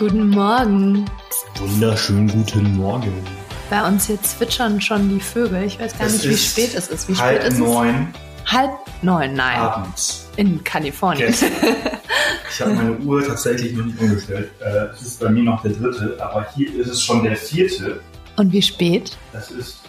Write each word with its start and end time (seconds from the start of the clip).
Guten 0.00 0.30
Morgen. 0.30 1.04
Wunderschönen 1.58 2.26
guten 2.26 2.74
Morgen. 2.78 3.12
Bei 3.68 3.86
uns 3.86 4.06
hier 4.06 4.18
zwitschern 4.22 4.80
schon 4.80 5.10
die 5.10 5.20
Vögel. 5.20 5.64
Ich 5.64 5.78
weiß 5.78 5.98
gar 5.98 6.06
Es 6.06 6.14
nicht, 6.14 6.28
wie 6.30 6.36
spät 6.38 6.74
es 6.74 6.88
ist. 6.88 7.06
Wie 7.06 7.14
Halb 7.14 7.42
spät 7.42 7.52
ist 7.52 7.58
neun 7.58 8.08
es? 8.46 8.50
Halb 8.50 8.70
neun, 9.02 9.34
nein. 9.34 9.60
abends. 9.60 10.26
In 10.36 10.64
Kalifornien. 10.64 11.26
Gestern. 11.26 11.50
Ich 12.52 12.60
habe 12.62 12.74
meine 12.74 12.96
Uhr 12.96 13.26
tatsächlich 13.26 13.74
noch 13.74 13.84
nicht 13.84 14.00
umgestellt. 14.00 14.50
Äh, 14.60 14.86
Es 14.94 15.02
ist 15.02 15.20
bei 15.20 15.28
mir 15.28 15.42
noch 15.42 15.62
der 15.62 15.72
dritte, 15.72 16.16
aber 16.20 16.46
hier 16.54 16.74
ist 16.80 16.88
es 16.88 17.02
schon 17.02 17.22
der 17.22 17.36
vierte. 17.36 18.00
Und 18.36 18.52
wie 18.52 18.62
spät? 18.62 19.18
Das 19.34 19.50
ist 19.50 19.80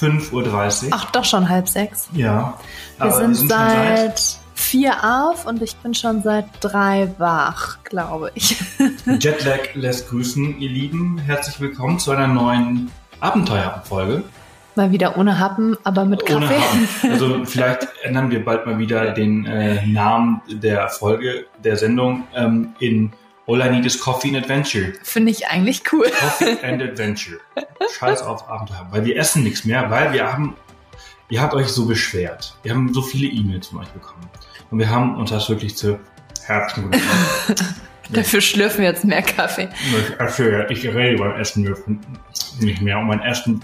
5.30 0.00 0.32
Uhr. 0.32 0.88
Ach, 0.90 1.10
doch 1.12 1.24
schon 1.24 1.48
halb 1.48 1.68
sechs. 1.68 2.08
Ja. 2.14 2.58
Wir 2.98 3.12
sind, 3.12 3.36
schon 3.36 3.48
seit 3.48 4.38
vier 4.62 5.04
auf 5.04 5.44
und 5.44 5.60
ich 5.60 5.76
bin 5.76 5.92
schon 5.92 6.22
seit 6.22 6.46
drei 6.60 7.12
wach, 7.18 7.78
glaube 7.84 8.30
ich. 8.34 8.56
Jetlag 9.18 9.74
lässt 9.74 10.08
grüßen, 10.08 10.58
ihr 10.60 10.70
Lieben. 10.70 11.18
Herzlich 11.18 11.60
willkommen 11.60 11.98
zu 11.98 12.12
einer 12.12 12.28
neuen 12.28 12.90
Abenteuerfolge. 13.20 14.22
Mal 14.74 14.90
wieder 14.90 15.18
ohne 15.18 15.38
Happen, 15.38 15.76
aber 15.84 16.06
mit 16.06 16.22
Ohne 16.30 16.46
Kaffee. 16.46 16.60
Haaren. 16.60 16.88
Also 17.10 17.44
vielleicht 17.44 17.88
ändern 18.02 18.30
wir 18.30 18.42
bald 18.42 18.64
mal 18.64 18.78
wieder 18.78 19.10
den 19.10 19.44
äh, 19.44 19.84
Namen 19.86 20.40
der 20.48 20.88
Folge, 20.88 21.44
der 21.62 21.76
Sendung 21.76 22.24
ähm, 22.34 22.72
in 22.78 23.12
All 23.46 23.60
I 23.60 23.68
Need 23.68 23.84
is 23.84 24.00
Coffee 24.00 24.28
and 24.28 24.38
Adventure. 24.38 24.92
Finde 25.02 25.32
ich 25.32 25.48
eigentlich 25.48 25.82
cool. 25.92 26.06
Coffee 26.18 26.56
and 26.62 26.80
Adventure. 26.80 27.38
Scheiß 27.98 28.22
auf 28.22 28.48
Abenteuer. 28.48 28.86
Weil 28.90 29.04
wir 29.04 29.16
essen 29.16 29.42
nichts 29.42 29.64
mehr, 29.64 29.90
weil 29.90 30.12
wir 30.14 30.32
haben, 30.32 30.56
ihr 31.28 31.42
habt 31.42 31.52
euch 31.52 31.68
so 31.68 31.84
beschwert. 31.84 32.56
Wir 32.62 32.72
haben 32.72 32.94
so 32.94 33.02
viele 33.02 33.26
E-Mails 33.26 33.66
von 33.66 33.80
euch 33.80 33.88
bekommen. 33.88 34.30
Und 34.72 34.78
wir 34.78 34.88
haben 34.88 35.16
uns 35.18 35.28
das 35.30 35.50
wirklich 35.50 35.76
zu 35.76 36.00
Herzen 36.46 36.90
genommen. 36.90 37.06
Dafür 38.10 38.40
schlürfen 38.40 38.80
wir 38.80 38.88
jetzt 38.88 39.04
mehr 39.04 39.20
Kaffee. 39.20 39.68
Ich, 40.70 40.84
ich 40.84 40.94
rede 40.94 41.18
beim 41.18 41.36
Essen 41.36 41.76
nicht 42.58 42.80
mehr 42.80 42.98
und 42.98 43.06
mein 43.06 43.20
Essen 43.20 43.62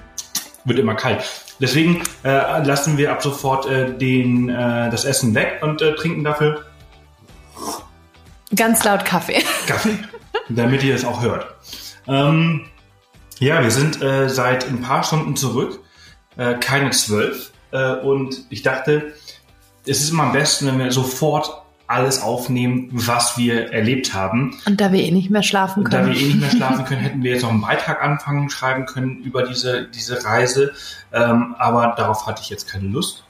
wird 0.65 0.79
immer 0.79 0.95
kalt. 0.95 1.25
Deswegen 1.61 2.03
äh, 2.25 2.63
lassen 2.63 2.99
wir 2.99 3.11
ab 3.11 3.23
sofort 3.23 3.67
äh, 3.67 3.97
den, 3.97 4.51
äh, 4.51 4.91
das 4.91 5.07
Essen 5.07 5.35
weg 5.35 5.61
und 5.63 5.81
äh, 5.81 5.95
trinken 5.95 6.25
dafür 6.25 6.65
Ganz 8.55 8.85
laut 8.85 9.05
Kaffee. 9.05 9.43
Kaffee, 9.67 9.99
damit 10.51 10.83
ihr 10.83 10.95
es 10.95 11.05
auch 11.05 11.23
hört. 11.23 11.47
Ähm, 12.07 12.67
ja, 13.39 13.63
wir 13.63 13.71
sind 13.71 14.03
äh, 14.03 14.29
seit 14.29 14.69
ein 14.69 14.83
paar 14.83 15.05
Stunden 15.05 15.37
zurück, 15.37 15.81
äh, 16.37 16.55
keine 16.55 16.91
zwölf. 16.91 17.53
Und 17.71 18.47
ich 18.49 18.63
dachte, 18.63 19.13
es 19.89 20.01
ist 20.01 20.11
immer 20.11 20.25
am 20.25 20.33
besten, 20.33 20.67
wenn 20.67 20.79
wir 20.79 20.93
sofort 20.93 21.63
alles 21.87 22.21
aufnehmen, 22.21 22.91
was 22.93 23.39
wir 23.39 23.73
erlebt 23.73 24.13
haben. 24.13 24.55
Und 24.67 24.79
da 24.79 24.93
wir 24.93 25.03
eh 25.03 25.11
nicht 25.11 25.31
mehr 25.31 25.43
schlafen 25.43 25.85
Und 25.85 25.93
da 25.93 26.01
können. 26.01 26.13
wir 26.15 26.21
eh 26.21 26.25
nicht 26.27 26.41
mehr 26.41 26.51
schlafen 26.51 26.85
können, 26.87 27.01
hätten 27.01 27.23
wir 27.23 27.33
jetzt 27.33 27.43
noch 27.43 27.51
einen 27.51 27.63
Beitrag 27.63 28.03
anfangen, 28.03 28.51
schreiben 28.51 28.85
können 28.85 29.23
über 29.23 29.43
diese, 29.43 29.89
diese 29.89 30.23
Reise. 30.25 30.73
Ähm, 31.13 31.55
aber 31.59 31.95
darauf 31.97 32.27
hatte 32.27 32.43
ich 32.43 32.51
jetzt 32.51 32.69
keine 32.69 32.89
Lust. 32.89 33.25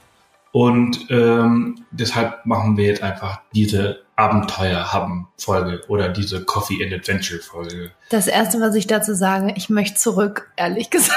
Und 0.51 1.05
ähm, 1.09 1.85
deshalb 1.91 2.45
machen 2.45 2.75
wir 2.75 2.85
jetzt 2.87 3.01
einfach 3.03 3.39
diese 3.53 4.01
Abenteuer-Haben-Folge 4.17 5.83
oder 5.87 6.09
diese 6.09 6.43
Coffee 6.43 6.83
and 6.83 6.93
Adventure-Folge. 6.93 7.91
Das 8.09 8.27
erste, 8.27 8.59
was 8.59 8.75
ich 8.75 8.87
dazu 8.87 9.13
sage, 9.13 9.53
ich 9.55 9.69
möchte 9.69 9.95
zurück, 9.97 10.51
ehrlich 10.57 10.89
gesagt. 10.89 11.15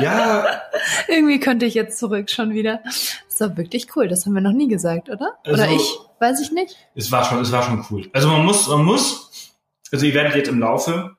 Ja, 0.00 0.46
Irgendwie 1.08 1.40
könnte 1.40 1.66
ich 1.66 1.74
jetzt 1.74 1.98
zurück 1.98 2.30
schon 2.30 2.50
wieder. 2.50 2.80
Das 2.84 3.40
war 3.40 3.56
wirklich 3.56 3.94
cool. 3.96 4.08
Das 4.08 4.26
haben 4.26 4.34
wir 4.34 4.40
noch 4.40 4.52
nie 4.52 4.68
gesagt, 4.68 5.08
oder? 5.08 5.32
oder 5.46 5.62
Also- 5.64 5.74
ich? 5.76 5.98
Weiß 6.20 6.40
ich 6.40 6.50
nicht. 6.50 6.76
es 6.96 7.12
war 7.12 7.24
schon, 7.24 7.40
es 7.40 7.52
war 7.52 7.62
schon 7.62 7.84
cool. 7.90 8.08
Also 8.12 8.26
man 8.26 8.44
muss, 8.44 8.66
man 8.66 8.84
muss, 8.84 9.54
also 9.92 10.04
ihr 10.04 10.14
werdet 10.14 10.34
jetzt 10.34 10.48
im 10.48 10.58
Laufe, 10.58 11.16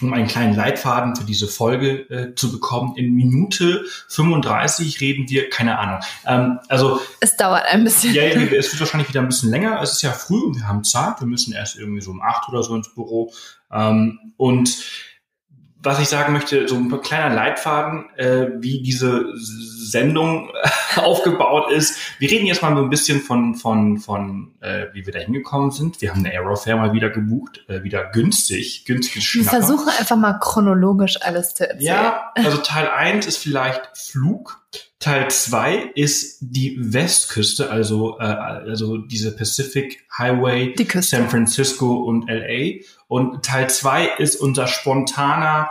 um 0.00 0.12
einen 0.12 0.28
kleinen 0.28 0.54
Leitfaden 0.54 1.16
für 1.16 1.24
diese 1.24 1.48
Folge 1.48 2.08
äh, 2.08 2.34
zu 2.36 2.52
bekommen, 2.52 2.94
in 2.96 3.14
Minute 3.16 3.84
35 4.10 5.00
reden 5.00 5.28
wir, 5.28 5.50
keine 5.50 5.76
Ahnung. 5.76 5.98
Ähm, 6.24 6.60
also 6.68 7.00
Es 7.20 7.36
dauert 7.36 7.64
ein 7.66 7.82
bisschen. 7.82 8.14
Ja, 8.14 8.22
ja, 8.22 8.40
es 8.42 8.70
wird 8.72 8.78
wahrscheinlich 8.78 9.08
wieder 9.08 9.20
ein 9.22 9.26
bisschen 9.26 9.50
länger. 9.50 9.80
Es 9.82 9.92
ist 9.94 10.02
ja 10.02 10.12
früh 10.12 10.38
und 10.40 10.54
wir 10.56 10.68
haben 10.68 10.84
Zeit. 10.84 11.18
Wir 11.20 11.26
müssen 11.26 11.52
erst 11.52 11.76
irgendwie 11.76 12.00
so 12.00 12.12
um 12.12 12.22
acht 12.22 12.48
oder 12.48 12.62
so 12.62 12.76
ins 12.76 12.94
Büro. 12.94 13.32
Ähm, 13.72 14.34
und 14.36 14.70
was 15.82 16.00
ich 16.00 16.08
sagen 16.08 16.32
möchte, 16.32 16.66
so 16.66 16.74
ein 16.74 17.00
kleiner 17.02 17.34
Leitfaden, 17.34 18.06
äh, 18.16 18.48
wie 18.58 18.82
diese 18.82 19.26
Sendung 19.36 20.50
aufgebaut 20.96 21.70
ist. 21.70 21.98
Wir 22.18 22.30
reden 22.30 22.46
jetzt 22.46 22.62
mal 22.62 22.74
so 22.76 22.82
ein 22.82 22.90
bisschen 22.90 23.20
von, 23.20 23.54
von, 23.54 23.98
von 23.98 24.54
äh, 24.60 24.86
wie 24.92 25.06
wir 25.06 25.12
da 25.12 25.20
hingekommen 25.20 25.70
sind. 25.70 26.00
Wir 26.00 26.10
haben 26.10 26.24
eine 26.24 26.30
Aerofair 26.34 26.76
mal 26.76 26.92
wieder 26.92 27.10
gebucht, 27.10 27.64
äh, 27.68 27.82
wieder 27.84 28.10
günstig, 28.10 28.84
günstiges 28.86 29.22
Wir 29.34 29.42
Schnapper. 29.44 29.58
versuchen 29.64 29.88
einfach 29.88 30.16
mal 30.16 30.38
chronologisch 30.40 31.20
alles 31.22 31.54
zu 31.54 31.64
erzählen. 31.68 31.82
Ja, 31.82 32.32
also 32.34 32.58
Teil 32.58 32.88
1 32.88 33.26
ist 33.26 33.36
vielleicht 33.38 33.88
Flug. 33.96 34.60
Teil 34.98 35.30
2 35.30 35.92
ist 35.94 36.38
die 36.40 36.76
Westküste, 36.80 37.70
also, 37.70 38.18
äh, 38.18 38.24
also 38.24 38.96
diese 38.98 39.34
Pacific 39.34 40.04
Highway, 40.18 40.74
Die 40.74 40.84
Küste. 40.86 41.16
San 41.16 41.30
Francisco 41.30 41.98
und 42.02 42.28
LA. 42.28 42.80
Und 43.08 43.44
Teil 43.44 43.68
2 43.68 44.06
ist 44.18 44.36
unser 44.36 44.66
spontaner 44.66 45.70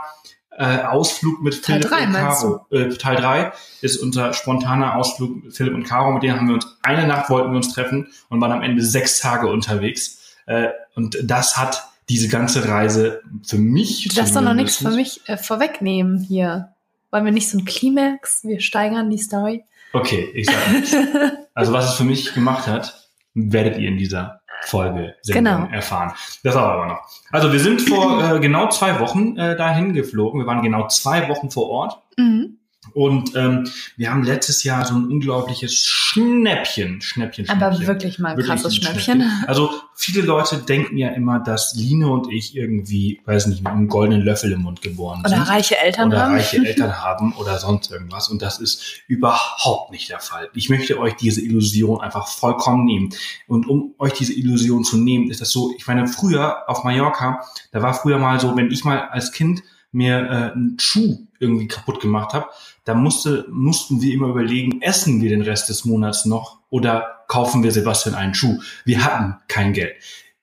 äh, 0.57 0.79
Ausflug 0.79 1.41
mit 1.41 1.63
Teil 1.63 1.81
Philipp 1.81 1.89
drei, 1.89 2.05
und 2.05 2.13
Caro. 2.13 2.65
Äh, 2.71 2.89
Teil 2.89 3.15
3 3.17 3.51
ist 3.81 3.97
unser 3.97 4.33
spontaner 4.33 4.95
Ausflug 4.95 5.43
mit 5.43 5.55
Philipp 5.55 5.75
und 5.75 5.83
Caro. 5.83 6.11
Mit 6.11 6.23
denen 6.23 6.37
haben 6.37 6.47
wir 6.47 6.55
uns, 6.55 6.77
eine 6.81 7.05
Nacht 7.07 7.29
wollten 7.29 7.51
wir 7.51 7.57
uns 7.57 7.71
treffen 7.73 8.07
und 8.29 8.41
waren 8.41 8.51
am 8.51 8.63
Ende 8.63 8.83
sechs 8.83 9.19
Tage 9.19 9.47
unterwegs. 9.47 10.35
Äh, 10.47 10.69
und 10.95 11.17
das 11.23 11.57
hat 11.57 11.87
diese 12.09 12.27
ganze 12.27 12.67
Reise 12.67 13.21
für 13.45 13.57
mich. 13.57 14.07
Du 14.07 14.15
darfst 14.15 14.35
doch 14.35 14.41
noch 14.41 14.53
nichts 14.53 14.77
für 14.77 14.91
mich 14.91 15.21
äh, 15.27 15.37
vorwegnehmen 15.37 16.19
hier. 16.19 16.73
Wollen 17.11 17.25
wir 17.25 17.31
nicht 17.31 17.49
so 17.49 17.57
ein 17.59 17.65
Klimax? 17.65 18.43
Wir 18.43 18.59
steigern 18.59 19.09
die 19.09 19.17
Story. 19.17 19.63
Okay, 19.93 20.31
ich 20.33 20.47
sag 20.47 20.71
nichts. 20.71 20.95
Also 21.53 21.73
was 21.73 21.89
es 21.89 21.93
für 21.95 22.03
mich 22.03 22.35
gemacht 22.35 22.67
hat, 22.67 23.09
werdet 23.33 23.79
ihr 23.79 23.87
in 23.87 23.97
dieser 23.97 24.41
Folge 24.63 25.15
Genau. 25.27 25.67
erfahren. 25.71 26.13
Das 26.43 26.53
dauert 26.53 26.71
aber 26.73 26.85
noch. 26.87 26.99
Also 27.31 27.51
wir 27.53 27.59
sind 27.59 27.81
vor 27.81 28.35
äh, 28.35 28.39
genau 28.39 28.69
zwei 28.69 28.99
Wochen 28.99 29.37
äh, 29.37 29.55
dahin 29.55 29.93
geflogen. 29.93 30.39
Wir 30.41 30.47
waren 30.47 30.61
genau 30.61 30.87
zwei 30.87 31.29
Wochen 31.29 31.49
vor 31.51 31.69
Ort. 31.69 32.01
Mhm. 32.17 32.56
Und 32.93 33.35
ähm, 33.35 33.67
wir 33.95 34.09
haben 34.11 34.23
letztes 34.23 34.63
Jahr 34.63 34.85
so 34.85 34.95
ein 34.95 35.05
unglaubliches 35.07 35.75
Schnäppchen, 35.75 37.01
Schnäppchen, 37.01 37.47
Aber 37.49 37.67
Schnäppchen. 37.73 37.87
wirklich 37.87 38.19
mal 38.19 38.29
ein 38.29 38.37
Wirklich 38.37 38.61
krasses 38.61 38.73
ein 38.73 38.81
Schnäppchen. 38.83 39.23
Also 39.47 39.69
viele 39.95 40.21
Leute 40.21 40.57
denken 40.57 40.97
ja 40.97 41.09
immer, 41.09 41.39
dass 41.39 41.73
Line 41.75 42.07
und 42.07 42.31
ich 42.31 42.55
irgendwie, 42.55 43.21
weiß 43.25 43.47
nicht, 43.47 43.63
mit 43.63 43.71
einem 43.71 43.87
goldenen 43.87 44.21
Löffel 44.23 44.51
im 44.51 44.61
Mund 44.61 44.81
geboren 44.81 45.19
Oder 45.21 45.29
sind 45.29 45.41
reiche 45.41 45.77
Eltern 45.77 46.09
oder 46.09 46.23
haben. 46.23 46.33
reiche 46.35 46.57
Eltern 46.65 46.97
haben 47.01 47.33
oder 47.33 47.57
sonst 47.59 47.91
irgendwas. 47.91 48.29
Und 48.29 48.41
das 48.41 48.59
ist 48.59 49.01
überhaupt 49.07 49.91
nicht 49.91 50.09
der 50.09 50.19
Fall. 50.19 50.49
Ich 50.53 50.69
möchte 50.69 50.99
euch 50.99 51.15
diese 51.15 51.41
Illusion 51.41 52.01
einfach 52.01 52.27
vollkommen 52.27 52.85
nehmen. 52.85 53.09
Und 53.47 53.67
um 53.67 53.93
euch 53.99 54.13
diese 54.13 54.33
Illusion 54.33 54.83
zu 54.83 54.97
nehmen, 54.97 55.29
ist 55.29 55.41
das 55.41 55.51
so, 55.51 55.73
ich 55.77 55.87
meine, 55.87 56.07
früher 56.07 56.63
auf 56.67 56.83
Mallorca, 56.83 57.41
da 57.71 57.81
war 57.81 57.93
früher 57.93 58.17
mal 58.17 58.39
so, 58.39 58.55
wenn 58.55 58.71
ich 58.71 58.83
mal 58.83 58.99
als 59.09 59.31
Kind 59.31 59.61
mir 59.97 60.17
äh, 60.17 60.51
einen 60.53 60.77
Schuh 60.79 61.27
irgendwie 61.39 61.67
kaputt 61.67 61.99
gemacht 61.99 62.33
habe, 62.33 62.47
da 62.85 62.93
musste, 62.93 63.45
mussten 63.49 64.01
wir 64.01 64.13
immer 64.13 64.27
überlegen, 64.27 64.81
essen 64.81 65.21
wir 65.21 65.29
den 65.29 65.41
Rest 65.41 65.69
des 65.69 65.85
Monats 65.85 66.25
noch 66.25 66.59
oder 66.69 67.23
kaufen 67.27 67.63
wir 67.63 67.71
Sebastian 67.71 68.15
einen 68.15 68.33
Schuh? 68.33 68.59
Wir 68.85 69.03
hatten 69.03 69.35
kein 69.47 69.73
Geld. 69.73 69.95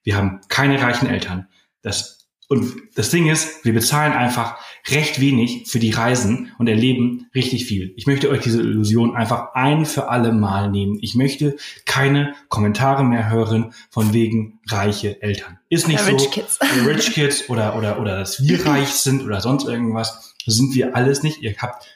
Wir 0.02 0.16
haben 0.16 0.40
keine 0.48 0.82
reichen 0.82 1.06
Eltern. 1.06 1.48
Das 1.82 2.23
und 2.49 2.75
das 2.94 3.11
Ding 3.11 3.29
ist, 3.29 3.64
wir 3.64 3.73
bezahlen 3.73 4.12
einfach 4.12 4.56
recht 4.91 5.19
wenig 5.20 5.64
für 5.67 5.79
die 5.79 5.91
Reisen 5.91 6.52
und 6.58 6.69
erleben 6.69 7.31
richtig 7.35 7.64
viel. 7.64 7.94
Ich 7.96 8.06
möchte 8.06 8.29
euch 8.29 8.43
diese 8.43 8.61
Illusion 8.61 9.17
einfach 9.17 9.55
ein 9.55 9.87
für 9.87 10.08
alle 10.08 10.32
Mal 10.32 10.70
nehmen. 10.70 10.99
Ich 11.00 11.14
möchte 11.14 11.56
keine 11.87 12.35
Kommentare 12.49 13.02
mehr 13.02 13.31
hören 13.31 13.73
von 13.88 14.12
wegen 14.12 14.61
reiche 14.69 15.23
Eltern. 15.23 15.58
Ist 15.70 15.88
nicht 15.88 16.00
Ja, 16.00 16.05
so. 16.05 16.17
Rich 16.17 16.31
Kids. 16.31 16.58
Rich 16.87 17.12
Kids 17.14 17.49
oder, 17.49 17.76
oder, 17.76 17.99
oder 17.99 18.19
dass 18.19 18.43
wir 18.43 18.67
reich 18.67 18.88
sind 18.88 19.25
oder 19.25 19.41
sonst 19.41 19.67
irgendwas. 19.67 20.35
Sind 20.46 20.75
wir 20.75 20.94
alles 20.94 21.23
nicht. 21.23 21.41
Ihr 21.41 21.55
habt 21.56 21.87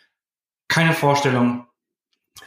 keine 0.69 0.95
Vorstellung, 0.95 1.67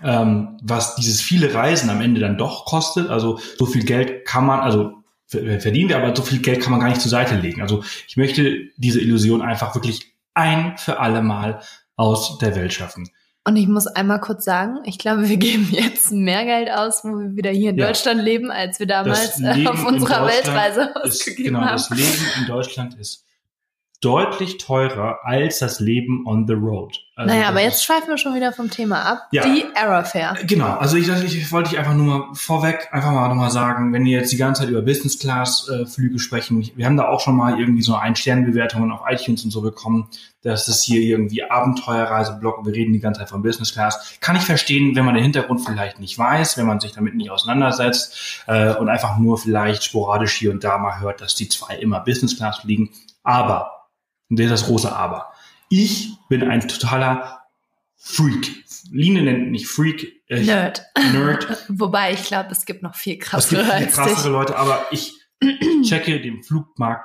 ähm, 0.04 0.58
was 0.64 0.96
dieses 0.96 1.22
viele 1.22 1.54
Reisen 1.54 1.92
am 1.92 2.02
Ende 2.02 2.20
dann 2.20 2.40
doch 2.40 2.66
kostet. 2.66 3.10
Also 3.10 3.40
so 3.60 3.68
viel 3.68 3.84
Geld 3.84 4.26
kann 4.26 4.48
man, 4.48 4.62
also 4.62 5.01
ver- 5.32 5.60
verdienen 5.60 5.90
wir, 5.90 5.98
aber 5.98 6.16
so 6.16 6.22
viel 6.22 6.40
Geld 6.40 6.62
kann 6.62 6.72
man 6.72 6.80
gar 6.82 6.90
nicht 6.90 7.02
zur 7.02 7.10
Seite 7.10 7.36
legen. 7.36 7.62
Also 7.62 7.84
ich 8.08 8.18
möchte 8.18 8.68
diese 8.78 9.02
Illusion 9.02 9.42
einfach 9.42 9.74
wirklich 9.74 10.14
ein 10.34 10.78
für 10.78 11.00
alle 11.00 11.22
Mal 11.22 11.62
aus 11.96 12.38
der 12.40 12.56
Welt 12.56 12.74
schaffen. 12.74 13.10
Und 13.44 13.56
ich 13.56 13.68
muss 13.68 13.88
einmal 13.88 14.20
kurz 14.22 14.46
sagen, 14.46 14.78
ich 14.86 15.00
glaube, 15.00 15.28
wir 15.28 15.38
geben 15.50 15.68
jetzt 15.72 16.12
mehr 16.12 16.46
Geld 16.46 16.70
aus, 16.70 17.04
wo 17.04 17.10
wir 17.18 17.36
wieder 17.36 17.50
hier 17.52 17.72
in 17.72 17.78
Ja. 17.78 17.88
Deutschland 17.88 18.22
leben, 18.22 18.52
als 18.52 18.80
wir 18.80 18.86
damals 18.88 19.40
äh, 19.42 19.66
auf 19.66 19.84
unserer 19.86 20.28
Weltreise 20.28 20.92
ist, 21.04 21.22
ausgegeben 21.22 21.56
genau, 21.56 21.62
haben. 21.62 21.72
das 21.72 21.90
Leben 21.90 22.26
in 22.40 22.46
Deutschland 22.48 22.94
ist 23.00 23.26
deutlich 24.02 24.58
teurer 24.58 25.20
als 25.24 25.60
das 25.60 25.80
Leben 25.80 26.26
on 26.28 26.48
the 26.48 26.54
road. 26.54 26.96
Also 27.22 27.36
naja, 27.36 27.50
aber 27.50 27.62
jetzt 27.62 27.84
schweifen 27.84 28.10
wir 28.10 28.18
schon 28.18 28.34
wieder 28.34 28.52
vom 28.52 28.70
Thema 28.70 29.04
ab. 29.04 29.28
Ja. 29.32 29.44
Die 29.44 29.64
Error 29.76 30.04
Fair. 30.04 30.36
Genau, 30.46 30.76
also 30.78 30.98
ich, 30.98 31.08
ich, 31.08 31.38
ich 31.38 31.52
wollte 31.52 31.70
dich 31.70 31.80
einfach 31.80 31.94
nur 31.94 32.06
mal 32.06 32.36
vorweg 32.36 32.90
einfach 32.92 33.12
mal 33.12 33.28
nochmal 33.28 33.52
sagen, 33.52 33.94
wenn 33.94 34.06
wir 34.06 34.18
jetzt 34.18 34.32
die 34.32 34.38
ganze 34.38 34.62
Zeit 34.62 34.70
über 34.70 34.82
Business 34.82 35.20
Class 35.20 35.70
äh, 35.70 35.86
Flüge 35.86 36.20
sprechen, 36.20 36.70
wir 36.76 36.86
haben 36.86 36.98
da 36.98 37.08
auch 37.08 37.20
schon 37.20 37.36
mal 37.36 37.60
irgendwie 37.60 37.84
so 37.84 37.96
ein 37.96 38.16
Sternbewertungen 38.16 38.92
auf 38.92 39.02
iTunes 39.08 39.44
und 39.44 39.52
so 39.52 39.62
bekommen, 39.62 40.10
dass 40.42 40.66
das 40.66 40.82
hier 40.82 41.02
irgendwie 41.02 41.44
Abenteuerreiseblog 41.44 42.58
und 42.58 42.66
wir 42.66 42.74
reden 42.74 42.94
die 42.94 43.00
ganze 43.00 43.20
Zeit 43.20 43.30
von 43.30 43.44
Business 43.44 43.74
Class. 43.74 44.18
Kann 44.20 44.36
ich 44.36 44.44
verstehen, 44.44 44.96
wenn 44.96 45.06
man 45.06 45.14
den 45.14 45.24
Hintergrund 45.24 45.62
vielleicht 45.64 46.00
nicht 46.00 46.18
weiß, 46.18 46.58
wenn 46.58 46.66
man 46.66 46.80
sich 46.80 46.94
damit 46.94 47.16
nicht 47.16 47.30
auseinandersetzt 47.30 48.44
äh, 48.48 48.74
und 48.74 48.90
einfach 48.90 49.18
nur 49.18 49.38
vielleicht 49.38 49.84
sporadisch 49.84 50.34
hier 50.34 50.52
und 50.52 50.64
da 50.64 50.78
mal 50.80 51.00
hört, 51.00 51.22
dass 51.22 51.36
die 51.36 51.48
zwei 51.48 51.76
immer 51.76 52.00
Business 52.00 52.36
Class 52.36 52.60
fliegen. 52.60 52.90
Aber, 53.24 53.88
und 54.30 54.40
das 54.40 54.46
ist 54.46 54.52
das 54.52 54.66
große 54.66 54.92
Aber, 54.96 55.28
ich 55.70 56.18
bin 56.32 56.50
ein 56.50 56.62
totaler 56.62 57.42
Freak. 57.98 58.64
Line 58.90 59.22
nennt 59.22 59.52
mich 59.52 59.68
Freak. 59.68 60.24
Ich, 60.28 60.48
Nerd. 60.48 60.82
Nerd. 61.12 61.66
Wobei 61.68 62.14
ich 62.14 62.24
glaube, 62.24 62.52
es 62.52 62.66
gibt 62.66 62.82
noch 62.84 62.96
viel 62.96 63.16
Es 63.16 63.50
gibt 63.50 63.62
krassere 63.62 63.78
viel 63.78 63.88
krassere. 63.88 64.32
Leute, 64.32 64.56
aber 64.56 64.86
ich 64.92 65.14
checke 65.84 66.22
den 66.22 66.42
Flugmarkt 66.42 67.04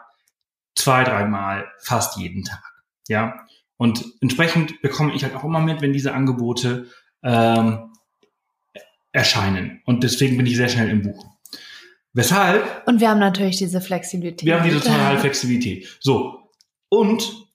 zwei, 0.76 1.02
dreimal 1.02 1.66
fast 1.80 2.16
jeden 2.18 2.44
Tag. 2.44 2.62
Ja. 3.08 3.44
Und 3.76 4.04
entsprechend 4.20 4.80
bekomme 4.80 5.12
ich 5.12 5.24
halt 5.24 5.34
auch 5.34 5.42
immer 5.42 5.60
mit, 5.60 5.82
wenn 5.82 5.92
diese 5.92 6.14
Angebote 6.14 6.86
ähm, 7.24 7.92
erscheinen. 9.10 9.82
Und 9.86 10.04
deswegen 10.04 10.36
bin 10.36 10.46
ich 10.46 10.54
sehr 10.54 10.68
schnell 10.68 10.88
im 10.88 11.02
Buch. 11.02 11.26
Weshalb 12.12 12.86
Und 12.86 13.00
wir 13.00 13.10
haben 13.10 13.18
natürlich 13.18 13.56
diese 13.56 13.80
Flexibilität. 13.80 14.46
wir 14.46 14.60
haben 14.60 14.64
diese 14.64 14.80
totale 14.84 15.18
Flexibilität. 15.18 15.98
So. 16.00 16.48
Und 16.88 17.45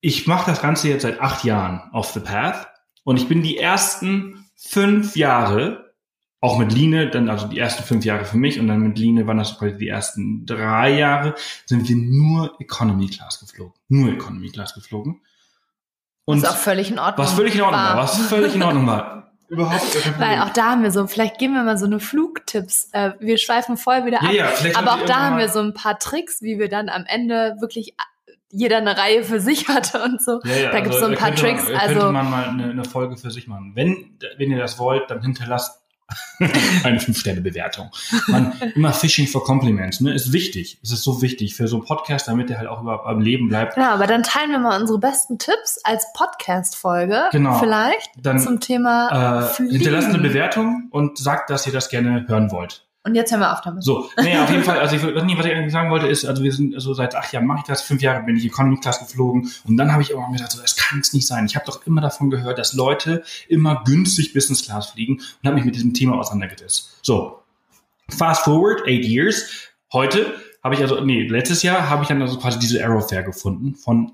ich 0.00 0.26
mache 0.26 0.50
das 0.50 0.62
Ganze 0.62 0.88
jetzt 0.88 1.02
seit 1.02 1.20
acht 1.20 1.44
Jahren 1.44 1.82
auf 1.92 2.12
The 2.12 2.20
Path. 2.20 2.68
Und 3.04 3.16
ich 3.16 3.28
bin 3.28 3.42
die 3.42 3.58
ersten 3.58 4.44
fünf 4.56 5.16
Jahre, 5.16 5.94
auch 6.40 6.58
mit 6.58 6.72
Line, 6.72 7.10
dann 7.10 7.28
also 7.28 7.46
die 7.46 7.58
ersten 7.58 7.82
fünf 7.82 8.04
Jahre 8.04 8.24
für 8.24 8.36
mich 8.36 8.60
und 8.60 8.68
dann 8.68 8.80
mit 8.80 8.98
Line 8.98 9.26
waren 9.26 9.38
das 9.38 9.58
quasi 9.58 9.76
die 9.76 9.88
ersten 9.88 10.46
drei 10.46 10.90
Jahre, 10.90 11.34
sind 11.66 11.88
wir 11.88 11.96
nur 11.96 12.54
Economy 12.60 13.08
Class 13.08 13.40
geflogen. 13.40 13.74
Nur 13.88 14.12
Economy 14.12 14.50
Class 14.50 14.74
geflogen. 14.74 15.20
Und 16.24 16.42
was 16.42 16.50
auch 16.50 16.56
völlig 16.56 16.90
in 16.90 16.98
Ordnung 16.98 17.26
was 17.26 17.32
völlig 17.32 17.54
in 17.54 17.62
Ordnung 17.62 17.80
war. 17.80 17.96
war. 17.96 18.02
Was 18.02 18.18
völlig 18.26 18.54
in 18.54 18.62
Ordnung 18.62 18.86
war. 18.86 19.32
Überhaupt. 19.48 20.20
Weil 20.20 20.42
auch 20.42 20.50
da 20.50 20.72
haben 20.72 20.82
wir 20.82 20.90
so, 20.90 21.06
vielleicht 21.06 21.38
geben 21.38 21.54
wir 21.54 21.62
mal 21.62 21.78
so 21.78 21.86
eine 21.86 22.00
Flugtipps. 22.00 22.90
Äh, 22.92 23.12
wir 23.18 23.38
schweifen 23.38 23.78
voll 23.78 24.04
wieder 24.04 24.18
ja, 24.22 24.28
ab. 24.28 24.34
ja, 24.34 24.46
vielleicht 24.48 24.76
Aber 24.76 24.92
auch 24.92 25.06
da 25.06 25.20
haben 25.20 25.38
wir 25.38 25.48
so 25.48 25.60
ein 25.60 25.72
paar 25.72 25.98
Tricks, 25.98 26.42
wie 26.42 26.58
wir 26.58 26.68
dann 26.68 26.90
am 26.90 27.06
Ende 27.06 27.56
wirklich 27.60 27.94
jeder 28.50 28.78
eine 28.78 28.96
Reihe 28.96 29.24
für 29.24 29.40
sich 29.40 29.68
hatte 29.68 30.02
und 30.02 30.22
so. 30.22 30.40
Ja, 30.44 30.56
ja, 30.56 30.70
Da 30.72 30.80
gibt's 30.80 31.00
so 31.00 31.06
ein 31.06 31.14
paar 31.16 31.34
Tricks, 31.34 31.64
Man, 31.64 31.76
also- 31.76 31.94
könnte 31.94 32.12
man 32.12 32.30
mal 32.30 32.44
eine, 32.48 32.70
eine 32.70 32.84
Folge 32.84 33.16
für 33.16 33.30
sich 33.30 33.46
machen. 33.46 33.72
Wenn, 33.74 34.16
wenn 34.38 34.50
ihr 34.50 34.58
das 34.58 34.78
wollt, 34.78 35.10
dann 35.10 35.20
hinterlasst 35.22 35.80
eine 36.84 37.00
Fünf-Sterne-Bewertung. 37.00 37.90
Immer 38.74 38.94
Fishing 38.94 39.26
for 39.26 39.44
Compliments, 39.44 40.00
ne, 40.00 40.14
ist 40.14 40.32
wichtig. 40.32 40.78
Es 40.82 40.90
ist 40.90 41.02
so 41.04 41.20
wichtig 41.20 41.54
für 41.54 41.68
so 41.68 41.76
einen 41.76 41.84
Podcast, 41.84 42.28
damit 42.28 42.48
der 42.48 42.56
halt 42.56 42.68
auch 42.68 42.80
überhaupt 42.80 43.06
am 43.06 43.20
Leben 43.20 43.48
bleibt. 43.50 43.74
Genau, 43.74 43.88
aber 43.90 44.06
dann 44.06 44.22
teilen 44.22 44.50
wir 44.50 44.58
mal 44.58 44.80
unsere 44.80 44.98
besten 44.98 45.38
Tipps 45.38 45.78
als 45.84 46.06
Podcast-Folge. 46.14 47.24
Genau. 47.32 47.58
Vielleicht 47.58 48.10
Dann 48.22 48.38
zum 48.38 48.58
Thema 48.60 49.50
äh, 49.58 49.62
hinterlasst 49.68 50.08
eine 50.08 50.18
Bewertung 50.18 50.88
und 50.92 51.18
sagt, 51.18 51.50
dass 51.50 51.66
ihr 51.66 51.74
das 51.74 51.90
gerne 51.90 52.24
hören 52.26 52.50
wollt. 52.52 52.86
Und 53.08 53.14
jetzt 53.14 53.30
hören 53.30 53.40
wir 53.40 53.52
auf 53.54 53.62
damit. 53.62 53.82
So, 53.82 54.10
nee, 54.22 54.36
auf 54.36 54.50
jeden 54.50 54.62
Fall, 54.62 54.78
also 54.78 54.94
ich, 54.94 55.02
was 55.02 55.46
ich 55.46 55.52
eigentlich 55.52 55.72
sagen 55.72 55.90
wollte, 55.90 56.06
ist, 56.06 56.26
also 56.26 56.42
wir 56.42 56.52
sind 56.52 56.78
so 56.78 56.92
seit 56.92 57.14
acht 57.14 57.32
Jahren 57.32 57.46
mache 57.46 57.60
ich 57.60 57.64
das, 57.64 57.80
fünf 57.80 58.02
Jahre 58.02 58.22
bin 58.22 58.36
ich 58.36 58.44
Economy 58.44 58.76
Class 58.76 58.98
geflogen 58.98 59.50
und 59.64 59.78
dann 59.78 59.92
habe 59.92 60.02
ich 60.02 60.10
irgendwann 60.10 60.32
gesagt, 60.32 60.52
so, 60.52 60.60
das 60.60 60.76
kann 60.76 61.00
es 61.00 61.14
nicht 61.14 61.26
sein. 61.26 61.46
Ich 61.46 61.56
habe 61.56 61.64
doch 61.64 61.86
immer 61.86 62.02
davon 62.02 62.28
gehört, 62.28 62.58
dass 62.58 62.74
Leute 62.74 63.22
immer 63.48 63.82
günstig 63.86 64.34
Business 64.34 64.62
Class 64.62 64.90
fliegen 64.90 65.14
und 65.14 65.46
habe 65.46 65.54
mich 65.54 65.64
mit 65.64 65.74
diesem 65.74 65.94
Thema 65.94 66.18
auseinandergesetzt. 66.18 66.98
So, 67.02 67.42
fast 68.10 68.44
forward, 68.44 68.86
eight 68.86 69.06
years. 69.06 69.70
Heute 69.90 70.34
habe 70.62 70.74
ich 70.74 70.82
also, 70.82 71.00
nee, 71.02 71.26
letztes 71.26 71.62
Jahr 71.62 71.88
habe 71.88 72.02
ich 72.02 72.08
dann 72.08 72.20
also 72.20 72.38
quasi 72.38 72.58
diese 72.58 72.78
Aero 72.84 73.00
Fair 73.00 73.22
gefunden 73.22 73.74
von 73.74 74.12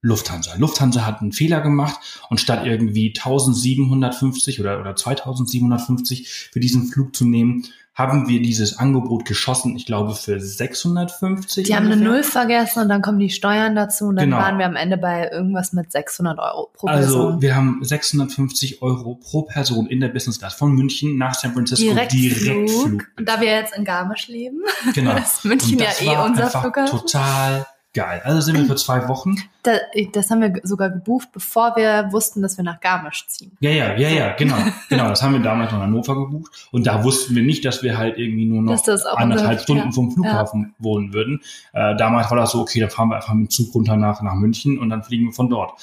Lufthansa. 0.00 0.56
Lufthansa 0.56 1.06
hat 1.06 1.20
einen 1.20 1.30
Fehler 1.30 1.60
gemacht 1.60 2.24
und 2.28 2.40
statt 2.40 2.66
irgendwie 2.66 3.14
1750 3.16 4.58
oder, 4.58 4.80
oder 4.80 4.96
2750 4.96 6.28
für 6.52 6.58
diesen 6.58 6.88
Flug 6.88 7.14
zu 7.14 7.24
nehmen, 7.24 7.68
haben 7.94 8.26
wir 8.26 8.40
dieses 8.40 8.78
Angebot 8.78 9.26
geschossen, 9.26 9.76
ich 9.76 9.84
glaube 9.84 10.14
für 10.14 10.40
650. 10.40 11.66
Die 11.66 11.74
haben 11.76 11.84
eine 11.86 11.94
ungefähr. 11.96 12.12
Null 12.14 12.22
vergessen 12.22 12.80
und 12.82 12.88
dann 12.88 13.02
kommen 13.02 13.18
die 13.18 13.28
Steuern 13.30 13.74
dazu 13.74 14.06
und 14.06 14.16
dann 14.16 14.26
Genau. 14.30 14.38
waren 14.38 14.58
wir 14.58 14.64
am 14.66 14.76
Ende 14.76 14.96
bei 14.96 15.28
irgendwas 15.30 15.72
mit 15.74 15.92
600 15.92 16.38
Euro 16.38 16.70
pro 16.72 16.86
Also 16.86 17.18
Person. 17.24 17.42
wir 17.42 17.54
haben 17.54 17.78
650 17.82 18.80
Euro 18.82 19.16
pro 19.16 19.42
Person 19.42 19.86
in 19.88 20.00
der 20.00 20.08
Business 20.08 20.38
Class 20.38 20.54
von 20.54 20.72
München 20.72 21.18
nach 21.18 21.34
San 21.34 21.52
Francisco 21.52 21.84
Direktflug. 21.84 22.20
Direktflug. 22.38 23.04
Und 23.18 23.28
da 23.28 23.40
wir 23.40 23.48
jetzt 23.48 23.76
in 23.76 23.84
Garmisch 23.84 24.28
leben, 24.28 24.60
Genau. 24.94 25.14
ist 25.16 25.44
München 25.44 25.78
ja 25.78 25.88
eh 26.00 26.16
unser 26.24 26.48
Flughafen. 26.50 26.98
total 26.98 27.66
geil. 27.94 28.20
Also 28.24 28.40
sind 28.40 28.58
wir 28.58 28.64
für 28.66 28.76
zwei 28.76 29.08
Wochen. 29.08 29.36
Da, 29.62 29.72
das 30.12 30.30
haben 30.30 30.40
wir 30.40 30.60
sogar 30.62 30.90
gebucht, 30.90 31.28
bevor 31.32 31.76
wir 31.76 32.08
wussten, 32.12 32.42
dass 32.42 32.56
wir 32.56 32.64
nach 32.64 32.80
Garmisch 32.80 33.26
ziehen. 33.28 33.56
Ja, 33.60 33.70
ja, 33.70 33.94
ja, 33.96 34.08
ja, 34.08 34.32
genau. 34.34 34.56
Genau, 34.88 35.08
das 35.08 35.22
haben 35.22 35.34
wir 35.34 35.40
damals 35.40 35.70
noch 35.72 35.78
in 35.78 35.84
Hannover 35.84 36.14
gebucht. 36.14 36.68
Und 36.70 36.86
da 36.86 37.04
wussten 37.04 37.34
wir 37.34 37.42
nicht, 37.42 37.64
dass 37.64 37.82
wir 37.82 37.96
halt 37.96 38.18
irgendwie 38.18 38.46
nur 38.46 38.62
noch 38.62 38.82
anderthalb 39.16 39.60
Stunden 39.60 39.86
ja. 39.86 39.92
vom 39.92 40.10
Flughafen 40.10 40.74
wohnen 40.78 41.12
würden. 41.12 41.40
Äh, 41.72 41.96
damals 41.96 42.30
war 42.30 42.36
das 42.36 42.52
so, 42.52 42.60
okay, 42.60 42.80
dann 42.80 42.90
fahren 42.90 43.08
wir 43.08 43.16
einfach 43.16 43.34
mit 43.34 43.48
dem 43.48 43.50
Zug 43.50 43.74
runter 43.74 43.96
nach, 43.96 44.22
nach 44.22 44.34
München 44.34 44.78
und 44.78 44.90
dann 44.90 45.02
fliegen 45.02 45.26
wir 45.26 45.32
von 45.32 45.48
dort. 45.48 45.80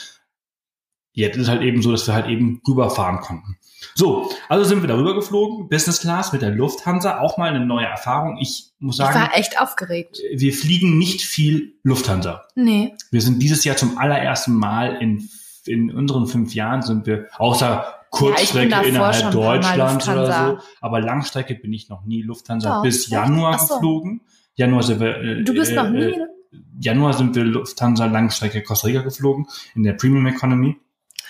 Jetzt 1.13 1.35
ist 1.37 1.43
es 1.43 1.49
halt 1.49 1.61
eben 1.61 1.81
so, 1.81 1.91
dass 1.91 2.07
wir 2.07 2.13
halt 2.13 2.27
eben 2.27 2.61
rüberfahren 2.67 3.19
konnten. 3.19 3.57
So, 3.95 4.29
also 4.47 4.63
sind 4.65 4.81
wir 4.81 4.87
darüber 4.87 5.15
geflogen, 5.15 5.69
Business 5.69 6.01
Class 6.01 6.33
mit 6.33 6.41
der 6.41 6.51
Lufthansa, 6.51 7.19
auch 7.19 7.37
mal 7.37 7.49
eine 7.49 7.65
neue 7.65 7.85
Erfahrung. 7.85 8.37
Ich 8.39 8.71
muss 8.79 8.95
Ich 8.95 9.05
sagen, 9.05 9.19
war 9.19 9.35
echt 9.37 9.59
aufgeregt. 9.59 10.19
wir 10.33 10.53
fliegen 10.53 10.97
nicht 10.97 11.21
viel 11.21 11.73
Lufthansa. 11.83 12.45
Nee. 12.55 12.93
Wir 13.11 13.21
sind 13.21 13.39
dieses 13.41 13.63
Jahr 13.63 13.75
zum 13.77 13.97
allerersten 13.97 14.53
Mal 14.53 14.97
in, 15.01 15.29
in 15.65 15.91
unseren 15.91 16.27
fünf 16.27 16.53
Jahren 16.53 16.81
sind 16.81 17.05
wir, 17.05 17.27
außer 17.37 17.85
Kurzstrecke 18.11 18.69
davor 18.69 18.87
innerhalb 18.87 19.31
Deutschlands 19.31 20.07
oder 20.09 20.25
so, 20.57 20.63
aber 20.81 20.99
Langstrecke 20.99 21.55
bin 21.55 21.71
ich 21.73 21.89
noch 21.89 22.05
nie 22.05 22.21
Lufthansa 22.23 22.77
Doch, 22.77 22.83
bis? 22.83 23.07
Januar 23.09 23.59
so. 23.59 23.75
geflogen. 23.75 24.21
Januar 24.55 24.83
sind 24.83 24.99
wir, 24.99 25.17
äh, 25.21 25.43
Du 25.43 25.53
bist 25.53 25.71
äh, 25.71 25.75
noch 25.75 25.89
nie, 25.89 26.01
äh? 26.01 26.25
Januar 26.79 27.13
sind 27.13 27.35
wir 27.35 27.43
Lufthansa 27.43 28.05
Langstrecke 28.05 28.63
Costa 28.63 28.87
Rica 28.87 29.01
geflogen 29.01 29.47
in 29.75 29.83
der 29.83 29.93
Premium 29.93 30.25
Economy. 30.25 30.77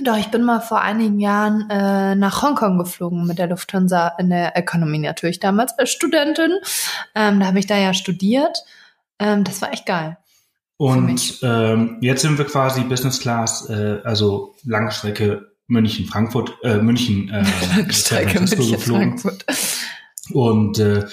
Doch, 0.01 0.18
ich 0.18 0.27
bin 0.27 0.44
mal 0.44 0.62
vor 0.62 0.82
einigen 0.82 1.20
Jahren 1.20 1.70
äh, 1.70 2.15
nach 2.15 2.41
Hongkong 2.41 2.77
geflogen 2.77 3.25
mit 3.25 3.38
der 3.38 3.48
Lufthansa 3.48 4.10
in 4.18 4.29
der 4.29 4.56
Economy 4.56 5.00
natürlich 5.00 5.39
damals 5.39 5.77
als 5.77 5.91
Studentin. 5.91 6.51
Ähm, 7.15 7.39
da 7.39 7.48
habe 7.48 7.60
ich 7.60 7.68
da 7.68 7.77
ja 7.77 7.94
studiert. 7.94 8.63
Ähm, 9.20 9.44
das 9.44 9.62
war 9.62 9.74
echt 9.74 9.86
geil. 9.86 10.18
Und 10.77 11.39
ähm, 11.44 11.98
jetzt 12.00 12.22
sind 12.22 12.38
wir 12.38 12.46
quasi 12.46 12.82
Business 12.84 13.20
Class, 13.20 13.70
äh, 13.70 14.00
also 14.06 14.56
Langstrecke 14.63 15.51
München 15.68 16.06
Frankfurt, 16.06 16.58
äh, 16.63 16.77
München 16.77 17.29
äh, 17.29 17.44
San 17.75 17.91
Strecke 17.91 18.38
Francisco 18.38 18.63
München, 18.63 18.77
geflogen. 18.77 19.18
Frankfurt. 19.18 19.46
Und 20.32 20.79
äh, 20.79 21.06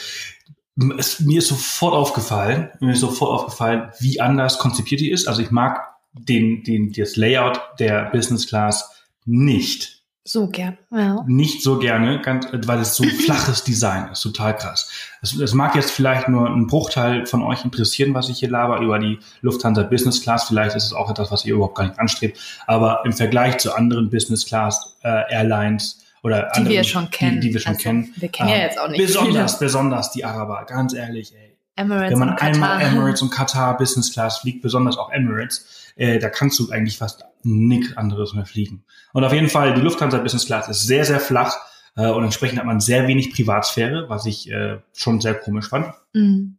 es, 0.99 1.21
mir 1.21 1.39
ist 1.39 1.49
sofort 1.49 1.95
aufgefallen, 1.95 2.71
mir 2.81 2.93
ist 2.93 3.01
sofort 3.01 3.33
aufgefallen, 3.33 3.91
wie 3.99 4.21
anders 4.21 4.59
konzipiert 4.59 5.01
die 5.01 5.11
ist. 5.11 5.27
Also 5.27 5.43
ich 5.43 5.51
mag 5.51 5.96
den, 6.19 6.63
den, 6.65 6.93
das 6.93 7.17
Layout 7.17 7.61
der 7.79 8.07
Business 8.11 8.47
Class 8.47 8.91
nicht. 9.25 9.95
So 10.29 10.49
gern, 10.49 10.77
ja. 10.91 11.23
Nicht 11.29 11.63
so 11.63 11.79
gerne, 11.79 12.21
ganz, 12.21 12.49
weil 12.53 12.81
es 12.81 12.97
so 12.97 13.05
ein 13.05 13.11
flaches 13.25 13.63
Design 13.63 14.09
ist, 14.11 14.23
total 14.23 14.57
krass. 14.57 14.91
Es, 15.23 15.39
es 15.39 15.55
mag 15.55 15.77
jetzt 15.77 15.93
vielleicht 15.93 16.29
nur 16.29 16.49
ein 16.51 16.67
Bruchteil 16.67 17.27
von 17.27 17.43
euch 17.45 17.65
interessieren, 17.65 18.13
was 18.13 18.29
ich 18.29 18.41
hier 18.41 18.51
laber 18.51 18.81
über 18.81 18.99
die 18.99 19.21
Lufthansa 19.43 19.85
Business 19.85 20.21
Class. 20.21 20.49
Vielleicht 20.49 20.75
ist 20.75 20.85
es 20.87 20.93
auch 20.93 21.09
etwas, 21.11 21.31
was 21.31 21.45
ihr 21.45 21.55
überhaupt 21.55 21.77
gar 21.77 21.87
nicht 21.87 22.01
anstrebt. 22.01 22.41
Aber 22.67 23.03
im 23.05 23.13
Vergleich 23.13 23.59
zu 23.59 23.73
anderen 23.73 24.11
Business 24.11 24.45
Class 24.47 24.97
äh, 25.05 25.23
Airlines 25.33 26.03
oder 26.25 26.41
Die 26.43 26.59
anderen, 26.59 26.69
wir 26.71 26.83
schon 26.85 27.11
kennen. 27.11 27.41
die, 27.41 27.49
die 27.49 27.55
wir 27.55 27.61
schon 27.61 27.73
Also, 27.75 27.83
kennen, 27.85 28.13
Wir 28.17 28.29
kennen 28.29 28.49
ja 28.49 28.57
ähm, 28.57 28.63
jetzt 28.63 28.81
auch 28.81 28.89
nicht 28.89 28.99
Besonders, 29.07 29.53
viele. 29.59 29.67
besonders 29.69 30.11
die 30.11 30.25
Araber, 30.25 30.65
ganz 30.67 30.93
ehrlich, 30.93 31.33
ey. 31.37 31.56
Emirates 31.77 32.13
Wenn 32.13 32.19
man 32.19 32.39
einmal 32.39 32.79
Katar. 32.79 32.93
Emirates 32.93 33.23
und 33.23 33.31
Katar 33.31 33.77
Business 33.77 34.13
Class 34.13 34.39
fliegt, 34.39 34.63
besonders 34.63 34.97
auch 34.97 35.13
Emirates, 35.13 35.93
äh, 35.97 36.19
da 36.19 36.29
kannst 36.31 36.59
du 36.59 36.71
eigentlich 36.71 36.99
fast 36.99 37.25
nichts 37.43 37.97
anderes 37.97 38.35
mehr 38.35 38.47
fliegen. 38.47 38.85
Und 39.13 39.25
auf 39.25 39.33
jeden 39.33 39.49
Fall, 39.49 39.75
die 39.75 39.81
Lufthansa 39.81 40.19
Business 40.19 40.47
Class 40.47 40.69
ist 40.69 40.87
sehr, 40.87 41.05
sehr 41.05 41.21
flach 41.21 41.57
äh, 41.95 42.09
und 42.09 42.25
entsprechend 42.25 42.59
hat 42.59 42.67
man 42.67 42.81
sehr 42.81 43.07
wenig 43.07 43.33
Privatsphäre, 43.33 44.09
was 44.09 44.27
ich 44.27 44.51
äh, 44.51 44.79
schon 44.95 45.21
sehr 45.21 45.35
komisch 45.35 45.69
fand. 45.69 45.93
Mhm. 46.15 46.59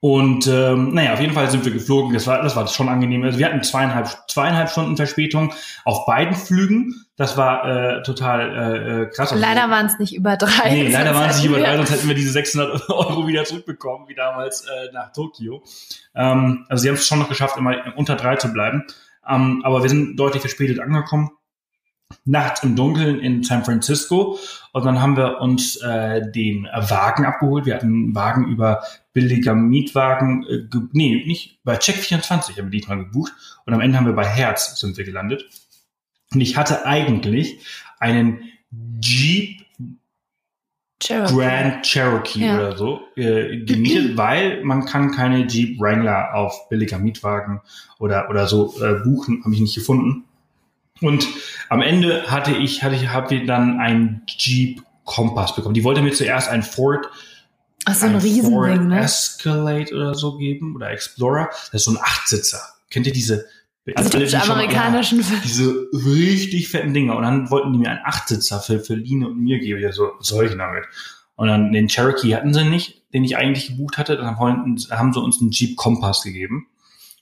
Und 0.00 0.46
ähm, 0.46 0.94
naja, 0.94 1.12
auf 1.12 1.20
jeden 1.20 1.34
Fall 1.34 1.50
sind 1.50 1.64
wir 1.64 1.72
geflogen. 1.72 2.14
Das 2.14 2.26
war, 2.26 2.42
das 2.42 2.54
war 2.54 2.66
schon 2.68 2.88
angenehm. 2.88 3.24
Also 3.24 3.38
wir 3.38 3.46
hatten 3.46 3.62
zweieinhalb, 3.62 4.08
zweieinhalb 4.28 4.70
Stunden 4.70 4.96
Verspätung 4.96 5.52
auf 5.84 6.06
beiden 6.06 6.36
Flügen. 6.36 6.94
Das 7.18 7.36
war 7.36 7.64
äh, 7.98 8.02
total 8.04 8.40
äh, 8.40 9.02
äh, 9.02 9.06
krass. 9.10 9.32
Also- 9.32 9.44
Leider 9.44 9.68
waren 9.68 9.86
es 9.86 9.98
nicht 9.98 10.14
über 10.14 10.36
drei. 10.36 10.70
Nee, 10.70 10.88
leider 10.90 11.14
waren 11.14 11.28
es 11.28 11.36
nicht 11.38 11.46
über 11.46 11.58
drei, 11.58 11.76
sonst 11.76 11.90
hätten 11.90 12.08
wir 12.08 12.14
diese 12.14 12.30
600 12.30 12.88
Euro 12.88 13.26
wieder 13.26 13.44
zurückbekommen, 13.44 14.08
wie 14.08 14.14
damals 14.14 14.62
äh, 14.62 14.92
nach 14.92 15.12
Tokio. 15.12 15.62
Ähm, 16.14 16.64
also 16.68 16.80
sie 16.82 16.88
haben 16.88 16.94
es 16.94 17.06
schon 17.06 17.18
noch 17.18 17.28
geschafft, 17.28 17.56
immer 17.58 17.74
unter 17.96 18.14
drei 18.16 18.36
zu 18.36 18.52
bleiben. 18.52 18.84
Ähm, 19.28 19.60
aber 19.64 19.82
wir 19.82 19.90
sind 19.90 20.16
deutlich 20.16 20.40
verspätet 20.40 20.78
angekommen. 20.80 21.30
nachts 22.24 22.62
im 22.62 22.76
Dunkeln 22.76 23.18
in 23.20 23.42
San 23.42 23.64
Francisco 23.64 24.38
und 24.72 24.84
dann 24.86 25.02
haben 25.02 25.16
wir 25.16 25.40
uns 25.40 25.76
äh, 25.82 26.22
den 26.30 26.68
Wagen 26.72 27.26
abgeholt. 27.26 27.66
Wir 27.66 27.74
hatten 27.74 27.86
einen 27.86 28.14
Wagen 28.14 28.46
über 28.48 28.82
billiger 29.12 29.54
Mietwagen, 29.54 30.46
äh, 30.48 30.68
nee, 30.92 31.24
nicht, 31.26 31.58
bei 31.64 31.76
Check24 31.76 32.56
haben 32.58 32.70
wir 32.72 32.80
die 32.80 32.86
mal 32.86 32.96
gebucht 32.98 33.32
und 33.66 33.74
am 33.74 33.80
Ende 33.80 33.98
haben 33.98 34.06
wir 34.06 34.14
bei 34.14 34.24
Herz 34.24 34.78
sind 34.78 34.96
wir 34.96 35.04
gelandet. 35.04 35.44
Und 36.32 36.40
ich 36.40 36.56
hatte 36.56 36.84
eigentlich 36.86 37.60
einen 37.98 38.42
Jeep 39.00 39.58
Cherokee. 41.00 41.34
Grand 41.34 41.82
Cherokee 41.84 42.40
Ja. 42.40 42.56
oder 42.56 42.76
so 42.76 43.00
äh, 43.16 43.58
gemietet, 43.64 44.16
weil 44.16 44.64
man 44.64 44.84
kann 44.84 45.12
keine 45.12 45.46
Jeep 45.46 45.80
Wrangler 45.80 46.34
auf 46.34 46.68
billiger 46.68 46.98
Mietwagen 46.98 47.60
oder 47.98 48.28
oder 48.28 48.46
so 48.48 48.74
äh, 48.82 48.94
buchen, 49.04 49.42
habe 49.44 49.54
ich 49.54 49.60
nicht 49.60 49.74
gefunden. 49.74 50.24
Und 51.00 51.26
am 51.68 51.82
Ende 51.82 52.28
hatte 52.30 52.50
ich 52.52 52.82
hatte 52.82 52.96
ich 52.96 53.08
habe 53.08 53.46
dann 53.46 53.78
einen 53.78 54.22
Jeep 54.26 54.82
Kompass 55.04 55.54
bekommen. 55.54 55.74
Die 55.74 55.84
wollte 55.84 56.02
mir 56.02 56.12
zuerst 56.12 56.48
ein 56.48 56.62
Ford 56.62 57.08
Ach, 57.84 57.94
so 57.94 58.06
ein 58.06 58.12
Ford 58.12 58.24
Riesending, 58.24 58.88
ne? 58.88 59.00
Escalade 59.00 59.94
oder 59.94 60.14
so 60.14 60.36
geben 60.36 60.74
oder 60.74 60.90
Explorer. 60.90 61.48
Das 61.48 61.74
ist 61.74 61.84
so 61.84 61.92
ein 61.92 61.98
Achtsitzer. 61.98 62.60
Kennt 62.90 63.06
ihr 63.06 63.12
diese? 63.12 63.46
Also 63.96 64.10
alle, 64.18 64.26
typisch 64.26 64.30
schon 64.44 64.56
mal- 64.56 64.64
ja, 64.64 64.70
amerikanischen 64.70 65.24
diese 65.44 65.88
richtig 65.92 66.68
fetten 66.68 66.92
Dinger. 66.94 67.16
Und 67.16 67.22
dann 67.22 67.50
wollten 67.50 67.72
die 67.72 67.78
mir 67.78 67.90
einen 67.90 68.00
Achtsitzer 68.04 68.60
für, 68.60 68.80
für 68.80 68.94
Line 68.94 69.26
und 69.28 69.38
mir 69.38 69.58
geben. 69.58 69.80
Ja, 69.80 69.92
so, 69.92 70.10
was 70.18 70.26
soll 70.28 70.46
ich 70.46 70.56
damit? 70.56 70.84
Und 71.36 71.48
dann 71.48 71.72
den 71.72 71.88
Cherokee 71.88 72.34
hatten 72.34 72.52
sie 72.52 72.64
nicht, 72.64 73.02
den 73.14 73.24
ich 73.24 73.36
eigentlich 73.36 73.68
gebucht 73.68 73.96
hatte. 73.98 74.16
Dann 74.16 74.36
haben 74.38 74.76
sie 75.12 75.20
uns 75.20 75.40
einen 75.40 75.50
Jeep 75.50 75.76
Kompass 75.76 76.22
gegeben. 76.22 76.66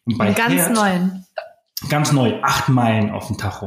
Und 0.04 0.16
bei 0.18 0.26
Einen 0.26 0.34
ganz 0.34 0.54
Hertz, 0.54 0.74
neuen. 0.78 1.26
ganz 1.90 2.12
neu, 2.12 2.40
acht 2.42 2.68
Meilen 2.68 3.10
auf 3.10 3.26
dem 3.26 3.36
Tacho. 3.38 3.66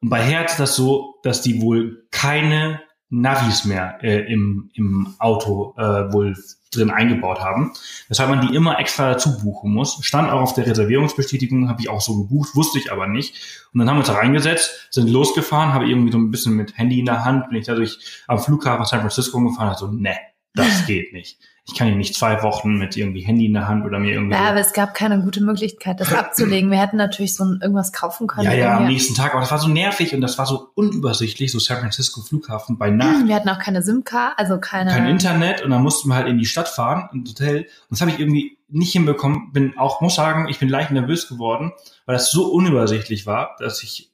Und 0.00 0.08
bei 0.08 0.22
Hertz 0.22 0.52
ist 0.52 0.60
das 0.60 0.76
so, 0.76 1.16
dass 1.22 1.42
die 1.42 1.60
wohl 1.62 2.04
keine 2.10 2.80
Navis 3.12 3.66
mehr 3.66 3.98
äh, 4.02 4.32
im, 4.32 4.70
im 4.72 5.14
Auto 5.18 5.74
äh, 5.76 6.12
wohl 6.12 6.34
drin 6.70 6.90
eingebaut 6.90 7.40
haben. 7.40 7.72
Weshalb 8.08 8.30
man 8.30 8.46
die 8.46 8.54
immer 8.54 8.78
extra 8.78 9.10
dazu 9.10 9.36
buchen 9.38 9.70
muss. 9.72 9.98
Stand 10.02 10.30
auch 10.30 10.40
auf 10.40 10.54
der 10.54 10.66
Reservierungsbestätigung, 10.66 11.68
habe 11.68 11.82
ich 11.82 11.90
auch 11.90 12.00
so 12.00 12.22
gebucht, 12.22 12.56
wusste 12.56 12.78
ich 12.78 12.90
aber 12.90 13.06
nicht. 13.06 13.66
Und 13.74 13.80
dann 13.80 13.88
haben 13.88 13.96
wir 13.96 14.00
uns 14.00 14.08
da 14.08 14.14
reingesetzt, 14.14 14.88
sind 14.90 15.10
losgefahren, 15.10 15.74
habe 15.74 15.86
irgendwie 15.86 16.10
so 16.10 16.16
ein 16.16 16.30
bisschen 16.30 16.54
mit 16.54 16.78
Handy 16.78 17.00
in 17.00 17.04
der 17.04 17.24
Hand, 17.24 17.50
bin 17.50 17.58
ich 17.58 17.66
dadurch 17.66 17.98
am 18.26 18.38
Flughafen 18.38 18.86
San 18.86 19.00
Francisco 19.00 19.38
gefahren, 19.40 19.68
also 19.68 19.88
ne, 19.88 20.16
das 20.54 20.86
geht 20.86 21.12
nicht. 21.12 21.38
Ich 21.64 21.76
kann 21.76 21.86
hier 21.86 21.96
nicht 21.96 22.16
zwei 22.16 22.42
Wochen 22.42 22.76
mit 22.76 22.96
irgendwie 22.96 23.20
Handy 23.20 23.46
in 23.46 23.52
der 23.52 23.68
Hand 23.68 23.84
oder 23.84 24.00
mir 24.00 24.14
irgendwie 24.14 24.34
Ja, 24.34 24.50
aber 24.50 24.58
es 24.58 24.72
gab 24.72 24.94
keine 24.94 25.22
gute 25.22 25.40
Möglichkeit, 25.40 26.00
das 26.00 26.12
abzulegen. 26.12 26.70
Wir 26.72 26.80
hätten 26.80 26.96
natürlich 26.96 27.36
so 27.36 27.44
ein, 27.44 27.60
irgendwas 27.62 27.92
kaufen 27.92 28.26
können. 28.26 28.46
Ja, 28.46 28.54
ja, 28.54 28.76
am 28.78 28.86
nächsten 28.86 29.14
Tag. 29.14 29.32
Aber 29.32 29.40
das 29.40 29.52
war 29.52 29.58
so 29.58 29.68
nervig 29.68 30.12
und 30.12 30.22
das 30.22 30.38
war 30.38 30.46
so 30.46 30.70
unübersichtlich, 30.74 31.52
so 31.52 31.60
San 31.60 31.78
Francisco 31.78 32.20
Flughafen 32.20 32.78
bei 32.78 32.90
Nacht. 32.90 33.28
Wir 33.28 33.36
hatten 33.36 33.48
auch 33.48 33.60
keine 33.60 33.82
SIM-Card, 33.82 34.34
also 34.38 34.58
keine. 34.58 34.90
Kein 34.90 35.06
Internet 35.06 35.62
und 35.62 35.70
dann 35.70 35.82
mussten 35.82 36.08
wir 36.08 36.16
halt 36.16 36.26
in 36.26 36.38
die 36.38 36.46
Stadt 36.46 36.68
fahren, 36.68 37.08
ins 37.12 37.30
Hotel. 37.30 37.58
Und 37.58 37.90
das 37.90 38.00
habe 38.00 38.10
ich 38.10 38.18
irgendwie 38.18 38.58
nicht 38.68 38.92
hinbekommen. 38.92 39.52
Bin 39.52 39.78
auch, 39.78 40.00
muss 40.00 40.16
sagen, 40.16 40.48
ich 40.48 40.58
bin 40.58 40.68
leicht 40.68 40.90
nervös 40.90 41.28
geworden, 41.28 41.72
weil 42.06 42.14
das 42.14 42.32
so 42.32 42.50
unübersichtlich 42.52 43.24
war, 43.24 43.54
dass 43.60 43.84
ich 43.84 44.12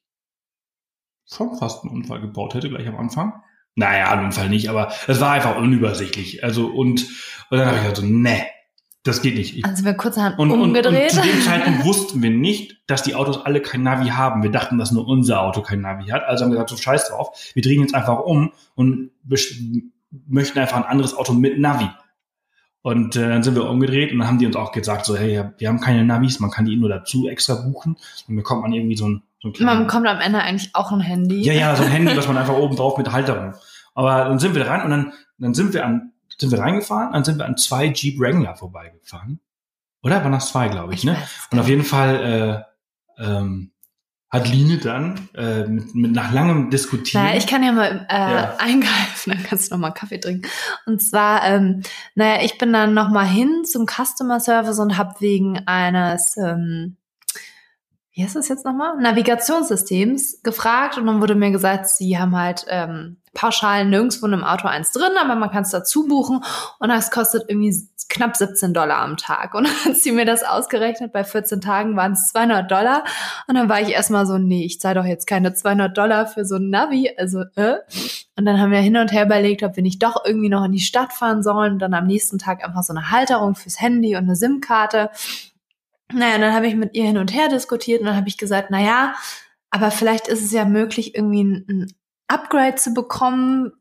schon 1.25 1.57
fast 1.57 1.85
einen 1.85 1.95
Unfall 1.95 2.21
gebaut 2.21 2.55
hätte, 2.55 2.69
gleich 2.69 2.87
am 2.88 2.97
Anfang. 2.97 3.43
Naja, 3.78 4.11
einen 4.11 4.26
Unfall 4.26 4.49
nicht, 4.49 4.68
aber 4.70 4.92
es 5.06 5.20
war 5.20 5.30
einfach 5.30 5.56
unübersichtlich. 5.56 6.42
Also 6.42 6.66
und, 6.66 7.06
und 7.49 7.58
dann 7.58 7.66
habe 7.66 7.76
ich 7.76 7.82
gesagt 7.82 7.99
so, 7.99 8.06
nee, 8.06 8.42
das 9.04 9.23
geht 9.23 9.37
nicht. 9.37 9.56
Ich 9.56 9.64
Also 9.64 9.85
wir 9.85 9.94
kurzerhand 9.94 10.37
und, 10.37 10.50
und, 10.50 10.61
und 10.61 10.68
umgedreht. 10.70 11.12
zu 11.12 11.23
dem 11.23 11.40
Zeitpunkt 11.44 11.85
wussten 11.85 12.20
wir 12.20 12.30
nicht, 12.30 12.82
dass 12.88 13.04
die 13.04 13.14
Autos 13.14 13.47
alle 13.47 13.62
kein 13.62 13.85
Navi 13.85 14.08
haben. 14.08 14.42
Wir 14.42 14.50
dachten, 14.50 14.78
dass 14.78 14.90
nur 14.90 15.06
unser 15.06 15.42
Auto 15.42 15.62
kein 15.62 15.80
Navi 15.80 16.08
hat. 16.08 16.25
Also 16.25 16.44
haben 16.44 16.50
wir 16.50 16.56
gesagt, 16.56 16.70
so 16.70 16.76
scheiß 16.76 17.08
drauf. 17.08 17.28
Wir 17.54 17.62
drehen 17.62 17.80
jetzt 17.80 17.94
einfach 17.94 18.18
um 18.18 18.50
und 18.75 19.12
möchten 20.26 20.58
einfach 20.58 20.76
ein 20.76 20.82
anderes 20.82 21.16
Auto 21.16 21.32
mit 21.32 21.61
Navi. 21.61 21.88
Und 22.82 23.14
äh, 23.14 23.28
dann 23.28 23.44
sind 23.44 23.54
wir 23.54 23.70
umgedreht 23.70 24.11
und 24.11 24.18
dann 24.18 24.26
haben 24.26 24.38
die 24.38 24.47
uns 24.47 24.56
auch 24.56 24.73
gesagt, 24.73 25.06
so, 25.06 25.16
hey, 25.16 25.44
wir 25.56 25.68
haben 25.68 25.80
keine 25.80 26.04
Navis, 26.04 26.40
man 26.40 26.50
kann 26.50 26.64
die 26.64 26.75
nur 26.75 26.88
dazu 26.88 27.28
extra 27.28 27.54
buchen. 27.54 27.97
Und 28.26 28.35
bekommt 28.35 28.62
man 28.62 28.73
irgendwie 28.73 28.97
so 28.97 29.08
ein, 29.08 29.23
so 29.40 29.52
Man 29.61 29.87
bekommt 29.87 30.07
am 30.07 30.21
Ende 30.21 30.40
eigentlich 30.40 30.75
auch 30.75 30.90
ein 30.92 31.00
Handy. 31.00 31.42
ja, 31.42 31.52
ja, 31.52 31.76
so 31.76 31.85
ein 31.85 31.90
Handy, 31.90 32.16
was 32.16 32.26
man 32.26 32.37
einfach 32.38 32.54
oben 32.57 32.76
drauf 32.76 32.99
mit 32.99 33.12
Halterung. 33.12 33.54
Aber 33.95 34.25
dann 34.25 34.38
sind 34.38 34.54
wir 34.54 34.64
dran 34.64 34.83
und 34.83 34.90
dann, 34.90 35.12
dann 35.38 35.54
sind 35.54 35.75
wir 35.75 35.85
an, 35.85 36.12
sind 36.38 36.50
wir 36.52 36.59
reingefahren, 36.61 37.12
dann 37.12 37.25
sind 37.25 37.38
wir 37.38 37.47
an 37.47 37.57
zwei 37.57 37.87
Jeep 37.87 38.18
Wrangler 38.21 38.54
vorbeigefahren. 38.57 39.40
Oder? 40.02 40.23
Waren 40.23 40.33
das 40.33 40.50
zwei, 40.50 40.68
glaube 40.68 40.95
ich, 40.95 41.00
Ich 41.00 41.04
ne? 41.04 41.16
Und 41.50 41.59
auf 41.59 41.68
jeden 41.68 41.83
Fall 41.85 42.64
äh, 43.18 43.25
ähm, 43.25 43.73
hat 44.30 44.47
Line 44.49 44.78
dann 44.78 45.28
äh, 45.35 45.64
mit, 45.64 45.95
mit 45.95 46.12
nach 46.12 46.33
langem 46.33 46.68
Diskutieren. 46.71 47.25
Naja, 47.25 47.38
ich 47.38 47.47
kann 47.47 47.62
ja 47.64 47.73
mal 47.73 48.07
äh, 48.11 48.14
Ja. 48.14 48.57
eingreifen, 48.59 49.30
dann 49.33 49.42
kannst 49.42 49.71
du 49.71 49.75
noch 49.75 49.80
mal 49.80 49.90
Kaffee 49.90 50.18
trinken. 50.21 50.47
Und 50.87 51.00
zwar, 51.02 51.45
ähm, 51.45 51.83
naja, 52.14 52.42
ich 52.45 52.59
bin 52.59 52.73
dann 52.73 52.92
noch 52.95 53.09
mal 53.09 53.26
hin 53.26 53.64
zum 53.64 53.87
Customer 53.87 54.38
Service 54.38 54.78
und 54.78 54.99
habe 54.99 55.14
wegen 55.21 55.66
eines, 55.66 56.37
ähm, 56.37 56.98
wie 58.19 58.25
heißt 58.25 58.35
das 58.35 58.49
jetzt 58.49 58.65
nochmal, 58.65 58.97
Navigationssystems 58.97 60.43
gefragt 60.43 60.99
und 60.99 61.07
dann 61.07 61.21
wurde 61.21 61.37
mir 61.37 61.53
gesagt, 61.53 61.87
sie 61.87 62.19
haben 62.19 62.37
halt 62.37 62.67
ähm, 62.69 63.19
pauschal 63.33 63.85
nirgendwo 63.85 64.27
in 64.27 64.33
einem 64.33 64.43
Auto 64.43 64.67
eins 64.67 64.91
drin, 64.91 65.13
aber 65.23 65.37
man 65.37 65.53
kann 65.53 65.63
es 65.63 65.71
dazu 65.71 66.09
buchen 66.09 66.43
und 66.81 66.89
das 66.89 67.13
kostet 67.13 67.45
irgendwie 67.47 67.73
knapp 68.09 68.37
17 68.37 68.75
Dollar 68.75 68.99
am 68.99 69.17
Tag. 69.17 69.55
Und 69.55 69.65
dann 69.85 69.85
hat 69.85 69.97
sie 69.97 70.11
mir 70.11 70.25
das 70.25 70.43
ausgerechnet, 70.43 71.13
bei 71.13 71.23
14 71.23 71.61
Tagen 71.61 71.95
waren 71.95 72.13
es 72.13 72.31
200 72.31 72.69
Dollar 72.69 73.05
und 73.47 73.55
dann 73.55 73.69
war 73.69 73.81
ich 73.81 73.91
erstmal 73.91 74.27
so, 74.27 74.37
nee, 74.37 74.65
ich 74.65 74.81
zahle 74.81 74.97
doch 74.97 75.05
jetzt 75.05 75.29
keine 75.29 75.55
200 75.55 75.97
Dollar 75.97 76.27
für 76.27 76.45
so 76.45 76.57
ein 76.57 76.71
Navi. 76.71 77.13
Also, 77.17 77.43
äh. 77.55 77.77
Und 78.37 78.47
dann 78.47 78.61
haben 78.61 78.73
wir 78.73 78.79
hin 78.79 78.97
und 78.97 79.13
her 79.13 79.27
überlegt, 79.27 79.63
ob 79.63 79.77
wir 79.77 79.83
nicht 79.85 80.03
doch 80.03 80.25
irgendwie 80.25 80.49
noch 80.49 80.65
in 80.65 80.73
die 80.73 80.81
Stadt 80.81 81.13
fahren 81.13 81.45
sollen 81.45 81.75
und 81.75 81.79
dann 81.79 81.95
am 81.95 82.07
nächsten 82.07 82.39
Tag 82.39 82.65
einfach 82.65 82.83
so 82.83 82.93
eine 82.93 83.13
Halterung 83.13 83.55
fürs 83.55 83.81
Handy 83.81 84.17
und 84.17 84.25
eine 84.25 84.37
SIM-Karte. 84.37 85.11
Naja, 86.12 86.37
und 86.37 86.41
dann 86.41 86.55
habe 86.55 86.67
ich 86.67 86.75
mit 86.75 86.95
ihr 86.95 87.05
hin 87.05 87.19
und 87.19 87.35
her 87.35 87.49
diskutiert 87.49 88.00
und 88.00 88.07
dann 88.07 88.17
habe 88.17 88.29
ich 88.29 88.38
gesagt, 88.38 88.71
naja, 88.71 89.15
aber 89.71 89.91
vielleicht 89.91 90.29
ist 90.29 90.43
es 90.43 90.53
ja 90.53 90.65
möglich, 90.65 91.15
irgendwie 91.15 91.45
ein, 91.45 91.65
ein 91.69 91.93
Upgrade 92.29 92.77
zu 92.77 92.95
bekommen 92.95 93.73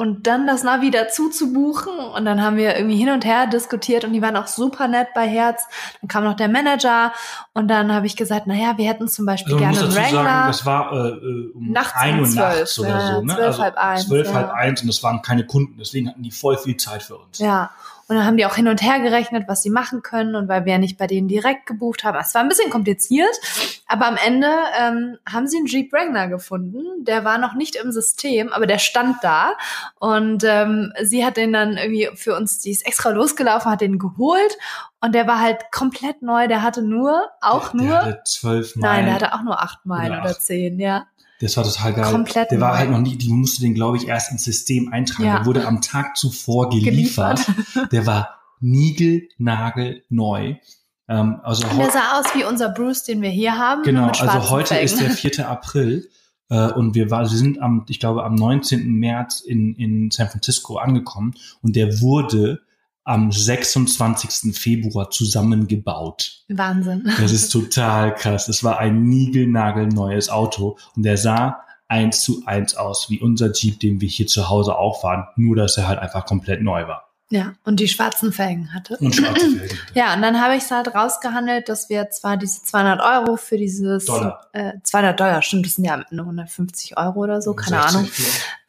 und 0.00 0.26
dann 0.26 0.46
das 0.46 0.62
Navi 0.62 0.90
dazu 0.90 1.28
zu 1.28 1.52
buchen. 1.52 1.92
Und 1.92 2.24
dann 2.24 2.42
haben 2.42 2.56
wir 2.56 2.74
irgendwie 2.74 2.96
hin 2.96 3.10
und 3.10 3.26
her 3.26 3.46
diskutiert 3.46 4.02
und 4.02 4.14
die 4.14 4.22
waren 4.22 4.34
auch 4.34 4.46
super 4.46 4.88
nett 4.88 5.08
bei 5.14 5.28
Herz. 5.28 5.64
Dann 6.00 6.08
kam 6.08 6.24
noch 6.24 6.36
der 6.36 6.48
Manager 6.48 7.12
und 7.52 7.68
dann 7.68 7.92
habe 7.92 8.06
ich 8.06 8.16
gesagt, 8.16 8.46
naja, 8.46 8.78
wir 8.78 8.88
hätten 8.88 9.08
zum 9.08 9.26
Beispiel 9.26 9.52
also 9.52 9.62
gerne 9.62 9.78
einen 9.78 9.94
Wrangler. 9.94 10.24
sagen, 10.24 10.46
das 10.48 10.64
war 10.64 10.92
äh, 10.92 11.08
äh, 11.08 11.52
um 11.52 11.70
Nachts 11.70 12.00
ein 12.00 12.20
Uhr 12.20 12.24
zwölf, 12.24 12.58
nachts 12.60 12.78
oder 12.78 12.88
ja, 12.88 13.14
so, 13.14 13.20
ne? 13.20 13.34
zwölf, 13.34 13.46
also 13.46 13.62
halb 13.62 13.76
eins, 13.76 14.06
zwölf, 14.06 14.28
ja. 14.28 14.34
halb 14.34 14.50
eins 14.52 14.80
und 14.80 14.88
das 14.88 15.02
waren 15.02 15.20
keine 15.20 15.44
Kunden, 15.44 15.76
deswegen 15.78 16.08
hatten 16.08 16.22
die 16.22 16.30
voll 16.30 16.56
viel 16.56 16.78
Zeit 16.78 17.02
für 17.02 17.18
uns. 17.18 17.38
Ja, 17.38 17.70
und 18.10 18.16
dann 18.16 18.26
haben 18.26 18.36
die 18.36 18.44
auch 18.44 18.56
hin 18.56 18.66
und 18.66 18.82
her 18.82 18.98
gerechnet, 18.98 19.44
was 19.46 19.62
sie 19.62 19.70
machen 19.70 20.02
können 20.02 20.34
und 20.34 20.48
weil 20.48 20.64
wir 20.64 20.72
ja 20.72 20.78
nicht 20.78 20.98
bei 20.98 21.06
denen 21.06 21.28
direkt 21.28 21.66
gebucht 21.66 22.02
haben. 22.02 22.18
Es 22.18 22.34
war 22.34 22.42
ein 22.42 22.48
bisschen 22.48 22.68
kompliziert, 22.68 23.30
aber 23.86 24.08
am 24.08 24.16
Ende 24.16 24.48
ähm, 24.80 25.16
haben 25.32 25.46
sie 25.46 25.58
einen 25.58 25.66
Jeep 25.66 25.92
Wrangler 25.92 26.26
gefunden. 26.26 27.04
Der 27.04 27.24
war 27.24 27.38
noch 27.38 27.54
nicht 27.54 27.76
im 27.76 27.92
System, 27.92 28.52
aber 28.52 28.66
der 28.66 28.78
stand 28.78 29.18
da 29.22 29.52
und 30.00 30.42
ähm, 30.44 30.92
sie 31.02 31.24
hat 31.24 31.36
den 31.36 31.52
dann 31.52 31.76
irgendwie 31.76 32.10
für 32.16 32.34
uns, 32.34 32.58
die 32.58 32.72
ist 32.72 32.84
extra 32.84 33.10
losgelaufen, 33.10 33.70
hat 33.70 33.80
den 33.80 34.00
geholt 34.00 34.58
und 35.00 35.14
der 35.14 35.28
war 35.28 35.38
halt 35.40 35.70
komplett 35.70 36.20
neu. 36.20 36.48
Der 36.48 36.62
hatte 36.62 36.82
nur, 36.82 37.22
auch 37.40 37.70
der, 37.70 37.80
nur, 37.80 37.90
Der 37.90 38.02
hatte 38.06 38.22
zwölf 38.24 38.74
Meilen. 38.74 38.96
nein, 38.96 39.04
der 39.04 39.14
hatte 39.14 39.34
auch 39.34 39.42
nur 39.44 39.62
acht 39.62 39.86
Meilen 39.86 40.14
Oder 40.14 40.22
oder, 40.22 40.38
zehn, 40.40 40.80
ja. 40.80 41.06
Das 41.40 41.56
war 41.56 41.64
total 41.64 41.94
geil. 41.94 42.12
Komplett 42.12 42.50
der 42.50 42.60
war 42.60 42.76
halt 42.76 42.90
noch 42.90 43.00
nie, 43.00 43.16
die 43.16 43.30
musste 43.30 43.62
den, 43.62 43.74
glaube 43.74 43.96
ich, 43.96 44.06
erst 44.08 44.30
ins 44.30 44.44
System 44.44 44.92
eintragen. 44.92 45.24
Ja. 45.24 45.38
Der 45.38 45.46
wurde 45.46 45.66
am 45.66 45.80
Tag 45.80 46.16
zuvor 46.16 46.68
geliefert. 46.68 47.40
Der 47.92 48.06
war 48.06 48.40
niegelnagelneu. 48.60 50.56
Ähm, 51.08 51.40
also 51.42 51.66
Und 51.66 51.78
der 51.78 51.90
sah 51.90 52.20
aus 52.20 52.26
wie 52.34 52.44
unser 52.44 52.68
Bruce, 52.68 53.04
den 53.04 53.22
wir 53.22 53.30
hier 53.30 53.56
haben. 53.58 53.82
genau, 53.82 54.08
also 54.08 54.50
heute 54.50 54.74
Felgen. 54.74 54.84
ist 54.84 55.00
der 55.00 55.10
4. 55.10 55.48
April. 55.48 56.10
Äh, 56.50 56.70
und 56.72 56.94
wir, 56.94 57.10
war, 57.10 57.22
wir 57.22 57.38
sind 57.38 57.62
am, 57.62 57.86
ich 57.88 58.00
glaube, 58.00 58.22
am 58.22 58.34
19. 58.34 58.92
März 58.92 59.40
in, 59.40 59.74
in 59.76 60.10
San 60.10 60.28
Francisco 60.28 60.76
angekommen. 60.76 61.34
Und 61.62 61.74
der 61.74 62.00
wurde 62.00 62.60
am 63.10 63.32
26. 63.32 64.56
Februar 64.56 65.10
zusammengebaut. 65.10 66.44
Wahnsinn. 66.48 67.10
Das 67.20 67.32
ist 67.32 67.50
total 67.50 68.14
krass. 68.14 68.46
Das 68.46 68.62
war 68.64 68.78
ein 68.78 69.02
niegelnagelneues 69.04 70.30
Auto 70.30 70.78
und 70.96 71.02
der 71.02 71.16
sah 71.16 71.60
eins 71.88 72.22
zu 72.22 72.42
eins 72.46 72.76
aus 72.76 73.10
wie 73.10 73.20
unser 73.20 73.52
Jeep, 73.52 73.80
den 73.80 74.00
wir 74.00 74.08
hier 74.08 74.26
zu 74.28 74.48
Hause 74.48 74.76
auch 74.78 75.00
fahren, 75.00 75.26
nur 75.36 75.56
dass 75.56 75.76
er 75.76 75.88
halt 75.88 75.98
einfach 75.98 76.24
komplett 76.24 76.62
neu 76.62 76.86
war 76.86 77.08
Ja, 77.30 77.54
und 77.64 77.80
die 77.80 77.88
schwarzen 77.88 78.32
Felgen 78.32 78.72
hatte. 78.72 78.96
und 78.98 79.12
schwarze 79.14 79.50
Felgen. 79.58 79.76
Ja, 79.94 80.14
und 80.14 80.22
dann 80.22 80.40
habe 80.40 80.54
ich 80.54 80.62
es 80.62 80.70
halt 80.70 80.94
rausgehandelt, 80.94 81.68
dass 81.68 81.88
wir 81.88 82.08
zwar 82.10 82.36
diese 82.36 82.62
200 82.62 83.00
Euro 83.00 83.36
für 83.36 83.56
dieses 83.58 84.04
Dollar. 84.04 84.46
Äh, 84.52 84.74
200 84.84 85.18
Dollar, 85.18 85.42
stimmt, 85.42 85.66
das 85.66 85.74
sind 85.74 85.84
ja 85.84 85.94
am 85.94 86.04
Ende 86.10 86.22
150 86.22 86.96
Euro 86.96 87.18
oder 87.24 87.42
so, 87.42 87.54
keine 87.54 87.82
60 87.82 87.96
Ahnung. 87.96 88.10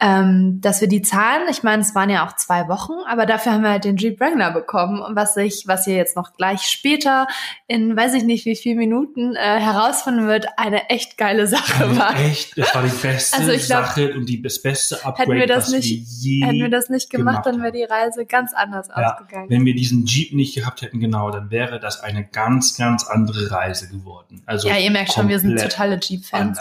Ähm, 0.02 0.60
dass 0.62 0.82
wir 0.82 0.88
die 0.88 1.04
zahlen. 1.04 1.44
Ich 1.50 1.62
meine, 1.62 1.84
es 1.84 1.94
waren 1.94 2.10
ja 2.10 2.26
auch 2.28 2.36
zwei 2.36 2.68
Wochen, 2.68 2.94
aber 3.08 3.28
dafür 3.28 3.52
haben 3.54 3.62
wir 3.62 3.70
halt 3.70 3.84
den 3.84 3.98
Jeep 3.98 4.20
Wrangler 4.20 4.52
bekommen, 4.52 5.04
was 5.16 5.38
ich, 5.38 5.66
was 5.68 5.86
ihr 5.86 5.96
jetzt 5.96 6.16
noch 6.16 6.34
gleich 6.34 6.64
später 6.64 7.28
in 7.68 7.96
weiß 7.96 8.16
ich 8.16 8.24
nicht 8.24 8.46
wie 8.46 8.56
viele 8.56 8.76
Minuten 8.76 9.36
äh, 9.36 9.60
herausfinden 9.60 10.28
wird, 10.28 10.48
eine 10.58 10.90
echt 10.90 11.18
geile 11.18 11.46
Sache 11.48 11.96
war. 11.98 12.20
Echt, 12.20 12.58
das 12.58 12.74
war 12.74 12.82
die 12.84 12.90
beste 12.90 13.38
Also 13.38 13.52
ich 13.52 13.66
glaub, 13.68 13.86
Sache 13.86 14.14
und 14.16 14.26
die, 14.28 14.42
das 14.42 14.62
beste 14.62 14.96
Upgrade, 15.06 15.20
Hätten 15.20 15.32
wir 15.40 15.48
das 15.48 15.66
was 15.68 15.72
nicht, 15.74 15.90
wir 15.90 16.32
je 16.32 16.46
hätten 16.46 16.60
wir 16.62 16.70
das 16.70 16.90
nicht 16.90 17.10
gemacht, 17.12 17.44
gemacht 17.44 17.46
dann 17.46 17.62
wäre 17.62 17.72
die 17.72 17.84
Reise 17.84 18.26
ganz 18.26 18.54
anders 18.54 18.88
Ja, 18.90 19.14
ausgegangen. 19.14 19.50
Wenn 19.50 19.66
wir 19.66 19.76
diesen 19.76 20.06
Jeep 20.06 20.34
nicht 20.34 20.56
gehabt 20.56 20.82
hätten, 20.82 21.00
genau, 21.00 21.30
dann 21.30 21.52
wäre 21.52 21.80
das 21.80 22.02
eine 22.02 22.26
ganz, 22.26 22.76
ganz 22.76 23.06
andere 23.06 23.52
Reise 23.52 23.88
geworden. 23.88 24.42
Also 24.48 24.68
ja, 24.68 24.78
ihr 24.78 24.90
merkt 24.90 25.14
schon, 25.14 25.30
wir 25.30 25.38
sind 25.40 25.60
totale 25.62 26.00
Jeep-Fans. 26.02 26.60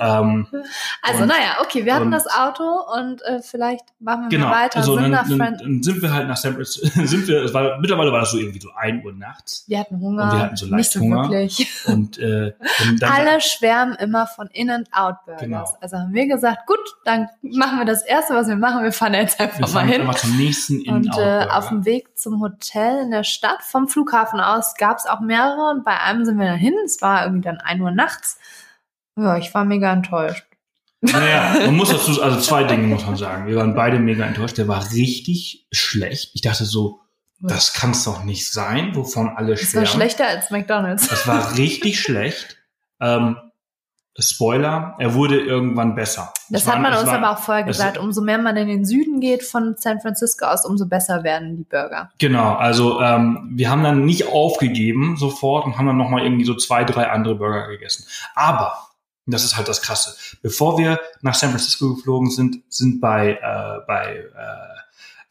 ähm, 0.00 0.48
Also 1.02 1.22
Und- 1.22 1.28
naja, 1.28 1.58
okay, 1.60 1.84
wir 1.84 1.94
hatten 1.94 2.06
und- 2.06 2.10
das 2.12 2.26
Auto 2.26 2.63
und 2.64 3.22
äh, 3.22 3.42
vielleicht 3.42 3.84
machen 4.00 4.30
wir 4.30 4.38
genau, 4.38 4.50
weiter. 4.50 4.78
also 4.78 4.94
sind 4.94 5.02
dann, 5.04 5.10
nach 5.10 5.28
dann, 5.28 5.58
dann 5.58 5.82
sind 5.82 6.02
wir 6.02 6.12
halt 6.12 6.28
nach 6.28 6.36
San 6.36 6.54
Francisco, 6.54 6.88
sind 7.06 7.28
wir, 7.28 7.44
es 7.44 7.54
war, 7.54 7.78
mittlerweile 7.80 8.12
war 8.12 8.20
das 8.20 8.30
so 8.30 8.38
irgendwie 8.38 8.60
so 8.60 8.70
1 8.74 9.04
Uhr 9.04 9.12
nachts 9.12 9.64
wir 9.66 9.78
hatten 9.78 10.00
Hunger, 10.00 10.24
Und 10.24 10.32
wir 10.32 10.38
hatten 10.38 10.56
so 10.56 10.66
leicht 10.66 10.78
nicht 10.78 10.92
so 10.92 11.00
Hunger. 11.00 11.28
wirklich. 11.30 11.68
und 11.86 12.18
äh, 12.18 12.52
dann 13.00 13.10
Alle 13.10 13.40
schwärmen 13.40 13.94
immer 13.96 14.26
von 14.26 14.48
In-and-Out-Burgers. 14.48 15.40
Genau. 15.40 15.76
Also 15.80 15.96
haben 15.96 16.12
wir 16.12 16.26
gesagt, 16.26 16.66
gut, 16.66 16.78
dann 17.04 17.28
machen 17.42 17.78
wir 17.78 17.84
das 17.84 18.02
Erste, 18.02 18.34
was 18.34 18.48
wir 18.48 18.56
machen. 18.56 18.82
Wir 18.82 18.92
fahren 18.92 19.14
jetzt 19.14 19.40
einfach 19.40 19.60
wir 19.60 19.68
mal 19.74 19.86
hin. 19.86 20.02
einfach 20.02 20.16
zum 20.16 20.36
nächsten 20.36 20.88
Und 20.88 21.06
in 21.06 21.22
äh, 21.22 21.46
auf 21.50 21.68
dem 21.68 21.84
Weg 21.84 22.18
zum 22.18 22.40
Hotel 22.40 23.02
in 23.02 23.10
der 23.10 23.24
Stadt, 23.24 23.62
vom 23.62 23.88
Flughafen 23.88 24.40
aus, 24.40 24.74
gab 24.76 24.98
es 24.98 25.06
auch 25.06 25.20
mehrere. 25.20 25.70
Und 25.70 25.84
bei 25.84 25.98
einem 25.98 26.24
sind 26.24 26.38
wir 26.38 26.46
dann 26.46 26.58
hin. 26.58 26.74
Es 26.84 27.00
war 27.02 27.24
irgendwie 27.24 27.42
dann 27.42 27.58
1 27.58 27.80
Uhr 27.80 27.90
nachts. 27.90 28.38
Ja, 29.16 29.36
ich 29.36 29.54
war 29.54 29.64
mega 29.64 29.92
enttäuscht. 29.92 30.44
Naja, 31.12 31.66
man 31.66 31.76
muss 31.76 31.90
dazu, 31.90 32.22
also 32.22 32.40
zwei 32.40 32.64
Dinge 32.64 32.86
muss 32.86 33.04
man 33.06 33.16
sagen. 33.16 33.46
Wir 33.46 33.56
waren 33.56 33.74
beide 33.74 33.98
mega 33.98 34.24
enttäuscht. 34.24 34.58
Der 34.58 34.68
war 34.68 34.90
richtig 34.92 35.66
schlecht. 35.72 36.30
Ich 36.34 36.40
dachte 36.40 36.64
so, 36.64 37.00
das 37.40 37.72
kann 37.74 37.90
es 37.90 38.04
doch 38.04 38.24
nicht 38.24 38.50
sein, 38.50 38.94
wovon 38.94 39.28
alle 39.36 39.52
Es 39.52 39.60
war 39.74 39.82
schwärmen. 39.84 39.86
schlechter 39.86 40.26
als 40.28 40.50
McDonalds. 40.50 41.08
Das 41.08 41.26
war 41.26 41.56
richtig 41.58 42.00
schlecht. 42.00 42.56
Ähm, 43.00 43.36
Spoiler, 44.16 44.94
er 45.00 45.14
wurde 45.14 45.40
irgendwann 45.40 45.96
besser. 45.96 46.32
Das 46.48 46.60
Es 46.62 46.66
war- 46.68 46.76
hat 46.76 46.82
man 46.82 46.92
es 46.92 47.00
uns 47.00 47.08
war- 47.10 47.18
aber 47.18 47.30
auch 47.32 47.38
vorher 47.42 47.64
es- 47.66 47.76
gesagt. 47.76 47.98
Umso 47.98 48.22
mehr 48.22 48.38
man 48.38 48.56
in 48.56 48.68
den 48.68 48.84
Süden 48.84 49.18
geht 49.20 49.42
von 49.42 49.74
San 49.76 50.00
Francisco 50.00 50.44
aus, 50.46 50.64
umso 50.64 50.86
besser 50.86 51.24
werden 51.24 51.56
die 51.56 51.64
Burger. 51.64 52.10
Genau, 52.18 52.54
also 52.54 53.00
ähm, 53.00 53.50
wir 53.56 53.68
haben 53.70 53.82
dann 53.82 54.04
nicht 54.04 54.28
aufgegeben 54.28 55.16
sofort 55.16 55.66
und 55.66 55.78
haben 55.78 55.86
dann 55.88 55.96
nochmal 55.96 56.22
irgendwie 56.22 56.44
so 56.44 56.54
zwei, 56.54 56.84
drei 56.84 57.10
andere 57.10 57.34
Burger 57.34 57.66
gegessen. 57.66 58.04
Aber, 58.36 58.78
und 59.26 59.32
das 59.32 59.44
ist 59.44 59.56
halt 59.56 59.68
das 59.68 59.82
Krasse, 59.82 60.16
bevor 60.42 60.78
wir 60.78 61.00
nach 61.22 61.34
San 61.34 61.50
Francisco 61.50 61.94
geflogen 61.94 62.30
sind, 62.30 62.62
sind 62.68 63.00
bei, 63.00 63.32
äh, 63.32 63.86
bei 63.86 64.16
äh, 64.16 64.74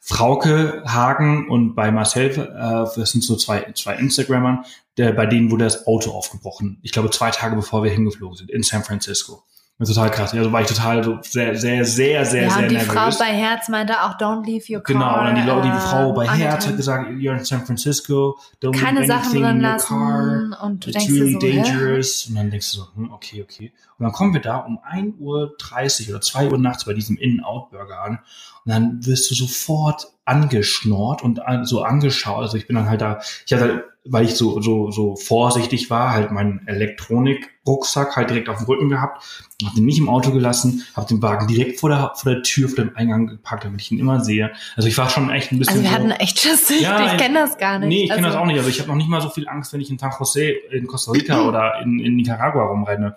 Frauke 0.00 0.82
Hagen 0.86 1.48
und 1.48 1.74
bei 1.74 1.90
Marcel, 1.90 2.30
äh, 2.30 2.98
das 2.98 3.10
sind 3.10 3.22
so 3.22 3.36
zwei, 3.36 3.72
zwei 3.72 3.94
Instagrammern, 3.94 4.64
der, 4.96 5.12
bei 5.12 5.26
denen 5.26 5.50
wurde 5.50 5.64
das 5.64 5.86
Auto 5.86 6.10
aufgebrochen. 6.10 6.78
Ich 6.82 6.92
glaube, 6.92 7.10
zwei 7.10 7.30
Tage 7.30 7.56
bevor 7.56 7.82
wir 7.82 7.90
hingeflogen 7.90 8.36
sind, 8.36 8.50
in 8.50 8.62
San 8.62 8.84
Francisco. 8.84 9.44
Total 9.82 10.08
krass. 10.08 10.32
Also 10.32 10.52
war 10.52 10.60
ich 10.60 10.68
total 10.68 11.02
so 11.02 11.18
sehr, 11.22 11.56
sehr, 11.56 11.84
sehr, 11.84 12.24
sehr, 12.24 12.42
ja, 12.44 12.50
sehr 12.50 12.62
und 12.62 12.68
die 12.70 12.76
nervös. 12.76 12.94
Frau 12.94 13.24
bei 13.24 13.32
Herz 13.32 13.68
meinte 13.68 14.02
auch, 14.04 14.16
don't 14.18 14.46
leave 14.46 14.72
your 14.72 14.80
car. 14.80 14.94
Genau, 14.94 15.18
und 15.18 15.24
dann 15.24 15.34
die, 15.34 15.42
Leute, 15.42 15.62
die 15.62 15.76
äh, 15.76 15.80
Frau 15.80 16.12
bei 16.12 16.28
Herz 16.28 16.68
hat 16.68 16.76
gesagt, 16.76 17.10
you're 17.10 17.36
in 17.36 17.44
San 17.44 17.66
Francisco, 17.66 18.38
don't 18.62 18.78
keine 18.78 19.00
leave 19.00 19.08
Sachen 19.08 19.24
anything 19.24 19.42
drin 19.42 19.56
in 19.56 19.64
your 19.64 19.72
lassen. 19.72 19.86
car. 19.88 20.62
Und 20.64 20.84
du 20.86 20.90
It's 20.90 20.98
denkst 20.98 21.20
really 21.20 21.32
so, 21.32 21.40
hä? 21.40 21.56
dangerous. 21.56 22.26
Und 22.28 22.34
dann 22.36 22.50
denkst 22.50 22.70
du 22.72 22.78
so, 22.78 22.86
hm, 22.94 23.12
okay, 23.12 23.42
okay. 23.42 23.72
Und 23.98 24.04
dann 24.04 24.12
kommen 24.12 24.32
wir 24.32 24.40
da 24.40 24.58
um 24.58 24.78
1.30 24.78 25.18
Uhr 25.18 26.10
oder 26.10 26.20
2 26.20 26.50
Uhr 26.50 26.58
nachts 26.58 26.84
bei 26.84 26.94
diesem 26.94 27.16
In-Out-Burger 27.16 28.00
an. 28.00 28.20
Und 28.64 28.72
dann 28.72 29.04
wirst 29.04 29.28
du 29.30 29.34
sofort 29.34 30.06
angeschnort 30.24 31.22
und 31.22 31.40
so 31.64 31.82
angeschaut. 31.82 32.42
Also 32.42 32.56
ich 32.56 32.68
bin 32.68 32.76
dann 32.76 32.88
halt 32.88 33.00
da, 33.00 33.18
ich 33.44 33.52
hatte, 33.52 33.84
weil 34.06 34.26
ich 34.26 34.34
so, 34.34 34.60
so, 34.60 34.90
so 34.90 35.16
vorsichtig 35.16 35.88
war, 35.88 36.12
halt 36.12 36.30
meinen 36.30 36.66
Elektronik-Rucksack 36.66 38.16
halt 38.16 38.28
direkt 38.30 38.48
auf 38.48 38.58
dem 38.58 38.66
Rücken 38.66 38.88
gehabt, 38.90 39.24
hab 39.64 39.74
den 39.74 39.86
nicht 39.86 39.98
im 39.98 40.08
Auto 40.10 40.30
gelassen, 40.30 40.84
hab 40.94 41.08
den 41.08 41.22
Wagen 41.22 41.46
direkt 41.46 41.80
vor 41.80 41.88
der, 41.88 42.12
vor 42.14 42.32
der 42.32 42.42
Tür, 42.42 42.68
vor 42.68 42.84
dem 42.84 42.94
Eingang 42.96 43.26
geparkt, 43.26 43.64
damit 43.64 43.80
ich 43.80 43.90
ihn 43.92 43.98
immer 43.98 44.22
sehe. 44.22 44.52
Also 44.76 44.88
ich 44.88 44.98
war 44.98 45.08
schon 45.08 45.30
echt 45.30 45.52
ein 45.52 45.58
bisschen 45.58 45.78
Also 45.78 45.82
wir 45.82 45.90
so, 45.90 45.96
hatten 45.96 46.10
echt 46.10 46.38
Schiss. 46.38 46.70
Ja, 46.80 47.12
ich 47.12 47.18
kenne 47.18 47.40
das 47.40 47.56
gar 47.56 47.78
nicht. 47.78 47.88
Nee, 47.88 48.02
ich 48.04 48.10
kenne 48.10 48.26
also, 48.26 48.36
das 48.38 48.42
auch 48.42 48.46
nicht. 48.46 48.58
Also 48.58 48.68
ich 48.68 48.78
habe 48.80 48.90
noch 48.90 48.96
nicht 48.96 49.08
mal 49.08 49.22
so 49.22 49.30
viel 49.30 49.48
Angst, 49.48 49.72
wenn 49.72 49.80
ich 49.80 49.90
in 49.90 49.98
San 49.98 50.12
Jose, 50.18 50.50
in 50.70 50.86
Costa 50.86 51.12
Rica 51.12 51.48
oder 51.48 51.80
in, 51.82 51.98
in 52.00 52.16
Nicaragua 52.16 52.64
rumrenne. 52.64 53.16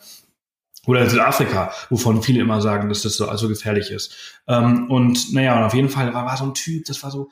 Oder 0.86 1.02
in 1.02 1.10
Südafrika, 1.10 1.74
wovon 1.90 2.24
viele 2.24 2.40
immer 2.40 2.62
sagen, 2.62 2.88
dass 2.88 3.02
das 3.02 3.18
so 3.18 3.28
also 3.28 3.50
gefährlich 3.50 3.92
ist. 3.92 4.16
Ähm, 4.48 4.90
und 4.90 5.34
naja, 5.34 5.58
und 5.58 5.66
auf 5.66 5.74
jeden 5.74 5.90
Fall 5.90 6.14
war, 6.14 6.26
war 6.26 6.38
so 6.38 6.46
ein 6.46 6.54
Typ, 6.54 6.86
das 6.86 7.04
war 7.04 7.12
so, 7.12 7.30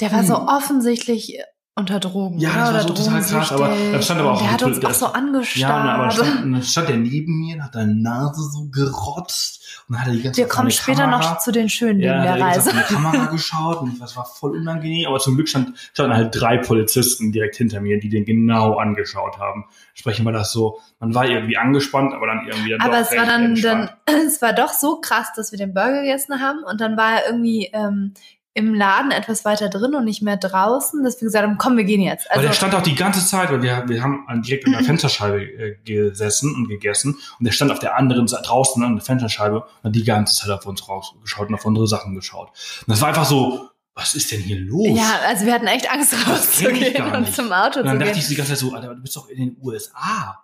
Der 0.00 0.12
war 0.12 0.24
so 0.24 0.38
Hm. 0.38 0.48
offensichtlich 0.48 1.38
unter 1.74 2.00
Drogen. 2.00 2.38
Ja, 2.38 2.50
das 2.50 2.74
war 2.74 2.82
so 2.82 2.88
total 3.04 3.22
krass, 3.22 3.52
aber 3.52 3.68
da 3.92 4.02
stand 4.02 4.20
aber 4.20 4.32
auch 4.32 4.38
Der 4.38 4.48
ein 4.48 4.52
hat 4.54 4.62
uns 4.62 4.78
Typ, 4.78 4.88
auch 4.90 4.94
so 4.94 5.06
angestarrt. 5.06 5.84
ja, 5.86 5.92
aber 5.94 6.10
stand, 6.10 6.64
stand 6.66 6.88
der 6.90 6.96
neben 6.98 7.38
mir 7.40 7.56
und 7.56 7.64
hat 7.64 7.72
seine 7.72 7.94
Nase 7.94 8.42
so 8.52 8.68
gerotzt 8.70 9.60
und 9.88 9.98
hat 9.98 10.06
er 10.06 10.12
die 10.12 10.22
ganze 10.22 10.36
Wir 10.38 10.48
Zeit 10.48 10.54
kommen 10.56 10.70
später 10.70 11.02
Kamera, 11.04 11.18
noch 11.32 11.38
zu 11.38 11.50
den 11.50 11.70
schönen 11.70 11.98
Dingen 12.00 12.12
ja, 12.12 12.22
der 12.22 12.36
er 12.36 12.40
Reise. 12.46 12.70
Zeit 12.70 12.74
auf 12.82 12.88
die 12.88 12.94
Kamera 12.94 13.24
geschaut 13.26 13.80
und 13.80 13.98
das 14.00 14.16
war 14.16 14.26
voll 14.26 14.54
unangenehm, 14.56 15.06
aber 15.08 15.18
zum 15.18 15.34
Glück 15.34 15.48
stand, 15.48 15.76
standen 15.94 16.14
halt 16.14 16.38
drei 16.38 16.58
Polizisten 16.58 17.32
direkt 17.32 17.56
hinter 17.56 17.80
mir, 17.80 17.98
die 17.98 18.10
den 18.10 18.24
genau 18.26 18.74
angeschaut 18.76 19.38
haben. 19.38 19.64
Sprechen 19.94 20.24
wir 20.26 20.32
das 20.32 20.52
so, 20.52 20.78
man 21.00 21.14
war 21.14 21.26
irgendwie 21.26 21.56
angespannt, 21.56 22.12
aber 22.12 22.26
dann 22.26 22.46
irgendwie 22.46 22.70
dann 22.70 22.80
Aber 22.82 22.98
es 23.00 23.10
war 23.16 23.24
dann, 23.24 23.44
entspannt. 23.46 23.96
dann, 24.06 24.20
es 24.26 24.42
war 24.42 24.52
doch 24.52 24.72
so 24.74 25.00
krass, 25.00 25.28
dass 25.36 25.52
wir 25.52 25.58
den 25.58 25.72
Burger 25.72 26.02
gegessen 26.02 26.38
haben 26.40 26.62
und 26.64 26.82
dann 26.82 26.98
war 26.98 27.12
er 27.14 27.26
irgendwie 27.28 27.70
ähm, 27.72 28.12
im 28.54 28.74
Laden 28.74 29.10
etwas 29.12 29.44
weiter 29.46 29.68
drin 29.70 29.94
und 29.94 30.04
nicht 30.04 30.20
mehr 30.20 30.36
draußen, 30.36 31.02
dass 31.02 31.20
wir 31.20 31.26
gesagt 31.26 31.46
haben, 31.46 31.56
komm, 31.56 31.76
wir 31.78 31.84
gehen 31.84 32.02
jetzt. 32.02 32.30
Also 32.30 32.42
der 32.46 32.52
stand 32.52 32.74
auch 32.74 32.82
die 32.82 32.94
ganze 32.94 33.24
Zeit, 33.26 33.50
weil 33.50 33.62
wir, 33.62 33.84
wir 33.88 34.02
haben 34.02 34.26
direkt 34.42 34.66
an 34.66 34.72
der 34.72 34.82
Fensterscheibe 34.84 35.42
äh, 35.42 35.76
gesessen 35.84 36.54
und 36.54 36.68
gegessen 36.68 37.16
und 37.38 37.44
der 37.46 37.52
stand 37.52 37.70
auf 37.72 37.78
der 37.78 37.96
anderen 37.96 38.28
Seite 38.28 38.42
draußen 38.44 38.82
an 38.82 38.96
der 38.96 39.04
Fensterscheibe 39.04 39.60
und 39.62 39.84
hat 39.84 39.94
die 39.94 40.04
ganze 40.04 40.34
Zeit 40.36 40.50
auf 40.50 40.66
uns 40.66 40.86
rausgeschaut 40.88 41.48
und 41.48 41.54
auf 41.54 41.64
unsere 41.64 41.86
Sachen 41.86 42.14
geschaut. 42.14 42.48
Und 42.48 42.88
das 42.88 43.00
war 43.00 43.08
einfach 43.08 43.24
so, 43.24 43.68
was 43.94 44.14
ist 44.14 44.30
denn 44.32 44.40
hier 44.40 44.58
los? 44.60 44.86
ja, 44.98 45.20
also 45.26 45.46
wir 45.46 45.54
hatten 45.54 45.66
echt 45.66 45.90
Angst 45.90 46.14
rauszugehen 46.28 47.02
und 47.14 47.34
zum 47.34 47.50
Auto 47.52 47.80
und 47.80 47.86
dann 47.86 47.94
zu 47.94 47.98
dachte 48.00 48.12
gehen. 48.12 48.18
ich 48.22 48.28
die 48.28 48.34
ganze 48.34 48.52
Zeit 48.52 48.58
so, 48.58 48.74
Alter, 48.74 48.94
du 48.94 49.00
bist 49.02 49.16
doch 49.16 49.28
in 49.28 49.36
den 49.38 49.56
USA. 49.62 50.38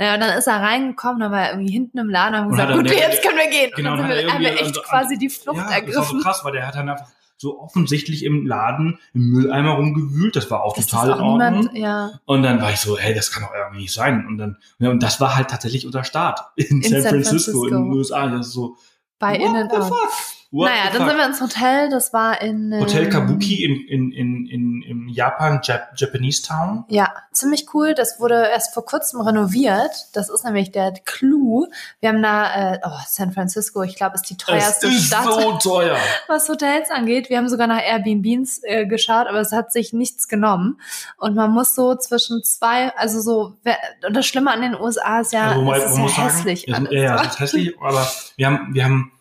Naja, 0.00 0.14
und 0.14 0.20
dann 0.20 0.38
ist 0.38 0.46
er 0.46 0.60
reingekommen, 0.62 1.18
dann 1.20 1.32
war 1.32 1.40
er 1.42 1.50
irgendwie 1.54 1.72
hinten 1.72 1.98
im 1.98 2.08
Laden 2.08 2.34
und 2.34 2.40
haben 2.42 2.50
gesagt, 2.50 2.70
dann 2.70 2.78
gut, 2.78 2.88
der- 2.90 2.98
jetzt 2.98 3.20
können 3.22 3.36
wir 3.36 3.50
gehen. 3.50 3.70
Genau, 3.74 3.92
und 3.94 3.98
dann 3.98 4.08
wir, 4.10 4.32
haben 4.32 4.40
wir 4.40 4.60
echt 4.60 4.80
quasi 4.84 5.18
die 5.18 5.28
Flucht 5.28 5.56
ja, 5.56 5.62
das 5.64 5.70
war 5.72 5.80
so 5.80 5.86
ergriffen. 5.98 6.20
krass, 6.22 6.40
weil 6.44 6.52
der 6.52 6.66
hat 6.68 6.76
dann 6.76 6.88
einfach 6.88 7.06
so 7.40 7.60
offensichtlich 7.60 8.24
im 8.24 8.46
Laden 8.46 8.98
im 9.14 9.30
Mülleimer 9.30 9.70
rumgewühlt. 9.72 10.36
Das 10.36 10.50
war 10.50 10.62
auch 10.62 10.74
Dass 10.76 10.86
total 10.88 11.08
das 11.08 11.18
in 11.18 11.24
auch 11.24 11.28
Ordnung. 11.32 11.58
niemand, 11.60 11.78
ja. 11.78 12.10
Und 12.26 12.42
dann 12.42 12.60
war 12.60 12.70
ich 12.72 12.80
so, 12.80 12.98
hey, 12.98 13.14
das 13.14 13.30
kann 13.30 13.44
doch 13.44 13.54
irgendwie 13.54 13.82
nicht 13.82 13.92
sein. 13.94 14.26
Und 14.26 14.38
dann, 14.38 14.56
ja, 14.80 14.90
und 14.90 15.02
das 15.02 15.20
war 15.20 15.36
halt 15.36 15.48
tatsächlich 15.48 15.86
unser 15.86 16.04
Start 16.04 16.40
in, 16.56 16.82
In 16.82 16.90
San, 16.90 17.02
San 17.02 17.10
Francisco, 17.10 17.64
in 17.64 17.70
den 17.74 17.84
Francisco. 17.90 17.96
USA. 18.16 18.26
Das 18.28 18.46
ist 18.48 18.52
so, 18.52 18.76
Bei 19.18 19.38
what 19.38 19.70
the 19.70 19.76
fuck? 19.88 20.10
What 20.50 20.70
Naja, 20.70 20.90
dann 20.90 21.06
sind 21.06 21.18
wir 21.18 21.26
ins 21.26 21.40
Hotel, 21.42 21.90
das 21.90 22.14
war 22.14 22.40
in 22.40 22.74
Hotel 22.80 23.04
ähm, 23.04 23.10
Kabuki 23.10 23.64
in, 23.64 23.86
in, 23.86 24.12
in, 24.12 24.46
in, 24.46 24.82
in 24.82 25.08
Japan, 25.10 25.60
Jap 25.62 25.90
Japanese 25.94 26.42
Town. 26.42 26.86
Ja, 26.88 27.12
ziemlich 27.32 27.66
cool. 27.74 27.94
Das 27.94 28.18
wurde 28.18 28.48
erst 28.50 28.72
vor 28.72 28.86
kurzem 28.86 29.20
renoviert. 29.20 30.08
Das 30.14 30.30
ist 30.30 30.46
nämlich 30.46 30.72
der 30.72 30.92
Clou. 31.04 31.66
Wir 32.00 32.08
haben 32.08 32.22
da, 32.22 32.72
äh, 32.72 32.78
oh, 32.82 32.98
San 33.06 33.32
Francisco, 33.32 33.82
ich 33.82 33.94
glaube, 33.96 34.14
ist 34.14 34.30
die 34.30 34.38
teuerste 34.38 34.86
es 34.86 34.94
ist 34.94 35.06
Stadt, 35.08 35.24
so 35.24 35.58
teuer. 35.58 35.98
was 36.28 36.48
Hotels 36.48 36.90
angeht. 36.90 37.28
Wir 37.28 37.36
haben 37.36 37.50
sogar 37.50 37.66
nach 37.66 37.82
Airbnbs 37.82 38.62
äh, 38.62 38.86
geschaut, 38.86 39.26
aber 39.26 39.40
es 39.40 39.52
hat 39.52 39.70
sich 39.70 39.92
nichts 39.92 40.28
genommen. 40.28 40.80
Und 41.18 41.34
man 41.36 41.50
muss 41.50 41.74
so 41.74 41.94
zwischen 41.94 42.42
zwei, 42.42 42.88
also 42.96 43.20
so, 43.20 43.58
und 44.06 44.16
das 44.16 44.26
Schlimme 44.26 44.50
an 44.50 44.62
den 44.62 44.74
USA 44.74 45.20
ist 45.20 45.34
ja, 45.34 45.50
Also, 45.50 45.72
es 45.72 45.84
ist 45.84 45.90
man 45.90 45.96
ja 45.96 45.98
muss 45.98 46.16
sagen, 46.16 46.28
hässlich 46.30 46.66
ja. 46.66 46.78
Ja, 46.90 47.00
ja, 47.02 47.22
es 47.22 47.28
ist 47.32 47.40
hässlich, 47.40 47.78
aber 47.78 48.10
wir 48.36 48.46
haben, 48.46 48.74
wir 48.74 48.84
haben 48.84 49.12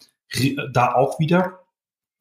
da 0.73 0.93
auch 0.93 1.19
wieder, 1.19 1.59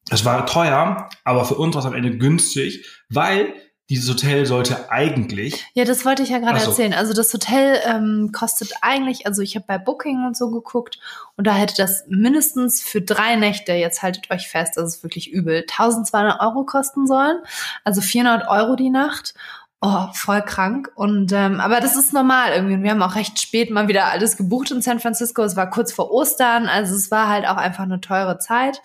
es 0.09 0.23
war 0.25 0.45
teuer, 0.45 1.09
aber 1.23 1.45
für 1.45 1.55
uns 1.55 1.75
war 1.75 1.81
es 1.81 1.85
am 1.85 1.93
Ende 1.93 2.17
günstig, 2.17 2.85
weil 3.09 3.53
dieses 3.89 4.09
Hotel 4.09 4.45
sollte 4.45 4.91
eigentlich, 4.91 5.65
Ja, 5.73 5.85
das 5.85 6.03
wollte 6.03 6.21
ich 6.21 6.29
ja 6.29 6.39
gerade 6.39 6.59
so. 6.59 6.71
erzählen. 6.71 6.93
Also 6.93 7.13
das 7.13 7.33
Hotel 7.33 7.79
ähm, 7.85 8.31
kostet 8.33 8.73
eigentlich, 8.81 9.25
also 9.25 9.41
ich 9.41 9.55
habe 9.55 9.65
bei 9.65 9.77
Booking 9.77 10.25
und 10.25 10.35
so 10.35 10.51
geguckt 10.51 10.99
und 11.37 11.47
da 11.47 11.53
hätte 11.53 11.75
das 11.77 12.03
mindestens 12.09 12.81
für 12.83 13.01
drei 13.01 13.37
Nächte, 13.37 13.73
jetzt 13.73 14.03
haltet 14.03 14.29
euch 14.29 14.49
fest, 14.49 14.73
das 14.75 14.95
ist 14.95 15.03
wirklich 15.03 15.31
übel, 15.31 15.61
1200 15.61 16.41
Euro 16.41 16.65
kosten 16.65 17.07
sollen. 17.07 17.37
Also 17.85 18.01
400 18.01 18.49
Euro 18.49 18.75
die 18.75 18.89
Nacht. 18.89 19.33
Oh, 19.79 20.07
voll 20.13 20.41
krank. 20.41 20.89
Und 20.95 21.31
ähm, 21.33 21.59
aber 21.59 21.79
das 21.81 21.95
ist 21.95 22.11
normal 22.11 22.51
irgendwie. 22.53 22.73
Und 22.75 22.83
wir 22.83 22.89
haben 22.91 23.03
auch 23.03 23.13
recht 23.15 23.39
spät 23.39 23.69
mal 23.69 23.87
wieder 23.87 24.05
alles 24.05 24.35
gebucht 24.35 24.71
in 24.71 24.81
San 24.81 24.99
Francisco. 24.99 25.43
Es 25.43 25.55
war 25.55 25.69
kurz 25.69 25.91
vor 25.93 26.11
Ostern, 26.11 26.67
also 26.67 26.95
es 26.95 27.11
war 27.11 27.27
halt 27.29 27.47
auch 27.47 27.57
einfach 27.57 27.83
eine 27.83 28.01
teure 28.01 28.39
Zeit. 28.39 28.81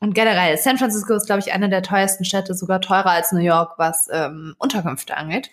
Und 0.00 0.14
generell, 0.14 0.56
San 0.58 0.78
Francisco 0.78 1.12
ist, 1.14 1.26
glaube 1.26 1.40
ich, 1.40 1.52
eine 1.52 1.68
der 1.68 1.82
teuersten 1.82 2.24
Städte, 2.24 2.54
sogar 2.54 2.80
teurer 2.80 3.10
als 3.10 3.32
New 3.32 3.40
York, 3.40 3.72
was 3.78 4.06
ähm, 4.12 4.54
Unterkünfte 4.58 5.16
angeht. 5.16 5.50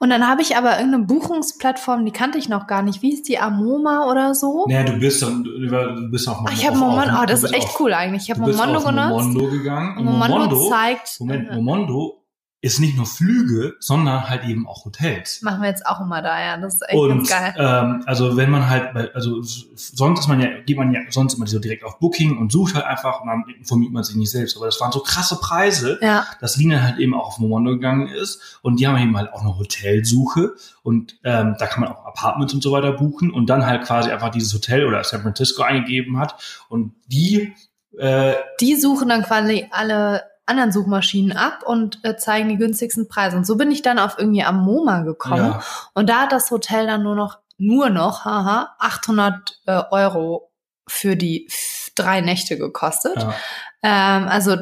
Und 0.00 0.10
dann 0.10 0.26
habe 0.28 0.42
ich 0.42 0.56
aber 0.56 0.78
irgendeine 0.80 1.04
Buchungsplattform, 1.04 2.04
die 2.04 2.10
kannte 2.10 2.38
ich 2.38 2.48
noch 2.48 2.66
gar 2.66 2.82
nicht. 2.82 3.02
Wie 3.02 3.14
ist 3.14 3.28
die 3.28 3.38
Amoma 3.38 4.10
oder 4.10 4.34
so? 4.34 4.66
Naja, 4.68 4.82
du 4.82 4.98
bist, 4.98 5.22
dann- 5.22 5.44
du 5.44 6.10
bist 6.10 6.28
auf 6.28 6.38
Ah, 6.44 6.50
ich 6.52 6.66
habe 6.66 6.76
Momondo, 6.76 7.20
oh, 7.22 7.24
das 7.24 7.44
ist 7.44 7.52
echt 7.54 7.68
auf- 7.68 7.80
cool 7.80 7.94
eigentlich. 7.94 8.24
Ich 8.24 8.30
habe 8.32 8.40
Momondo 8.40 8.80
genutzt. 8.80 9.08
Momondo 9.10 9.46
gegangen. 9.50 9.96
Und 9.98 10.04
Momondo, 10.06 10.68
zeigt, 10.70 11.20
Moment, 11.20 11.50
äh, 11.50 11.54
Momondo 11.54 12.23
ist 12.64 12.80
nicht 12.80 12.96
nur 12.96 13.04
Flüge, 13.04 13.74
sondern 13.78 14.28
halt 14.28 14.44
eben 14.44 14.66
auch 14.66 14.86
Hotels. 14.86 15.42
machen 15.42 15.60
wir 15.60 15.68
jetzt 15.68 15.84
auch 15.86 16.00
immer 16.00 16.22
da, 16.22 16.40
ja. 16.42 16.56
Das 16.56 16.74
ist 16.76 16.88
echt 16.88 16.98
Und 16.98 17.28
ganz 17.28 17.28
geil. 17.28 17.54
ähm, 17.58 18.02
also 18.06 18.36
wenn 18.38 18.50
man 18.50 18.68
halt, 18.70 18.94
bei, 18.94 19.12
also 19.14 19.42
sonst 19.42 20.20
ist 20.20 20.28
man 20.28 20.40
ja, 20.40 20.48
geht 20.64 20.76
man 20.78 20.92
ja 20.94 21.00
sonst 21.10 21.34
immer 21.34 21.46
so 21.46 21.58
direkt 21.58 21.84
auf 21.84 21.98
Booking 21.98 22.38
und 22.38 22.50
sucht 22.50 22.74
halt 22.74 22.86
einfach 22.86 23.20
und 23.20 23.28
dann 23.28 23.44
informiert 23.58 23.92
man 23.92 24.02
sich 24.02 24.16
nicht 24.16 24.30
selbst. 24.30 24.56
Aber 24.56 24.66
das 24.66 24.80
waren 24.80 24.92
so 24.92 25.00
krasse 25.00 25.36
Preise, 25.36 25.98
Ja, 26.00 26.26
dass 26.40 26.56
Lina 26.56 26.82
halt 26.82 26.98
eben 26.98 27.14
auch 27.14 27.26
auf 27.26 27.38
Momondo 27.38 27.72
gegangen 27.72 28.08
ist 28.08 28.58
und 28.62 28.80
die 28.80 28.86
haben 28.88 28.96
eben 28.96 29.16
halt 29.16 29.32
auch 29.32 29.42
eine 29.42 29.58
Hotelsuche 29.58 30.54
und 30.82 31.16
ähm, 31.22 31.56
da 31.58 31.66
kann 31.66 31.82
man 31.82 31.92
auch 31.92 32.04
Apartments 32.06 32.54
und 32.54 32.62
so 32.62 32.72
weiter 32.72 32.92
buchen 32.92 33.30
und 33.30 33.50
dann 33.50 33.66
halt 33.66 33.82
quasi 33.84 34.10
einfach 34.10 34.30
dieses 34.30 34.54
Hotel 34.54 34.86
oder 34.86 35.04
San 35.04 35.22
Francisco 35.22 35.62
eingegeben 35.62 36.18
hat 36.18 36.64
und 36.68 36.94
die 37.06 37.52
äh, 37.98 38.34
die 38.60 38.76
suchen 38.76 39.08
dann 39.08 39.22
quasi 39.22 39.68
alle 39.70 40.22
anderen 40.46 40.72
Suchmaschinen 40.72 41.36
ab 41.36 41.62
und 41.64 42.04
äh, 42.04 42.16
zeigen 42.16 42.48
die 42.48 42.56
günstigsten 42.56 43.08
Preise. 43.08 43.36
Und 43.36 43.46
so 43.46 43.56
bin 43.56 43.70
ich 43.70 43.82
dann 43.82 43.98
auf 43.98 44.16
irgendwie 44.18 44.42
am 44.42 44.64
MoMA 44.64 45.02
gekommen. 45.02 45.52
ja, 45.52 45.62
Und 45.94 46.08
da 46.08 46.22
hat 46.22 46.32
das 46.32 46.50
Hotel 46.50 46.86
dann 46.86 47.02
nur 47.02 47.14
noch, 47.14 47.38
nur 47.56 47.90
noch, 47.90 48.24
haha, 48.24 48.74
800 48.78 49.60
äh, 49.66 49.82
Euro 49.90 50.50
für 50.86 51.16
die 51.16 51.48
drei 51.94 52.20
Nächte 52.20 52.58
gekostet. 52.58 53.16
ja, 53.16 53.34
Ähm, 53.82 54.28
also 54.28 54.56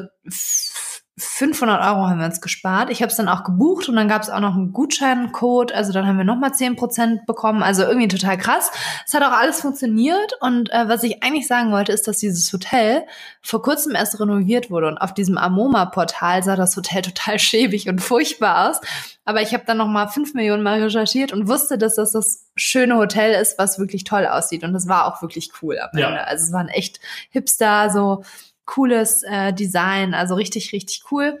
500 1.15 1.79
Euro 1.79 2.07
haben 2.07 2.17
wir 2.19 2.25
uns 2.25 2.41
gespart. 2.41 2.89
Ich 2.89 3.03
habe 3.03 3.11
es 3.11 3.17
dann 3.17 3.29
auch 3.29 3.43
gebucht 3.43 3.87
und 3.87 3.95
dann 3.95 4.07
gab 4.07 4.23
es 4.23 4.31
auch 4.31 4.39
noch 4.39 4.55
einen 4.55 4.73
Gutscheincode. 4.73 5.71
Also 5.71 5.93
dann 5.93 6.07
haben 6.07 6.17
wir 6.17 6.23
nochmal 6.23 6.49
10% 6.49 7.27
bekommen. 7.27 7.61
Also 7.61 7.83
irgendwie 7.83 8.07
total 8.07 8.35
krass. 8.35 8.71
Es 9.05 9.13
hat 9.13 9.21
auch 9.21 9.31
alles 9.37 9.61
funktioniert. 9.61 10.33
Und 10.41 10.71
äh, 10.71 10.87
was 10.87 11.03
ich 11.03 11.21
eigentlich 11.21 11.45
sagen 11.45 11.71
wollte, 11.71 11.91
ist, 11.91 12.07
dass 12.07 12.17
dieses 12.17 12.51
Hotel 12.51 13.03
vor 13.43 13.61
kurzem 13.61 13.93
erst 13.93 14.19
renoviert 14.19 14.71
wurde. 14.71 14.87
Und 14.87 14.97
auf 14.97 15.13
diesem 15.13 15.37
Amoma-Portal 15.37 16.41
sah 16.41 16.55
das 16.55 16.75
Hotel 16.75 17.01
total 17.03 17.37
schäbig 17.37 17.87
und 17.87 18.01
furchtbar 18.01 18.71
aus. 18.71 18.81
Aber 19.23 19.43
ich 19.43 19.53
habe 19.53 19.65
dann 19.67 19.77
nochmal 19.77 20.07
fünf 20.07 20.33
Millionen 20.33 20.63
Mal 20.63 20.81
recherchiert 20.81 21.31
und 21.31 21.47
wusste, 21.47 21.77
dass 21.77 21.93
das 21.95 22.13
das 22.13 22.47
schöne 22.55 22.95
Hotel 22.97 23.39
ist, 23.39 23.59
was 23.59 23.77
wirklich 23.77 24.03
toll 24.03 24.25
aussieht. 24.25 24.63
Und 24.63 24.73
das 24.73 24.87
war 24.87 25.05
auch 25.05 25.21
wirklich 25.21 25.51
cool 25.61 25.77
am 25.77 25.95
Ja. 25.95 26.07
Ende. 26.07 26.25
Also 26.25 26.45
es 26.45 26.51
waren 26.53 26.69
echt 26.69 26.99
Hipster, 27.29 27.91
so 27.91 28.23
cooles 28.65 29.23
äh, 29.23 29.51
Design, 29.53 30.13
also 30.13 30.35
richtig, 30.35 30.71
richtig 30.71 31.03
cool. 31.11 31.39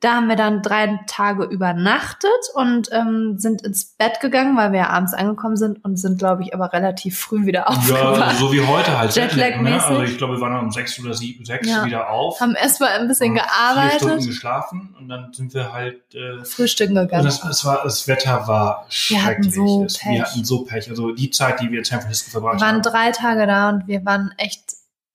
Da 0.00 0.14
haben 0.14 0.28
wir 0.28 0.36
dann 0.36 0.62
drei 0.62 0.98
Tage 1.06 1.44
übernachtet 1.44 2.30
und 2.54 2.88
ähm, 2.92 3.34
sind 3.38 3.62
ins 3.62 3.94
Bett 3.96 4.20
gegangen, 4.20 4.56
weil 4.56 4.72
wir 4.72 4.80
ja 4.80 4.88
abends 4.90 5.12
angekommen 5.14 5.56
sind 5.56 5.84
und 5.84 5.96
sind, 5.96 6.18
glaube 6.18 6.42
ich, 6.42 6.54
aber 6.54 6.72
relativ 6.72 7.18
früh 7.18 7.44
wieder 7.46 7.60
ja, 7.60 7.66
aufgewacht. 7.66 8.36
so 8.36 8.52
wie 8.52 8.60
heute 8.66 8.98
halt. 8.98 9.14
Jetlag-mäßig. 9.14 9.62
Ne? 9.62 9.84
Also 9.84 10.02
ich 10.02 10.18
glaube, 10.18 10.34
wir 10.34 10.40
waren 10.40 10.58
um 10.64 10.70
sechs 10.70 10.98
oder 10.98 11.14
sieben, 11.14 11.44
sechs 11.44 11.68
Ja. 11.68 11.84
wieder 11.84 12.08
auf. 12.10 12.40
Haben 12.40 12.54
erstmal 12.54 12.90
ein 12.98 13.06
bisschen 13.08 13.38
haben 13.38 13.80
Vier 13.80 13.90
Stunden 13.90 14.04
gearbeitet, 14.06 14.26
geschlafen 14.28 14.96
und 14.98 15.08
dann 15.08 15.32
sind 15.32 15.54
wir 15.54 15.72
halt 15.72 16.14
äh, 16.14 16.44
frühstücken 16.44 16.96
Und 16.96 17.04
gegangen. 17.04 17.24
das, 17.24 17.44
es 17.44 17.64
war, 17.64 17.82
das 17.84 18.08
Wetter 18.08 18.46
war 18.48 18.86
Wir 19.08 19.24
hatten 19.24 19.42
schrecklich. 19.44 19.54
so 19.54 19.84
Es- 19.84 19.98
Pech. 19.98 20.12
Wir 20.12 20.22
hatten 20.24 20.44
so 20.44 20.64
Pech. 20.64 20.88
Also 20.90 21.12
die 21.12 21.30
Zeit, 21.30 21.60
die 21.60 21.70
wir 21.70 21.78
in 21.80 21.84
San 21.84 22.00
Francisco 22.00 22.28
Wir 22.28 22.32
verbracht 22.40 22.60
waren 22.60 22.76
haben. 22.76 22.82
drei 22.82 23.10
Tage 23.12 23.46
da 23.46 23.68
und 23.68 23.86
wir 23.86 24.04
waren 24.04 24.32
echt 24.38 24.62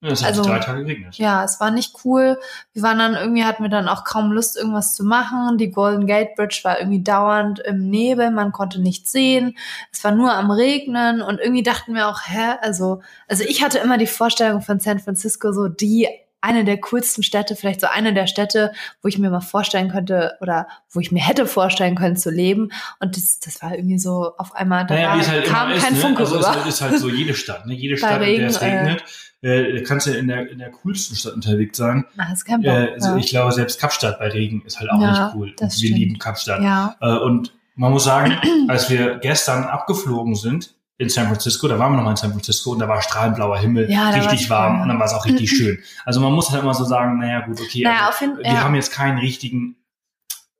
Ja, 0.00 0.10
es 0.10 0.20
hat 0.22 0.28
also- 0.30 0.44
drei 0.44 0.60
Tage 0.60 0.82
geregnet. 0.84 1.16
Ja, 1.18 1.42
es 1.44 1.58
war 1.58 1.70
nicht 1.72 1.94
cool. 2.04 2.38
Wir 2.72 2.82
waren 2.82 2.98
dann 2.98 3.14
irgendwie, 3.14 3.44
hatten 3.44 3.64
wir 3.64 3.70
dann 3.70 3.88
auch 3.88 4.04
kaum 4.04 4.30
Lust, 4.30 4.56
irgendwas 4.56 4.94
zu 4.94 5.04
machen. 5.04 5.58
Die 5.58 5.70
Golden 5.72 6.06
Gate 6.06 6.36
Bridge 6.36 6.60
war 6.62 6.78
irgendwie 6.78 7.02
dauernd 7.02 7.58
im 7.60 7.90
Nebel, 7.90 8.30
man 8.30 8.52
konnte 8.52 8.80
nichts 8.80 9.10
sehen. 9.10 9.56
Es 9.92 10.04
war 10.04 10.12
nur 10.12 10.32
am 10.32 10.50
Regnen 10.52 11.20
und 11.20 11.40
irgendwie 11.40 11.64
dachten 11.64 11.94
wir 11.94 12.06
auch, 12.08 12.20
hä, 12.26 12.54
also, 12.60 13.02
also 13.26 13.42
ich 13.42 13.62
hatte 13.64 13.78
immer 13.78 13.98
die 13.98 14.06
Vorstellung 14.06 14.62
von 14.62 14.78
San 14.78 15.00
Francisco 15.00 15.52
so 15.52 15.66
die 15.68 16.06
eine 16.40 16.64
der 16.64 16.78
coolsten 16.78 17.24
Städte, 17.24 17.56
vielleicht 17.56 17.80
so 17.80 17.88
eine 17.88 18.14
der 18.14 18.28
Städte, 18.28 18.72
wo 19.02 19.08
ich 19.08 19.18
mir 19.18 19.28
mal 19.28 19.40
vorstellen 19.40 19.90
könnte 19.90 20.36
oder 20.40 20.68
wo 20.88 21.00
ich 21.00 21.10
mir 21.10 21.18
hätte 21.20 21.46
vorstellen 21.46 21.96
können 21.96 22.16
zu 22.16 22.30
leben. 22.30 22.70
Und 23.00 23.16
das, 23.16 23.40
das 23.40 23.60
war 23.60 23.74
irgendwie 23.74 23.98
so 23.98 24.34
auf 24.38 24.54
einmal, 24.54 24.86
da 24.86 24.94
Naja, 24.94 25.08
war, 25.10 25.18
es 25.20 25.28
halt 25.28 25.44
kam 25.46 25.66
immer 25.66 25.76
ist, 25.76 25.82
kein 25.84 25.94
ne? 25.94 25.98
Funke 25.98 26.20
also 26.20 26.36
es 26.38 26.46
rüber. 26.46 26.50
ist, 26.52 26.56
halt- 26.58 26.68
ist 26.68 26.80
halt 26.82 26.98
so 27.00 27.08
jede 27.08 27.34
Stadt, 27.34 27.66
ne? 27.66 27.74
Jede 27.74 27.96
Stadt, 27.98 28.22
in 28.22 28.38
der 28.38 28.46
es 28.50 28.60
Regen, 28.62 28.72
äh, 28.72 28.78
regnet, 28.78 29.04
äh, 29.42 29.82
kannst 29.82 30.06
du 30.06 30.10
in 30.16 30.26
der, 30.28 30.50
in 30.50 30.58
der 30.58 30.70
coolsten 30.70 31.14
Stadt 31.16 31.34
unterwegs 31.34 31.76
sein. 31.78 32.04
Ach, 32.16 32.28
kein 32.44 32.62
Bock. 32.62 32.70
Äh, 32.72 32.92
also 32.94 33.10
ja. 33.10 33.16
Ich 33.16 33.28
glaube, 33.28 33.52
selbst 33.52 33.80
Kapstadt 33.80 34.18
bei 34.18 34.28
Regen 34.28 34.62
ist 34.62 34.80
halt 34.80 34.90
auch 34.90 35.00
Ja, 35.00 35.26
nicht 35.26 35.34
cool. 35.36 35.54
das 35.56 35.80
wir 35.80 35.88
stimmt. 35.88 35.98
lieben 36.00 36.18
Kapstadt. 36.18 36.62
ja. 36.62 36.96
Äh, 37.00 37.18
und 37.18 37.52
man 37.76 37.92
muss 37.92 38.04
sagen, 38.04 38.36
als 38.68 38.90
wir 38.90 39.18
gestern 39.18 39.64
abgeflogen 39.64 40.34
sind 40.34 40.74
in 41.00 41.08
San 41.08 41.26
Francisco, 41.28 41.68
da 41.68 41.78
waren 41.78 41.92
wir 41.92 41.96
noch 41.98 42.04
mal 42.04 42.10
in 42.10 42.16
San 42.16 42.32
Francisco 42.32 42.72
und 42.72 42.80
da 42.80 42.88
war 42.88 43.00
strahlend 43.02 43.36
blauer 43.36 43.56
Himmel, 43.58 43.88
Ja, 43.88 44.10
richtig 44.10 44.50
warm 44.50 44.74
schön. 44.74 44.82
und 44.82 44.88
dann 44.88 44.98
war 44.98 45.06
es 45.06 45.12
auch 45.14 45.24
richtig 45.24 45.50
schön. 45.56 45.78
Also 46.04 46.20
man 46.20 46.32
muss 46.32 46.50
halt 46.50 46.62
immer 46.64 46.74
so 46.74 46.84
sagen, 46.84 47.18
naja 47.20 47.46
gut, 47.46 47.60
okay, 47.60 47.82
Naja, 47.84 48.08
also, 48.08 48.24
jeden 48.24 48.38
wir 48.38 48.44
ja. 48.44 48.64
haben 48.64 48.74
jetzt 48.74 48.92
keinen 48.92 49.18
richtigen 49.18 49.76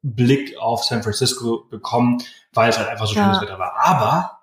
Blick 0.03 0.57
auf 0.59 0.85
San 0.85 1.03
Francisco 1.03 1.67
bekommen, 1.69 2.23
weil 2.53 2.71
es 2.71 2.79
halt 2.79 2.88
einfach 2.88 3.07
so 3.09 3.17
Ja. 3.17 3.25
schönes 3.25 3.41
Wetter 3.43 3.59
war. 3.59 3.75
Aber 3.77 4.38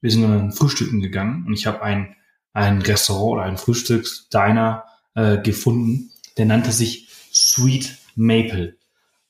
wir 0.00 0.10
sind 0.10 0.22
dann 0.22 0.50
frühstücken 0.52 1.00
gegangen 1.00 1.44
und 1.46 1.52
ich 1.52 1.66
habe 1.66 1.82
ein, 1.82 2.16
ein 2.52 2.82
Restaurant 2.82 3.32
oder 3.32 3.42
ein 3.42 3.58
Frühstücksdiner 3.58 4.84
äh, 5.14 5.38
gefunden, 5.38 6.10
der 6.36 6.46
nannte 6.46 6.72
sich 6.72 7.08
Sweet 7.32 7.96
Maple. 8.16 8.76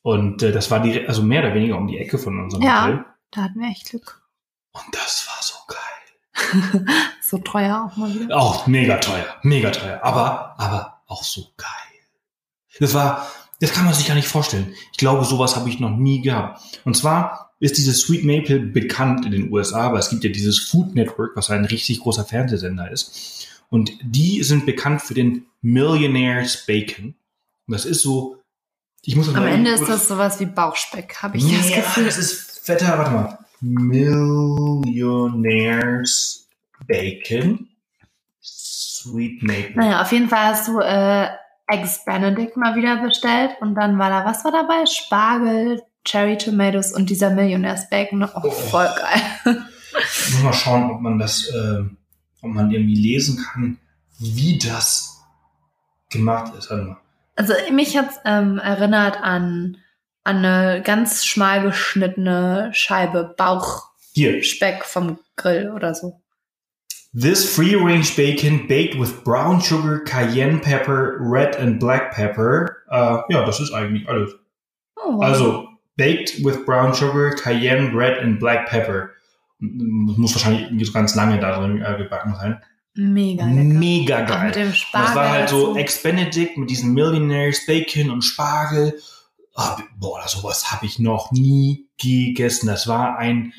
Und 0.03 0.43
äh, 0.43 0.53
das 0.53 0.71
war 0.71 0.81
die, 0.81 1.07
also 1.07 1.23
mehr 1.23 1.43
oder 1.45 1.55
weniger 1.55 1.77
um 1.77 1.87
die 1.87 1.99
Ecke 1.99 2.19
von 2.19 2.39
unserem 2.41 2.63
Ja. 2.63 2.85
Hotel. 2.85 3.05
Da 3.31 3.43
hatten 3.43 3.61
wir 3.61 3.69
echt 3.69 3.91
Glück. 3.91 4.23
Und 4.73 4.85
das 4.93 5.27
war 5.29 5.43
so 5.43 5.55
geil. 5.69 6.87
so 7.23 7.39
teuer 7.39 7.91
auch 7.91 7.97
mal 7.97 8.15
wieder. 8.15 8.37
Auch 8.37 8.67
mega 8.67 8.97
teuer, 8.97 9.27
mega 9.43 9.71
teuer, 9.71 10.01
aber, 10.03 10.55
aber 10.59 11.03
auch 11.07 11.23
so 11.23 11.43
geil. 11.57 11.69
Das 12.79 12.95
war, 12.95 13.27
das 13.61 13.73
kann 13.73 13.85
man 13.85 13.95
sich 13.95 14.07
gar 14.07 14.15
nicht 14.15 14.29
vorstellen. 14.29 14.75
Ich 14.93 14.99
glaube, 14.99 15.25
sowas 15.25 15.55
habe 15.57 15.69
ich 15.69 15.81
noch 15.81 15.91
nie 15.91 16.23
gehabt. 16.23 16.81
Und 16.85 16.97
zwar 16.97 17.50
ist 17.61 17.77
dieses 17.79 18.01
Sweet 18.01 18.25
Maple 18.25 18.59
bekannt 18.59 19.25
in 19.27 19.33
den 19.33 19.53
USA, 19.53 19.83
aber 19.83 19.99
es 19.99 20.09
gibt 20.11 20.25
ja 20.25 20.31
dieses 20.31 20.59
Food 20.59 20.95
Network, 20.95 21.37
was 21.37 21.51
ein 21.51 21.65
richtig 21.67 22.01
großer 22.01 22.25
Fernsehsender 22.25 22.91
ist. 22.91 23.47
Und 23.69 23.93
die 24.03 24.43
sind 24.43 24.67
bekannt 24.67 25.03
für 25.03 25.15
den 25.15 25.47
Millionaire's 25.63 26.65
Bacon. 26.67 27.15
Und 27.67 27.73
das 27.75 27.85
ist 27.85 28.01
so, 28.03 28.39
ich 29.03 29.15
muss 29.15 29.27
das 29.27 29.35
Am 29.37 29.45
mal- 29.45 29.53
Ende 29.53 29.71
ist 29.71 29.87
das 29.87 30.09
sowas 30.09 30.41
wie 30.41 30.47
Bauchspeck, 30.47 31.17
habe 31.23 31.37
ich 31.37 31.45
das 31.45 31.71
ja, 31.71 31.77
Gefühl. 31.77 32.07
das 32.07 32.19
ist 32.19 32.59
fetter, 32.65 32.99
warte 32.99 33.11
mal. 33.13 33.39
Millionaire's 33.61 36.49
Bacon. 36.87 37.69
Sweet 38.43 39.43
Maple. 39.43 39.77
Naja, 39.77 40.03
auf 40.03 40.13
jeden 40.13 40.29
Fall 40.29 40.47
hast 40.47 40.69
du 40.69 40.79
äh, 40.81 41.29
Eggs 41.69 42.05
Benedict 42.05 42.57
mal 42.57 42.75
wieder 42.75 42.97
bestellt 43.03 43.53
und 43.61 43.75
dann 43.75 43.99
war 43.99 44.11
da, 44.11 44.25
was 44.25 44.45
war 44.45 44.53
dabei? 44.53 44.87
Spargel, 44.87 45.83
Cherry 46.05 46.39
Tomatoes 46.39 46.93
und 46.93 47.11
dieser 47.11 47.31
Millionärs 47.31 47.89
Bacon. 47.91 48.23
Oh, 48.25 48.29
Oh. 48.43 48.51
voll 48.51 48.89
geil. 48.97 49.63
Ich 49.93 50.35
muss 50.35 50.43
mal 50.43 50.53
schauen, 50.53 50.91
ob 50.91 51.01
man 51.01 51.19
das, 51.19 51.49
äh, 51.51 51.83
ob 52.43 52.51
man 52.51 52.71
irgendwie 52.71 52.95
lesen 52.95 53.39
kann, 53.45 53.79
wie 54.19 54.59
das 54.59 55.23
gemacht 56.11 56.55
ist. 56.57 56.71
Mal. 56.71 56.97
Also 57.37 57.55
mich 57.73 57.97
hat's 57.97 58.17
ähm, 58.25 58.59
erinnert 58.59 59.17
an, 59.21 59.79
an 60.25 60.45
eine 60.45 60.83
ganz 60.83 61.25
schmal 61.25 61.63
geschnittene 61.63 62.71
Scheibe 62.73 63.35
Bauchspeck 63.37 63.95
Hier. 64.15 64.85
vom 64.85 65.19
Grill 65.37 65.71
oder 65.71 65.95
so. 65.95 66.21
This 67.13 67.45
free-range 67.57 68.15
bacon 68.17 68.69
baked 68.69 68.97
with 69.01 69.25
brown 69.25 69.61
sugar, 69.61 69.99
cayenne 70.05 70.61
pepper, 70.61 71.17
red 71.21 71.57
and 71.59 71.81
black 71.81 72.13
pepper. 72.15 72.77
Äh, 72.89 73.33
ja, 73.33 73.45
das 73.45 73.59
ist 73.59 73.73
eigentlich 73.73 74.09
alles. 74.09 74.31
Oh, 74.97 75.21
Also, 75.21 75.67
baked 76.01 76.45
with 76.45 76.65
brown 76.67 76.93
sugar, 76.95 77.31
cayenne, 77.37 77.95
red 77.97 78.19
and 78.19 78.41
black 78.41 78.69
pepper. 78.69 79.11
Das 79.61 80.17
muss 80.17 80.35
wahrscheinlich 80.35 80.93
ganz 80.93 81.15
lange 81.15 81.39
da 81.39 81.61
drin 81.61 81.81
äh, 81.83 81.97
gebacken 81.99 82.35
sein. 82.35 82.61
mega 82.95 83.45
lecker. 83.45 83.63
Mega 83.63 84.21
geil. 84.23 84.47
mit 84.47 84.57
dem 84.57 84.67
Und 84.69 84.77
Spargel. 84.77 85.07
das 85.07 85.15
war 85.17 85.29
halt 85.31 85.49
so. 85.51 85.77
Ex 85.77 86.03
Benedict 86.03 86.57
mit 86.57 86.71
diesen 86.71 86.93
Millionaires 86.95 87.67
Bacon 87.67 88.11
und 88.11 88.23
Spargel. 88.23 88.99
Ah, 89.55 89.77
boah, 89.99 90.27
sowas 90.29 90.73
habe 90.73 90.87
ich 90.87 90.99
noch 90.99 91.31
nie 91.33 91.89
gegessen. 92.01 92.67
Das 92.69 92.89
war 92.89 93.19
ein 93.19 93.53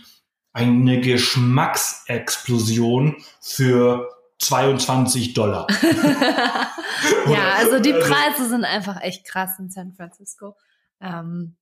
eine 0.53 0.99
Geschmacksexplosion 0.99 3.15
für 3.41 4.09
22 4.39 5.33
Dollar. 5.33 5.65
ja, 7.29 7.53
also 7.57 7.79
die 7.79 7.93
Also- 7.93 8.09
Preise 8.11 8.49
sind 8.49 8.65
einfach 8.65 8.99
echt 9.01 9.25
krass 9.25 9.51
in 9.59 9.69
San 9.69 9.93
Francisco. 9.93 10.55
Ähm, 10.99 11.55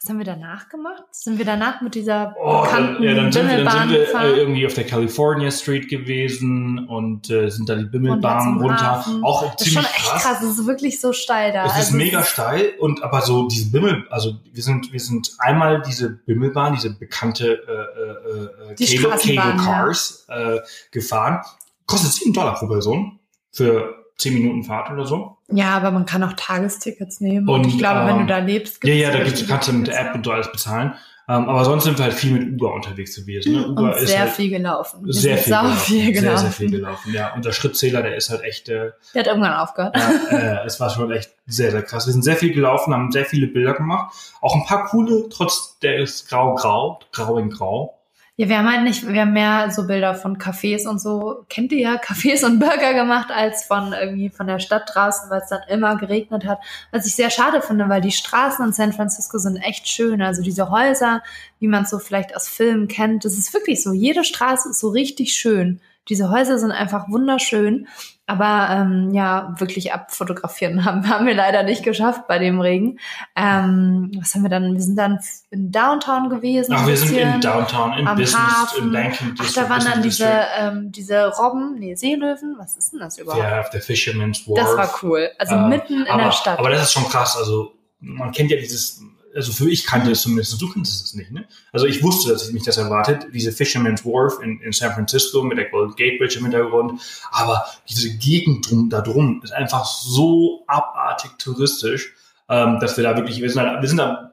Was 0.00 0.10
haben 0.10 0.18
wir 0.18 0.24
danach 0.24 0.68
gemacht? 0.68 1.02
Sind 1.10 1.38
wir 1.38 1.44
danach 1.44 1.80
mit 1.80 1.96
dieser 1.96 2.32
Oh, 2.40 2.62
dann, 2.62 2.62
bekannten 2.62 3.02
ja, 3.02 3.14
dann 3.14 3.32
sind 3.32 3.48
wir, 3.48 3.64
dann 3.64 3.88
sind 3.88 3.98
wir 3.98 4.20
äh, 4.20 4.36
irgendwie 4.38 4.64
auf 4.64 4.74
der 4.74 4.86
California 4.86 5.50
Street 5.50 5.88
gewesen 5.88 6.86
und 6.86 7.28
äh, 7.30 7.48
sind 7.50 7.68
da 7.68 7.74
die 7.74 7.84
Bimmelbahn 7.84 8.58
runter. 8.58 8.80
Hafen. 8.80 9.24
Auch 9.24 9.42
das 9.42 9.66
ist 9.66 9.72
ziemlich 9.72 9.88
schon 9.88 9.96
echt 9.96 10.22
krass. 10.22 10.40
Es 10.42 10.50
ist 10.58 10.66
wirklich 10.68 11.00
so 11.00 11.12
steil 11.12 11.52
da. 11.52 11.64
Es 11.66 11.72
ist 11.72 11.78
Also 11.78 11.96
mega 11.96 12.20
es- 12.20 12.28
steil 12.28 12.74
und 12.78 13.02
aber 13.02 13.22
so 13.22 13.48
diese 13.48 13.72
Bimmel, 13.72 14.06
also 14.08 14.34
wir 14.52 14.62
sind 14.62 14.92
wir 14.92 15.00
sind 15.00 15.34
einmal 15.40 15.82
diese 15.82 16.10
Bimmelbahn, 16.10 16.74
diese 16.74 16.96
bekannte 16.96 17.54
äh, 17.66 18.68
äh, 18.68 18.70
äh, 18.70 18.74
Die 18.76 18.96
Cable, 18.98 19.18
Cable 19.18 19.34
ja. 19.34 19.56
Cars 19.56 20.26
äh, 20.28 20.58
gefahren. 20.92 21.40
Kostet 21.86 22.12
7 22.12 22.32
Dollar 22.32 22.54
pro 22.54 22.68
Person 22.68 23.18
für 23.50 23.96
10 24.18 24.34
Minuten 24.34 24.62
Fahrt 24.62 24.92
oder 24.92 25.06
so. 25.06 25.37
Ja, 25.50 25.76
aber 25.76 25.90
man 25.90 26.04
kann 26.04 26.22
auch 26.22 26.34
Tagestickets 26.34 27.20
nehmen. 27.20 27.48
Und, 27.48 27.60
Und, 27.60 27.66
ich 27.68 27.78
glaube, 27.78 28.06
wenn 28.06 28.16
ähm, 28.16 28.26
du 28.26 28.26
da 28.26 28.38
lebst, 28.38 28.84
Ja, 28.84 28.90
gibt's 28.90 29.02
ja, 29.02 29.10
da 29.10 29.24
gibt's, 29.24 29.46
kannst 29.46 29.68
du 29.68 29.72
mit 29.72 29.86
der 29.86 29.98
App 29.98 30.14
und 30.14 30.28
alles 30.28 30.52
bezahlen. 30.52 30.92
Ähm, 31.30 31.46
aber 31.46 31.62
sonst 31.66 31.84
sind 31.84 31.98
wir 31.98 32.06
halt 32.06 32.14
viel 32.14 32.32
mit 32.32 32.54
Uber 32.54 32.72
unterwegs 32.72 33.14
gewesen. 33.14 33.52
Ne? 33.52 33.60
ja. 33.60 33.66
Uber 33.66 33.96
Und 33.96 34.06
sehr 34.06 34.20
halt 34.20 34.30
viel 34.30 34.48
gelaufen. 34.48 35.04
Wir 35.04 35.12
sehr 35.12 35.36
viel 35.36 35.52
gelaufen. 35.52 35.78
viel 35.78 36.12
gelaufen. 36.12 36.38
Sehr, 36.38 36.38
sehr 36.38 36.52
viel 36.52 36.70
gelaufen. 36.70 37.12
Ja, 37.12 37.34
unser 37.34 37.52
Schrittzähler, 37.52 38.02
der 38.02 38.16
ist 38.16 38.30
halt 38.30 38.42
echt, 38.44 38.70
äh, 38.70 38.92
Der 39.14 39.20
hat 39.20 39.26
irgendwann 39.26 39.52
aufgehört. 39.52 39.94
ja, 39.96 40.62
äh, 40.62 40.66
es 40.66 40.80
war 40.80 40.88
schon 40.88 41.10
echt 41.10 41.30
sehr, 41.46 41.70
sehr 41.70 41.82
krass. 41.82 42.06
Wir 42.06 42.14
sind 42.14 42.24
sehr 42.24 42.36
viel 42.36 42.54
gelaufen, 42.54 42.94
haben 42.94 43.12
sehr 43.12 43.26
viele 43.26 43.46
Bilder 43.46 43.74
gemacht. 43.74 44.14
Auch 44.40 44.54
ein 44.54 44.64
paar 44.64 44.86
coole, 44.86 45.28
trotz 45.28 45.78
der 45.80 45.98
ist 45.98 46.30
grau-grau, 46.30 47.00
grau 47.12 47.36
in 47.36 47.50
grau. 47.50 47.97
Ja, 48.40 48.48
wir 48.48 48.58
haben 48.58 48.70
halt 48.72 48.84
nicht, 48.84 49.04
wir 49.04 49.22
haben 49.22 49.32
mehr 49.32 49.72
so 49.72 49.88
Bilder 49.88 50.14
von 50.14 50.38
Cafés 50.38 50.86
und 50.86 51.00
so, 51.00 51.44
kennt 51.48 51.72
ihr 51.72 51.80
ja, 51.80 51.96
Cafés 51.96 52.44
und 52.44 52.60
Burger 52.60 52.94
gemacht, 52.94 53.32
als 53.34 53.64
von 53.64 53.92
irgendwie 53.92 54.30
von 54.30 54.46
der 54.46 54.60
Stadt 54.60 54.88
draußen, 54.94 55.28
weil 55.28 55.40
es 55.40 55.48
dann 55.48 55.62
immer 55.68 55.96
geregnet 55.96 56.46
hat. 56.46 56.60
Was 56.92 57.04
ich 57.04 57.16
sehr 57.16 57.30
schade 57.30 57.60
finde, 57.62 57.88
weil 57.88 58.00
die 58.00 58.12
Straßen 58.12 58.64
in 58.64 58.72
San 58.72 58.92
Francisco 58.92 59.38
sind 59.38 59.56
echt 59.56 59.88
schön. 59.88 60.22
Also 60.22 60.40
diese 60.40 60.70
Häuser, 60.70 61.20
wie 61.58 61.66
man 61.66 61.82
es 61.82 61.90
so 61.90 61.98
vielleicht 61.98 62.36
aus 62.36 62.46
Filmen 62.46 62.86
kennt, 62.86 63.24
das 63.24 63.36
ist 63.36 63.52
wirklich 63.52 63.82
so. 63.82 63.92
Jede 63.92 64.22
Straße 64.22 64.68
ist 64.68 64.78
so 64.78 64.90
richtig 64.90 65.34
schön. 65.34 65.80
Diese 66.08 66.30
Häuser 66.30 66.60
sind 66.60 66.70
einfach 66.70 67.08
wunderschön. 67.08 67.88
Aber 68.30 68.68
ähm, 68.70 69.10
ja, 69.14 69.54
wirklich 69.56 69.94
abfotografieren 69.94 70.84
haben, 70.84 71.08
haben 71.08 71.26
wir 71.26 71.34
leider 71.34 71.62
nicht 71.62 71.82
geschafft 71.82 72.28
bei 72.28 72.38
dem 72.38 72.60
Regen. 72.60 72.98
Ähm, 73.34 74.12
was 74.20 74.34
haben 74.34 74.42
wir 74.42 74.50
dann? 74.50 74.74
Wir 74.74 74.82
sind 74.82 74.96
dann 74.96 75.18
in 75.50 75.72
Downtown 75.72 76.28
gewesen. 76.28 76.74
Ach, 76.76 76.86
wir 76.86 76.94
sind 76.96 77.16
in 77.16 77.40
Downtown, 77.40 77.94
im 77.94 78.04
Business, 78.16 78.36
Hafen. 78.36 78.84
im 78.84 78.92
Banking 78.92 79.34
Ach, 79.38 79.42
District. 79.44 79.62
da 79.64 79.70
waren 79.70 79.84
dann 79.84 80.02
diese, 80.02 80.28
ähm, 80.58 80.92
diese 80.92 81.26
Robben, 81.38 81.76
nee, 81.78 81.94
Seelöwen, 81.94 82.56
was 82.58 82.76
ist 82.76 82.92
denn 82.92 83.00
das 83.00 83.16
überhaupt? 83.16 83.42
Ja, 83.42 83.60
auf 83.60 83.70
der 83.70 83.80
Fisherman's 83.80 84.46
Wharf. 84.46 84.58
das 84.58 84.76
war 84.76 84.94
cool. 85.02 85.30
Also 85.38 85.54
Äh, 85.54 85.68
mitten 85.68 86.02
in 86.02 86.08
aber, 86.12 86.24
der 86.24 86.32
Stadt. 86.32 86.58
Aber 86.58 86.68
das 86.68 86.82
ist 86.82 86.92
schon 86.92 87.04
krass. 87.08 87.34
Also 87.34 87.72
man 88.00 88.30
kennt 88.32 88.50
ja 88.50 88.58
dieses, 88.58 89.00
also 89.34 89.52
für 89.52 89.68
ich 89.70 89.86
kannte 89.86 90.10
es 90.10 90.22
zumindest, 90.22 90.60
du 90.60 90.72
kanntest 90.72 91.04
es 91.04 91.14
nicht, 91.14 91.30
ne? 91.30 91.46
Also 91.72 91.86
ich 91.86 92.02
wusste, 92.02 92.32
dass 92.32 92.48
ich 92.48 92.54
mich 92.54 92.64
das 92.64 92.76
erwartet, 92.76 93.26
diese 93.32 93.52
Fisherman's 93.52 94.04
Wharf 94.04 94.40
in, 94.42 94.60
in 94.60 94.72
San 94.72 94.92
Francisco 94.92 95.42
mit 95.42 95.58
der 95.58 95.68
Golden 95.70 95.94
Gate 95.96 96.18
Bridge 96.18 96.38
im 96.38 96.44
Hintergrund. 96.44 97.00
Aber 97.30 97.64
diese 97.88 98.16
Gegend 98.16 98.68
drum, 98.68 98.90
da 98.90 99.00
drum 99.00 99.40
ist 99.42 99.52
einfach 99.52 99.84
so 99.84 100.64
abartig 100.66 101.32
touristisch, 101.38 102.14
ähm, 102.48 102.78
dass 102.80 102.96
wir 102.96 103.04
da 103.04 103.16
wirklich, 103.16 103.40
wir 103.40 103.50
sind 103.50 103.62
da, 103.62 103.80
wir 103.80 103.88
sind 103.88 103.98
da 103.98 104.32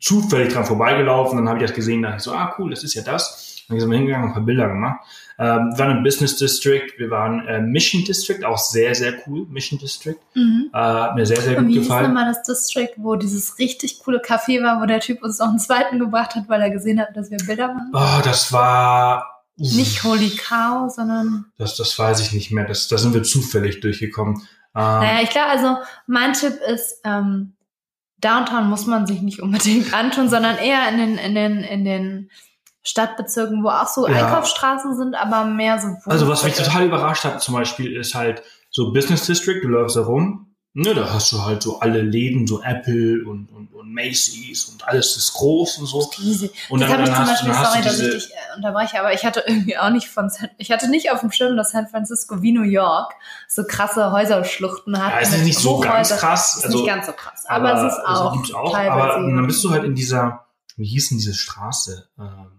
zufällig 0.00 0.52
dran 0.52 0.66
vorbeigelaufen, 0.66 1.38
dann 1.38 1.48
habe 1.48 1.58
ich 1.58 1.66
das 1.66 1.74
gesehen, 1.74 2.02
dachte 2.02 2.16
ich 2.16 2.22
so, 2.22 2.32
ah 2.32 2.54
cool, 2.58 2.70
das 2.70 2.84
ist 2.84 2.94
ja 2.94 3.02
das. 3.02 3.45
Dann 3.68 3.80
sind 3.80 3.90
wir 3.90 3.98
hingegangen, 3.98 4.28
ein 4.28 4.32
paar 4.34 4.42
Bilder 4.42 4.68
gemacht. 4.68 5.00
Ähm, 5.38 5.72
wir 5.72 5.78
waren 5.78 5.96
im 5.98 6.02
Business 6.04 6.36
District, 6.36 6.86
wir 6.98 7.10
waren 7.10 7.46
äh, 7.46 7.60
Mission 7.60 8.04
District, 8.04 8.44
auch 8.44 8.58
sehr, 8.58 8.94
sehr 8.94 9.14
cool, 9.26 9.46
Mission 9.50 9.78
District. 9.78 10.16
mhm. 10.34 10.70
Äh, 10.72 11.14
mir 11.14 11.26
sehr, 11.26 11.40
sehr 11.40 11.58
Und 11.58 11.66
gut 11.66 11.74
wie 11.74 11.78
gefallen. 11.80 12.06
nochmal 12.14 12.32
das 12.32 12.42
District, 12.44 12.92
wo 12.96 13.16
dieses 13.16 13.58
richtig 13.58 13.98
coole 14.04 14.20
Café 14.22 14.62
war, 14.62 14.80
wo 14.80 14.86
der 14.86 15.00
Typ 15.00 15.22
uns 15.22 15.38
noch 15.40 15.48
einen 15.48 15.58
zweiten 15.58 15.98
gebracht 15.98 16.34
hat, 16.36 16.48
weil 16.48 16.62
er 16.62 16.70
gesehen 16.70 17.00
hat, 17.00 17.16
dass 17.16 17.30
wir 17.30 17.38
Bilder 17.38 17.74
machen? 17.74 17.90
Oh, 17.92 18.20
das 18.24 18.52
war. 18.52 19.32
Nicht 19.58 20.04
Holy 20.04 20.30
Cow, 20.36 20.90
sondern 20.94 21.46
Das, 21.56 21.76
das 21.76 21.98
weiß 21.98 22.20
ich 22.20 22.32
nicht 22.32 22.52
mehr. 22.52 22.66
Das, 22.66 22.88
da 22.88 22.98
sind 22.98 23.14
wir 23.14 23.22
zufällig 23.22 23.80
durchgekommen. 23.80 24.36
Ähm, 24.74 24.82
Naja, 24.82 25.22
ich 25.22 25.30
glaube, 25.30 25.48
also 25.48 25.76
mein 26.06 26.34
Tipp 26.34 26.54
ist, 26.68 27.00
ähm, 27.04 27.54
Downtown 28.18 28.68
muss 28.68 28.86
man 28.86 29.06
sich 29.06 29.22
nicht 29.22 29.40
unbedingt 29.40 29.92
antun, 29.94 30.28
sondern 30.28 30.58
eher 30.58 30.88
in 30.90 30.98
den, 30.98 31.18
in 31.18 31.34
den, 31.34 31.58
in 31.62 31.84
den 31.86 32.30
Stadtbezirken, 32.86 33.64
wo 33.64 33.68
auch 33.68 33.88
so 33.88 34.06
Ja. 34.06 34.26
Einkaufsstraßen 34.26 34.96
sind, 34.96 35.16
aber 35.16 35.44
mehr 35.44 35.80
so. 35.80 35.88
also 36.08 36.28
was 36.28 36.44
mich 36.44 36.54
total 36.54 36.86
überrascht 36.86 37.24
hat 37.24 37.42
zum 37.42 37.54
Beispiel, 37.54 37.96
ist 37.96 38.14
halt 38.14 38.42
so 38.70 38.92
Business 38.92 39.26
District, 39.26 39.60
du 39.60 39.68
läufst 39.68 39.96
da 39.96 40.02
rum, 40.02 40.54
ne, 40.72 40.94
da 40.94 41.12
hast 41.12 41.32
du 41.32 41.42
halt 41.42 41.62
so 41.62 41.80
alle 41.80 42.00
Läden, 42.00 42.46
so 42.46 42.62
Apple 42.62 43.24
und, 43.26 43.50
und, 43.50 43.74
und 43.74 43.92
Macy's 43.92 44.66
und 44.66 44.86
alles 44.86 45.16
ist 45.16 45.32
groß 45.32 45.78
und 45.78 45.86
so. 45.86 45.98
Riesig. 46.18 46.52
Und 46.68 46.80
das 46.80 46.90
dann, 46.90 47.04
dann 47.04 47.06
zum 47.06 47.16
hast, 47.16 47.28
Beispiel, 47.30 47.48
dann 47.48 47.58
hast 47.58 47.72
sorry, 47.72 47.84
dass 47.84 47.98
ich 47.98 48.12
dich 48.12 48.30
äh, 48.30 48.56
unterbreche, 48.56 49.00
aber 49.00 49.12
ich 49.12 49.24
hatte 49.24 49.42
irgendwie 49.44 49.76
auch 49.78 49.90
nicht 49.90 50.06
von 50.06 50.30
San, 50.30 50.50
ich 50.58 50.70
hatte 50.70 50.88
nicht 50.88 51.10
auf 51.10 51.20
dem 51.20 51.32
Schirm, 51.32 51.56
dass 51.56 51.72
San 51.72 51.88
Francisco 51.88 52.40
wie 52.40 52.52
New 52.52 52.62
York 52.62 53.14
so 53.48 53.64
krasse 53.64 54.12
Häuserschluchten 54.12 55.02
hat. 55.02 55.14
ja, 55.14 55.20
es 55.20 55.32
ist 55.32 55.42
nicht 55.44 55.58
so 55.58 55.80
ganz 55.80 56.10
krass. 56.10 56.58
Ist 56.58 56.66
also, 56.66 56.78
nicht 56.78 56.86
ganz 56.86 57.06
so 57.06 57.12
krass, 57.12 57.44
aber, 57.48 57.74
es 57.74 57.92
ist 57.92 57.98
also 57.98 58.22
auch, 58.22 58.32
gibt's 58.34 58.54
auch 58.54 58.76
aber 58.76 59.08
dann 59.08 59.46
bist 59.48 59.64
du 59.64 59.70
halt 59.70 59.82
in 59.82 59.96
dieser, 59.96 60.46
wie 60.76 60.86
hieß 60.86 61.08
denn 61.08 61.18
diese 61.18 61.34
Straße? 61.34 62.08
Ähm, 62.16 62.55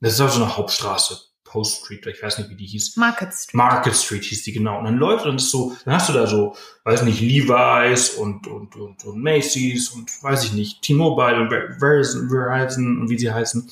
Das 0.00 0.12
ist 0.12 0.20
auch 0.20 0.28
so 0.28 0.42
eine 0.42 0.56
Hauptstraße, 0.56 1.18
Post 1.44 1.84
Street, 1.84 2.04
ich 2.06 2.22
weiß 2.22 2.38
nicht, 2.38 2.50
wie 2.50 2.56
die 2.56 2.66
hieß. 2.66 2.96
Market 2.96 3.32
Street. 3.32 3.54
Market 3.54 3.94
Street 3.94 4.24
hieß 4.24 4.42
die 4.42 4.52
genau. 4.52 4.78
Und 4.78 4.84
dann 4.84 4.96
läuft 4.96 5.24
und 5.26 5.36
ist 5.36 5.50
so, 5.50 5.74
dann 5.84 5.94
hast 5.94 6.08
du 6.08 6.12
da 6.12 6.26
so, 6.26 6.54
weiß 6.84 7.02
nicht, 7.02 7.20
Levi's 7.20 8.10
und, 8.10 8.46
und, 8.46 8.76
und, 8.76 9.04
und 9.04 9.22
Macy's 9.22 9.88
und 9.90 10.10
weiß 10.22 10.44
ich 10.44 10.52
nicht, 10.52 10.82
T-Mobile 10.82 11.40
und 11.40 11.48
Ver- 11.48 11.78
Verizon, 11.78 13.00
und 13.00 13.08
wie 13.08 13.18
sie 13.18 13.32
heißen. 13.32 13.70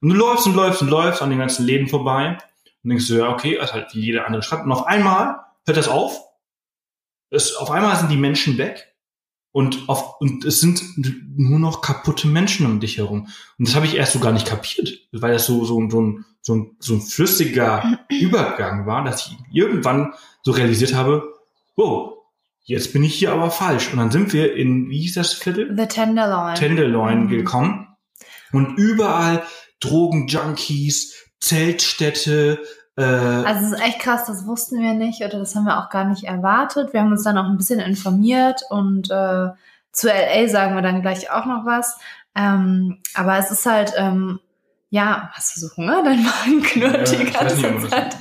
Und 0.00 0.08
du 0.08 0.14
läufst 0.14 0.46
und 0.46 0.54
läufst 0.54 0.82
und 0.82 0.88
läufst 0.88 1.22
an 1.22 1.30
den 1.30 1.38
ganzen 1.38 1.64
Läden 1.64 1.88
vorbei 1.88 2.38
und 2.82 2.90
denkst 2.90 3.08
du, 3.08 3.14
ja, 3.14 3.30
okay, 3.30 3.56
das 3.56 3.70
ist 3.70 3.74
halt 3.74 3.94
wie 3.94 4.00
jede 4.00 4.26
andere 4.26 4.42
Stadt. 4.42 4.64
Und 4.64 4.70
auf 4.70 4.86
einmal 4.86 5.40
hört 5.66 5.76
das 5.76 5.88
auf. 5.88 6.20
Es, 7.30 7.56
auf 7.56 7.70
einmal 7.70 7.96
sind 7.96 8.10
die 8.10 8.16
Menschen 8.16 8.58
weg. 8.58 8.93
Und, 9.54 9.88
auf, 9.88 10.20
und 10.20 10.44
es 10.44 10.58
sind 10.58 10.82
nur 11.36 11.60
noch 11.60 11.80
kaputte 11.80 12.26
Menschen 12.26 12.66
um 12.66 12.80
dich 12.80 12.98
herum. 12.98 13.28
Und 13.56 13.68
das 13.68 13.76
habe 13.76 13.86
ich 13.86 13.94
erst 13.94 14.12
so 14.14 14.18
gar 14.18 14.32
nicht 14.32 14.48
kapiert, 14.48 14.98
weil 15.12 15.32
das 15.32 15.46
so, 15.46 15.64
so, 15.64 15.88
so, 15.88 16.00
ein, 16.02 16.24
so, 16.42 16.56
ein, 16.56 16.76
so 16.80 16.94
ein 16.94 17.00
flüssiger 17.00 18.00
Übergang 18.10 18.84
war, 18.84 19.04
dass 19.04 19.28
ich 19.28 19.36
irgendwann 19.52 20.12
so 20.42 20.50
realisiert 20.50 20.92
habe, 20.94 21.22
wow, 21.76 22.14
jetzt 22.64 22.92
bin 22.92 23.04
ich 23.04 23.14
hier 23.14 23.30
aber 23.32 23.52
falsch. 23.52 23.92
Und 23.92 23.98
dann 23.98 24.10
sind 24.10 24.32
wir 24.32 24.56
in, 24.56 24.90
wie 24.90 25.02
hieß 25.02 25.14
das 25.14 25.32
Viertel? 25.34 25.72
The 25.76 25.86
Tenderloin. 25.86 26.56
Tenderloin 26.56 27.24
Mhm. 27.26 27.28
gekommen. 27.28 27.86
Und 28.50 28.76
überall 28.76 29.44
Drogenjunkies, 29.78 31.14
Zeltstädte, 31.38 32.60
äh, 32.96 33.02
Also 33.02 33.66
es 33.66 33.72
ist 33.72 33.80
echt 33.80 33.98
krass, 34.00 34.26
das 34.26 34.46
wussten 34.46 34.80
wir 34.80 34.94
nicht 34.94 35.22
oder 35.22 35.38
das 35.38 35.54
haben 35.54 35.64
wir 35.64 35.78
auch 35.78 35.90
gar 35.90 36.04
nicht 36.04 36.24
erwartet. 36.24 36.92
Wir 36.92 37.00
haben 37.00 37.12
uns 37.12 37.24
dann 37.24 37.38
auch 37.38 37.46
ein 37.46 37.56
bisschen 37.56 37.80
informiert 37.80 38.62
und 38.70 39.10
äh, 39.10 39.48
zu 39.92 40.08
LA 40.08 40.48
sagen 40.48 40.74
wir 40.74 40.82
dann 40.82 41.02
gleich 41.02 41.30
auch 41.30 41.46
noch 41.46 41.64
was. 41.64 41.98
Ähm, 42.36 42.98
aber 43.14 43.38
es 43.38 43.50
ist 43.50 43.64
halt, 43.66 43.92
ähm, 43.96 44.40
ja, 44.90 45.30
hast 45.32 45.56
du 45.56 45.60
so 45.60 45.76
Hunger? 45.76 46.04
Dein 46.04 46.22
Magen 46.22 46.62
knurrt 46.62 47.10
Ja, 47.10 47.16
die 47.16 47.24
nicht, 47.24 47.38
ganze 47.38 47.68
man 47.68 47.88
Zeit. 47.88 48.16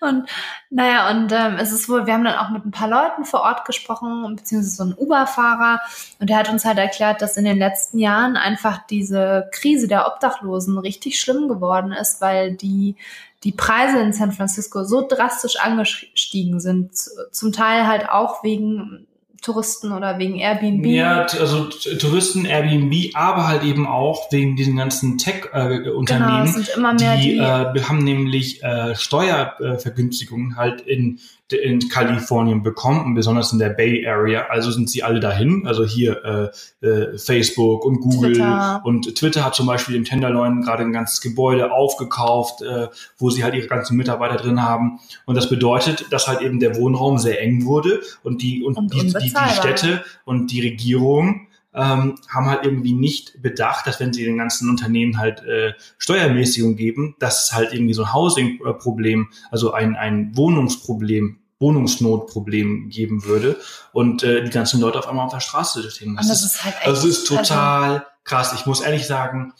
Und 0.00 0.28
naja, 0.70 1.10
und 1.10 1.30
ähm, 1.30 1.56
es 1.60 1.72
ist 1.72 1.88
wohl, 1.88 2.06
wir 2.06 2.14
haben 2.14 2.24
dann 2.24 2.38
auch 2.38 2.50
mit 2.50 2.64
ein 2.64 2.70
paar 2.70 2.88
Leuten 2.88 3.24
vor 3.24 3.42
Ort 3.42 3.64
gesprochen, 3.64 4.34
beziehungsweise 4.34 4.76
so 4.76 4.84
ein 4.84 4.94
Uber-Fahrer, 4.96 5.80
und 6.18 6.30
der 6.30 6.38
hat 6.38 6.48
uns 6.48 6.64
halt 6.64 6.78
erklärt, 6.78 7.22
dass 7.22 7.36
in 7.36 7.44
den 7.44 7.58
letzten 7.58 7.98
Jahren 7.98 8.36
einfach 8.36 8.86
diese 8.88 9.48
Krise 9.52 9.88
der 9.88 10.06
Obdachlosen 10.06 10.78
richtig 10.78 11.20
schlimm 11.20 11.48
geworden 11.48 11.92
ist, 11.92 12.20
weil 12.20 12.56
die 12.56 12.96
die 13.44 13.52
Preise 13.52 13.98
in 14.00 14.12
San 14.12 14.32
Francisco 14.32 14.84
so 14.84 15.06
drastisch 15.06 15.56
angestiegen 15.56 16.60
sind, 16.60 16.90
zum 17.32 17.52
Teil 17.52 17.86
halt 17.86 18.08
auch 18.08 18.44
wegen 18.44 19.06
Touristen 19.40 19.92
oder 19.92 20.18
wegen 20.18 20.36
Airbnb. 20.36 20.84
Ja, 20.86 21.22
also 21.22 21.64
Touristen, 21.64 22.44
Airbnb, 22.44 23.14
aber 23.14 23.48
halt 23.48 23.62
eben 23.62 23.86
auch 23.86 24.30
wegen 24.30 24.56
diesen 24.56 24.76
ganzen 24.76 25.16
genau, 25.16 25.24
Tech-Unternehmen. 25.24 26.66
immer 26.76 26.92
mehr 26.92 27.16
die, 27.16 27.22
die, 27.22 27.38
äh, 27.38 27.72
wir 27.72 27.88
haben 27.88 28.04
nämlich 28.04 28.62
äh, 28.62 28.94
Steuervergünstigungen 28.94 30.56
halt 30.56 30.82
in, 30.82 31.20
in 31.52 31.88
Kalifornien 31.88 32.62
bekommen, 32.62 33.04
und 33.04 33.14
besonders 33.14 33.52
in 33.52 33.58
der 33.58 33.70
Bay 33.70 34.06
Area. 34.06 34.46
Also 34.48 34.70
sind 34.70 34.90
sie 34.90 35.02
alle 35.02 35.20
dahin. 35.20 35.66
Also 35.66 35.84
hier 35.84 36.52
äh, 36.82 36.86
äh, 36.86 37.18
Facebook 37.18 37.84
und 37.84 38.00
Google 38.00 38.32
Twitter. 38.32 38.82
und 38.84 39.14
Twitter 39.14 39.44
hat 39.44 39.54
zum 39.54 39.66
Beispiel 39.66 39.94
im 39.96 40.04
Tenderloin 40.04 40.62
gerade 40.62 40.82
ein 40.82 40.92
ganzes 40.92 41.20
Gebäude 41.20 41.72
aufgekauft, 41.72 42.62
äh, 42.62 42.88
wo 43.18 43.30
sie 43.30 43.44
halt 43.44 43.54
ihre 43.54 43.66
ganzen 43.66 43.96
Mitarbeiter 43.96 44.36
drin 44.36 44.62
haben. 44.62 45.00
Und 45.26 45.36
das 45.36 45.48
bedeutet, 45.48 46.06
dass 46.10 46.28
halt 46.28 46.40
eben 46.40 46.60
der 46.60 46.76
Wohnraum 46.76 47.18
sehr 47.18 47.40
eng 47.40 47.64
wurde 47.64 48.00
und 48.22 48.42
die 48.42 48.62
und, 48.62 48.76
Und 48.76 48.94
die, 48.94 49.06
die, 49.06 49.32
die. 49.32 49.54
Städte 49.54 50.04
und 50.24 50.50
die 50.52 50.60
Regierung 50.60 51.46
ähm, 51.72 52.16
haben 52.28 52.46
halt 52.46 52.64
irgendwie 52.64 52.92
nicht 52.92 53.42
bedacht, 53.42 53.86
dass 53.86 54.00
wenn 54.00 54.12
sie 54.12 54.24
den 54.24 54.38
ganzen 54.38 54.68
Unternehmen 54.68 55.18
halt 55.18 55.42
äh, 55.44 55.74
Steuermäßigung 55.98 56.76
geben, 56.76 57.14
dass 57.20 57.44
es 57.44 57.52
halt 57.52 57.72
irgendwie 57.72 57.94
so 57.94 58.04
ein 58.04 58.12
Housing-Problem, 58.12 59.28
also 59.50 59.72
ein, 59.72 59.96
ein 59.96 60.36
Wohnungsproblem, 60.36 61.38
Wohnungsnotproblem 61.60 62.88
geben 62.88 63.24
würde 63.24 63.60
und 63.92 64.22
äh, 64.22 64.42
die 64.42 64.50
ganzen 64.50 64.80
Leute 64.80 64.98
auf 64.98 65.06
einmal 65.06 65.26
auf 65.26 65.32
der 65.32 65.40
Straße 65.40 65.88
stehen. 65.90 66.10
und 66.10 66.16
das 66.16 66.42
ist 66.42 66.64
halt 66.64 66.74
also 66.84 67.06
ist 67.06 67.26
total 67.26 68.06
krass. 68.24 68.54
Ich 68.54 68.66
muss 68.66 68.80
ehrlich 68.80 69.06
sagen, 69.06 69.52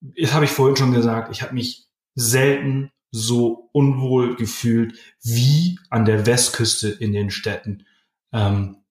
das 0.00 0.32
habe 0.32 0.44
ich 0.44 0.52
vorhin 0.52 0.76
schon 0.76 0.92
gesagt, 0.92 1.32
ich 1.32 1.42
habe 1.42 1.54
mich 1.54 1.86
selten 2.14 2.90
so 3.10 3.68
unwohl 3.72 4.36
gefühlt 4.36 4.94
wie 5.22 5.78
an 5.90 6.04
der 6.04 6.26
Westküste 6.26 6.88
in 6.88 7.12
den 7.12 7.30
Städten. 7.30 7.84
Ähm, 8.32 8.81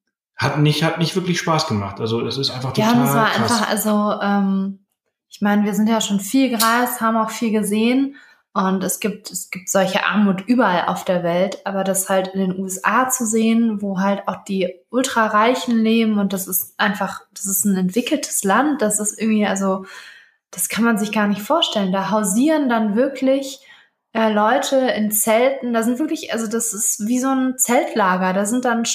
hat 0.41 0.58
nicht, 0.58 0.84
hat 0.84 0.97
nicht 0.97 1.15
wirklich 1.15 1.39
Spaß 1.39 1.67
gemacht. 1.67 1.99
Also 1.99 2.25
es 2.25 2.38
ist 2.38 2.49
einfach 2.49 2.73
total. 2.73 2.95
Ja, 2.95 3.04
es 3.04 3.13
war 3.13 3.30
krass. 3.30 3.51
einfach, 3.51 3.69
also 3.69 4.21
ähm, 4.21 4.86
ich 5.30 5.39
meine, 5.39 5.63
wir 5.65 5.75
sind 5.75 5.88
ja 5.88 6.01
schon 6.01 6.19
viel 6.19 6.49
gereist, 6.49 6.99
haben 6.99 7.15
auch 7.15 7.30
viel 7.30 7.51
gesehen 7.51 8.15
und 8.54 8.84
es 8.84 8.99
gibt, 8.99 9.30
es 9.30 9.51
gibt 9.51 9.69
solche 9.69 10.04
Armut 10.04 10.41
überall 10.47 10.88
auf 10.88 11.06
der 11.06 11.21
Welt, 11.21 11.65
aber 11.65 11.84
das 11.84 12.10
halt 12.10 12.30
in 12.30 12.39
den 12.39 12.60
USA 12.60 13.08
zu 13.08 13.25
sehen, 13.25 13.84
wo 13.84 13.99
halt 13.99 14.27
auch 14.27 14.43
die 14.43 14.73
Ultrareichen 14.89 15.77
leben 15.77 16.17
und 16.17 16.34
das 16.34 16.47
ist 16.47 16.73
einfach, 16.80 17.21
das 17.36 17.45
ist 17.45 17.63
ein 17.63 17.77
entwickeltes 17.77 18.43
Land, 18.43 18.82
das 18.82 18.99
ist 18.99 19.21
irgendwie, 19.21 19.45
also 19.45 19.86
das 20.49 20.69
kann 20.69 20.84
man 20.84 20.97
sich 20.97 21.12
gar 21.12 21.27
nicht 21.27 21.41
vorstellen. 21.43 21.93
Da 21.93 22.10
hausieren 22.10 22.67
dann 22.67 22.95
wirklich 22.95 23.60
äh, 24.13 24.34
Leute 24.34 24.75
in 24.75 25.12
Zelten, 25.12 25.71
da 25.71 25.84
sind 25.84 25.99
wirklich, 25.99 26.34
also 26.34 26.47
das 26.47 26.73
ist 26.73 27.08
wie 27.08 27.19
so 27.19 27.30
ein 27.30 27.60
Zeltlager, 27.60 28.34
da 28.34 28.45
sind 28.45 28.65
dann 28.65 28.86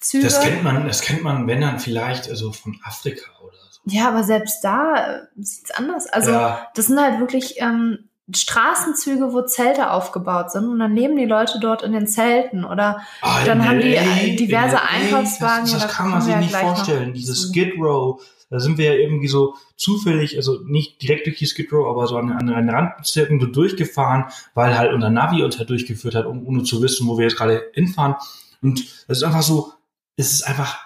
Straßenabzüge. 0.00 0.24
Das 0.24 0.40
kennt 0.40 0.64
man, 0.64 0.86
das 0.86 1.00
kennt 1.02 1.22
man, 1.22 1.46
wenn 1.46 1.60
dann 1.60 1.78
vielleicht 1.78 2.28
also 2.28 2.52
von 2.52 2.78
Afrika 2.84 3.30
oder 3.42 3.56
so. 3.70 3.80
Ja, 3.84 4.08
aber 4.08 4.24
selbst 4.24 4.62
da 4.62 5.22
sieht's 5.36 5.70
anders. 5.70 6.06
Also 6.06 6.32
ja, 6.32 6.68
das 6.74 6.86
sind 6.86 7.00
halt 7.00 7.20
wirklich 7.20 7.56
ähm, 7.58 8.08
Straßenzüge, 8.34 9.32
wo 9.32 9.42
Zelte 9.42 9.90
aufgebaut 9.90 10.52
sind 10.52 10.68
und 10.68 10.78
dann 10.78 10.94
leben 10.94 11.16
die 11.16 11.24
Leute 11.24 11.58
dort 11.60 11.82
in 11.82 11.92
den 11.92 12.06
Zelten 12.06 12.64
oder 12.64 13.02
Ah, 13.22 13.44
dann 13.44 13.66
haben 13.66 13.80
die, 13.80 13.94
LA, 13.94 14.20
äh, 14.20 14.36
diverse 14.36 14.76
LA, 14.76 14.82
Einkaufswagen, 14.82 15.64
Das, 15.64 15.72
das 15.72 15.82
da 15.82 15.88
kann 15.88 16.10
man 16.10 16.22
sich 16.22 16.36
nicht 16.36 16.54
vorstellen. 16.54 17.12
Dieses. 17.12 17.48
Skid 17.48 17.74
Row, 17.78 18.22
da 18.48 18.60
sind 18.60 18.78
wir 18.78 18.86
ja 18.86 18.94
irgendwie 18.94 19.28
so 19.28 19.54
zufällig, 19.76 20.36
also 20.36 20.60
nicht 20.64 21.02
direkt 21.02 21.26
durch 21.26 21.38
die 21.38 21.46
Skid 21.46 21.72
Row, 21.72 21.88
aber 21.88 22.06
so 22.06 22.16
an, 22.16 22.30
an 22.30 22.46
den 22.46 22.70
Randbezirken 22.70 23.40
so 23.40 23.46
durchgefahren, 23.46 24.26
weil 24.54 24.78
halt 24.78 24.92
unser 24.92 25.10
Navi 25.10 25.42
uns 25.42 25.58
halt 25.58 25.70
durchgeführt 25.70 26.14
hat, 26.14 26.26
um, 26.26 26.46
ohne 26.46 26.62
zu 26.62 26.82
wissen, 26.82 27.08
wo 27.08 27.18
wir 27.18 27.24
jetzt 27.24 27.36
gerade 27.36 27.64
hinfahren. 27.72 28.14
Und 28.62 28.84
das 29.08 29.18
ist 29.18 29.24
einfach 29.24 29.42
so, 29.42 29.72
es 30.20 30.32
ist 30.32 30.42
einfach 30.42 30.78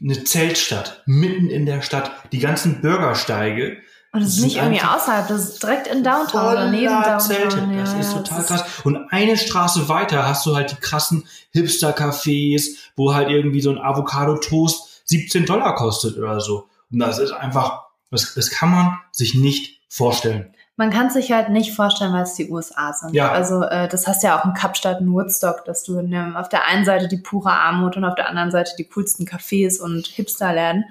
eine 0.00 0.24
Zeltstadt, 0.24 1.02
mitten 1.06 1.48
in 1.48 1.66
der 1.66 1.82
Stadt. 1.82 2.12
Die 2.32 2.38
ganzen 2.38 2.80
Bürgersteige, 2.80 3.78
Und 4.12 4.22
das 4.22 4.36
ist 4.36 4.44
nicht 4.44 4.56
irgendwie 4.56 4.82
außerhalb, 4.82 5.26
das 5.28 5.48
ist 5.48 5.62
direkt 5.62 5.86
in 5.86 6.04
Downtown 6.04 6.52
oder 6.52 6.70
neben 6.70 6.86
Downtown. 6.86 7.20
Zelte. 7.20 7.56
Ja, 7.58 7.80
Das 7.80 7.94
ist 7.94 8.12
total 8.12 8.38
das 8.38 8.46
krass. 8.46 8.64
Und 8.84 8.96
eine 9.10 9.36
Straße 9.36 9.88
weiter 9.88 10.26
hast 10.26 10.44
du 10.46 10.54
halt 10.54 10.70
die 10.70 10.76
krassen 10.76 11.26
Hipster-Cafés, 11.52 12.76
wo 12.96 13.14
halt 13.14 13.30
irgendwie 13.30 13.62
so 13.62 13.70
ein 13.70 13.78
Avocado-Toast 13.78 15.02
17 15.06 15.46
Dollar 15.46 15.74
kostet 15.74 16.16
oder 16.18 16.40
so. 16.40 16.68
Und 16.90 16.98
das 16.98 17.18
ist 17.18 17.32
einfach, 17.32 17.84
das, 18.10 18.34
das 18.34 18.50
kann 18.50 18.70
man 18.70 18.98
sich 19.10 19.34
nicht 19.34 19.80
vorstellen. 19.88 20.54
Man 20.82 20.90
kann 20.90 21.06
es 21.06 21.12
sich 21.12 21.30
halt 21.30 21.48
nicht 21.48 21.76
vorstellen, 21.76 22.12
weil 22.12 22.24
es 22.24 22.34
die 22.34 22.50
USA 22.50 22.92
sind. 22.92 23.14
Ja. 23.14 23.30
Also 23.30 23.62
äh, 23.62 23.86
das 23.86 24.08
hast 24.08 24.24
ja 24.24 24.36
auch 24.40 24.44
in 24.44 24.52
Kapstadt 24.52 25.00
in 25.00 25.12
Woodstock, 25.12 25.64
dass 25.64 25.84
du 25.84 26.02
dem, 26.02 26.34
auf 26.34 26.48
der 26.48 26.66
einen 26.66 26.84
Seite 26.84 27.06
die 27.06 27.18
pure 27.18 27.52
Armut 27.52 27.96
und 27.96 28.04
auf 28.04 28.16
der 28.16 28.28
anderen 28.28 28.50
Seite 28.50 28.72
die 28.76 28.82
coolsten 28.82 29.24
Cafés 29.24 29.80
und 29.80 30.08
Hipsterläden. 30.08 30.86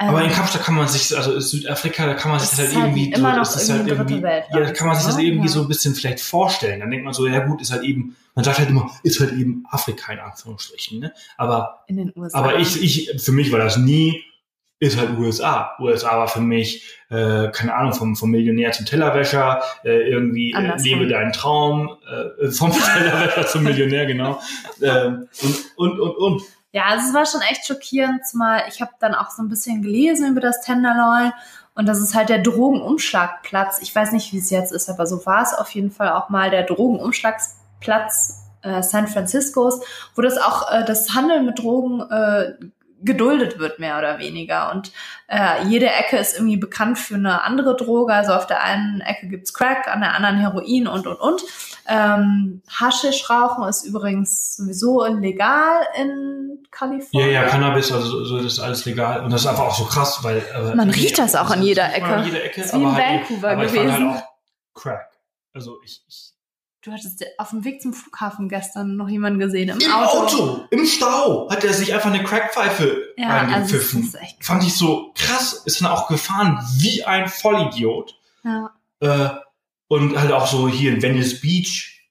Ähm, 0.00 0.08
Aber 0.08 0.24
in 0.24 0.32
Kapstadt 0.32 0.64
kann 0.64 0.74
man 0.74 0.88
sich, 0.88 1.16
also 1.16 1.32
in 1.34 1.40
Südafrika, 1.40 2.06
da 2.06 2.14
kann 2.14 2.32
man 2.32 2.40
sich 2.40 2.50
Das 2.50 2.58
halt 2.58 2.74
halt 2.74 2.86
irgendwie, 2.88 3.12
immer 3.12 3.30
so, 3.30 3.36
noch 3.36 3.44
das 3.44 3.68
irgendwie 3.68 3.90
halt 3.90 4.00
dritte 4.00 4.12
irgendwie, 4.14 4.22
Welt, 4.24 4.44
ja, 4.50 4.60
da 4.60 4.70
kann 4.72 4.88
man 4.88 4.96
sich 4.96 5.06
das 5.06 5.16
ne? 5.16 5.22
irgendwie 5.22 5.46
Ja. 5.46 5.52
so 5.52 5.60
ein 5.62 5.68
bisschen 5.68 5.94
vielleicht 5.94 6.20
vorstellen. 6.20 6.80
Dann 6.80 6.90
denkt 6.90 7.04
man 7.04 7.14
so, 7.14 7.28
ja 7.28 7.38
gut, 7.46 7.62
ist 7.62 7.70
halt 7.70 7.84
eben, 7.84 8.16
man 8.34 8.44
sagt 8.44 8.58
halt 8.58 8.68
immer, 8.68 8.90
ist 9.04 9.20
halt 9.20 9.30
eben 9.32 9.64
Afrika 9.70 10.12
in 10.12 10.18
Anführungsstrichen, 10.18 10.98
ne? 10.98 11.12
Aber 11.36 11.84
in 11.86 11.98
den 11.98 12.12
USA. 12.16 12.36
Aber 12.36 12.58
ich, 12.58 12.82
ich, 12.82 13.22
für 13.22 13.30
mich 13.30 13.52
war 13.52 13.60
das 13.60 13.76
nie, 13.76 14.24
ist 14.78 14.98
halt 14.98 15.18
USA. 15.18 15.74
USA 15.80 16.18
war 16.18 16.28
für 16.28 16.40
mich, 16.40 16.86
äh, 17.08 17.48
keine 17.50 17.74
Ahnung, 17.74 17.94
vom, 17.94 18.16
vom 18.16 18.30
Millionär 18.30 18.72
zum 18.72 18.84
Tellerwäscher, 18.86 19.62
äh, 19.84 20.10
irgendwie 20.10 20.52
äh, 20.52 20.76
lebe 20.82 21.08
deinen 21.08 21.32
Traum, 21.32 21.96
äh, 22.40 22.48
vom 22.50 22.72
Tellerwäscher 22.72 23.46
zum 23.46 23.64
Millionär, 23.64 24.06
genau. 24.06 24.40
Ähm, 24.82 25.28
und, 25.42 25.56
und, 25.76 26.00
und, 26.00 26.16
und. 26.16 26.42
Ja, 26.72 26.84
also 26.86 27.08
es 27.08 27.14
war 27.14 27.24
schon 27.24 27.40
echt 27.40 27.66
schockierend, 27.66 28.26
zumal 28.26 28.64
ich 28.68 28.82
habe 28.82 28.92
dann 29.00 29.14
auch 29.14 29.30
so 29.30 29.42
ein 29.42 29.48
bisschen 29.48 29.80
gelesen 29.80 30.30
über 30.30 30.42
das 30.42 30.60
Tenderloin 30.60 31.32
und 31.74 31.86
das 31.86 32.00
ist 32.00 32.14
halt 32.14 32.28
der 32.28 32.40
Drogenumschlagplatz. 32.40 33.80
Ich 33.80 33.94
weiß 33.94 34.12
nicht, 34.12 34.32
wie 34.34 34.38
es 34.38 34.50
jetzt 34.50 34.72
ist, 34.72 34.90
aber 34.90 35.06
so 35.06 35.24
war 35.24 35.42
es 35.42 35.54
auf 35.54 35.70
jeden 35.70 35.90
Fall 35.90 36.10
auch 36.10 36.28
mal 36.28 36.50
der 36.50 36.64
Drogenumschlagsplatz 36.64 38.42
äh, 38.62 38.82
San 38.82 39.08
Franciscos, 39.08 39.80
wo 40.14 40.22
das 40.22 40.36
auch 40.38 40.70
äh, 40.70 40.84
das 40.84 41.14
Handeln 41.14 41.46
mit 41.46 41.58
Drogen 41.58 42.00
äh, 42.10 42.52
geduldet 43.06 43.58
wird, 43.58 43.78
mehr 43.78 43.96
oder 43.98 44.18
weniger. 44.18 44.70
Und 44.72 44.92
äh, 45.28 45.64
jede 45.66 45.86
Ecke 45.88 46.18
ist 46.18 46.34
irgendwie 46.36 46.56
bekannt 46.58 46.98
für 46.98 47.14
eine 47.14 47.42
andere 47.44 47.76
Droge. 47.76 48.12
Also 48.12 48.32
auf 48.34 48.46
der 48.46 48.62
einen 48.62 49.00
Ecke 49.00 49.28
gibt's 49.28 49.54
Crack, 49.54 49.88
an 49.88 50.00
der 50.00 50.14
anderen 50.14 50.38
Heroin 50.38 50.86
und, 50.88 51.06
und, 51.06 51.16
und. 51.20 51.42
Ähm, 51.88 52.62
Haschischrauchen 52.68 53.66
ist 53.68 53.84
übrigens 53.84 54.56
sowieso 54.56 55.04
illegal 55.06 55.86
in 56.00 56.58
Ja, 56.62 56.68
Kalifornien. 56.70 57.30
ja, 57.32 57.44
Cannabis, 57.44 57.92
also 57.92 58.24
so, 58.24 58.36
das 58.38 58.46
ist 58.54 58.60
alles 58.60 58.84
legal. 58.84 59.22
Und 59.24 59.32
das 59.32 59.42
ist 59.42 59.46
einfach 59.46 59.64
auch 59.64 59.78
so 59.78 59.84
krass, 59.84 60.18
weil. 60.22 60.38
Äh, 60.54 60.74
Man 60.74 60.90
riecht 60.90 61.18
das 61.18 61.34
auch 61.34 61.50
an 61.50 61.62
jeder 61.62 61.84
das 61.84 61.94
Ecke. 61.94 62.06
An 62.06 62.24
jeder 62.24 62.44
Ecke 62.44 62.60
Ist 62.62 62.74
wie 62.74 62.82
in 62.82 62.92
halt, 62.92 63.04
Vancouver 63.30 63.52
ich 63.52 63.70
fand 63.70 63.72
gewesen. 63.72 64.14
halt 64.14 64.24
Crack. 64.74 65.10
Also 65.54 65.78
ich, 65.84 66.02
ich 66.08 66.25
Du 66.86 66.92
hattest 66.92 67.24
auf 67.36 67.50
dem 67.50 67.64
Weg 67.64 67.82
zum 67.82 67.92
Flughafen 67.92 68.48
gestern 68.48 68.94
noch 68.94 69.08
jemanden 69.08 69.40
gesehen 69.40 69.70
im, 69.70 69.80
Im 69.80 69.92
Auto. 69.92 70.66
im 70.70 70.86
Stau, 70.86 71.50
hat 71.50 71.64
er 71.64 71.72
sich 71.72 71.92
einfach 71.92 72.12
eine 72.12 72.22
Crackpfeife 72.22 73.12
Ja, 73.16 73.48
also 73.48 73.74
ist 73.76 74.14
echt 74.14 74.44
Fand 74.44 74.62
ich 74.62 74.72
so 74.72 75.12
krass, 75.16 75.64
ist 75.64 75.80
dann 75.80 75.88
auch 75.90 76.06
gefahren 76.06 76.64
wie 76.78 77.02
ein 77.02 77.28
Vollidiot. 77.28 78.14
ja. 78.44 78.70
Äh, 79.00 79.30
und 79.88 80.16
halt 80.16 80.30
auch 80.30 80.46
so 80.46 80.68
hier 80.68 80.94
in 80.94 81.02
Venice 81.02 81.40
Beach, 81.40 82.08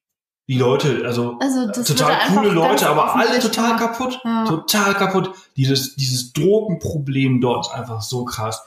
die 0.49 0.57
Leute, 0.57 1.03
also, 1.05 1.37
Also 1.39 1.67
das 1.67 1.87
total 1.87 2.17
coole 2.33 2.49
Leute, 2.49 2.89
aber 2.89 3.15
alle 3.15 3.39
total 3.39 3.77
kaputt. 3.77 4.19
Ja. 4.25 4.43
Total 4.45 4.93
kaputt. 4.93 5.31
Dieses, 5.55 5.95
dieses 5.95 6.33
Drogenproblem 6.33 7.39
dort 7.39 7.67
ist 7.67 7.73
einfach 7.73 8.01
so 8.01 8.25
krass. 8.25 8.61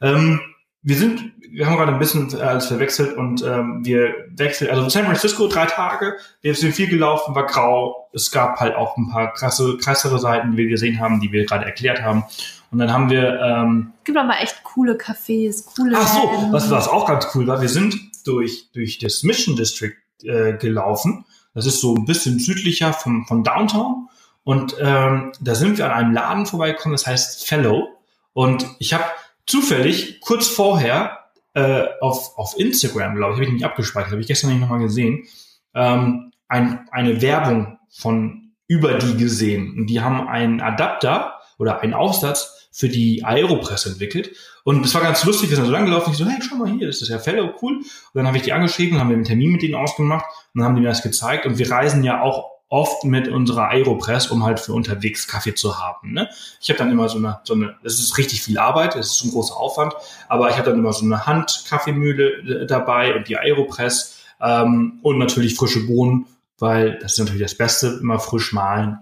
Ähm, 0.00 0.40
wir 0.82 0.96
sind, 0.96 1.32
wir 1.50 1.66
haben 1.66 1.76
gerade 1.76 1.92
ein 1.92 1.98
bisschen 1.98 2.32
äh, 2.32 2.42
alles 2.42 2.66
verwechselt 2.66 3.16
und 3.16 3.42
ähm, 3.42 3.84
wir 3.84 4.14
wechseln, 4.36 4.70
also 4.70 4.88
San 4.88 5.04
Francisco 5.04 5.48
drei 5.48 5.66
Tage, 5.66 6.16
wir 6.40 6.54
sind 6.54 6.74
viel 6.74 6.88
gelaufen, 6.88 7.34
war 7.34 7.46
grau. 7.46 8.08
Es 8.12 8.30
gab 8.30 8.60
halt 8.60 8.74
auch 8.76 8.96
ein 8.96 9.10
paar 9.10 9.32
krasse, 9.34 9.76
krassere 9.78 10.18
Seiten, 10.18 10.52
die 10.52 10.58
wir 10.58 10.68
gesehen 10.68 11.00
haben, 11.00 11.20
die 11.20 11.32
wir 11.32 11.44
gerade 11.44 11.64
erklärt 11.64 12.02
haben. 12.02 12.24
Und 12.70 12.78
dann 12.78 12.92
haben 12.92 13.10
wir 13.10 13.40
ähm, 13.40 13.92
Es 14.00 14.04
gibt 14.04 14.18
aber 14.18 14.40
echt 14.40 14.62
coole 14.62 14.94
Cafés, 14.94 15.64
coole 15.74 15.96
Ach 15.96 16.06
so, 16.06 16.48
was, 16.52 16.70
was 16.70 16.88
auch 16.88 17.06
ganz 17.06 17.28
cool 17.34 17.46
war, 17.46 17.60
wir 17.60 17.68
sind 17.68 17.96
durch, 18.24 18.70
durch 18.72 18.98
das 18.98 19.22
Mission 19.22 19.56
District 19.56 19.96
äh, 20.22 20.54
gelaufen. 20.54 21.24
Das 21.54 21.66
ist 21.66 21.80
so 21.80 21.96
ein 21.96 22.04
bisschen 22.04 22.38
südlicher 22.38 22.92
vom, 22.92 23.26
von 23.26 23.42
Downtown. 23.42 24.08
Und 24.44 24.76
ähm, 24.80 25.32
da 25.40 25.54
sind 25.54 25.78
wir 25.78 25.86
an 25.86 25.92
einem 25.92 26.14
Laden 26.14 26.46
vorbeigekommen, 26.46 26.94
das 26.94 27.06
heißt 27.06 27.46
Fellow. 27.46 27.88
Und 28.32 28.66
ich 28.78 28.94
habe 28.94 29.04
zufällig 29.48 30.20
kurz 30.20 30.46
vorher 30.46 31.18
äh, 31.54 31.86
auf, 32.00 32.38
auf 32.38 32.58
Instagram, 32.58 33.16
glaube 33.16 33.32
ich, 33.32 33.36
habe 33.38 33.46
ich 33.46 33.52
nicht 33.52 33.64
abgespeichert, 33.64 34.12
habe 34.12 34.20
ich 34.20 34.28
gestern 34.28 34.50
nicht 34.50 34.60
nochmal 34.60 34.78
gesehen, 34.78 35.26
ähm, 35.74 36.32
ein, 36.48 36.86
eine 36.92 37.20
Werbung 37.20 37.78
von 37.90 38.52
über 38.68 38.94
die 38.94 39.16
gesehen. 39.16 39.74
Und 39.76 39.86
die 39.86 40.00
haben 40.00 40.28
einen 40.28 40.60
Adapter 40.60 41.40
oder 41.58 41.80
einen 41.80 41.94
Aufsatz 41.94 42.68
für 42.70 42.88
die 42.88 43.24
Aeropress 43.24 43.86
entwickelt. 43.86 44.36
Und 44.62 44.84
es 44.84 44.94
war 44.94 45.00
ganz 45.00 45.24
lustig, 45.24 45.48
wir 45.48 45.56
sind 45.56 45.64
so 45.64 45.72
lang 45.72 45.86
gelaufen, 45.86 46.10
ich 46.12 46.18
so, 46.18 46.26
hey, 46.26 46.38
schau 46.40 46.56
mal 46.56 46.70
hier, 46.70 46.86
das 46.86 47.00
ist 47.00 47.08
ja 47.08 47.18
Fellow, 47.18 47.54
cool. 47.62 47.78
Und 47.78 47.86
dann 48.12 48.26
habe 48.26 48.36
ich 48.36 48.42
die 48.42 48.52
angeschrieben, 48.52 49.00
haben 49.00 49.08
wir 49.08 49.16
einen 49.16 49.24
Termin 49.24 49.52
mit 49.52 49.62
denen 49.62 49.74
ausgemacht 49.74 50.26
und 50.54 50.60
dann 50.60 50.68
haben 50.68 50.74
die 50.76 50.82
mir 50.82 50.88
das 50.88 51.02
gezeigt. 51.02 51.46
Und 51.46 51.58
wir 51.58 51.70
reisen 51.70 52.04
ja 52.04 52.20
auch 52.20 52.57
oft 52.70 53.04
mit 53.04 53.28
unserer 53.28 53.70
Aeropress, 53.70 54.28
um 54.28 54.44
halt 54.44 54.60
für 54.60 54.74
unterwegs 54.74 55.26
Kaffee 55.26 55.54
zu 55.54 55.78
haben. 55.78 56.12
Ne? 56.12 56.28
Ich 56.60 56.68
habe 56.68 56.78
dann 56.78 56.90
immer 56.90 57.08
so 57.08 57.18
eine, 57.18 57.40
so 57.44 57.54
eine, 57.54 57.76
das 57.82 57.98
ist 57.98 58.18
richtig 58.18 58.42
viel 58.42 58.58
Arbeit, 58.58 58.94
das 58.94 59.16
ist 59.16 59.24
ein 59.24 59.30
großer 59.30 59.56
Aufwand, 59.56 59.94
aber 60.28 60.50
ich 60.50 60.56
habe 60.56 60.70
dann 60.70 60.78
immer 60.78 60.92
so 60.92 61.04
eine 61.04 61.26
Handkaffeemühle 61.26 62.62
äh, 62.62 62.66
dabei 62.66 63.16
und 63.16 63.28
die 63.28 63.38
Aeropress 63.38 64.20
ähm, 64.40 64.98
und 65.02 65.18
natürlich 65.18 65.56
frische 65.56 65.86
Bohnen, 65.86 66.26
weil 66.58 66.98
das 66.98 67.12
ist 67.12 67.18
natürlich 67.18 67.42
das 67.42 67.56
Beste, 67.56 67.98
immer 68.00 68.18
frisch 68.18 68.52
mahlen 68.52 68.98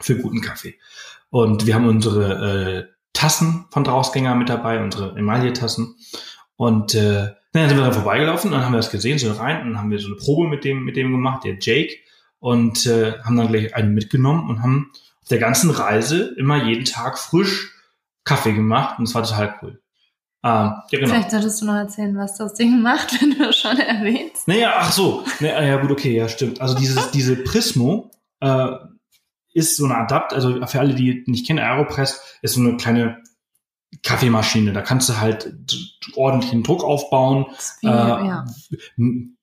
für 0.00 0.16
guten 0.16 0.40
Kaffee. 0.40 0.74
Und 1.30 1.66
wir 1.66 1.74
haben 1.74 1.88
unsere 1.88 2.86
äh, 2.88 2.96
Tassen 3.12 3.66
von 3.70 3.82
Drausgänger 3.82 4.34
mit 4.34 4.48
dabei, 4.48 4.82
unsere 4.82 5.16
Emaille-Tassen. 5.16 5.96
Und 6.56 6.94
äh, 6.94 7.32
dann 7.52 7.68
sind 7.68 7.78
wir 7.78 7.84
dann 7.84 7.94
vorbeigelaufen, 7.94 8.50
dann 8.50 8.64
haben 8.64 8.72
wir 8.72 8.78
das 8.78 8.90
gesehen, 8.90 9.18
so 9.18 9.32
rein, 9.32 9.58
dann 9.58 9.78
haben 9.78 9.90
wir 9.90 9.98
so 9.98 10.08
eine 10.08 10.16
Probe 10.16 10.48
mit 10.48 10.64
dem, 10.64 10.84
mit 10.84 10.96
dem 10.96 11.10
gemacht, 11.10 11.44
der 11.44 11.56
Jake, 11.58 11.96
und 12.46 12.86
äh, 12.86 13.18
haben 13.24 13.36
dann 13.36 13.48
gleich 13.48 13.74
einen 13.74 13.92
mitgenommen 13.92 14.48
und 14.48 14.62
haben 14.62 14.92
auf 15.20 15.28
der 15.28 15.40
ganzen 15.40 15.68
Reise 15.68 16.32
immer 16.38 16.62
jeden 16.62 16.84
Tag 16.84 17.18
frisch 17.18 17.74
Kaffee 18.22 18.52
gemacht 18.52 19.00
und 19.00 19.08
das 19.08 19.16
war 19.16 19.24
total 19.24 19.58
cool. 19.60 19.82
Ähm, 20.44 20.50
ja, 20.52 20.84
genau. 20.92 21.08
Vielleicht 21.08 21.32
solltest 21.32 21.60
du 21.60 21.66
noch 21.66 21.74
erzählen, 21.74 22.16
was 22.16 22.38
das 22.38 22.54
Ding 22.54 22.80
macht, 22.82 23.12
wenn 23.20 23.36
du 23.36 23.48
es 23.48 23.56
schon 23.56 23.76
erwähnst. 23.80 24.46
Naja, 24.46 24.74
ach 24.76 24.92
so. 24.92 25.24
Naja, 25.40 25.60
ja, 25.60 25.76
gut, 25.78 25.90
okay, 25.90 26.16
ja, 26.16 26.28
stimmt. 26.28 26.60
Also 26.60 26.76
dieses, 26.76 27.10
diese 27.14 27.34
Prismo 27.34 28.12
äh, 28.38 28.68
ist 29.52 29.76
so 29.76 29.84
ein 29.84 29.90
Adapt, 29.90 30.32
also 30.32 30.64
für 30.66 30.78
alle, 30.78 30.94
die 30.94 31.24
nicht 31.26 31.48
kennen, 31.48 31.58
Aeropress 31.58 32.38
ist 32.42 32.54
so 32.54 32.60
eine 32.60 32.76
kleine 32.76 33.24
Kaffeemaschine. 34.04 34.72
Da 34.72 34.82
kannst 34.82 35.08
du 35.08 35.18
halt 35.18 35.52
ordentlichen 36.14 36.62
Druck 36.62 36.84
aufbauen. 36.84 37.46
Wie, 37.80 37.88
Äh, 37.88 37.90
ja. 37.90 38.44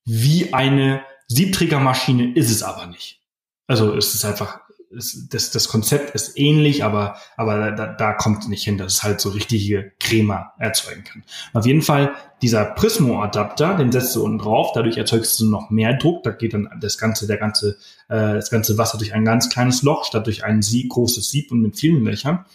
Wie 0.06 0.54
eine 0.54 1.04
Siebträgermaschine 1.28 2.34
ist 2.34 2.52
es 2.52 2.64
aber 2.64 2.88
nicht. 2.88 3.22
Also 3.68 3.96
es 3.96 4.14
ist 4.14 4.26
einfach, 4.26 4.60
es, 4.96 5.28
das, 5.30 5.52
das 5.52 5.68
Konzept 5.68 6.14
ist 6.16 6.38
ähnlich, 6.38 6.84
aber, 6.84 7.18
aber 7.38 7.72
da, 7.72 7.88
da 7.88 8.14
kommt 8.14 8.44
es 8.44 8.48
nicht 8.48 8.64
hin, 8.64 8.78
dass 8.78 8.96
es 8.96 9.04
halt 9.04 9.22
so 9.22 9.30
richtige 9.30 9.94
Crema 10.00 10.54
erzeugen 10.60 11.04
kann. 11.04 11.24
Auf 11.54 11.66
jeden 11.66 11.82
Fall, 11.82 12.14
dieser 12.42 12.66
Prismo-Adapter, 12.66 13.76
den 13.76 13.92
setzt 13.92 14.16
du 14.16 14.24
unten 14.24 14.40
drauf, 14.40 14.72
dadurch 14.74 14.98
erzeugst 14.98 15.40
du 15.40 15.50
noch 15.50 15.70
mehr 15.70 15.94
Druck, 15.94 16.24
da 16.24 16.32
geht 16.32 16.54
dann 16.54 16.70
das 16.80 16.98
ganze, 16.98 17.28
der 17.28 17.38
ganze, 17.38 17.78
äh, 18.10 18.34
das 18.34 18.50
ganze 18.50 18.78
Wasser 18.78 18.98
durch 18.98 19.14
ein 19.14 19.26
ganz 19.26 19.50
kleines 19.50 19.82
Loch, 19.84 20.06
statt 20.06 20.26
durch 20.28 20.44
ein 20.44 20.62
Sieb, 20.62 20.90
großes 20.90 21.30
Sieb 21.30 21.52
und 21.52 21.62
mit 21.62 21.78
vielen 21.78 22.04
Löchern. 22.04 22.46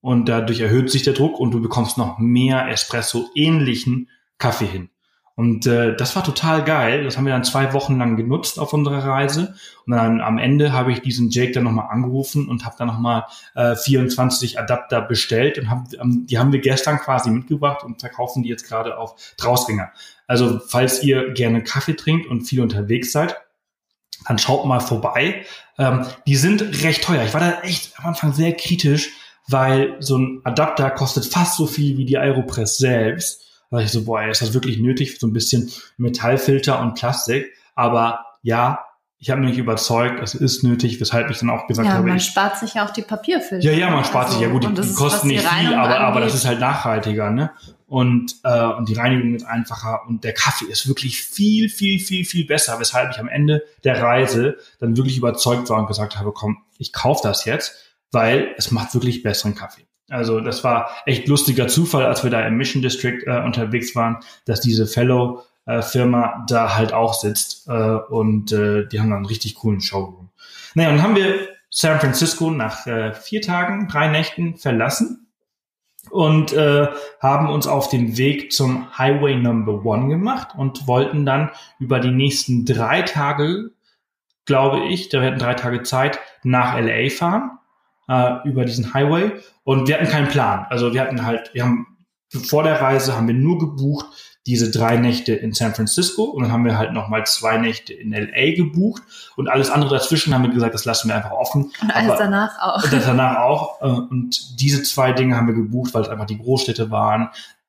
Und 0.00 0.28
dadurch 0.28 0.60
erhöht 0.60 0.90
sich 0.90 1.02
der 1.02 1.12
Druck 1.12 1.38
und 1.38 1.52
du 1.52 1.60
bekommst 1.60 1.96
noch 1.96 2.18
mehr 2.18 2.68
Espresso-ähnlichen 2.68 4.08
Kaffee 4.38 4.66
hin. 4.66 4.88
Und 5.34 5.66
äh, 5.66 5.96
das 5.96 6.14
war 6.14 6.24
total 6.24 6.62
geil. 6.62 7.04
Das 7.04 7.16
haben 7.16 7.24
wir 7.24 7.32
dann 7.32 7.44
zwei 7.44 7.72
Wochen 7.72 7.98
lang 7.98 8.16
genutzt 8.16 8.58
auf 8.58 8.72
unserer 8.72 9.04
Reise. 9.04 9.54
Und 9.86 9.94
dann 9.94 10.20
am 10.20 10.38
Ende 10.38 10.72
habe 10.72 10.92
ich 10.92 11.00
diesen 11.00 11.30
Jake 11.30 11.52
dann 11.52 11.64
nochmal 11.64 11.88
angerufen 11.90 12.48
und 12.48 12.64
habe 12.64 12.76
dann 12.78 12.88
nochmal 12.88 13.24
äh, 13.54 13.74
24 13.74 14.58
Adapter 14.58 15.00
bestellt 15.00 15.58
und 15.58 15.70
hab, 15.70 15.86
ähm, 15.94 16.26
die 16.26 16.38
haben 16.38 16.52
wir 16.52 16.60
gestern 16.60 16.98
quasi 16.98 17.30
mitgebracht 17.30 17.82
und 17.82 18.00
verkaufen 18.00 18.42
die 18.42 18.50
jetzt 18.50 18.68
gerade 18.68 18.98
auf 18.98 19.14
Drausgänger. 19.38 19.90
Also 20.26 20.60
falls 20.66 21.02
ihr 21.02 21.32
gerne 21.32 21.62
Kaffee 21.62 21.94
trinkt 21.94 22.26
und 22.26 22.42
viel 22.42 22.60
unterwegs 22.60 23.12
seid, 23.12 23.36
dann 24.26 24.38
schaut 24.38 24.66
mal 24.66 24.80
vorbei. 24.80 25.44
Ähm, 25.78 26.06
die 26.26 26.36
sind 26.36 26.82
recht 26.82 27.04
teuer. 27.04 27.24
Ich 27.24 27.34
war 27.34 27.40
da 27.40 27.60
echt 27.62 27.98
am 27.98 28.06
Anfang 28.06 28.32
sehr 28.32 28.52
kritisch, 28.52 29.10
weil 29.48 29.96
so 30.00 30.18
ein 30.18 30.40
Adapter 30.44 30.90
kostet 30.90 31.26
fast 31.26 31.56
so 31.56 31.66
viel 31.66 31.96
wie 31.96 32.04
die 32.04 32.18
Aeropress 32.18 32.76
selbst. 32.76 33.51
Da 33.72 33.78
dachte 33.78 33.86
ich 33.86 33.92
so, 33.92 34.04
boah, 34.04 34.22
ist 34.24 34.42
das 34.42 34.52
wirklich 34.52 34.78
nötig? 34.78 35.18
So 35.18 35.26
ein 35.26 35.32
bisschen 35.32 35.70
Metallfilter 35.96 36.78
und 36.80 36.92
Plastik. 36.94 37.54
Aber 37.74 38.26
ja, 38.42 38.84
ich 39.18 39.30
habe 39.30 39.40
mich 39.40 39.56
überzeugt, 39.56 40.22
es 40.22 40.34
ist 40.34 40.62
nötig, 40.62 41.00
weshalb 41.00 41.30
ich 41.30 41.38
dann 41.38 41.48
auch 41.48 41.66
gesagt 41.66 41.88
Ja, 41.88 41.94
habe, 41.94 42.06
man 42.06 42.18
ich, 42.18 42.24
spart 42.26 42.58
sich 42.58 42.74
ja 42.74 42.86
auch 42.86 42.90
die 42.90 43.00
Papierfilter. 43.00 43.64
ja, 43.64 43.72
ja, 43.72 43.88
man 43.88 44.04
spart 44.04 44.30
sich 44.30 44.40
ja 44.40 44.48
gut, 44.48 44.64
die, 44.64 44.74
das 44.74 44.88
die 44.88 44.94
kosten 44.94 45.14
was 45.14 45.22
die 45.22 45.28
nicht 45.28 45.48
viel, 45.48 45.74
aber, 45.74 46.00
aber 46.00 46.20
das 46.20 46.34
ist 46.34 46.44
halt 46.44 46.60
nachhaltiger, 46.60 47.30
ne? 47.30 47.50
Und, 47.86 48.34
äh, 48.44 48.66
und 48.66 48.90
die 48.90 48.94
Reinigung 48.94 49.34
ist 49.34 49.46
einfacher 49.46 50.00
und 50.06 50.22
der 50.22 50.34
Kaffee 50.34 50.66
ist 50.66 50.86
wirklich 50.86 51.22
viel, 51.22 51.70
viel, 51.70 51.98
viel, 51.98 52.26
viel 52.26 52.46
besser, 52.46 52.78
weshalb 52.78 53.12
ich 53.12 53.20
am 53.20 53.28
Ende 53.28 53.62
der 53.84 54.02
Reise 54.02 54.58
dann 54.80 54.98
wirklich 54.98 55.16
überzeugt 55.16 55.70
war 55.70 55.78
und 55.78 55.86
gesagt 55.86 56.18
habe, 56.18 56.32
komm, 56.32 56.58
ich 56.76 56.92
kaufe 56.92 57.20
das 57.22 57.46
jetzt, 57.46 57.96
weil 58.10 58.54
es 58.58 58.70
macht 58.70 58.92
wirklich 58.92 59.22
besseren 59.22 59.54
Kaffee. 59.54 59.86
Also 60.12 60.40
das 60.40 60.62
war 60.62 60.90
echt 61.06 61.26
lustiger 61.26 61.68
Zufall, 61.68 62.04
als 62.04 62.22
wir 62.22 62.30
da 62.30 62.46
im 62.46 62.56
Mission 62.56 62.82
District 62.82 63.22
äh, 63.26 63.42
unterwegs 63.42 63.96
waren, 63.96 64.18
dass 64.44 64.60
diese 64.60 64.86
Fellow 64.86 65.42
äh, 65.64 65.80
Firma 65.80 66.44
da 66.48 66.76
halt 66.76 66.92
auch 66.92 67.14
sitzt 67.14 67.66
äh, 67.68 67.72
und 67.72 68.52
äh, 68.52 68.86
die 68.86 69.00
haben 69.00 69.08
dann 69.08 69.18
einen 69.18 69.26
richtig 69.26 69.54
coolen 69.54 69.80
Showroom. 69.80 70.28
Naja, 70.74 70.90
und 70.90 70.96
dann 70.96 71.02
haben 71.02 71.16
wir 71.16 71.48
San 71.70 71.98
Francisco 71.98 72.50
nach 72.50 72.86
äh, 72.86 73.14
vier 73.14 73.40
Tagen, 73.40 73.88
drei 73.88 74.08
Nächten 74.08 74.56
verlassen 74.56 75.28
und 76.10 76.52
äh, 76.52 76.88
haben 77.20 77.48
uns 77.48 77.66
auf 77.66 77.88
den 77.88 78.18
Weg 78.18 78.52
zum 78.52 78.98
Highway 78.98 79.36
Number 79.36 79.84
One 79.84 80.08
gemacht 80.08 80.48
und 80.54 80.86
wollten 80.86 81.24
dann 81.24 81.50
über 81.78 82.00
die 82.00 82.10
nächsten 82.10 82.66
drei 82.66 83.00
Tage, 83.00 83.70
glaube 84.44 84.80
ich, 84.88 85.08
da 85.08 85.22
wir 85.22 85.28
hatten 85.28 85.38
drei 85.38 85.54
Tage 85.54 85.82
Zeit, 85.84 86.18
nach 86.42 86.78
LA 86.78 87.08
fahren 87.08 87.58
äh, 88.12 88.48
über 88.48 88.64
diesen 88.64 88.92
Highway 88.94 89.32
und 89.64 89.88
wir 89.88 89.94
hatten 89.96 90.08
keinen 90.08 90.28
Plan. 90.28 90.66
Also 90.70 90.92
wir 90.92 91.00
hatten 91.00 91.24
halt, 91.24 91.50
wir 91.54 91.62
haben 91.64 91.86
vor 92.28 92.62
der 92.62 92.80
Reise 92.80 93.16
haben 93.16 93.26
wir 93.28 93.34
nur 93.34 93.58
gebucht 93.58 94.06
diese 94.46 94.72
drei 94.72 94.96
Nächte 94.96 95.32
in 95.34 95.52
San 95.52 95.72
Francisco 95.74 96.24
und 96.24 96.42
dann 96.42 96.50
haben 96.52 96.64
wir 96.64 96.76
halt 96.76 96.92
nochmal 96.92 97.24
zwei 97.26 97.58
Nächte 97.58 97.92
in 97.92 98.12
LA 98.12 98.56
gebucht 98.56 99.02
und 99.36 99.48
alles 99.48 99.70
andere 99.70 99.90
dazwischen 99.94 100.34
haben 100.34 100.42
wir 100.42 100.50
gesagt, 100.50 100.74
das 100.74 100.84
lassen 100.84 101.08
wir 101.08 101.14
einfach 101.14 101.30
offen. 101.30 101.70
Und 101.80 101.90
alles 101.94 102.10
Aber- 102.10 102.18
danach 102.18 102.58
auch. 102.60 102.82
und 102.82 102.92
das 102.92 103.04
danach 103.06 103.36
auch. 103.38 103.80
Äh, 103.82 103.86
Und 103.86 104.60
diese 104.60 104.82
zwei 104.82 105.12
Dinge 105.12 105.36
haben 105.36 105.46
wir 105.46 105.54
gebucht, 105.54 105.94
weil 105.94 106.02
es 106.02 106.08
einfach 106.08 106.26
die 106.26 106.38
Großstädte 106.38 106.90
waren. 106.90 107.28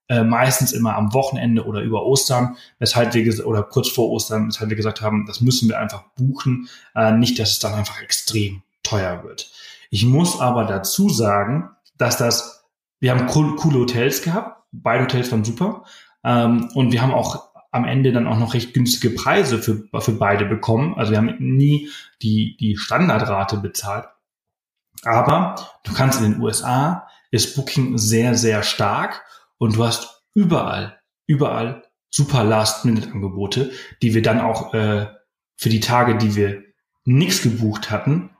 Äh, 0.09 0.23
meistens 0.23 0.71
immer 0.73 0.95
am 0.95 1.13
Wochenende 1.13 1.63
oder 1.65 1.81
über 1.81 2.03
Ostern, 2.05 2.57
weshalb 2.79 3.13
wir 3.13 3.45
oder 3.47 3.61
kurz 3.63 3.87
vor 3.89 4.09
Ostern, 4.09 4.47
weshalb 4.47 4.69
wir 4.69 4.75
gesagt 4.77 5.01
haben, 5.01 5.25
das 5.27 5.41
müssen 5.41 5.69
wir 5.69 5.79
einfach 5.79 6.03
buchen, 6.17 6.67
äh, 6.95 7.11
nicht, 7.11 7.37
dass 7.39 7.51
es 7.51 7.59
dann 7.59 7.73
einfach 7.75 8.01
extrem 8.01 8.63
teuer 8.83 9.23
wird. 9.23 9.49
Ich 9.93 10.07
muss 10.07 10.41
aber 10.41 10.65
dazu 10.65 11.07
sagen, 11.07 11.69
dass 11.99 12.17
das, 12.17 12.65
wir 12.99 13.11
haben 13.11 13.29
cool, 13.35 13.55
coole 13.57 13.81
Hotels 13.81 14.23
gehabt, 14.23 14.63
beide 14.71 15.03
Hotels 15.03 15.31
waren 15.31 15.43
super, 15.43 15.83
ähm, 16.23 16.71
und 16.73 16.91
wir 16.91 17.03
haben 17.03 17.13
auch 17.13 17.51
am 17.69 17.85
Ende 17.85 18.11
dann 18.11 18.25
auch 18.25 18.39
noch 18.39 18.55
recht 18.55 18.73
günstige 18.73 19.13
Preise 19.13 19.59
für, 19.59 19.83
für 20.01 20.13
beide 20.13 20.45
bekommen. 20.45 20.95
Also 20.95 21.11
wir 21.11 21.19
haben 21.19 21.35
nie 21.37 21.91
die, 22.23 22.57
die 22.59 22.75
Standardrate 22.75 23.57
bezahlt. 23.57 24.07
Aber 25.03 25.57
du 25.83 25.93
kannst 25.93 26.19
in 26.19 26.31
den 26.31 26.41
USA 26.41 27.07
ist 27.29 27.55
Booking 27.55 27.99
sehr, 27.99 28.33
sehr 28.33 28.63
stark 28.63 29.21
und 29.59 29.75
du 29.75 29.83
hast 29.83 30.23
überall, 30.33 30.99
überall 31.27 31.83
super 32.09 32.43
Last-Minute-Angebote, 32.43 33.69
die 34.01 34.15
wir 34.15 34.23
dann 34.23 34.41
auch 34.41 34.73
äh, 34.73 35.05
für 35.55 35.69
die 35.69 35.81
Tage, 35.81 36.17
die 36.17 36.35
wir 36.35 36.63
nichts 37.05 37.43
gebucht 37.43 37.91
hatten, 37.91 38.31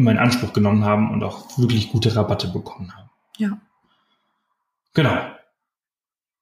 immer 0.00 0.10
in 0.10 0.18
Anspruch 0.18 0.52
genommen 0.52 0.84
haben 0.84 1.10
und 1.10 1.22
auch 1.22 1.58
wirklich 1.58 1.92
gute 1.92 2.14
Rabatte 2.16 2.48
bekommen 2.48 2.92
haben. 2.96 3.10
Ja. 3.38 3.58
Genau. 4.94 5.16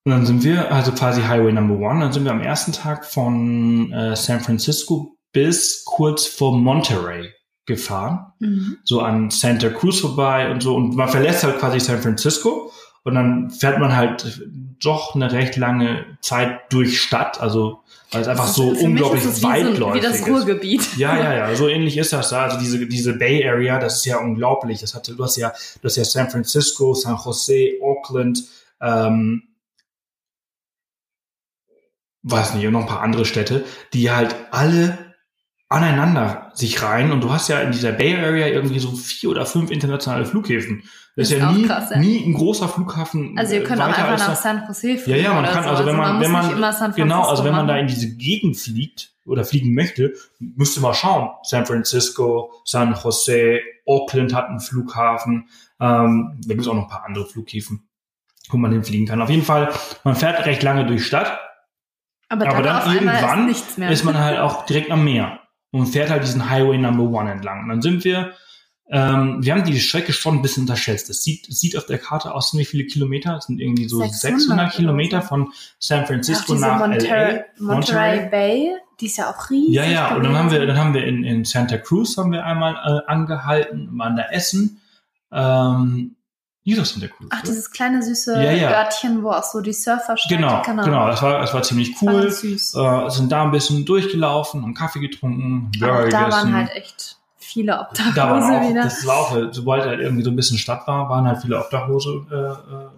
Und 0.05 0.13
dann 0.13 0.27
sind 0.27 0.43
wir, 0.45 0.73
also 0.73 0.93
quasi 0.93 1.23
Highway 1.23 1.53
Number 1.53 1.75
One, 1.77 2.01
dann 2.01 2.13
sind 2.13 2.25
wir 2.25 2.31
am 2.31 2.41
ersten 2.41 2.73
Tag 2.73 3.05
von 3.05 3.93
äh, 3.93 4.17
San 4.17 4.41
Francisco 4.41 5.17
bis 5.33 5.85
kurz 5.85 6.27
vor 6.27 6.57
Monterey 6.57 7.31
gefahren 7.67 8.33
Mhm. 8.39 8.79
so 8.85 9.01
an 9.03 9.31
Santa 9.31 9.69
Cruz 9.69 10.01
vorbei 10.01 10.51
und 10.51 10.63
so. 10.63 10.75
Und 10.75 10.97
man 10.97 11.09
verlässt 11.09 11.45
halt 11.45 11.59
quasi 11.59 11.79
San 11.81 12.01
Francisco 12.01 12.73
und 13.09 13.15
dann 13.17 13.51
fährt 13.51 13.79
man 13.81 13.97
halt 13.97 14.41
doch 14.81 15.15
eine 15.15 15.33
recht 15.33 15.57
lange 15.57 16.05
Zeit 16.21 16.61
durch 16.73 17.01
Stadt. 17.01 17.41
Also 17.41 17.81
weil 18.13 18.23
es 18.23 18.29
einfach 18.29 18.47
ist- 18.49 18.55
so 18.55 18.69
unglaublich 18.69 19.25
ist 19.25 19.43
weitläufig 19.43 20.03
wie 20.03 20.07
das 20.07 20.21
ist. 20.21 20.29
Ruhrgebiet. 20.29 20.83
Ja, 20.97 21.17
ja, 21.19 21.35
ja, 21.49 21.55
so 21.57 21.69
ähnlich 21.69 21.97
ist 21.99 22.13
das 22.13 22.31
da. 22.31 22.45
Also 22.45 22.59
diese, 22.59 22.87
diese 22.87 23.15
Bay 23.19 23.47
Area, 23.47 23.79
das 23.79 23.97
ist 23.97 24.05
ja 24.07 24.19
unglaublich. 24.19 24.81
Das 24.81 24.95
hatte, 24.95 25.15
du 25.15 25.25
hast 25.25 25.37
ja, 25.37 25.51
du 25.51 25.85
hast 25.85 25.97
ja 25.97 26.05
San 26.05 26.31
Francisco, 26.31 26.95
San 26.95 27.19
Jose, 27.23 27.73
Oakland, 27.83 28.45
ähm, 28.81 29.43
weiß 32.23 32.55
nicht, 32.55 32.67
und 32.67 32.73
noch 32.73 32.81
ein 32.83 32.87
paar 32.87 33.03
andere 33.03 33.25
Städte, 33.25 33.65
die 33.93 34.11
halt 34.11 34.35
alle 34.51 34.99
aneinander 35.69 36.51
sich 36.55 36.83
rein 36.83 37.13
und 37.13 37.21
du 37.23 37.31
hast 37.31 37.49
ja 37.49 37.61
in 37.61 37.73
dieser 37.73 37.93
Bay 37.93 38.17
Area 38.17 38.47
irgendwie 38.49 38.79
so 38.79 38.91
vier 38.93 39.31
oder 39.31 39.45
fünf 39.45 39.71
internationale 39.71 40.25
Flughäfen. 40.25 40.85
Das 41.19 41.31
ist, 41.31 41.33
Ist 41.33 41.41
ja 41.41 41.51
nie, 41.51 41.67
krass, 41.67 41.91
ja. 41.91 41.99
nie 41.99 42.25
ein 42.25 42.33
großer 42.33 42.69
Flughafen. 42.69 43.37
Also 43.37 43.55
ihr 43.57 43.63
äh, 43.63 43.65
könnt 43.65 43.81
auch 43.83 43.87
einfach 43.87 44.19
nach 44.19 44.29
da- 44.29 44.35
San 44.37 44.63
Jose 44.69 44.91
ja, 44.93 44.97
fliegen 44.99 45.25
ja, 45.25 45.35
man 45.35 45.43
oder 45.43 45.53
kann, 45.53 45.65
so. 45.65 45.71
also 45.71 45.85
wenn 45.87 45.97
man, 45.97 46.21
wenn 46.21 46.31
man, 46.31 46.47
nicht 46.47 46.57
immer 46.57 46.73
San 46.73 46.93
Francisco 46.93 47.03
genau, 47.03 47.23
also 47.25 47.43
wenn 47.43 47.57
man 47.57 47.67
da 47.67 47.73
machen. 47.73 47.81
in 47.81 47.87
diese 47.89 48.15
Gegend 48.17 48.57
fliegt 48.57 49.11
oder 49.27 49.45
fliegen 49.45 49.75
möchte, 49.75 50.13
müsste 50.39 50.81
man 50.81 50.95
schauen. 50.95 51.31
San 51.43 51.67
Francisco, 51.67 52.53
San 52.65 52.95
Jose, 53.03 53.59
Oakland 53.85 54.33
hat 54.33 54.49
einen 54.49 54.61
Flughafen, 54.61 55.49
ähm, 55.81 56.39
da 56.41 56.55
gibt 56.55 56.61
es 56.61 56.69
auch 56.69 56.75
noch 56.75 56.85
ein 56.85 56.89
paar 56.89 57.05
andere 57.05 57.27
Flughäfen, 57.27 57.89
wo 58.51 58.57
man 58.57 58.71
hinfliegen 58.71 59.09
kann. 59.09 59.21
Auf 59.21 59.31
jeden 59.31 59.43
Fall, 59.43 59.71
man 60.05 60.15
fährt 60.15 60.47
recht 60.47 60.63
lange 60.63 60.87
durch 60.87 61.05
Stadt, 61.05 61.37
aber 62.29 62.45
dann, 62.45 62.55
aber 62.55 62.63
dann 62.63 62.83
einmal 62.83 62.95
irgendwann 62.95 63.49
ist 63.49 63.77
ist 63.77 64.05
man 64.05 64.17
halt 64.17 64.39
auch 64.39 64.67
direkt 64.67 64.93
am 64.93 65.03
Meer 65.03 65.41
und 65.73 65.87
fährt 65.87 66.11
halt 66.11 66.23
diesen 66.23 66.49
Highway 66.49 66.79
Number 66.79 67.03
One 67.03 67.29
entlang. 67.33 67.65
Und 67.65 67.71
dann 67.71 67.83
sind 67.83 68.05
wir, 68.05 68.35
ähm, 68.91 69.39
wir 69.45 69.53
haben 69.55 69.65
die 69.65 69.79
Strecke 69.81 70.13
schon 70.13 70.37
ein 70.37 70.43
bisschen 70.43 70.63
unterschätzt. 70.63 71.11
Es 71.11 71.23
sieht, 71.23 71.47
sieht 71.51 71.77
auf 71.77 71.85
der 71.85 71.99
Karte 71.99 72.35
aus, 72.35 72.57
wie 72.57 72.65
viele 72.65 72.85
Kilometer? 72.85 73.37
Es 73.37 73.45
sind 73.45 73.61
irgendwie 73.61 73.87
so 73.87 73.99
600 73.99 74.21
600, 74.21 74.59
oder 74.59 74.69
Kilometer 74.77 75.23
von 75.23 75.53
San 75.79 76.07
Francisco 76.07 76.55
nach 76.55 76.79
Monterey, 76.79 77.45
LA. 77.59 77.75
Monterey 77.75 78.31
Bay, 78.31 78.71
die 79.01 79.07
ist 79.07 79.19
ja 79.19 79.31
auch 79.31 79.51
riesig. 79.51 79.75
Ja, 79.75 79.85
ja, 79.85 80.15
und 80.17 80.23
dann 80.25 80.35
haben 80.37 80.51
wir, 80.51 80.65
dann 80.67 80.79
haben 80.79 80.95
wir 80.95 81.05
in, 81.05 81.23
in 81.23 81.45
Santa 81.45 81.77
Cruz 81.77 82.17
haben 82.17 82.33
wir 82.33 82.47
einmal 82.47 82.75
äh, 82.75 83.11
angehalten, 83.11 83.91
waren 83.99 84.17
da 84.17 84.25
essen. 84.31 84.81
Ähm, 85.31 86.15
das 86.65 86.91
Santa 86.91 87.09
Cruz? 87.09 87.29
Ach, 87.31 87.41
oder? 87.41 87.49
dieses 87.49 87.71
kleine 87.71 88.03
süße 88.03 88.43
Ja, 88.43 88.53
ja. 88.53 88.85
Örtchen, 88.85 89.23
wo 89.23 89.31
auch 89.31 89.45
so 89.45 89.61
die 89.61 89.73
Surfer 89.73 90.17
stehen. 90.17 90.39
genau, 90.39 90.63
genau, 90.63 91.09
das 91.09 91.21
war, 91.23 91.41
das 91.41 91.53
war 91.53 91.63
ziemlich 91.63 91.95
War 92.03 92.15
cool. 92.15 92.23
ganz 92.23 92.41
süß. 92.41 92.75
Äh, 92.75 93.11
sind 93.11 93.33
da 93.33 93.43
ein 93.43 93.51
bisschen 93.51 93.85
durchgelaufen, 93.85 94.63
haben 94.63 94.75
Kaffee 94.75 95.01
getrunken, 95.01 95.71
Burger 95.79 96.09
da 96.09 96.25
gegessen. 96.25 96.31
waren 96.31 96.55
halt 96.55 96.71
echt 96.75 97.18
viele 97.49 97.81
Obdachlose 97.81 98.15
da 98.15 98.31
waren 98.31 98.65
auch, 98.65 98.69
wieder. 98.69 98.83
das 98.83 99.07
war 99.07 99.17
auch, 99.17 99.53
sobald 99.53 99.85
halt 99.85 100.01
irgendwie 100.01 100.23
so 100.23 100.31
ein 100.31 100.37
bisschen 100.37 100.59
Stadt 100.59 100.87
war, 100.87 101.09
waren 101.09 101.27
halt 101.27 101.41
viele 101.41 101.59
Obdachlose. 101.59 102.27
Äh, 102.31 102.35
äh, 102.35 102.89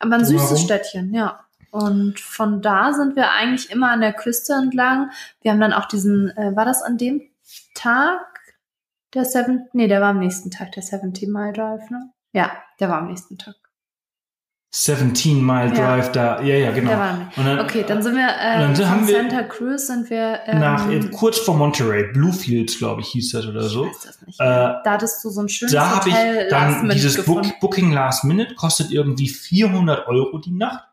Aber 0.00 0.14
ein 0.14 0.24
süßes 0.24 0.48
drumherum. 0.48 0.64
Städtchen, 0.64 1.14
ja. 1.14 1.40
Und 1.70 2.18
von 2.18 2.62
da 2.62 2.92
sind 2.92 3.14
wir 3.14 3.30
eigentlich 3.30 3.70
immer 3.70 3.90
an 3.90 4.00
der 4.00 4.12
Küste 4.12 4.54
entlang. 4.54 5.10
Wir 5.40 5.52
haben 5.52 5.60
dann 5.60 5.72
auch 5.72 5.86
diesen, 5.86 6.36
äh, 6.36 6.54
war 6.56 6.64
das 6.64 6.82
an 6.82 6.98
dem 6.98 7.22
Tag? 7.74 8.20
Der 9.14 9.24
Seven, 9.24 9.68
nee, 9.72 9.88
der 9.88 10.00
war 10.00 10.10
am 10.10 10.18
nächsten 10.18 10.50
Tag, 10.50 10.72
der 10.72 10.82
70 10.82 11.28
Mile 11.28 11.52
Drive, 11.52 11.90
ne? 11.90 12.10
Ja, 12.32 12.52
der 12.78 12.88
war 12.88 12.98
am 12.98 13.08
nächsten 13.08 13.38
Tag. 13.38 13.54
17 14.72 15.44
Mile 15.44 15.74
Ja. 15.74 15.96
Drive 15.96 16.12
da, 16.12 16.40
ja, 16.42 16.54
ja, 16.54 16.70
genau. 16.70 16.90
Da 16.92 16.98
waren 16.98 17.18
wir. 17.34 17.38
Und 17.38 17.44
dann, 17.46 17.60
Okay, 17.66 17.84
dann 17.86 18.02
sind 18.02 18.14
wir 18.14 18.28
äh, 18.28 18.58
dann 18.60 18.76
von 18.76 19.08
wir- 19.08 19.16
Santa 19.16 19.42
Cruz 19.42 19.86
sind 19.88 20.08
wir 20.10 20.40
ähm, 20.46 20.60
nach, 20.60 20.86
kurz 21.12 21.38
vor 21.38 21.56
Monterey, 21.56 22.04
Bluefields, 22.12 22.78
glaube 22.78 23.00
ich, 23.00 23.08
hieß 23.08 23.32
das 23.32 23.46
oder 23.46 23.62
so. 23.64 23.86
Ich 23.86 23.90
weiß 23.92 24.00
das 24.06 24.22
nicht. 24.26 24.38
Äh, 24.40 24.44
da 24.44 24.82
hattest 24.86 25.24
du 25.24 25.30
so 25.30 25.40
ein 25.42 25.48
schönes 25.48 25.72
Da 25.72 25.96
habe 25.96 26.08
ich 26.10 26.14
dann 26.50 26.88
dieses 26.90 27.24
Book. 27.24 27.42
Booking 27.60 27.90
Last 27.92 28.22
Minute, 28.24 28.54
kostet 28.54 28.92
irgendwie 28.92 29.28
400 29.28 30.06
Euro 30.06 30.38
die 30.38 30.52
Nacht. 30.52 30.84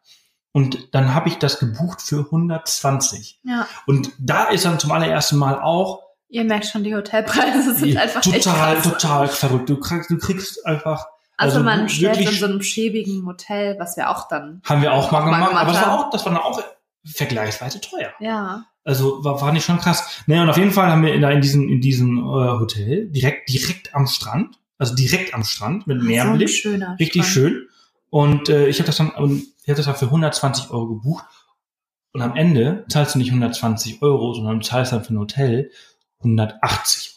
Und 0.53 0.95
dann 0.95 1.13
habe 1.13 1.30
ich 1.30 1.38
das 1.38 1.59
gebucht 1.59 2.01
für 2.01 2.25
120. 2.25 3.39
Ja, 3.43 3.67
Und 3.86 4.09
da 4.17 4.45
ist 4.45 4.65
dann 4.65 4.80
zum 4.80 4.91
allerersten 4.91 5.38
Mal 5.38 5.59
auch 5.61 6.01
ihr 6.30 6.43
merkt 6.43 6.65
schon, 6.65 6.84
die 6.84 6.93
Hotelpreise 6.93 7.73
sind 7.75 7.95
einfach 7.95 8.25
echt 8.25 8.43
total, 8.43 8.75
krass. 8.75 8.84
total 8.84 9.28
verrückt. 9.30 9.69
Du 9.69 9.80
kriegst, 9.80 10.09
du 10.09 10.17
kriegst 10.17 10.65
einfach, 10.65 11.05
Also, 11.38 11.57
also 11.59 11.63
man 11.63 11.88
schläft 11.88 12.19
wirklich- 12.19 12.35
in 12.35 12.39
so 12.39 12.45
einem 12.47 12.61
schäbigen 12.63 13.25
Hotel, 13.25 13.77
was 13.79 13.95
wir 13.95 14.09
auch 14.09 14.27
dann. 14.27 14.61
haben 14.65 14.81
wir 14.81 14.91
auch 14.93 15.11
mal 15.11 15.19
Auch 15.21 15.25
mal 15.25 15.31
gemacht, 15.38 15.49
gemacht 15.49 15.63
aber 15.65 15.73
das 15.73 15.81
war 15.85 15.99
auch, 15.99 16.09
das 16.09 16.25
war 16.25 16.33
dann 16.33 16.41
auch 16.41 16.63
vergleichsweise 17.05 17.79
teuer. 17.79 18.09
Ja. 18.19 18.65
Also 18.83 19.23
war, 19.23 19.39
war 19.41 19.51
nicht 19.51 19.65
schon 19.65 19.77
krass. 19.79 20.23
Naja, 20.27 20.43
und 20.43 20.49
auf 20.49 20.57
jeden 20.57 20.71
Fall 20.71 20.89
haben 20.91 21.03
wir 21.03 21.13
in, 21.13 21.23
in 21.23 21.41
diesem, 21.41 21.69
in 21.69 21.81
diesem 21.81 22.17
äh, 22.17 22.21
Hotel 22.21 23.09
direkt, 23.09 23.49
direkt 23.49 23.93
am 23.93 24.07
Strand, 24.07 24.59
also 24.77 24.95
direkt 24.95 25.33
am 25.33 25.43
Strand 25.43 25.88
mit 25.88 25.97
So 25.99 26.03
ein 26.03 26.07
Meerblick. 26.07 26.49
schöner. 26.49 26.95
richtig 26.99 27.23
Strand. 27.25 27.33
schön. 27.33 27.67
Und 28.09 28.49
äh, 28.49 28.67
ich 28.67 28.79
habe 28.79 28.88
das 28.88 28.97
dann, 28.97 29.07
ich 29.09 29.69
habe 29.69 29.75
das 29.77 29.85
dann 29.85 29.95
für 29.95 30.05
120 30.05 30.69
Euro 30.71 30.88
gebucht. 30.88 31.25
Und 32.13 32.21
am 32.21 32.35
Ende 32.35 32.85
zahlst 32.89 33.13
du 33.13 33.19
nicht 33.19 33.29
120 33.29 34.01
Euro, 34.01 34.33
sondern 34.33 34.59
du 34.59 34.65
zahlst 34.65 34.91
dann 34.93 35.03
für 35.03 35.13
ein 35.13 35.19
Hotel 35.19 35.69
180 36.19 37.11
Euro. 37.11 37.16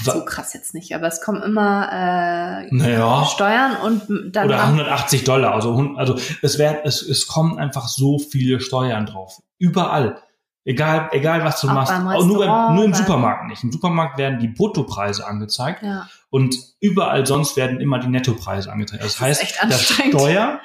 so 0.00 0.24
krass 0.24 0.54
jetzt 0.54 0.74
nicht, 0.74 0.94
aber 0.94 1.06
es 1.06 1.20
kommen 1.20 1.42
immer 1.42 1.88
äh, 1.92 2.74
Naja. 2.74 3.24
Steuern 3.26 3.76
und 3.76 4.34
dann 4.34 4.46
Oder 4.46 4.58
haben- 4.62 4.78
180 4.78 5.24
Dollar. 5.24 5.52
Also, 5.54 5.94
also 5.96 6.18
es, 6.42 6.58
wär, 6.58 6.84
es, 6.86 7.02
es 7.02 7.26
kommen 7.26 7.58
einfach 7.58 7.88
so 7.88 8.18
viele 8.18 8.60
Steuern 8.60 9.06
drauf. 9.06 9.40
Überall. 9.58 10.22
Egal, 10.64 11.08
egal 11.10 11.42
was 11.44 11.60
du 11.60 11.68
Auch 11.68 11.72
machst. 11.72 11.92
beim 11.92 12.06
Auch 12.06 12.24
nur, 12.24 12.46
beim, 12.46 12.76
nur 12.76 12.84
im 12.84 12.94
Supermarkt 12.94 13.48
nicht. 13.48 13.64
Im 13.64 13.72
Supermarkt 13.72 14.16
werden 14.16 14.38
die 14.38 14.46
Bruttopreise 14.48 15.26
angezeigt 15.26 15.82
ja. 15.82 16.08
und 16.30 16.54
überall 16.78 17.26
sonst 17.26 17.56
werden 17.56 17.80
immer 17.80 17.98
die 17.98 18.06
Nettopreise 18.06 18.70
angezeigt. 18.72 19.02
Das, 19.02 19.14
Das 19.16 19.20
heißt, 19.20 19.62
anstrengend. 19.62 20.14
Steuer 20.14 20.60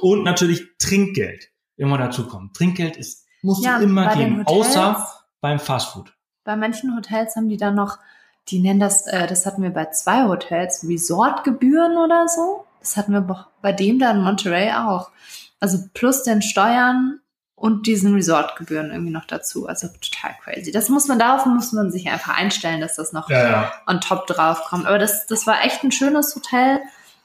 und 0.00 0.22
natürlich 0.22 0.76
Trinkgeld 0.78 1.48
immer 1.76 1.96
dazu 1.96 2.26
kommt. 2.28 2.54
Trinkgeld 2.56 2.98
ist, 2.98 3.24
musst 3.40 3.64
ja, 3.64 3.78
du 3.78 3.84
immer 3.84 4.14
geben, 4.14 4.44
Hotels, 4.46 4.76
außer 4.76 5.06
beim 5.40 5.58
Fastfood. 5.60 6.12
bei 6.44 6.54
manchen 6.56 6.94
Hotels 6.94 7.36
haben 7.36 7.48
die 7.48 7.56
dann 7.56 7.74
noch, 7.74 7.98
die 8.48 8.60
nennen 8.60 8.80
das, 8.80 9.06
äh, 9.06 9.26
das 9.26 9.46
hatten 9.46 9.62
wir 9.62 9.70
bei 9.70 9.86
zwei 9.86 10.24
Hotels, 10.24 10.84
Resortgebühren 10.86 11.96
oder 11.96 12.28
so. 12.28 12.64
Das 12.80 12.96
hatten 12.96 13.12
wir 13.12 13.46
bei 13.62 13.72
dem 13.72 13.98
da 13.98 14.10
in 14.12 14.22
Monterey 14.22 14.72
auch. 14.72 15.10
Also 15.58 15.78
plus 15.94 16.22
den 16.22 16.42
Steuern 16.42 17.20
und 17.56 17.86
diesen 17.86 18.14
Resortgebühren 18.14 18.90
irgendwie 18.90 19.10
noch 19.10 19.24
dazu. 19.24 19.66
Also 19.66 19.88
total 19.88 20.36
crazy. 20.44 20.70
Das 20.70 20.88
muss 20.88 21.08
man, 21.08 21.18
darauf 21.18 21.46
muss 21.46 21.72
man 21.72 21.90
sich 21.90 22.08
einfach 22.08 22.36
einstellen, 22.36 22.80
dass 22.80 22.96
das 22.96 23.12
noch 23.12 23.28
Ja, 23.30 23.50
ja. 23.50 23.72
on 23.86 24.00
top 24.00 24.26
drauf 24.26 24.62
kommt. 24.68 24.86
Aber 24.86 24.98
das, 24.98 25.26
das 25.26 25.46
war 25.46 25.64
echt 25.64 25.82
ein 25.82 25.90
schönes 25.90 26.36
Hotel. 26.36 26.80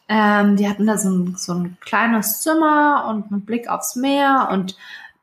Ähm, 0.07 0.55
die 0.55 0.67
hatten 0.67 0.87
da 0.87 0.97
so 0.97 1.09
ein, 1.09 1.35
so 1.37 1.53
ein 1.53 1.77
kleines 1.81 2.41
Zimmer 2.41 3.05
und 3.09 3.29
mit 3.29 3.45
Blick 3.45 3.69
aufs 3.69 3.95
Meer 3.95 4.49
und 4.51 4.75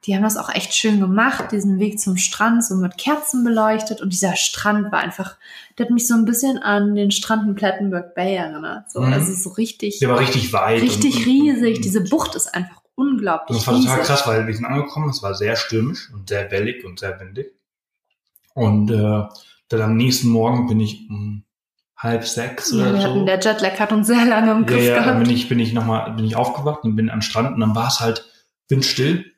die 0.05 0.15
haben 0.15 0.23
das 0.23 0.37
auch 0.37 0.49
echt 0.55 0.75
schön 0.75 1.01
gemacht, 1.01 1.51
diesen 1.53 1.79
Weg 1.81 1.99
zum 2.01 2.17
Strand 2.17 2.65
so 2.65 2.77
mit 2.77 2.97
Kerzen 2.99 3.43
beleuchtet 3.45 4.01
und 4.01 4.13
dieser 4.13 4.37
Strand 4.37 4.93
war 4.93 5.01
einfach, 5.01 5.37
der 5.77 5.87
hat 5.87 5.91
mich 5.93 6.07
so 6.07 6.15
ein 6.15 6.25
bisschen 6.25 6.59
an 6.59 6.95
den 6.95 7.11
Strand 7.11 7.49
in 7.49 7.55
Plettenberg 7.57 8.15
Bay 8.15 8.35
erinnert. 8.37 8.91
So, 8.91 9.01
Mhm. 9.01 9.13
also 9.13 9.33
so 9.33 9.51
richtig, 9.51 9.99
Der 9.99 10.09
war 10.11 10.21
richtig 10.21 10.53
weit. 10.53 10.83
richtig 10.83 11.17
und, 11.19 11.27
riesig. 11.27 11.77
Und, 11.77 11.85
Diese 11.85 12.01
Bucht 12.03 12.35
ist 12.37 12.55
einfach 12.55 12.81
unglaublich 12.95 13.59
das 13.59 13.67
war 13.67 13.75
total 13.75 13.91
riesig. 13.95 14.07
krass, 14.07 14.27
weil 14.27 14.47
wir 14.47 14.55
sind 14.55 14.65
angekommen, 14.67 15.11
es 15.11 15.23
war 15.23 15.35
sehr 15.35 15.57
stürmisch 15.57 16.11
und 16.13 16.29
sehr 16.29 16.51
wellig 16.51 16.85
und 16.85 16.99
sehr 17.01 17.19
windig. 17.21 17.53
Und 18.55 18.91
äh, 18.91 19.25
dann 19.69 19.83
am 19.83 19.97
nächsten 19.97 20.29
Morgen 20.29 20.67
bin 20.69 20.81
ich 20.81 21.09
um 21.11 21.45
halb 21.97 22.25
sechs 22.25 22.71
Ja, 22.73 22.83
oder 22.83 22.95
wir 22.95 23.01
so. 23.01 23.09
hatten, 23.09 23.27
der 23.27 23.41
Jetlag 23.41 23.79
hat 23.81 23.93
uns 23.93 24.07
sehr 24.07 24.25
lange 24.25 24.53
im 24.53 24.61
ja, 24.63 24.67
Griff 24.67 24.85
ja, 24.85 24.95
dann 24.95 25.05
gehabt. 25.05 25.25
bin 25.25 25.31
ich, 25.35 25.49
bin 25.49 25.59
ich 25.59 25.73
nochmal, 25.73 26.13
bin 26.13 26.25
ich 26.25 26.37
aufgewacht 26.37 26.85
und 26.85 26.97
bin 26.97 27.09
den 27.09 27.23
Strand 27.23 27.55
und 27.55 27.61
dann 27.61 27.75
war 27.75 27.89
es 27.89 28.01
halt 28.01 28.25
windstill. 28.69 29.33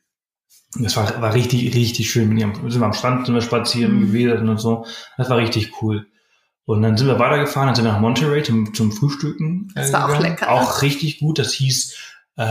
Das 0.78 0.96
war, 0.96 1.20
war 1.20 1.34
richtig, 1.34 1.74
richtig 1.74 2.10
schön. 2.10 2.30
Am, 2.42 2.54
sind 2.70 2.80
wir 2.80 2.86
am 2.86 2.92
Strand, 2.92 3.26
sind 3.26 3.34
wir 3.34 3.42
spazieren 3.42 3.96
Mhm. 3.96 4.00
gewesen 4.06 4.48
und 4.48 4.58
so. 4.58 4.86
Das 5.16 5.28
war 5.28 5.38
richtig 5.38 5.82
cool. 5.82 6.06
Und 6.64 6.82
dann 6.82 6.96
sind 6.96 7.08
wir 7.08 7.18
weitergefahren, 7.18 7.66
dann 7.68 7.74
sind 7.74 7.84
wir 7.84 7.92
nach 7.92 8.00
Monterey 8.00 8.42
zum, 8.44 8.72
zum 8.72 8.92
Frühstücken. 8.92 9.68
äh, 9.74 9.80
Das 9.80 9.92
war 9.92 10.04
auch 10.04 10.08
gegangen. 10.08 10.24
lecker, 10.30 10.46
ne? 10.46 10.52
Auch 10.52 10.82
richtig 10.82 11.18
gut. 11.18 11.38
Das 11.40 11.52
hieß, 11.54 11.96
äh, 12.38 12.44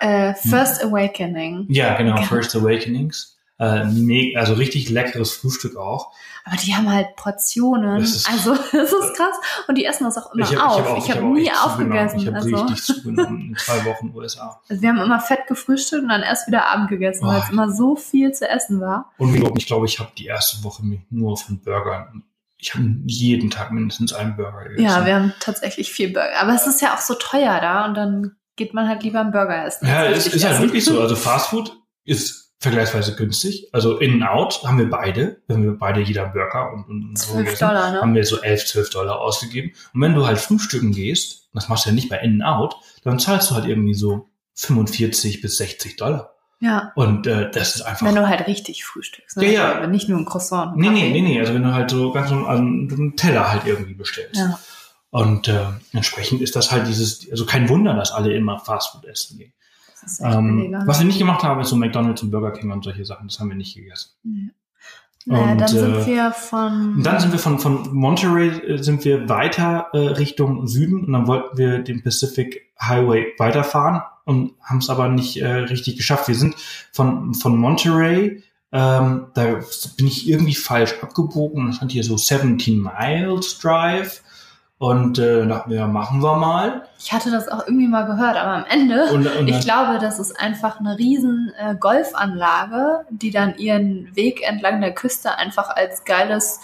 Äh, 0.00 0.34
First 0.34 0.84
Awakening. 0.84 1.64
ja, 1.70 1.96
genau, 1.96 2.16
Ja. 2.16 2.22
First 2.22 2.54
Awakenings. 2.54 3.38
Äh, 3.58 4.36
also 4.36 4.54
richtig 4.54 4.88
leckeres 4.90 5.32
Frühstück 5.32 5.76
auch. 5.76 6.12
Aber 6.44 6.56
die 6.56 6.74
haben 6.74 6.90
halt 6.92 7.14
Portionen. 7.14 8.00
Das 8.00 8.16
ist- 8.16 8.28
also, 8.28 8.54
das 8.72 8.92
ist 8.92 9.14
krass. 9.16 9.36
Und 9.68 9.78
die 9.78 9.84
essen 9.84 10.04
das 10.04 10.18
auch 10.18 10.34
immer 10.34 10.44
ich 10.50 10.58
auf. 10.58 10.78
hab 10.78 10.86
auch, 10.86 10.98
ich 10.98 11.10
habe 11.10 11.20
hab 11.24 11.32
nie 11.32 11.50
aufgegessen. 11.52 12.18
Ich 12.18 12.26
habe 12.26 12.36
also, 12.36 12.56
richtig 12.56 12.82
zugenommen 12.84 13.40
in 13.50 13.56
zwei 13.56 13.84
Wochen 13.84 14.12
USA. 14.14 14.60
also, 14.68 14.82
wir 14.82 14.88
haben 14.88 14.98
immer 15.00 15.20
fett 15.20 15.46
gefrühstückt 15.46 16.02
und 16.02 16.08
dann 16.08 16.22
erst 16.22 16.48
wieder 16.48 16.66
Abend 16.66 16.88
gegessen, 16.88 17.26
weil 17.26 17.40
es 17.40 17.50
immer 17.50 17.70
so 17.70 17.94
viel 17.94 18.32
zu 18.32 18.48
essen 18.48 18.80
war. 18.80 19.12
Und 19.18 19.56
ich 19.56 19.66
glaube, 19.66 19.86
ich 19.86 20.00
habe 20.00 20.10
die 20.18 20.26
erste 20.26 20.64
Woche 20.64 20.84
mich 20.84 21.00
nur 21.10 21.36
von 21.36 21.60
Burgern. 21.60 22.24
Ich 22.58 22.74
habe 22.74 22.84
jeden 23.06 23.50
Tag 23.50 23.70
mindestens 23.72 24.12
einen 24.12 24.36
Burger 24.36 24.64
gegessen. 24.64 24.84
Ja, 24.84 25.04
wir 25.06 25.14
haben 25.14 25.32
tatsächlich 25.40 25.90
viel 25.92 26.12
Burger. 26.12 26.40
Aber 26.40 26.54
es 26.54 26.66
ist 26.66 26.80
ja 26.80 26.94
auch 26.94 27.00
so 27.00 27.14
teuer 27.14 27.60
da 27.60 27.84
und 27.86 27.94
dann 27.94 28.36
geht 28.56 28.74
man 28.74 28.88
halt 28.88 29.02
lieber 29.02 29.20
einen 29.20 29.32
Burger 29.32 29.64
essen. 29.66 29.86
ja 29.86 30.02
richtig 30.02 30.34
ist 30.34 30.44
halt 30.44 30.60
wirklich 30.60 30.84
so. 30.84 31.00
Also 31.00 31.14
Fastfood 31.16 31.76
ist 32.04 32.41
vergleichsweise 32.62 33.16
günstig. 33.16 33.68
Also 33.72 33.98
In-N-Out 33.98 34.62
haben 34.64 34.78
wir 34.78 34.88
beide, 34.88 35.42
wenn 35.48 35.62
wir 35.62 35.72
beide 35.72 36.00
jeder 36.00 36.26
Burger 36.26 36.72
und, 36.72 36.88
und 36.88 37.18
so 37.18 37.32
12 37.32 37.44
gegessen, 37.44 37.68
Dollar, 37.68 37.92
ne? 37.92 38.00
haben 38.00 38.14
wir 38.14 38.24
so 38.24 38.40
11, 38.40 38.66
12 38.66 38.90
Dollar 38.90 39.20
ausgegeben. 39.20 39.72
Und 39.92 40.00
wenn 40.00 40.14
du 40.14 40.26
halt 40.26 40.38
frühstücken 40.38 40.92
gehst, 40.92 41.48
das 41.52 41.68
machst 41.68 41.84
du 41.84 41.90
ja 41.90 41.94
nicht 41.94 42.08
bei 42.08 42.18
In-N-Out, 42.18 42.76
dann 43.04 43.18
zahlst 43.18 43.50
du 43.50 43.56
halt 43.56 43.66
irgendwie 43.66 43.94
so 43.94 44.28
45 44.54 45.40
bis 45.40 45.56
60 45.56 45.96
Dollar. 45.96 46.34
Ja, 46.60 46.92
Und 46.94 47.26
äh, 47.26 47.50
das 47.50 47.74
ist 47.74 47.82
einfach 47.82 48.06
wenn 48.06 48.14
du 48.14 48.28
halt 48.28 48.46
richtig 48.46 48.84
frühstückst. 48.84 49.36
Ne? 49.36 49.46
Ja, 49.46 49.52
ja. 49.52 49.72
Also 49.72 49.90
nicht 49.90 50.08
nur 50.08 50.20
ein 50.20 50.24
Croissant. 50.24 50.74
und 50.74 50.80
Nee, 50.80 50.90
nee, 50.90 51.10
nee, 51.10 51.20
nee. 51.20 51.40
Also 51.40 51.54
wenn 51.54 51.64
du 51.64 51.72
halt 51.72 51.90
so 51.90 52.12
ganz 52.12 52.28
so 52.28 52.36
einen, 52.46 52.88
einen 52.92 53.16
Teller 53.16 53.50
halt 53.50 53.66
irgendwie 53.66 53.94
bestellst. 53.94 54.36
Ja. 54.36 54.60
Und 55.10 55.48
äh, 55.48 55.64
entsprechend 55.92 56.40
ist 56.40 56.54
das 56.54 56.70
halt 56.70 56.86
dieses, 56.86 57.28
also 57.30 57.46
kein 57.46 57.68
Wunder, 57.68 57.94
dass 57.94 58.12
alle 58.12 58.32
immer 58.32 58.60
Fastfood 58.60 59.04
essen 59.06 59.38
gehen. 59.38 59.52
Das 60.02 60.20
Ähm, 60.20 60.74
was 60.86 60.98
wir 60.98 61.06
nicht 61.06 61.18
gemacht 61.18 61.42
haben, 61.42 61.60
ist 61.60 61.68
so 61.68 61.76
McDonalds 61.76 62.22
und 62.22 62.30
Burger 62.30 62.52
King 62.52 62.70
und 62.72 62.84
solche 62.84 63.04
Sachen. 63.04 63.28
Das 63.28 63.38
haben 63.38 63.48
wir 63.48 63.56
nicht 63.56 63.76
gegessen. 63.76 64.10
Naja, 65.24 65.52
und, 65.52 65.58
dann 65.60 65.68
sind 65.68 65.94
äh, 65.94 66.06
wir 66.06 66.32
von. 66.32 67.02
Dann 67.02 67.20
sind 67.20 67.32
wir 67.32 67.38
von, 67.38 67.58
von 67.58 67.94
Monterey 67.94 68.48
äh, 68.48 68.82
sind 68.82 69.04
wir 69.04 69.28
weiter 69.28 69.88
äh, 69.92 69.98
Richtung 69.98 70.66
Süden 70.66 71.04
und 71.04 71.12
dann 71.12 71.26
wollten 71.28 71.56
wir 71.56 71.78
den 71.78 72.02
Pacific 72.02 72.72
Highway 72.80 73.32
weiterfahren 73.38 74.02
und 74.24 74.54
haben 74.60 74.78
es 74.78 74.90
aber 74.90 75.08
nicht 75.08 75.36
äh, 75.36 75.46
richtig 75.46 75.96
geschafft. 75.96 76.28
Wir 76.28 76.34
sind 76.34 76.56
von, 76.92 77.34
von 77.34 77.56
Monterey, 77.56 78.42
ähm, 78.72 79.26
da 79.34 79.60
bin 79.96 80.06
ich 80.06 80.28
irgendwie 80.28 80.54
falsch 80.54 80.94
abgebogen. 81.02 81.66
Da 81.66 81.72
stand 81.74 81.92
hier 81.92 82.04
so 82.04 82.16
17 82.16 82.82
Miles 82.82 83.58
Drive. 83.60 84.22
Und 84.82 85.16
äh, 85.20 85.46
dachten 85.46 85.70
wir, 85.70 85.86
machen 85.86 86.20
wir 86.24 86.34
mal. 86.34 86.88
Ich 86.98 87.12
hatte 87.12 87.30
das 87.30 87.46
auch 87.46 87.68
irgendwie 87.68 87.86
mal 87.86 88.02
gehört, 88.02 88.36
aber 88.36 88.50
am 88.50 88.64
Ende, 88.64 89.12
Und, 89.12 89.28
und 89.28 89.46
ich 89.46 89.60
glaube, 89.60 90.00
das 90.00 90.18
ist 90.18 90.40
einfach 90.40 90.80
eine 90.80 90.98
riesen 90.98 91.52
äh, 91.56 91.76
Golfanlage, 91.78 93.06
die 93.08 93.30
dann 93.30 93.56
ihren 93.58 94.10
Weg 94.16 94.42
entlang 94.42 94.80
der 94.80 94.92
Küste 94.92 95.38
einfach 95.38 95.70
als 95.70 96.02
geiles, 96.02 96.58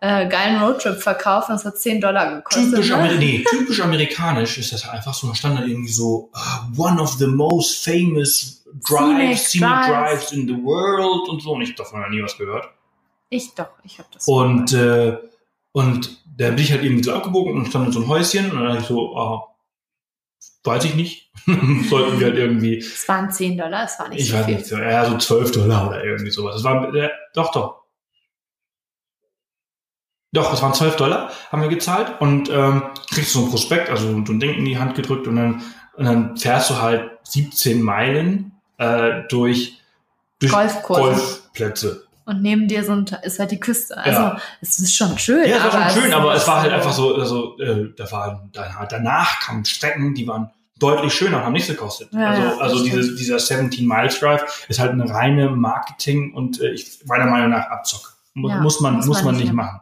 äh, 0.00 0.26
geilen 0.28 0.62
Roadtrip 0.62 0.96
verkaufen. 0.96 1.52
Das 1.52 1.66
hat 1.66 1.76
10 1.76 2.00
Dollar 2.00 2.36
gekostet. 2.36 2.70
typisch, 2.70 2.88
ne? 2.88 3.16
Nee, 3.18 3.44
typisch 3.46 3.82
amerikanisch 3.82 4.56
ist 4.56 4.72
das 4.72 4.88
einfach 4.88 5.12
so. 5.12 5.28
Da 5.28 5.34
stand 5.34 5.58
dann 5.58 5.68
irgendwie 5.68 5.92
so, 5.92 6.30
uh, 6.34 6.82
one 6.82 6.98
of 6.98 7.16
the 7.18 7.26
most 7.26 7.84
famous 7.84 8.64
drives, 8.88 9.10
Scenic 9.10 9.38
scenic 9.38 9.68
drives. 9.68 9.88
drives 9.88 10.32
in 10.32 10.48
the 10.48 10.54
world 10.64 11.28
und 11.28 11.42
so. 11.42 11.50
Und 11.50 11.60
ich 11.60 11.74
davon 11.74 12.00
noch 12.00 12.08
nie 12.08 12.22
was 12.22 12.34
gehört. 12.38 12.66
Ich 13.28 13.54
doch, 13.54 13.68
ich 13.84 13.98
habe 13.98 14.08
das. 14.14 14.26
Und, 14.26 14.72
äh, 14.72 15.18
und 15.78 16.24
da 16.36 16.48
bin 16.48 16.58
ich 16.58 16.72
halt 16.72 16.82
irgendwie 16.82 17.04
so 17.04 17.12
abgebogen 17.12 17.56
und 17.56 17.66
stand 17.66 17.86
in 17.86 17.92
so 17.92 18.00
ein 18.00 18.08
Häuschen 18.08 18.50
und 18.50 18.56
dann 18.56 18.66
dachte 18.66 18.80
ich 18.80 18.86
so, 18.88 19.16
ah, 19.16 19.54
weiß 20.64 20.84
ich 20.86 20.96
nicht. 20.96 21.30
Sollten 21.88 22.18
wir 22.18 22.26
halt 22.26 22.36
irgendwie, 22.36 22.78
es 22.78 23.06
waren 23.06 23.30
10 23.30 23.56
Dollar, 23.56 23.84
es 23.84 23.96
war 24.00 24.08
nicht 24.08 24.22
ich 24.22 24.28
so 24.28 24.36
weiß 24.36 24.44
viel. 24.46 24.54
nicht, 24.56 24.66
so, 24.66 24.76
ja, 24.76 25.08
so 25.08 25.16
12 25.16 25.52
Dollar 25.52 25.86
oder 25.86 26.02
irgendwie 26.02 26.32
sowas. 26.32 26.56
Das 26.56 26.64
war, 26.64 26.92
äh, 26.92 27.10
doch, 27.32 27.52
doch. 27.52 27.84
Doch, 30.32 30.52
es 30.52 30.60
waren 30.60 30.74
12 30.74 30.96
Dollar, 30.96 31.30
haben 31.52 31.62
wir 31.62 31.68
gezahlt 31.68 32.20
und 32.20 32.50
ähm, 32.50 32.82
kriegst 33.10 33.32
so 33.32 33.44
ein 33.44 33.50
Prospekt, 33.50 33.88
also 33.88 34.08
so 34.08 34.32
ein 34.32 34.40
Ding 34.40 34.54
in 34.54 34.64
die 34.64 34.78
Hand 34.78 34.96
gedrückt 34.96 35.28
und 35.28 35.36
dann, 35.36 35.62
und 35.94 36.04
dann 36.04 36.36
fährst 36.36 36.70
du 36.70 36.82
halt 36.82 37.08
17 37.22 37.80
Meilen 37.80 38.50
äh, 38.78 39.22
durch, 39.28 39.80
durch 40.40 40.52
Golfkurse. 40.52 41.02
Golfplätze. 41.02 42.07
Und 42.28 42.42
neben 42.42 42.68
dir 42.68 42.84
so 42.84 42.92
ein, 42.92 43.06
ist 43.22 43.38
halt 43.38 43.50
die 43.52 43.58
Küste. 43.58 43.96
Also 43.96 44.20
Ja. 44.20 44.38
es 44.60 44.78
ist 44.78 44.94
schon 44.94 45.18
schön. 45.18 45.48
Ja, 45.48 45.56
es 45.56 45.64
war 45.64 45.74
aber 45.80 45.90
schon 45.90 46.02
schön, 46.02 46.10
ist 46.10 46.16
aber 46.16 46.34
es 46.34 46.46
war 46.46 46.60
halt 46.60 46.72
einfach 46.74 46.92
so, 46.92 47.14
also, 47.16 47.58
äh, 47.58 47.88
da 47.96 48.12
waren, 48.12 48.50
da, 48.52 48.86
danach 48.88 49.40
kamen 49.40 49.64
Strecken, 49.64 50.14
die 50.14 50.28
waren 50.28 50.50
deutlich 50.78 51.14
schöner 51.14 51.38
und 51.38 51.44
haben 51.44 51.52
nichts 51.54 51.68
gekostet. 51.68 52.10
Ja, 52.12 52.28
also 52.28 52.60
also 52.60 52.84
diese, 52.84 53.16
dieser 53.16 53.38
17 53.38 53.88
Miles 53.88 54.20
Drive 54.20 54.66
ist 54.68 54.78
halt 54.78 54.92
eine 54.92 55.08
reine 55.08 55.48
Marketing 55.50 56.34
und 56.34 56.60
äh, 56.60 56.70
ich 56.72 57.00
meiner 57.06 57.24
Meinung 57.24 57.48
nach 57.50 57.66
Abzock. 57.70 58.12
Mu 58.34 58.50
Ja, 58.50 58.60
muss 58.60 58.80
man 58.80 58.96
muss 58.96 59.24
man, 59.24 59.34
nicht 59.34 59.46
nehmen. 59.46 59.56
machen. 59.56 59.80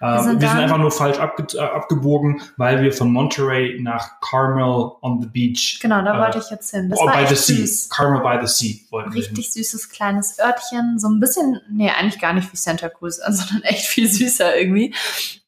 Äh, 0.00 0.04
wir 0.04 0.22
sind 0.22 0.30
sind, 0.32 0.42
dann- 0.42 0.58
einfach 0.58 0.78
nur 0.78 0.90
falsch 0.90 1.18
abge 1.18 1.46
äh, 1.56 1.60
abgebogen, 1.60 2.42
weil 2.56 2.82
wir 2.82 2.92
von 2.92 3.12
Monterey 3.12 3.78
nach 3.80 4.20
Carmel 4.20 4.92
on 5.00 5.20
the 5.20 5.26
Beach. 5.26 5.78
Genau, 5.80 6.02
da 6.02 6.16
äh, 6.16 6.20
wollte 6.20 6.38
ich 6.38 6.50
jetzt 6.50 6.70
hin. 6.70 6.90
Das 6.90 6.98
oh, 6.98 7.06
war 7.06 7.16
by 7.16 7.26
the 7.28 7.34
sea. 7.34 7.56
süß. 7.56 7.90
Carmel 7.90 8.20
by 8.20 8.46
the 8.46 8.52
Sea 8.52 8.80
wollten 8.90 9.12
wir. 9.12 9.20
Richtig 9.20 9.52
süßes 9.52 9.90
kleines 9.90 10.38
Örtchen, 10.38 10.98
so 10.98 11.08
ein 11.08 11.20
bisschen, 11.20 11.60
nee, 11.70 11.90
eigentlich 11.90 12.20
gar 12.20 12.32
nicht 12.32 12.52
wie 12.52 12.56
Santa 12.56 12.88
Cruz, 12.88 13.16
sondern 13.28 13.62
echt 13.62 13.86
viel 13.86 14.08
süßer 14.08 14.56
irgendwie. 14.56 14.94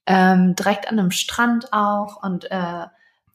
Ähm, 0.06 0.54
direkt 0.54 0.88
an 0.88 0.98
einem 0.98 1.10
Strand 1.10 1.72
auch 1.72 2.22
und 2.22 2.50
äh, 2.50 2.86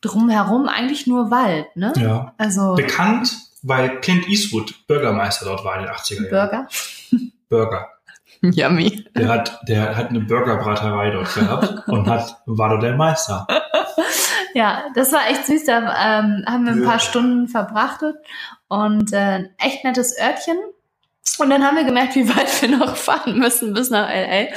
drumherum 0.02 0.68
eigentlich 0.68 1.08
nur 1.08 1.32
Wald, 1.32 1.76
ne? 1.76 1.94
Ja. 1.98 2.34
Also 2.38 2.76
Bekannt, 2.76 3.32
weil 3.62 4.02
Clint 4.02 4.28
Eastwood 4.28 4.88
Bürgermeister 4.88 5.46
dort 5.46 5.64
war 5.64 5.78
in 5.78 5.86
den 5.86 5.94
80er 5.94 6.16
Jahren. 6.16 6.30
Burger. 6.30 6.68
Burger. 7.50 7.93
Yummy. 8.52 9.06
Der 9.16 9.30
hat, 9.30 9.60
der 9.68 9.96
hat 9.96 10.10
eine 10.10 10.20
Burgerbraterei 10.22 11.12
dort 11.12 11.34
gehabt 11.34 11.74
und 11.88 12.08
hat, 12.08 12.42
war 12.46 12.70
dort 12.70 12.84
der 12.84 12.96
Meister. 12.96 13.48
Ja, 14.56 14.84
das 14.94 15.12
war 15.12 15.22
echt 15.32 15.48
süß. 15.48 15.66
Da 15.66 15.80
ähm, 15.80 16.44
haben 16.46 16.66
wir 16.66 16.74
ein 16.74 16.84
Ja. 16.84 16.90
paar 16.90 17.00
Stunden 17.00 17.48
verbracht 17.48 18.04
und 18.68 19.12
äh, 19.12 19.18
ein 19.18 19.50
echt 19.58 19.84
nettes 19.84 20.16
Örtchen. 20.22 20.58
Und 21.40 21.50
dann 21.50 21.64
haben 21.66 21.76
wir 21.76 21.86
gemerkt, 21.86 22.14
wie 22.16 22.30
weit 22.30 22.62
wir 22.62 22.70
noch 22.78 22.96
fahren 22.96 23.40
müssen 23.40 23.74
bis 23.74 23.90
nach 23.90 24.08
LA 24.10 24.50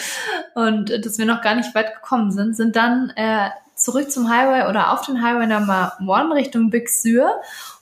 und 0.54 0.90
äh, 0.90 1.00
dass 1.00 1.16
wir 1.16 1.24
noch 1.24 1.40
gar 1.40 1.54
nicht 1.54 1.74
weit 1.74 1.94
gekommen 1.94 2.30
sind, 2.30 2.54
sind 2.54 2.76
dann 2.76 3.10
äh, 3.16 3.48
zurück 3.76 4.10
zum 4.10 4.28
Highway 4.30 4.68
oder 4.68 4.92
auf 4.92 5.02
den 5.06 5.22
Highway 5.22 5.46
Number 5.46 5.92
One 6.06 6.34
Richtung 6.34 6.70
Big 6.70 6.88
Sur. 6.88 7.30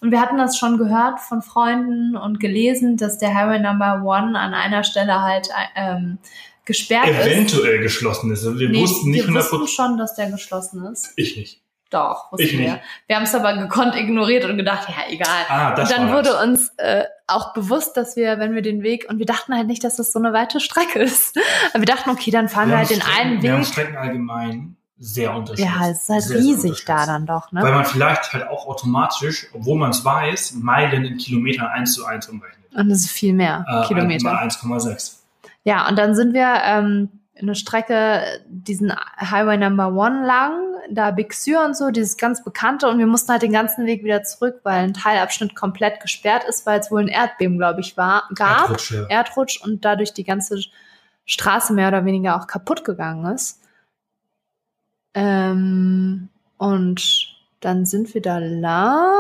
Und 0.01 0.11
wir 0.11 0.21
hatten 0.21 0.37
das 0.39 0.59
schon 0.59 0.77
gehört 0.79 1.21
von 1.21 1.41
Freunden 1.43 2.17
und 2.17 2.41
gelesen, 2.41 2.97
dass 2.97 3.19
der 3.19 3.35
Highway 3.35 3.61
Number 3.61 4.03
One 4.05 4.39
an 4.39 4.53
einer 4.55 4.85
Stelle 4.85 5.23
halt 5.23 5.49
ähm, 5.77 6.19
gesperrt 6.65 7.09
ist. 7.09 7.27
Eventuell 7.27 7.79
geschlossen 7.81 8.33
ist. 8.33 8.45
Wir 8.59 8.69
Nee, 8.69 8.81
wussten 8.81 9.11
nicht 9.11 9.27
wir 9.29 9.35
wussten 9.35 9.57
100%. 9.57 9.69
schon, 9.69 9.99
dass 9.99 10.15
der 10.15 10.31
geschlossen 10.31 10.85
ist. 10.87 11.13
Ich 11.17 11.37
nicht. 11.37 11.61
Doch, 11.91 12.33
wussten 12.33 12.45
Ich 12.47 12.53
nicht. 12.55 12.67
wir. 12.73 12.81
Wir 13.07 13.17
haben 13.17 13.23
es 13.23 13.35
aber 13.37 13.57
gekonnt 13.57 13.95
ignoriert 13.95 14.45
und 14.47 14.57
gedacht, 14.57 14.89
ja, 14.89 15.05
egal. 15.11 15.29
Ah, 15.49 15.75
das 15.77 15.91
und 15.93 15.99
dann 15.99 16.13
wurde 16.13 16.31
das. 16.31 16.43
uns 16.43 16.73
äh, 16.79 17.05
auch 17.29 17.53
bewusst, 17.55 17.97
dass 17.97 18.17
wir, 18.17 18.39
wenn 18.41 18.55
wir 18.55 18.63
den 18.63 18.83
Weg, 18.83 19.07
und 19.09 19.19
wir 19.21 19.27
dachten 19.27 19.55
halt 19.55 19.69
nicht, 19.69 19.85
dass 19.85 19.97
das 19.97 20.11
so 20.11 20.19
eine 20.19 20.33
weite 20.33 20.59
Strecke 20.59 20.99
ist. 20.99 21.39
Aber 21.73 21.83
wir 21.87 21.87
dachten, 21.87 22.11
okay, 22.11 22.31
dann 22.33 22.49
fahren 22.49 22.71
wir, 22.71 22.79
halt 22.79 22.91
den 22.91 23.01
Strecken- 23.01 23.21
einen 23.21 23.43
Wir 23.43 23.53
haben 23.53 23.61
Weg. 23.61 23.67
Strecken 23.69 23.97
allgemein 23.97 24.77
sehr 24.99 25.35
unterschiedlich. 25.35 25.75
Ja, 25.75 25.89
es 25.91 26.03
ist 26.03 26.09
halt 26.09 26.23
Sehr, 26.23 26.37
sehr 26.39 26.47
riesig 26.47 26.85
da 26.85 26.93
unterschiedlich. 26.95 27.07
dann 27.07 27.27
doch, 27.27 27.49
Weil 27.53 27.65
ne? 27.65 27.71
man 27.73 27.85
vielleicht 27.85 28.33
halt 28.33 28.49
auch 28.49 28.67
automatisch, 28.67 29.47
obwohl 29.53 29.79
man 29.79 29.91
es 29.91 30.05
weiß, 30.05 30.53
Meilen 30.55 31.05
in 31.05 31.19
Kilometern 31.19 31.67
1 31.67 31.95
zu 31.95 32.07
1 32.07 32.29
umrechnet. 32.29 32.65
Und 32.75 32.89
das 32.89 33.01
ist 33.01 33.11
viel 33.11 33.33
mehr 33.35 33.65
Äh, 33.69 33.87
Kilometer. 33.87 34.25
Mal 34.33 34.47
1,6. 34.49 35.17
Ja, 35.65 35.89
und 35.89 35.97
dann 35.99 36.15
sind 36.15 36.33
wir 36.35 36.47
ähm, 36.65 37.09
eine 37.39 37.55
Strecke, 37.55 38.23
diesen 38.49 38.93
Highway 39.19 39.57
Number 39.57 39.89
One 39.93 40.25
lang, 40.27 40.53
da 40.91 41.11
Big 41.11 41.33
Sur 41.33 41.65
und 41.65 41.77
so, 41.77 41.91
dieses 41.91 42.17
ganz 42.17 42.45
bekannte. 42.45 42.89
Und 42.89 42.99
wir 42.99 43.07
mussten 43.07 43.33
halt 43.33 43.43
den 43.43 43.53
ganzen 43.53 43.87
Weg 43.87 44.05
wieder 44.05 44.23
zurück, 44.23 44.61
weil 44.63 44.85
ein 44.85 44.95
Teilabschnitt 44.95 45.57
komplett 45.57 46.01
gesperrt 46.01 46.45
ist, 46.45 46.67
weil 46.67 46.79
es 46.81 46.91
wohl 46.91 47.01
ein 47.01 47.09
Erdbeben, 47.09 47.57
glaube 47.59 47.81
ich, 47.81 47.97
war, 47.97 48.29
gab. 48.35 48.63
Erdrutsche. 48.63 49.07
Erdrutsch 49.09 49.61
und 49.63 49.85
dadurch 49.85 50.13
die 50.13 50.25
ganze 50.25 50.61
Straße 51.27 51.73
mehr 51.73 51.89
oder 51.89 52.05
weniger 52.05 52.37
auch 52.39 52.47
kaputt 52.47 52.85
gegangen 52.85 53.25
ist. 53.35 53.61
Ähm, 55.15 56.29
und 56.59 57.29
dann 57.61 57.87
sind 57.87 58.13
wir 58.15 58.21
da 58.23 58.39
lang. 58.39 59.15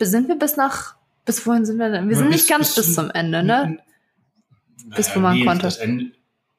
Sind 0.00 0.28
wir 0.28 0.36
bis 0.36 0.56
nach, 0.56 0.94
bis 1.24 1.46
wohin 1.46 1.64
sind 1.64 1.78
wir 1.78 1.90
denn? 1.90 2.08
Wir 2.08 2.16
sind 2.16 2.28
bis- 2.28 2.36
nicht 2.42 2.48
ganz 2.48 2.74
bis 2.74 2.86
bis, 2.86 2.94
zum- 2.94 3.10
Ende, 3.10 3.42
ne? 3.42 3.78
Bis 4.96 5.08
wo 5.14 5.20
Naja, 5.20 5.28
man 5.28 5.36
nee, 5.38 5.44
konnte. 5.44 5.62
Das 5.62 5.76
Ende. 5.78 6.12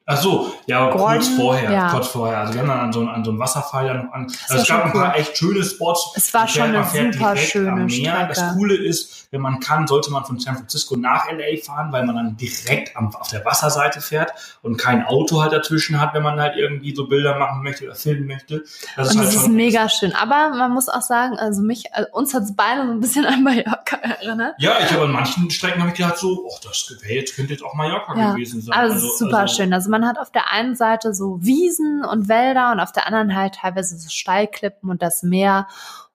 Ach 0.06 0.20
so, 0.20 0.52
ja, 0.66 0.88
kurz 0.90 1.00
Gordon, 1.02 1.22
vorher, 1.36 1.72
ja. 1.72 1.90
kurz 1.90 2.08
vorher. 2.08 2.38
Also 2.40 2.52
wir 2.52 2.60
haben 2.60 2.68
dann 2.68 2.80
an 2.80 2.92
so, 2.92 3.00
einem- 3.00 3.08
an 3.08 3.24
so 3.24 3.30
einem 3.30 3.40
Wasserfall 3.40 3.86
dann 3.86 4.04
noch 4.04 4.12
an. 4.12 4.26
Also 4.48 4.62
es 4.62 4.68
gab 4.68 4.84
ein 4.84 4.92
paar 4.92 5.14
cool. 5.14 5.20
echt 5.20 5.38
schöne 5.38 5.64
Spots. 5.64 6.12
Es 6.14 6.34
war 6.34 6.42
Man 6.42 6.48
schon 6.50 6.72
man 6.72 6.76
eine 6.76 6.84
super 6.84 7.32
direkt 7.32 7.50
schöne 7.50 7.70
am 7.70 7.86
Meer. 7.86 7.90
Strecke. 7.90 8.26
Das 8.28 8.54
Coole 8.54 8.74
ist, 8.76 9.28
wenn 9.30 9.40
man 9.40 9.60
kann, 9.60 9.86
sollte 9.86 10.10
man 10.12 10.26
von 10.26 10.38
San 10.38 10.56
Francisco 10.56 10.94
nach 10.96 11.24
LA 11.32 11.56
fahren, 11.64 11.90
weil 11.90 12.04
man 12.04 12.16
dann 12.16 12.36
direkt 12.36 12.94
am, 12.98 13.14
auf 13.16 13.28
der 13.28 13.46
Wasserseite 13.46 14.02
fährt 14.02 14.32
und 14.60 14.76
kein 14.76 15.06
Auto 15.06 15.40
halt 15.40 15.54
dazwischen 15.54 15.98
hat, 15.98 16.12
wenn 16.12 16.22
man 16.22 16.38
halt 16.38 16.54
irgendwie 16.56 16.94
so 16.94 17.06
Bilder 17.06 17.38
machen 17.38 17.62
möchte 17.62 17.84
oder 17.84 17.94
filmen 17.94 18.26
möchte. 18.26 18.62
Das 18.96 19.10
Und 19.12 19.20
halt 19.20 19.28
das 19.28 19.36
ist 19.36 19.48
mega 19.48 19.88
schön. 19.88 20.14
Aber 20.14 20.50
man 20.50 20.70
muss 20.72 20.90
auch 20.90 21.00
sagen, 21.00 21.38
also 21.38 21.62
mich, 21.62 21.94
also 21.94 22.10
uns 22.12 22.34
hat's 22.34 22.54
beide 22.54 22.84
so 22.86 22.90
ein 22.92 23.00
bisschen 23.00 23.24
an 23.24 23.42
Mallorca 23.42 23.96
erinnert. 24.02 24.54
Ja, 24.58 24.72
ich 24.84 24.92
habe 24.92 25.04
an 25.04 25.12
manchen 25.12 25.50
Strecken 25.50 25.80
habe 25.80 25.92
ich 25.92 25.96
gedacht 25.96 26.18
so, 26.18 26.44
oh, 26.46 26.56
das 26.62 26.94
wäre 27.00 27.14
jetzt 27.14 27.34
könnte 27.34 27.54
jetzt 27.54 27.64
auch 27.64 27.72
Mallorca 27.72 28.14
Ja, 28.18 28.32
gewesen 28.32 28.60
sein. 28.60 28.76
Also, 28.78 28.96
es 28.98 29.02
ist 29.04 29.18
super 29.18 29.38
also, 29.38 29.54
schön. 29.56 29.72
Also 29.72 29.93
man 29.94 30.08
hat 30.08 30.18
auf 30.18 30.32
der 30.32 30.50
einen 30.50 30.74
Seite 30.74 31.14
so 31.14 31.38
Wiesen 31.40 32.04
und 32.04 32.28
Wälder 32.28 32.72
und 32.72 32.80
auf 32.80 32.90
der 32.90 33.06
anderen 33.06 33.36
halt 33.36 33.54
teilweise 33.54 33.96
so 33.96 34.08
Steilklippen 34.08 34.90
und 34.90 35.02
das 35.02 35.22
Meer 35.22 35.68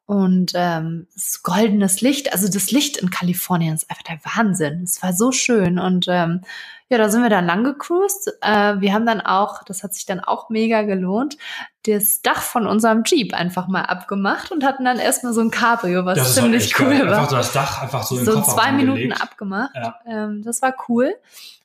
und 0.05 0.51
ähm, 0.53 1.07
ist 1.15 1.43
goldenes 1.43 2.01
Licht. 2.01 2.33
Also 2.33 2.51
das 2.51 2.71
Licht 2.71 2.97
in 2.97 3.09
Kalifornien 3.09 3.75
ist 3.75 3.89
einfach 3.89 4.03
der 4.03 4.19
Wahnsinn. 4.35 4.81
Es 4.83 5.01
war 5.01 5.13
so 5.13 5.31
schön 5.31 5.79
und 5.79 6.07
ähm, 6.09 6.41
ja, 6.89 6.97
da 6.97 7.07
sind 7.07 7.21
wir 7.21 7.29
dann 7.29 7.45
lang 7.45 7.63
gecruised. 7.63 8.33
Äh, 8.41 8.81
wir 8.81 8.93
haben 8.93 9.05
dann 9.05 9.21
auch, 9.21 9.63
das 9.63 9.81
hat 9.81 9.93
sich 9.93 10.05
dann 10.05 10.19
auch 10.19 10.49
mega 10.49 10.81
gelohnt, 10.81 11.37
das 11.85 12.21
Dach 12.21 12.41
von 12.41 12.67
unserem 12.67 13.03
Jeep 13.05 13.33
einfach 13.33 13.69
mal 13.69 13.83
abgemacht 13.83 14.51
und 14.51 14.65
hatten 14.65 14.83
dann 14.83 14.99
erstmal 14.99 15.31
so 15.31 15.39
ein 15.39 15.51
Cabrio, 15.51 16.03
was 16.03 16.17
Das 16.17 16.35
ziemlich 16.35 16.77
cool 16.81 16.89
geil. 16.89 17.07
war 17.07 17.19
Einfach 17.19 17.31
das 17.31 17.53
Dach 17.53 17.81
einfach 17.81 18.03
so 18.03 18.17
in 18.17 18.25
so 18.25 18.31
den 18.31 18.39
in 18.39 18.43
Kofferraum 18.43 18.59
zwei 18.59 18.71
Minuten 18.73 19.13
abgemacht. 19.13 19.71
Ja. 19.73 19.99
Ähm, 20.05 20.41
das 20.43 20.61
war 20.61 20.73
cool. 20.89 21.13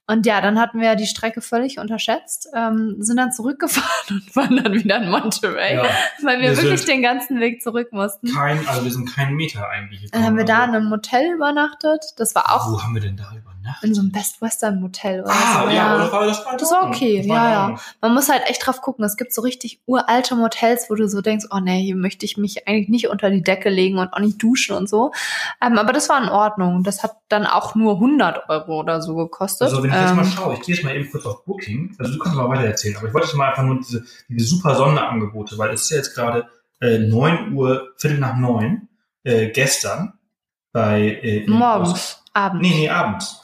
Und 0.07 0.27
ja, 0.27 0.41
dann 0.43 0.61
hatten 0.61 0.81
wir 0.81 0.97
die 0.97 1.07
Strecke 1.07 1.41
völlig 1.41 1.79
unterschätzt, 1.79 2.49
ähm, 2.55 2.97
sind 2.99 3.17
dann 3.17 3.33
zurückgefahren 3.33 3.89
und 4.11 4.37
waren 4.37 4.63
dann 4.63 4.75
wieder 4.75 4.99
in 5.03 5.11
Monterey, 5.11 5.77
Ja, 5.77 5.85
weil 6.23 6.41
wir, 6.41 6.51
Wir 6.51 6.63
wirklich 6.63 6.85
den 6.85 7.01
ganzen 7.03 7.41
Weg 7.41 7.63
zurück 7.63 7.89
mussten. 7.93 8.29
kein, 8.33 8.67
also 8.69 8.85
wir 8.85 8.91
sind 8.93 9.15
keinen 9.15 9.35
Meter 9.35 9.67
eigentlich. 9.69 10.11
Dann 10.11 10.25
haben 10.25 10.37
wir 10.37 10.45
da 10.45 10.57
in 10.65 10.73
gekommen. 10.73 10.77
einem 10.77 10.89
Motel 10.91 11.35
übernachtet. 11.35 12.05
Das 12.19 12.35
war 12.35 12.55
auch 12.55 12.71
Wo 12.71 12.83
haben 12.83 12.95
wir 12.95 13.01
denn 13.01 13.17
da 13.17 13.25
übernachtet? 13.31 13.54
In 13.83 13.95
so 13.95 14.01
einem 14.01 14.13
Best 14.13 14.41
Western 14.43 14.81
Motel 14.81 15.23
oder 15.23 15.31
Ah, 15.33 15.63
so. 15.65 15.71
ja, 15.71 15.99
das 15.99 16.13
war, 16.13 16.27
das 16.27 16.47
war, 16.47 16.57
Das 16.57 16.71
war 16.71 16.89
okay, 16.89 17.19
Das 17.19 17.29
war 17.29 17.47
in 17.47 17.53
ja, 17.53 17.69
ja. 17.71 17.77
Man 18.01 18.15
muss 18.15 18.29
halt 18.29 18.43
echt 18.49 18.67
drauf 18.67 18.81
gucken. 18.81 19.05
Es 19.05 19.17
gibt 19.17 19.33
so 19.35 19.43
richtig 19.43 19.81
uralte 19.87 20.35
Motels, 20.37 20.87
wo 20.91 20.95
du 20.95 21.09
so 21.09 21.21
denkst, 21.21 21.47
oh 21.51 21.61
nee, 21.61 21.83
hier 21.83 21.97
möchte 21.97 22.25
ich 22.27 22.37
mich 22.37 22.67
eigentlich 22.69 22.89
nicht 22.89 23.09
unter 23.09 23.31
die 23.31 23.43
Decke 23.43 23.71
legen 23.71 23.99
und 23.99 24.13
auch 24.13 24.19
nicht 24.21 24.43
duschen 24.43 24.77
und 24.77 24.89
so. 24.89 25.13
Ähm, 25.61 25.79
aber 25.79 25.93
das 25.93 26.09
war 26.09 26.23
in 26.23 26.29
Ordnung. 26.29 26.83
Das 26.85 27.03
hat 27.03 27.13
dann 27.29 27.47
auch 27.47 27.75
nur 27.75 27.95
100 27.95 28.49
Euro 28.49 28.81
oder 28.81 29.01
so 29.03 29.15
gekostet. 29.17 29.69
Also 29.69 29.83
wenn 29.83 29.91
ich 29.91 29.97
jetzt 29.97 30.15
mal 30.15 30.25
Ähm, 30.25 30.31
schaue, 30.31 30.55
ich 30.55 30.61
gehe 30.63 30.75
jetzt 30.75 30.85
mal 30.85 30.95
eben 30.95 31.11
kurz 31.11 31.25
auf 31.27 31.45
Booking, 31.45 31.95
also 31.99 32.13
du 32.13 32.19
kannst 32.19 32.37
mal 32.37 32.49
weiter 32.49 32.65
erzählen, 32.65 32.97
aber 32.97 33.09
ich 33.09 33.15
wollte 33.15 33.27
jetzt 33.29 33.37
mal 33.37 33.49
einfach 33.51 33.63
nur 33.63 33.79
diese, 33.79 34.05
diese 34.29 34.47
super 34.47 34.75
Sonderangebote, 34.75 35.57
weil 35.59 35.71
es 35.75 35.83
ist 35.83 35.91
ja 35.91 35.97
jetzt 35.99 36.15
gerade 36.15 36.47
äh, 36.81 36.99
9 36.99 37.53
Uhr, 37.55 37.93
Viertel 37.97 38.19
nach 38.19 38.37
neun, 38.37 38.89
äh, 39.23 39.49
gestern 39.51 40.15
bei 40.73 41.19
äh, 41.23 41.47
Morgens, 41.49 42.23
abends. 42.33 42.69
Nee, 42.69 42.75
nee, 42.75 42.89
abends. 42.89 43.44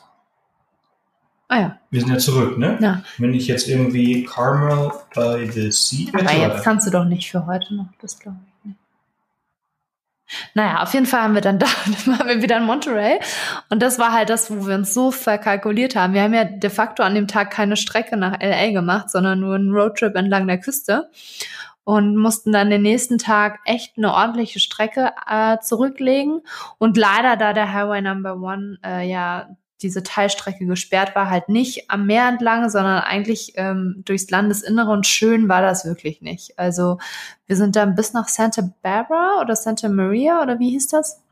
Ah 1.52 1.58
ja. 1.58 1.78
Wir 1.90 2.00
sind 2.00 2.10
ja 2.10 2.18
zurück, 2.18 2.58
ne? 2.58 2.78
Ja. 2.80 3.02
Wenn 3.18 3.34
ich 3.34 3.48
jetzt 3.48 3.68
irgendwie 3.68 4.24
Carmel 4.24 4.92
by 5.12 5.50
the 5.50 5.72
Sea. 5.72 6.06
Aber 6.12 6.22
Erzähl 6.22 6.40
jetzt 6.42 6.50
weiter. 6.52 6.62
kannst 6.62 6.86
du 6.86 6.92
doch 6.92 7.04
nicht 7.04 7.28
für 7.28 7.44
heute 7.44 7.74
noch, 7.74 7.88
das 8.00 8.20
glaube 8.20 8.36
ich 8.46 8.68
nicht. 8.68 8.78
Naja, 10.54 10.80
auf 10.80 10.94
jeden 10.94 11.06
Fall 11.06 11.22
haben 11.22 11.34
wir 11.34 11.40
dann 11.40 11.58
da, 11.58 11.66
dann 11.86 12.18
waren 12.18 12.28
wir 12.28 12.40
wieder 12.40 12.56
in 12.58 12.62
Monterey. 12.62 13.18
Und 13.68 13.82
das 13.82 13.98
war 13.98 14.12
halt 14.12 14.30
das, 14.30 14.48
wo 14.48 14.68
wir 14.68 14.76
uns 14.76 14.94
so 14.94 15.10
verkalkuliert 15.10 15.96
haben. 15.96 16.14
Wir 16.14 16.22
haben 16.22 16.34
ja 16.34 16.44
de 16.44 16.70
facto 16.70 17.02
an 17.02 17.16
dem 17.16 17.26
Tag 17.26 17.50
keine 17.50 17.76
Strecke 17.76 18.16
nach 18.16 18.38
LA 18.40 18.70
gemacht, 18.70 19.10
sondern 19.10 19.40
nur 19.40 19.56
einen 19.56 19.72
Roadtrip 19.72 20.14
entlang 20.14 20.46
der 20.46 20.60
Küste. 20.60 21.10
Und 21.82 22.16
mussten 22.16 22.52
dann 22.52 22.70
den 22.70 22.82
nächsten 22.82 23.18
Tag 23.18 23.58
echt 23.64 23.98
eine 23.98 24.14
ordentliche 24.14 24.60
Strecke 24.60 25.10
äh, 25.28 25.58
zurücklegen. 25.58 26.42
Und 26.78 26.96
leider, 26.96 27.36
da 27.36 27.52
der 27.52 27.72
Highway 27.72 28.02
Number 28.02 28.36
One 28.36 28.78
äh, 28.84 29.10
ja 29.10 29.48
diese 29.82 30.02
Teilstrecke 30.02 30.66
gesperrt 30.66 31.14
war, 31.14 31.30
halt 31.30 31.48
nicht 31.48 31.90
am 31.90 32.06
Meer 32.06 32.28
entlang, 32.28 32.68
sondern 32.68 33.02
eigentlich 33.02 33.54
ähm, 33.56 34.02
durchs 34.04 34.30
Landesinnere 34.30 34.90
und 34.90 35.06
schön 35.06 35.48
war 35.48 35.62
das 35.62 35.84
wirklich 35.84 36.20
nicht. 36.20 36.58
Also 36.58 36.98
wir 37.46 37.56
sind 37.56 37.76
dann 37.76 37.94
bis 37.94 38.12
nach 38.12 38.28
Santa 38.28 38.70
Barbara 38.82 39.40
oder 39.40 39.56
Santa 39.56 39.88
Maria 39.88 40.42
oder 40.42 40.58
wie 40.58 40.70
hieß 40.70 40.88
das? 40.88 41.22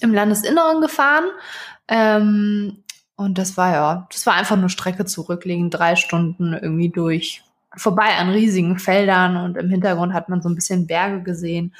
Im 0.00 0.12
Landesinneren 0.14 0.80
gefahren. 0.80 1.24
Ähm, 1.88 2.82
und 3.16 3.38
das 3.38 3.56
war 3.56 3.72
ja, 3.72 4.06
das 4.12 4.26
war 4.26 4.34
einfach 4.34 4.56
nur 4.56 4.68
Strecke 4.68 5.04
zurücklegen, 5.04 5.70
drei 5.70 5.96
Stunden 5.96 6.52
irgendwie 6.52 6.90
durch. 6.90 7.42
Vorbei 7.74 8.16
an 8.16 8.30
riesigen 8.30 8.78
Feldern 8.78 9.36
und 9.36 9.56
im 9.56 9.70
Hintergrund 9.70 10.12
hat 10.12 10.28
man 10.28 10.40
so 10.40 10.48
ein 10.48 10.54
bisschen 10.54 10.86
Berge 10.86 11.22
gesehen. 11.22 11.74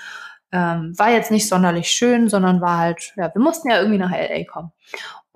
Ähm, 0.52 0.98
war 0.98 1.10
jetzt 1.10 1.30
nicht 1.30 1.48
sonderlich 1.48 1.88
schön, 1.88 2.28
sondern 2.28 2.60
war 2.60 2.78
halt, 2.78 3.12
ja, 3.16 3.34
wir 3.34 3.42
mussten 3.42 3.68
ja 3.68 3.78
irgendwie 3.78 3.98
nach 3.98 4.10
LA 4.10 4.44
kommen. 4.44 4.72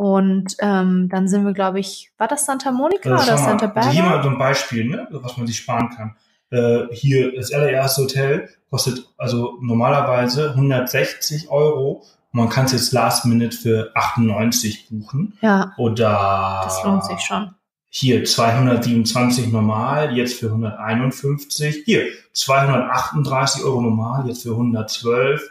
Und 0.00 0.56
ähm, 0.60 1.10
dann 1.10 1.28
sind 1.28 1.44
wir, 1.44 1.52
glaube 1.52 1.78
ich, 1.78 2.10
war 2.16 2.26
das 2.26 2.46
Santa 2.46 2.72
Monica 2.72 3.10
Also 3.10 3.32
oder 3.32 3.36
Santa 3.36 3.66
mal, 3.66 3.76
also 3.76 3.90
hier 3.90 4.00
Barbara? 4.00 4.16
mal 4.16 4.22
so 4.22 4.30
ein 4.30 4.38
Beispiel, 4.38 4.88
ne, 4.88 5.06
was 5.10 5.36
man 5.36 5.46
sich 5.46 5.58
sparen 5.58 5.90
kann. 5.94 6.16
Äh, 6.48 6.86
hier 6.90 7.36
das 7.36 7.52
allererste 7.52 8.04
Hotel 8.04 8.48
kostet 8.70 9.04
also 9.18 9.58
normalerweise 9.60 10.52
160 10.52 11.50
Euro 11.50 12.02
Man 12.32 12.48
kann 12.48 12.64
es 12.64 12.72
jetzt 12.72 12.92
Last 12.94 13.26
Minute 13.26 13.54
für 13.54 13.90
98 13.94 14.88
buchen. 14.88 15.36
Ja, 15.42 15.74
Oder 15.76 16.62
das 16.64 16.82
lohnt 16.82 17.04
sich 17.04 17.20
schon. 17.20 17.54
hier 17.90 18.24
227 18.24 19.52
normal, 19.52 20.16
jetzt 20.16 20.40
für 20.40 20.46
151. 20.46 21.82
Hier 21.84 22.06
238 22.32 23.64
Euro 23.64 23.82
normal, 23.82 24.26
jetzt 24.26 24.44
für 24.44 24.52
112. 24.52 25.42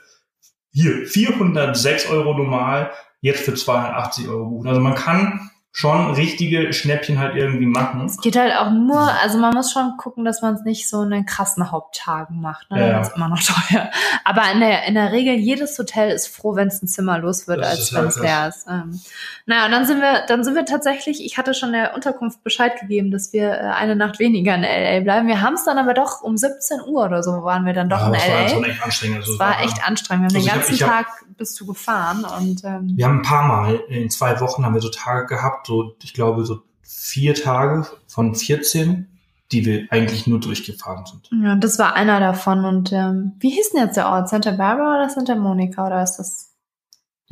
Hier 0.72 1.06
406 1.06 2.10
Euro 2.10 2.34
normal, 2.36 2.90
jetzt 3.22 3.42
für 3.42 3.54
280 3.54 4.28
Euro 4.28 4.46
buchen. 4.46 4.68
Also 4.68 4.82
man 4.82 4.96
kann 4.96 5.52
schon 5.72 6.14
richtige 6.16 6.74
Schnäppchen 6.74 7.20
halt 7.20 7.36
irgendwie 7.36 7.68
machen. 7.68 8.04
Es 8.06 8.18
geht 8.20 8.36
halt 8.36 8.54
auch 8.58 8.72
nur, 8.72 9.00
also 9.22 9.38
man 9.38 9.54
muss 9.54 9.72
schon 9.72 9.98
gucken, 9.98 10.26
dass 10.26 10.42
man 10.42 10.56
es 10.56 10.64
nicht 10.64 10.90
so 10.90 11.04
in 11.04 11.12
den 11.12 11.26
krassen 11.28 11.72
Haupttagen 11.72 12.42
macht. 12.42 12.70
Ne? 12.72 12.80
Ja, 12.80 12.86
Dann 12.88 12.96
ja. 12.96 13.02
ist 13.02 13.16
immer 13.16 13.30
noch 13.30 13.40
teuer. 13.44 13.90
Aber 14.26 14.52
in 14.52 14.60
der, 14.62 14.86
in 14.86 14.96
der 14.96 15.12
Regel, 15.12 15.36
jedes 15.36 15.78
Hotel 15.78 16.10
ist 16.10 16.28
froh, 16.28 16.56
wenn 16.56 16.68
es 16.70 16.82
ein 16.82 16.88
Zimmer 16.88 17.20
los 17.20 17.48
wird, 17.48 17.60
Das 17.60 17.70
als 17.70 17.94
wenn 17.94 18.00
halt 18.02 18.10
es 18.10 18.20
leer 18.20 18.48
ist. 18.48 18.66
Ähm, 18.68 19.00
naja, 19.46 19.66
und 19.68 19.72
dann 19.72 19.86
sind 19.86 20.02
wir, 20.02 20.24
dann 20.28 20.44
sind 20.44 20.56
wir 20.56 20.66
tatsächlich, 20.66 21.24
ich 21.24 21.38
hatte 21.38 21.54
schon 21.54 21.72
der 21.72 21.94
Unterkunft 21.96 22.44
Bescheid 22.44 22.80
gegeben, 22.82 23.12
dass 23.12 23.32
wir 23.32 23.52
äh, 23.52 23.60
eine 23.70 23.96
Nacht 23.96 24.18
weniger 24.20 24.56
in 24.56 24.64
LA 24.64 25.02
bleiben. 25.02 25.28
Wir 25.28 25.42
haben 25.42 25.54
es 25.54 25.66
dann 25.66 25.78
aber 25.78 25.94
doch 25.94 26.22
um 26.24 26.36
17 26.36 26.82
Uhr 26.88 27.06
oder 27.06 27.22
so 27.22 27.44
waren 27.44 27.66
wir 27.66 27.74
dann 27.74 27.90
doch 27.90 28.00
Ja, 28.00 28.08
in 28.08 28.14
das 28.14 28.28
war 28.28 28.36
LA. 28.62 28.68
echt 28.68 28.84
anstrengend. 28.84 29.18
Also, 29.18 29.34
Es 29.34 29.40
war 29.40 29.62
echt 29.62 29.88
anstrengend. 29.88 30.34
Wir 30.34 30.52
haben 30.52 30.60
Also 30.62 30.72
den 30.76 30.82
hab- 30.82 30.88
ganzen 30.88 30.88
hab- 30.88 31.06
Tag 31.06 31.26
bist 31.38 31.58
du 31.60 31.66
gefahren 31.68 32.26
und 32.40 32.64
ähm, 32.66 32.94
Wir 32.98 33.06
haben 33.06 33.20
ein 33.20 33.22
paar 33.22 33.44
Mal, 33.48 33.76
in 33.88 34.10
zwei 34.10 34.42
Wochen 34.42 34.66
haben 34.66 34.74
wir 34.74 34.82
so 34.82 34.90
Tage 34.90 35.26
gehabt, 35.28 35.59
so, 35.66 35.96
ich 36.04 36.14
glaube, 36.14 36.46
so 36.46 36.62
vier 36.82 37.36
Tage 37.36 37.88
von 38.08 38.36
14, 38.36 39.08
die 39.52 39.66
wir 39.66 39.88
eigentlich 39.90 40.28
nur 40.28 40.40
durchgefahren 40.40 41.06
sind. 41.06 41.30
ja, 41.44 41.56
das 41.56 41.80
war 41.80 41.96
einer 41.96 42.20
davon. 42.20 42.66
Und 42.66 42.92
ähm, 42.92 43.34
wie 43.40 43.50
hieß 43.50 43.72
denn 43.72 43.82
jetzt 43.86 43.98
der 43.98 44.10
Ort? 44.10 44.30
Santa 44.30 44.52
Barbara 44.52 44.96
oder 44.96 45.10
Santa 45.10 45.36
Monica 45.36 45.86
oder 45.86 46.04
ist 46.04 46.18
das? 46.18 46.56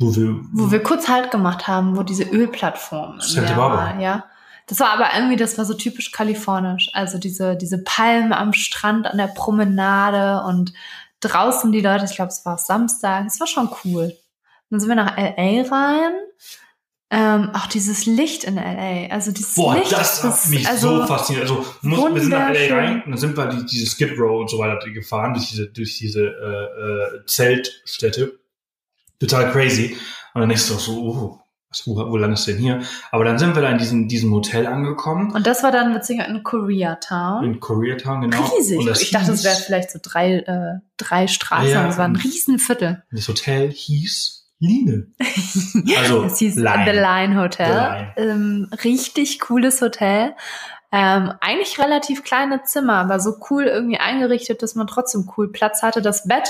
Wo 0.00 0.14
wir, 0.14 0.40
Wo 0.52 0.70
wir 0.70 0.82
kurz 0.82 1.08
Halt 1.08 1.30
gemacht 1.30 1.66
haben, 1.66 1.96
wo 1.96 2.02
diese 2.02 2.24
Ölplattform 2.24 3.20
Santa 3.20 3.54
Barbara. 3.54 3.94
war, 3.94 4.00
ja. 4.00 4.24
Das 4.68 4.80
war 4.80 4.90
aber 4.90 5.08
irgendwie, 5.14 5.36
das 5.36 5.56
war 5.58 5.64
so 5.64 5.74
typisch 5.74 6.12
kalifornisch. 6.12 6.90
Also 6.92 7.18
diese, 7.18 7.56
diese 7.56 7.82
Palmen 7.82 8.32
am 8.32 8.52
Strand, 8.52 9.06
an 9.06 9.16
der 9.16 9.28
Promenade 9.28 10.44
und 10.46 10.72
draußen 11.20 11.72
die 11.72 11.80
Leute, 11.80 12.04
ich 12.04 12.14
glaube, 12.14 12.28
es 12.28 12.44
war 12.44 12.58
Samstag, 12.58 13.26
es 13.26 13.40
war 13.40 13.46
schon 13.46 13.70
cool. 13.84 14.14
Dann 14.70 14.78
sind 14.78 14.88
wir 14.88 14.96
nach 14.96 15.16
LA 15.16 15.62
rein. 15.70 16.12
Ähm, 17.10 17.50
auch 17.54 17.66
dieses 17.66 18.04
Licht 18.04 18.44
in 18.44 18.56
LA, 18.56 19.06
also 19.08 19.32
dieses 19.32 19.54
Boah, 19.54 19.76
Licht, 19.76 19.92
das 19.92 20.22
hat 20.22 20.50
mich 20.50 20.68
also, 20.68 20.98
so 20.98 21.06
fasziniert. 21.06 21.44
Also 21.44 21.64
muss, 21.80 22.14
wir 22.14 22.20
sind 22.20 22.30
nach 22.30 22.52
LA 22.52 22.76
rein 22.76 23.02
und 23.02 23.12
dann 23.12 23.18
sind 23.18 23.34
wir 23.34 23.46
die, 23.46 23.64
diese 23.64 23.86
Skid 23.86 24.18
Row 24.18 24.40
und 24.40 24.50
so 24.50 24.58
weiter 24.58 24.90
gefahren, 24.90 25.32
durch 25.32 25.48
diese, 25.48 25.68
durch 25.68 25.96
diese 25.96 26.26
äh, 26.26 27.16
äh, 27.16 27.24
Zeltstätte. 27.24 28.38
Total 29.18 29.50
crazy. 29.50 29.96
Und 30.34 30.42
dann 30.42 30.50
denkst 30.50 30.68
du 30.68 30.74
auch 30.74 30.80
so, 30.80 30.92
oh, 30.92 31.40
was, 31.70 31.86
wo, 31.86 31.96
wo 31.96 32.16
landest 32.18 32.46
du 32.46 32.52
denn 32.52 32.60
hier? 32.60 32.82
Aber 33.10 33.24
dann 33.24 33.38
sind 33.38 33.54
wir 33.54 33.62
da 33.62 33.70
in 33.70 33.78
diesem, 33.78 34.06
diesem 34.08 34.30
Hotel 34.32 34.66
angekommen. 34.66 35.32
Und 35.32 35.46
das 35.46 35.62
war 35.62 35.72
dann 35.72 35.94
witziger 35.94 36.26
in 36.28 36.42
Koreatown. 36.42 37.44
In 37.44 37.58
Koreatown, 37.58 38.22
genau. 38.22 38.44
Riesig. 38.54 38.78
Und 38.78 38.86
das 38.86 39.00
Ich 39.00 39.10
dachte, 39.10 39.32
es 39.32 39.44
wäre 39.44 39.56
vielleicht 39.56 39.90
so 39.90 39.98
drei, 40.02 40.40
äh, 40.40 40.80
drei 40.98 41.26
Straßen. 41.26 41.70
Ja, 41.70 41.80
aber 41.80 41.88
es 41.88 41.98
war 41.98 42.04
ein 42.04 42.16
Riesenviertel. 42.16 43.02
Das 43.10 43.28
Hotel 43.28 43.70
hieß 43.70 44.37
Line. 44.60 45.08
Also 45.98 46.22
es 46.24 46.38
hieß 46.38 46.56
Line. 46.56 46.84
The 46.86 46.98
Line 46.98 47.40
Hotel. 47.40 48.12
The 48.16 48.22
Line. 48.22 48.32
Ähm, 48.32 48.70
richtig 48.84 49.40
cooles 49.40 49.80
Hotel. 49.80 50.34
Ähm, 50.90 51.32
eigentlich 51.40 51.78
relativ 51.78 52.24
kleine 52.24 52.62
Zimmer, 52.62 52.94
aber 52.94 53.20
so 53.20 53.36
cool 53.50 53.64
irgendwie 53.64 53.98
eingerichtet, 53.98 54.62
dass 54.62 54.74
man 54.74 54.86
trotzdem 54.86 55.30
cool 55.36 55.52
Platz 55.52 55.82
hatte. 55.82 56.00
Das 56.00 56.26
Bett 56.26 56.48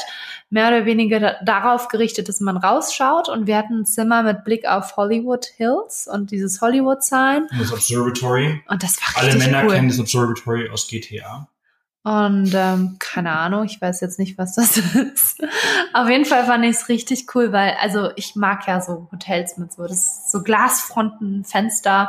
mehr 0.48 0.68
oder 0.68 0.86
weniger 0.86 1.18
da 1.18 1.34
darauf 1.44 1.88
gerichtet, 1.88 2.28
dass 2.28 2.38
man 2.40 2.56
rausschaut. 2.56 3.28
Und 3.28 3.48
wir 3.48 3.56
hatten 3.56 3.80
ein 3.80 3.84
Zimmer 3.84 4.22
mit 4.22 4.44
Blick 4.44 4.64
auf 4.66 4.96
Hollywood 4.96 5.46
Hills 5.56 6.08
und 6.10 6.30
dieses 6.30 6.60
Hollywood 6.60 7.02
Sign. 7.02 7.48
Und 7.50 7.60
das 7.60 7.72
Observatory. 7.72 8.62
Und 8.68 8.82
das 8.82 8.96
war 9.02 9.22
Alle 9.22 9.34
richtig 9.34 9.50
Männer 9.50 9.64
cool. 9.64 9.74
kennen 9.74 9.88
das 9.88 9.98
Observatory 9.98 10.70
aus 10.70 10.86
GTA. 10.86 11.48
Und 12.08 12.54
ähm, 12.54 12.96
keine 12.98 13.32
Ahnung, 13.32 13.64
ich 13.64 13.82
weiß 13.82 14.00
jetzt 14.00 14.18
nicht, 14.18 14.38
was 14.38 14.54
das 14.54 14.78
ist. 14.94 15.42
Auf 15.92 16.08
jeden 16.08 16.24
Fall 16.24 16.46
fand 16.46 16.64
ich 16.64 16.76
es 16.76 16.88
richtig 16.88 17.26
cool, 17.34 17.52
weil, 17.52 17.74
also 17.82 18.12
ich 18.16 18.34
mag 18.34 18.66
ja 18.66 18.80
so 18.80 19.08
Hotels 19.12 19.58
mit 19.58 19.74
so, 19.74 19.82
das 19.86 20.32
so 20.32 20.42
Glasfronten, 20.42 21.44
Fenster, 21.44 22.08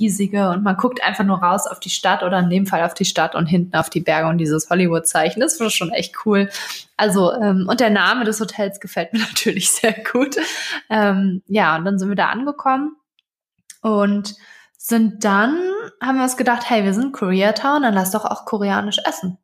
riesige 0.00 0.50
und 0.50 0.64
man 0.64 0.76
guckt 0.76 1.00
einfach 1.04 1.22
nur 1.22 1.38
raus 1.38 1.68
auf 1.68 1.78
die 1.78 1.90
Stadt 1.90 2.24
oder 2.24 2.40
in 2.40 2.50
dem 2.50 2.66
Fall 2.66 2.82
auf 2.82 2.94
die 2.94 3.04
Stadt 3.04 3.36
und 3.36 3.46
hinten 3.46 3.76
auf 3.76 3.88
die 3.88 4.00
Berge 4.00 4.26
und 4.26 4.38
dieses 4.38 4.68
Hollywood-Zeichen. 4.68 5.38
Das 5.38 5.60
war 5.60 5.70
schon 5.70 5.92
echt 5.92 6.16
cool. 6.24 6.50
Also, 6.96 7.32
ähm, 7.32 7.68
und 7.70 7.78
der 7.78 7.90
Name 7.90 8.24
des 8.24 8.40
Hotels 8.40 8.80
gefällt 8.80 9.12
mir 9.12 9.20
natürlich 9.28 9.70
sehr 9.70 9.94
gut. 10.10 10.34
Ähm, 10.90 11.42
ja, 11.46 11.76
und 11.76 11.84
dann 11.84 12.00
sind 12.00 12.08
wir 12.08 12.16
da 12.16 12.30
angekommen 12.30 12.96
und 13.80 14.34
sind 14.86 15.24
dann, 15.24 15.58
haben 16.00 16.16
wir 16.18 16.22
uns 16.22 16.36
gedacht, 16.36 16.70
hey, 16.70 16.84
wir 16.84 16.94
sind 16.94 17.06
in 17.06 17.12
Koreatown, 17.12 17.82
dann 17.82 17.94
lass 17.94 18.12
doch 18.12 18.24
auch 18.24 18.44
koreanisch 18.44 18.98
essen. 19.04 19.36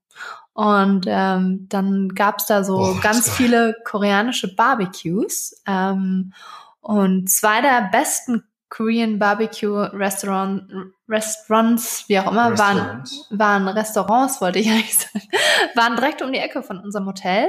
Und 0.53 1.07
ähm, 1.09 1.67
dann 1.69 2.11
gab's 2.11 2.47
da 2.47 2.63
so 2.63 2.77
Boah, 2.77 3.01
ganz 3.01 3.27
geil. 3.27 3.35
viele 3.35 3.77
koreanische 3.85 4.55
Barbecues. 4.55 5.61
Ähm, 5.67 6.33
und 6.81 7.29
zwei 7.29 7.61
der 7.61 7.89
besten 7.91 8.45
Korean 8.69 9.19
Barbecue 9.19 9.81
Restaurant, 9.93 10.63
Restaurants, 11.09 12.05
wie 12.07 12.21
auch 12.21 12.31
immer, 12.31 12.57
waren, 12.57 12.79
Restaurants. 12.79 13.27
waren 13.31 13.69
Restaurants, 13.69 14.41
wollte 14.41 14.61
ich 14.61 14.71
eigentlich 14.71 14.97
sagen, 14.97 15.27
waren 15.75 15.97
direkt 15.97 16.23
um 16.23 16.33
die 16.33 16.39
Ecke 16.39 16.63
von 16.63 16.79
unserem 16.79 17.07
Hotel. 17.07 17.49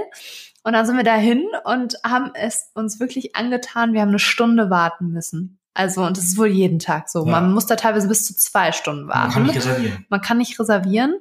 Und 0.63 0.73
dann 0.73 0.87
sind 0.87 0.97
wir 0.97 1.03
dahin 1.03 1.45
und 1.63 1.95
haben 2.03 2.31
es 2.33 2.71
uns 2.73 2.99
wirklich 2.99 3.35
angetan. 3.35 3.93
Wir 3.93 4.01
haben 4.01 4.09
eine 4.09 4.17
Stunde 4.17 4.71
warten 4.71 5.09
müssen. 5.09 5.59
Also, 5.73 6.03
und 6.03 6.17
das 6.17 6.25
ist 6.25 6.37
wohl 6.37 6.47
jeden 6.47 6.79
Tag 6.79 7.09
so. 7.09 7.25
Ja. 7.25 7.31
Man 7.31 7.53
muss 7.53 7.65
da 7.65 7.75
teilweise 7.75 8.07
bis 8.07 8.25
zu 8.27 8.35
zwei 8.37 8.71
Stunden 8.71 9.05
Man 9.05 9.15
warten. 9.17 9.33
kann 9.33 9.43
nicht 9.43 9.55
reservieren. 9.55 10.05
Man 10.09 10.21
kann 10.21 10.37
nicht 10.37 10.59
reservieren. 10.59 11.15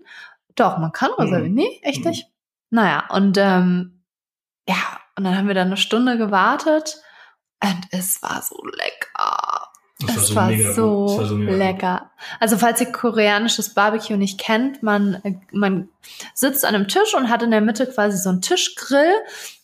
Doch, 0.56 0.76
man 0.78 0.92
kann 0.92 1.10
reservieren. 1.12 1.50
Mhm. 1.52 1.54
Nee, 1.54 1.80
echt 1.82 2.04
Mhm. 2.04 2.10
nicht? 2.10 2.26
Naja, 2.70 3.04
und 3.10 3.38
ähm, 3.38 4.02
ja, 4.68 4.76
und 5.16 5.24
dann 5.24 5.36
haben 5.36 5.48
wir 5.48 5.54
da 5.54 5.62
eine 5.62 5.76
Stunde 5.76 6.16
gewartet 6.18 7.00
und 7.62 7.80
es 7.90 8.22
war 8.22 8.42
so 8.42 8.56
lecker. 8.76 9.68
Das 10.06 10.16
Es 10.16 10.34
war 10.34 10.50
so, 10.74 11.06
gut. 11.06 11.10
Das 11.10 11.18
war 11.18 11.26
so 11.26 11.36
lecker. 11.36 12.10
Also 12.40 12.58
falls 12.58 12.80
ihr 12.80 12.90
koreanisches 12.92 13.72
Barbecue 13.74 14.16
nicht 14.16 14.38
kennt, 14.40 14.82
man, 14.82 15.14
äh, 15.22 15.34
man 15.52 15.88
sitzt 16.34 16.64
an 16.64 16.74
einem 16.74 16.88
Tisch 16.88 17.14
und 17.14 17.28
hat 17.30 17.42
in 17.42 17.50
der 17.52 17.60
Mitte 17.60 17.86
quasi 17.86 18.16
so 18.18 18.28
einen 18.30 18.42
Tischgrill 18.42 19.12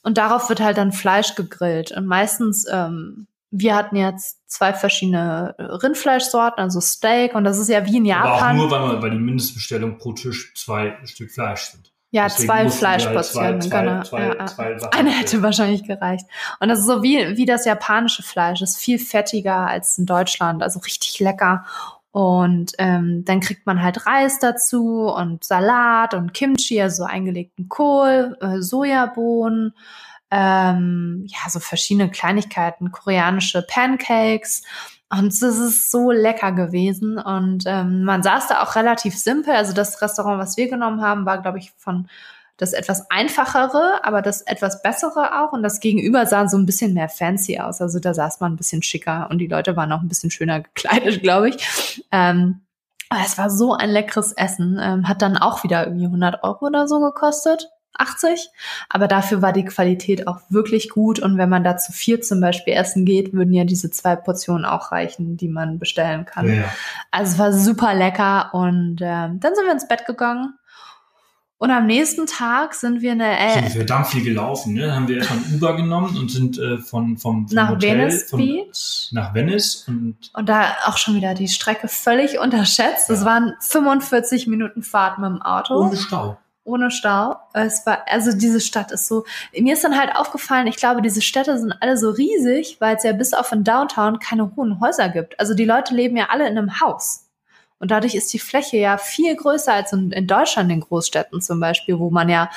und 0.03 0.17
darauf 0.19 0.49
wird 0.49 0.61
halt 0.61 0.77
dann 0.79 0.93
Fleisch 0.93 1.35
gegrillt. 1.35 1.93
Und 1.93 2.07
meistens, 2.07 2.67
ähm, 2.71 3.27
wir 3.51 3.75
hatten 3.75 3.97
jetzt 3.97 4.39
zwei 4.47 4.73
verschiedene 4.75 5.55
Rindfleischsorten, 5.59 6.63
also 6.63 6.81
Steak 6.81 7.35
und 7.35 7.45
das 7.45 7.59
ist 7.59 7.69
ja 7.69 7.85
wie 7.87 7.97
in 7.97 8.13
Aber 8.13 8.33
auch 8.33 8.37
Japan. 8.41 8.57
nur, 8.57 8.71
weil, 8.71 8.81
man, 8.81 9.03
weil 9.03 9.11
die 9.13 9.19
Mindestbestellung 9.19 9.99
pro 9.99 10.13
Tisch 10.13 10.53
zwei 10.55 10.97
Stück 11.05 11.31
Fleisch 11.31 11.63
sind. 11.71 11.93
Ja, 12.11 12.25
Deswegen 12.25 12.47
zwei 12.49 12.59
halt 12.63 12.73
Fleischportionen, 12.73 13.61
zwei- 13.61 13.83
genau. 13.83 14.03
zwei- 14.03 14.27
ja, 14.29 14.47
zwei 14.47 14.77
Eine 14.93 15.11
hätte 15.11 15.43
wahrscheinlich 15.43 15.85
gereicht. 15.85 16.25
Und 16.59 16.69
das 16.69 16.79
ist 16.79 16.87
so 16.87 17.03
wie, 17.03 17.37
wie 17.37 17.45
das 17.45 17.67
japanische 17.67 18.23
Fleisch. 18.23 18.61
Das 18.61 18.71
ist 18.71 18.79
viel 18.79 18.99
fettiger 18.99 19.67
als 19.67 19.99
in 19.99 20.07
Deutschland, 20.07 20.63
also 20.63 20.81
richtig 20.81 21.21
lecker. 21.21 21.67
Und 22.11 22.73
ähm, 22.79 23.25
dann 23.27 23.41
kriegt 23.41 23.67
man 23.67 23.83
halt 23.83 24.07
Reis 24.07 24.39
dazu 24.39 25.07
und 25.15 25.45
Salat 25.45 26.15
und 26.15 26.33
Kimchi, 26.33 26.81
also 26.81 27.05
eingelegten 27.05 27.69
Kohl, 27.69 28.37
äh, 28.41 28.63
Sojabohnen, 28.63 29.75
ähm, 30.31 31.25
ja, 31.27 31.51
so 31.51 31.61
verschiedene 31.61 32.11
Kleinigkeiten, 32.11 32.93
koreanische 32.93 33.63
Pancakes. 33.63 34.63
Und 35.11 35.29
es 35.29 35.41
ist 35.41 35.91
so 35.91 36.11
lecker 36.11 36.53
gewesen. 36.53 37.19
Und 37.19 37.65
ähm, 37.67 38.05
man 38.05 38.23
saß 38.23 38.49
da 38.49 38.63
auch 38.63 38.77
relativ 38.77 39.17
simpel. 39.17 39.55
Also 39.55 39.73
das 39.73 40.03
Restaurant, 40.03 40.39
was 40.39 40.57
wir 40.57 40.69
genommen 40.69 41.01
haben, 41.01 41.25
war, 41.25 41.41
glaube 41.41 41.59
ich, 41.59 41.73
von 41.77 42.09
das 42.59 42.73
etwas 42.73 43.09
einfachere, 43.09 44.01
aber 44.03 44.21
das 44.21 44.43
etwas 44.43 44.83
bessere 44.83 45.41
auch. 45.41 45.53
Und 45.53 45.63
das 45.63 45.81
Gegenüber 45.81 46.27
sah 46.27 46.47
so 46.49 46.59
ein 46.59 46.67
bisschen 46.67 46.93
mehr 46.93 47.09
fancy 47.09 47.59
aus. 47.59 47.81
Also 47.81 48.01
da 48.01 48.13
saß 48.13 48.41
man 48.41 48.53
ein 48.53 48.57
bisschen 48.57 48.83
schicker 48.83 49.29
und 49.31 49.39
die 49.39 49.47
Leute 49.47 49.77
waren 49.77 49.93
auch 49.93 50.01
ein 50.01 50.09
bisschen 50.09 50.31
schöner 50.31 50.61
gekleidet, 50.61 51.23
glaube 51.23 51.51
ich. 51.51 52.05
Ähm, 52.13 52.61
aber 53.09 53.21
es 53.25 53.39
war 53.39 53.49
so 53.49 53.73
ein 53.73 53.91
leckeres 53.91 54.33
Essen. 54.33 54.79
Ähm, 54.83 55.09
hat 55.09 55.23
dann 55.23 55.39
auch 55.39 55.65
wieder 55.65 55.87
irgendwie 55.87 56.07
100 56.07 56.43
Euro 56.43 56.67
oder 56.67 56.87
so 56.89 57.01
gekostet. 57.01 57.71
80. 57.95 58.49
Aber 58.89 59.09
dafür 59.09 59.43
war 59.43 59.53
die 59.53 59.65
Qualität 59.65 60.29
auch 60.29 60.39
wirklich 60.51 60.89
gut. 60.91 61.19
Und 61.19 61.37
wenn 61.39 61.49
man 61.49 61.65
da 61.65 61.77
zu 61.77 61.93
vier 61.93 62.21
zum 62.21 62.41
Beispiel 62.41 62.75
essen 62.75 63.05
geht, 63.05 63.33
würden 63.33 63.53
ja 63.55 63.65
diese 63.65 63.91
zwei 63.91 64.15
Portionen 64.17 64.65
auch 64.65 64.93
reichen, 64.93 65.37
die 65.37 65.49
man 65.49 65.79
bestellen 65.79 66.25
kann. 66.25 66.49
Ja. 66.49 66.65
Also 67.11 67.33
es 67.33 67.39
war 67.39 67.53
super 67.53 67.95
lecker. 67.95 68.51
Und 68.55 68.99
ähm, 69.03 69.41
dann 69.41 69.55
sind 69.55 69.65
wir 69.67 69.73
ins 69.73 69.89
Bett 69.89 70.07
gegangen. 70.07 70.55
Und 71.61 71.73
am 71.73 71.87
nächsten 71.87 72.27
Tag 72.27 72.73
sind 72.73 73.01
wir 73.03 73.11
in 73.15 73.19
der 73.19 73.37
Sind 73.51 73.63
wir 73.65 73.67
äh, 73.67 73.71
verdammt 73.71 74.07
viel 74.07 74.23
gelaufen. 74.23 74.75
Ne? 74.75 74.95
Haben 74.95 75.09
wir 75.09 75.17
erstmal 75.17 75.41
ein 75.41 75.55
Uber 75.57 75.75
genommen 75.75 76.17
und 76.17 76.31
sind 76.31 76.57
äh, 76.57 76.79
von, 76.79 77.17
vom, 77.19 77.49
vom 77.49 77.57
nach 77.57 77.71
Hotel 77.71 77.99
Venice 77.99 78.31
von, 78.31 78.39
Beach. 78.39 79.09
nach 79.11 79.35
Venice 79.35 79.85
und 79.89 80.17
Und 80.35 80.49
da 80.49 80.77
auch 80.87 80.99
schon 80.99 81.17
wieder 81.17 81.35
die 81.35 81.49
Strecke 81.49 81.89
völlig 81.89 82.39
unterschätzt. 82.39 83.11
Es 83.11 83.21
Ja. 83.21 83.27
waren 83.27 83.55
45 83.59 84.47
Minuten 84.47 84.85
Fahrt 84.85 85.19
mit 85.19 85.31
dem 85.31 85.43
Auto. 85.43 85.75
ohne 85.81 85.97
Stau. 85.97 86.39
Ohne 86.69 86.91
Stau. 86.91 87.37
Es 87.55 87.85
war, 87.87 88.05
also 88.07 88.33
diese 88.33 88.61
Stadt 88.61 88.93
ist 88.93 89.09
so, 89.09 89.25
mir 89.59 89.73
ist 89.73 89.85
dann 89.85 89.99
halt 89.99 90.15
aufgefallen, 90.15 90.67
ich 90.67 90.77
glaube, 90.77 91.03
diese 91.03 91.23
Städte 91.23 91.59
sind 91.59 91.75
alle 91.81 91.97
so 91.97 92.11
riesig, 92.11 92.77
weil 92.81 92.97
es 92.97 93.03
ja 93.03 93.13
bis 93.13 93.33
auf 93.35 93.51
in 93.53 93.65
Downtown 93.65 94.19
keine 94.19 94.55
hohen 94.55 94.81
Häuser 94.81 95.09
gibt. 95.09 95.41
Also 95.41 95.55
die 95.55 95.65
Leute 95.65 95.95
leben 95.95 96.17
ja 96.17 96.27
alle 96.31 96.49
in 96.49 96.59
einem 96.59 96.81
Haus. 96.81 97.25
Und 97.81 97.91
dadurch 97.91 98.15
ist 98.15 98.33
die 98.33 98.39
Fläche 98.39 98.77
ja 98.77 98.99
viel 98.99 99.35
größer 99.37 99.73
als 99.73 99.93
in, 99.93 100.11
in 100.11 100.27
Deutschland 100.27 100.71
in 100.71 100.81
Großstädten 100.81 101.41
zum 101.41 101.61
Beispiel, 101.61 101.99
wo 101.99 102.11
man 102.11 102.29
ja 102.29 102.51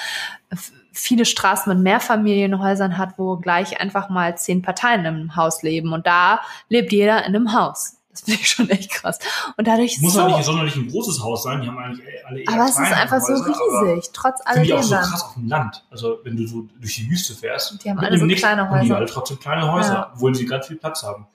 viele 0.91 1.25
Straßen 1.25 1.71
mit 1.71 1.81
Mehrfamilienhäusern 1.83 2.97
hat, 2.97 3.17
wo 3.17 3.37
gleich 3.37 3.79
einfach 3.79 4.09
mal 4.09 4.37
zehn 4.37 4.61
Parteien 4.61 5.05
im 5.05 5.35
Haus 5.35 5.63
leben. 5.63 5.93
Und 5.93 6.07
da 6.07 6.41
lebt 6.69 6.91
jeder 6.91 7.19
in 7.19 7.35
einem 7.35 7.53
Haus. 7.53 8.00
Das 8.11 8.21
finde 8.21 8.39
ich 8.41 8.49
schon 8.49 8.69
echt 8.69 8.91
krass. 8.91 9.19
Und 9.57 9.67
dadurch 9.67 9.99
Muss 10.01 10.13
so, 10.13 10.19
ja 10.19 10.27
nicht 10.37 10.45
sonderlich 10.45 10.75
ein 10.75 10.89
großes 10.89 11.21
Haus 11.23 11.43
sein, 11.43 11.61
die 11.61 11.67
haben 11.67 11.77
eigentlich 11.77 12.05
alle 12.25 12.39
eher 12.41 12.49
aber 12.53 12.63
es 12.65 12.71
ist 12.71 12.79
einfach 12.91 13.21
so 13.21 13.33
Häuser, 13.33 13.45
aber 13.45 13.91
riesig, 13.93 14.09
trotz 14.13 14.39
Finde 14.51 14.63
ich 14.67 14.73
auch 14.73 14.77
alledem 14.79 14.83
so 14.89 14.95
krass 15.09 15.23
auf 15.23 15.33
dem 15.35 15.47
Land. 15.47 15.83
Also 15.89 16.19
wenn 16.23 16.35
du 16.37 16.45
so 16.47 16.67
durch 16.79 16.95
die 16.95 17.09
Wüste 17.09 17.33
fährst, 17.33 17.83
Die 17.83 17.89
haben 17.89 17.97
mit 17.97 18.05
alle 18.05 18.17
so 18.19 18.25
Nichts 18.25 18.41
kleine 18.41 18.63
haben 18.69 18.73
die 18.81 18.85
Häuser. 18.85 18.95
alle 18.97 19.05
trotzdem 19.05 19.39
kleine 19.39 19.71
Häuser, 19.71 19.93
Ja. 19.93 20.11
obwohl 20.13 20.35
sie 20.35 20.45
ganz 20.45 20.67
viel 20.67 20.75
Platz 20.77 21.03
haben. 21.03 21.25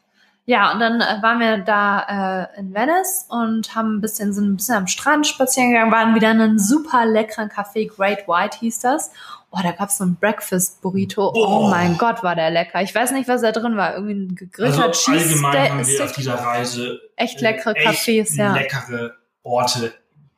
Ja, 0.49 0.73
und 0.73 0.79
dann 0.79 1.01
äh, 1.01 1.23
waren 1.23 1.41
wir 1.41 1.59
da 1.59 2.45
äh, 2.55 2.61
in 2.61 2.73
Venice 2.73 3.27
und 3.29 3.75
haben 3.75 3.97
ein 3.97 4.01
bisschen, 4.01 4.33
sind 4.33 4.45
ein 4.53 4.57
bisschen 4.57 4.77
am 4.77 4.87
Strand 4.87 5.27
spazieren 5.27 5.71
gegangen, 5.71 5.91
waren 5.91 6.15
wieder 6.15 6.31
in 6.31 6.41
einem 6.41 6.59
super 6.61 7.05
leckeren 7.05 7.49
Café, 7.49 7.89
Great 7.93 8.29
White 8.29 8.59
hieß 8.61 8.79
das. 8.79 9.11
Oh, 9.59 9.63
da 9.63 9.73
gab's 9.73 9.97
so 9.99 10.05
ein 10.05 10.17
Breakfast 10.17 10.83
Burrito. 10.83 11.29
Oh 11.35 11.61
Boah. 11.61 11.71
mein 11.71 11.97
Gott, 11.97 12.23
war 12.23 12.35
der 12.35 12.51
lecker. 12.51 12.83
Ich 12.83 12.95
weiß 12.95 13.13
nicht, 13.13 13.27
was 13.29 13.41
da 13.41 13.53
drin 13.53 13.77
war. 13.77 13.95
Irgendwie 13.95 14.15
ein 14.15 14.35
gegrillter 14.35 14.85
Also 14.85 15.11
allgemein 15.13 15.71
haben 15.71 15.79
wir 15.79 15.85
Cheese 15.85 16.05
auf 16.05 16.13
dieser 16.13 16.35
Reise 16.35 17.01
Echt 17.17 17.41
leckere 17.41 17.75
äh, 17.77 17.87
Cafés, 17.89 18.37
ja. 18.37 18.53
leckere 18.53 19.13
Orte 19.43 19.93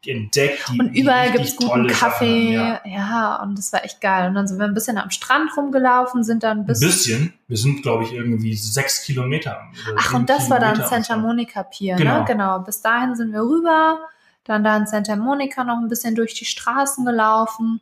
entdeckt, 0.06 0.64
die 0.72 0.78
Und 0.80 0.94
überall 0.94 1.28
richtig 1.30 1.56
gibt's 1.56 1.56
guten 1.56 1.88
Sachen 1.88 2.00
Kaffee. 2.10 2.56
haben, 2.58 2.80
Ja. 2.84 2.96
ja. 2.96 3.42
und 3.42 3.58
das 3.58 3.72
war 3.72 3.84
echt 3.84 4.00
geil. 4.00 4.28
Und 4.28 4.34
dann 4.36 4.46
sind 4.46 4.58
wir 4.58 4.64
ein 4.66 4.72
bisschen 4.74 4.96
am 4.96 5.10
Strand 5.10 5.50
rumgelaufen, 5.56 6.22
sind 6.22 6.44
dann 6.44 6.60
Ein 6.60 6.66
bis. 6.66 6.80
bisschen. 6.80 7.34
Wir 7.48 7.56
sind, 7.56 7.82
glaube 7.82 8.04
ich, 8.04 8.12
irgendwie 8.12 8.54
sechs 8.54 9.02
Kilometer. 9.02 9.60
oder 9.90 9.96
Ach, 10.00 10.14
und 10.14 10.30
das 10.30 10.48
war 10.48 10.60
dann 10.60 10.74
Kilometer 10.74 11.02
Santa. 11.02 11.16
Monica 11.16 11.62
Pier, 11.64 11.96
Genau. 11.96 12.20
ne? 12.20 12.24
Genau. 12.26 12.60
Bis 12.60 12.80
dahin 12.80 13.16
sind 13.16 13.32
wir 13.32 13.40
rüber, 13.42 13.98
dann 14.44 14.62
da 14.64 14.76
in 14.76 14.86
Santa 14.86 15.16
Monica 15.16 15.64
noch 15.64 15.78
ein 15.78 15.88
bisschen 15.88 16.14
durch 16.14 16.34
die 16.34 16.44
Straßen 16.46 17.04
gelaufen. 17.04 17.80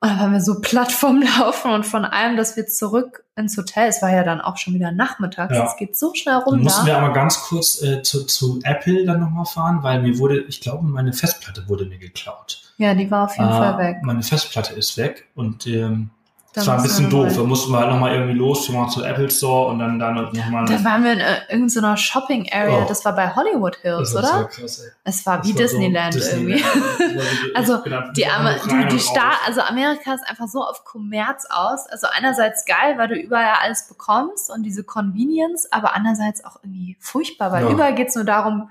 Und 0.00 0.10
dann 0.10 0.18
waren 0.20 0.32
wir 0.32 0.40
so 0.42 0.60
platt 0.60 0.92
vom 0.92 1.22
Laufen 1.40 1.70
und 1.72 1.86
von 1.86 2.04
allem, 2.04 2.36
dass 2.36 2.56
wir 2.56 2.66
zurück 2.66 3.24
ins 3.34 3.56
Hotel, 3.56 3.88
es 3.88 4.02
war 4.02 4.10
ja 4.10 4.24
dann 4.24 4.40
auch 4.40 4.56
schon 4.58 4.74
wieder 4.74 4.92
nachmittags, 4.92 5.54
Ja. 5.56 5.64
es 5.66 5.76
geht 5.76 5.96
so 5.96 6.12
schnell 6.14 6.34
Dann 6.36 6.44
rum 6.44 6.60
mussten 6.62 6.82
da. 6.86 6.92
wir 6.92 6.98
aber 6.98 7.12
ganz 7.12 7.40
kurz 7.42 7.82
äh, 7.82 8.02
zu, 8.02 8.24
zu 8.24 8.60
Apple 8.64 9.04
dann 9.04 9.20
nochmal 9.20 9.46
fahren, 9.46 9.82
weil 9.82 10.02
mir 10.02 10.18
wurde, 10.18 10.40
ich 10.42 10.60
glaube, 10.60 10.84
meine 10.84 11.12
Festplatte 11.12 11.68
wurde 11.68 11.86
mir 11.86 11.98
geklaut. 11.98 12.62
Ja, 12.78 12.94
die 12.94 13.10
war 13.10 13.24
auf 13.24 13.36
jeden 13.36 13.48
Ah, 13.48 13.58
Fall 13.74 13.78
weg. 13.86 13.96
Meine 14.02 14.22
Festplatte 14.22 14.74
ist 14.74 14.96
weg 14.98 15.28
und 15.34 15.66
ähm, 15.66 15.72
Dann 15.72 16.10
das 16.56 16.66
war 16.66 16.76
ein 16.78 16.82
bisschen 16.82 17.10
doof. 17.10 17.32
Da 17.36 17.42
mussten 17.42 17.70
wir 17.70 17.78
halt 17.80 17.90
nochmal 17.90 18.14
irgendwie 18.14 18.32
los, 18.34 18.68
wir 18.68 18.78
waren 18.78 18.88
zu 18.88 19.04
Apple 19.04 19.30
Store 19.30 19.68
und 19.70 19.78
dann 19.78 19.98
da 19.98 20.10
nochmal. 20.10 20.64
Da 20.64 20.82
waren 20.84 21.04
wir 21.04 21.12
in 21.12 21.20
irgendeiner 21.50 21.96
Shopping 21.96 22.48
Area, 22.52 22.82
Oh. 22.82 22.86
das 22.88 23.04
war 23.04 23.14
bei 23.14 23.34
Hollywood 23.34 23.76
Hills, 23.76 24.12
Das 24.12 24.22
war 24.22 24.40
oder? 24.40 24.50
so 24.50 24.60
krass, 24.62 24.78
ey. 24.80 24.90
Es 25.04 25.26
war 25.26 25.36
Das 25.38 25.46
wie 25.46 25.50
war 25.50 25.56
so 25.56 25.62
Disneyland, 25.62 26.16
irgendwie. 26.16 26.64
Also, 27.54 27.78
Die, 28.16 28.26
Amer 28.26 28.54
die, 28.68 28.88
die 28.88 29.00
Staat, 29.00 29.38
also 29.46 29.60
Amerika 29.60 30.14
ist 30.14 30.26
einfach 30.28 30.48
so 30.48 30.62
auf 30.62 30.84
Kommerz 30.84 31.46
aus. 31.48 31.86
Also 31.86 32.06
einerseits 32.14 32.64
geil, 32.64 32.94
weil 32.96 33.08
du 33.08 33.14
überall 33.14 33.54
alles 33.62 33.86
bekommst 33.88 34.50
und 34.50 34.62
diese 34.62 34.84
Convenience, 34.84 35.70
aber 35.72 35.94
andererseits 35.94 36.44
auch 36.44 36.56
irgendwie 36.62 36.96
furchtbar, 37.00 37.52
weil 37.52 37.64
Ja. 37.64 37.70
überall 37.70 37.94
geht's 37.94 38.14
nur 38.14 38.24
darum, 38.24 38.70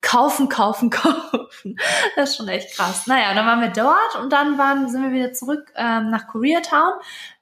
kaufen, 0.00 0.48
kaufen, 0.48 0.90
kaufen. 0.90 1.76
Das 2.14 2.30
ist 2.30 2.36
schon 2.36 2.48
echt 2.48 2.76
krass. 2.76 3.06
Naja, 3.06 3.34
dann 3.34 3.46
waren 3.46 3.60
wir 3.60 3.70
dort 3.70 4.22
und 4.22 4.32
dann 4.32 4.58
waren, 4.58 4.88
sind 4.88 5.02
wir 5.02 5.12
wieder 5.12 5.32
zurück 5.32 5.72
ähm, 5.76 6.10
nach 6.10 6.28
Koreatown, 6.28 6.92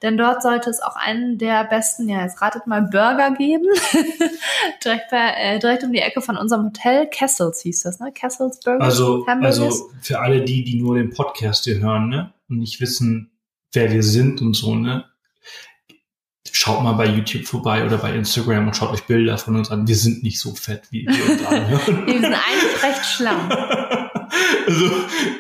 denn 0.03 0.17
dort 0.17 0.43
sollte 0.43 0.71
es 0.71 0.81
auch 0.81 0.97
einen 0.97 1.39
der 1.39 1.65
besten, 1.65 2.09
ja, 2.09 2.23
jetzt 2.23 2.41
ratet 2.41 2.67
mal, 2.67 2.83
Burger 2.83 3.33
geben. 3.33 3.67
direkt, 4.85 5.11
bei, 5.11 5.35
äh, 5.37 5.59
direkt 5.59 5.85
um 5.85 5.93
die 5.93 6.01
Ecke 6.01 6.21
von 6.21 6.37
unserem 6.37 6.67
Hotel. 6.67 7.07
Kessels 7.09 7.61
hieß 7.61 7.83
das, 7.83 8.01
ne? 8.01 8.13
Kessels 8.13 8.61
Burger. 8.61 8.85
Also, 8.85 9.27
Hamburgers. 9.27 9.61
also 9.61 9.91
für 10.01 10.21
alle 10.21 10.43
die, 10.43 10.65
die 10.65 10.81
nur 10.81 10.97
den 10.97 11.11
Podcast 11.11 11.65
hier 11.65 11.81
hören, 11.81 12.09
ne, 12.09 12.33
und 12.49 12.59
nicht 12.59 12.81
wissen, 12.81 13.31
wer 13.73 13.93
wir 13.93 14.03
sind 14.03 14.41
und 14.41 14.55
so, 14.55 14.75
ne, 14.75 15.05
schaut 16.53 16.83
mal 16.83 16.93
bei 16.93 17.07
YouTube 17.07 17.47
vorbei 17.47 17.85
oder 17.85 17.99
bei 17.99 18.15
Instagram 18.15 18.67
und 18.69 18.77
schaut 18.77 18.93
euch 18.93 19.05
Bilder 19.05 19.39
von 19.39 19.57
uns 19.57 19.71
an. 19.71 19.89
Wir 19.89 19.97
sind 19.97 20.23
nicht 20.23 20.39
so 20.39 20.55
fett, 20.55 20.83
wie 20.91 21.07
wir 21.07 21.31
uns 21.33 21.47
anhören. 21.47 22.07
Wir 22.07 22.21
sind 22.21 22.35
eigentlich 22.35 22.83
recht 22.83 23.05
schlank. 23.07 23.51
also, 24.67 24.91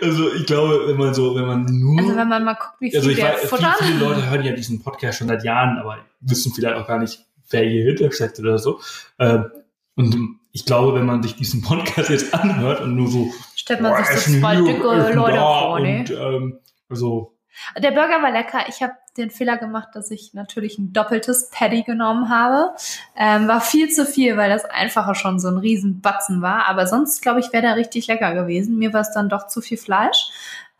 also 0.02 0.32
ich 0.34 0.46
glaube, 0.46 0.84
wenn 0.86 0.96
man 0.96 1.12
so, 1.14 1.34
wenn 1.36 1.46
man 1.46 1.64
nur 1.64 1.98
Also 2.00 2.16
wenn 2.16 2.28
man 2.28 2.44
mal 2.44 2.54
guckt, 2.54 2.80
wie 2.80 2.90
viel 2.90 2.98
also 2.98 3.10
ich 3.10 3.16
wir 3.18 3.24
weiß, 3.24 3.36
viele, 3.36 3.48
futtern. 3.48 3.74
viele 3.80 3.98
Leute 3.98 4.30
hören 4.30 4.44
ja 4.44 4.52
diesen 4.52 4.82
Podcast 4.82 5.18
schon 5.18 5.28
seit 5.28 5.44
Jahren, 5.44 5.78
aber 5.78 5.98
wissen 6.20 6.52
vielleicht 6.54 6.76
auch 6.76 6.86
gar 6.86 6.98
nicht, 6.98 7.20
wer 7.50 7.64
hier 7.64 7.84
hintersteckt 7.84 8.38
oder 8.38 8.58
so. 8.58 8.80
Ähm, 9.18 9.50
Und 9.96 10.38
ich 10.52 10.64
glaube, 10.64 10.94
wenn 10.98 11.06
man 11.06 11.22
sich 11.22 11.36
diesen 11.36 11.62
Podcast 11.62 12.10
jetzt 12.10 12.32
anhört 12.34 12.80
und 12.80 12.96
nur 12.96 13.08
so, 13.08 13.32
Stellt 13.54 13.80
man 13.80 13.96
sich 13.96 14.06
so 14.06 14.12
essen 14.12 14.40
zwei 14.40 14.56
dicke 14.56 14.82
Leute 14.82 15.14
vor, 15.14 15.80
ne? 15.80 15.98
und 16.00 16.10
ähm, 16.10 16.58
also 16.88 17.34
Der 17.76 17.90
Burger 17.90 18.22
war 18.22 18.30
lecker. 18.32 18.64
Ich 18.68 18.82
habe 18.82 18.92
den 19.16 19.30
Fehler 19.30 19.56
gemacht, 19.56 19.88
dass 19.94 20.10
ich 20.10 20.34
natürlich 20.34 20.78
ein 20.78 20.92
doppeltes 20.92 21.50
Patty 21.50 21.82
genommen 21.82 22.28
habe. 22.28 22.74
Ähm, 23.16 23.46
war 23.48 23.60
viel 23.60 23.88
zu 23.90 24.04
viel, 24.06 24.36
weil 24.36 24.50
das 24.50 24.64
einfache 24.64 25.14
schon 25.14 25.38
so 25.38 25.48
ein 25.48 25.58
riesen 25.58 26.00
Batzen 26.00 26.42
war. 26.42 26.66
Aber 26.66 26.86
sonst, 26.86 27.22
glaube 27.22 27.40
ich, 27.40 27.52
wäre 27.52 27.62
der 27.62 27.76
richtig 27.76 28.06
lecker 28.06 28.34
gewesen. 28.34 28.78
Mir 28.78 28.92
war 28.92 29.02
es 29.02 29.12
dann 29.12 29.28
doch 29.28 29.46
zu 29.46 29.60
viel 29.60 29.78
Fleisch. 29.78 30.30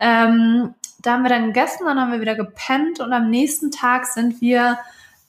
Ähm, 0.00 0.74
da 1.00 1.12
haben 1.12 1.22
wir 1.22 1.30
dann 1.30 1.46
gegessen, 1.46 1.84
dann 1.86 2.00
haben 2.00 2.12
wir 2.12 2.20
wieder 2.20 2.34
gepennt 2.34 3.00
und 3.00 3.12
am 3.12 3.30
nächsten 3.30 3.70
Tag 3.70 4.06
sind 4.06 4.40
wir 4.40 4.78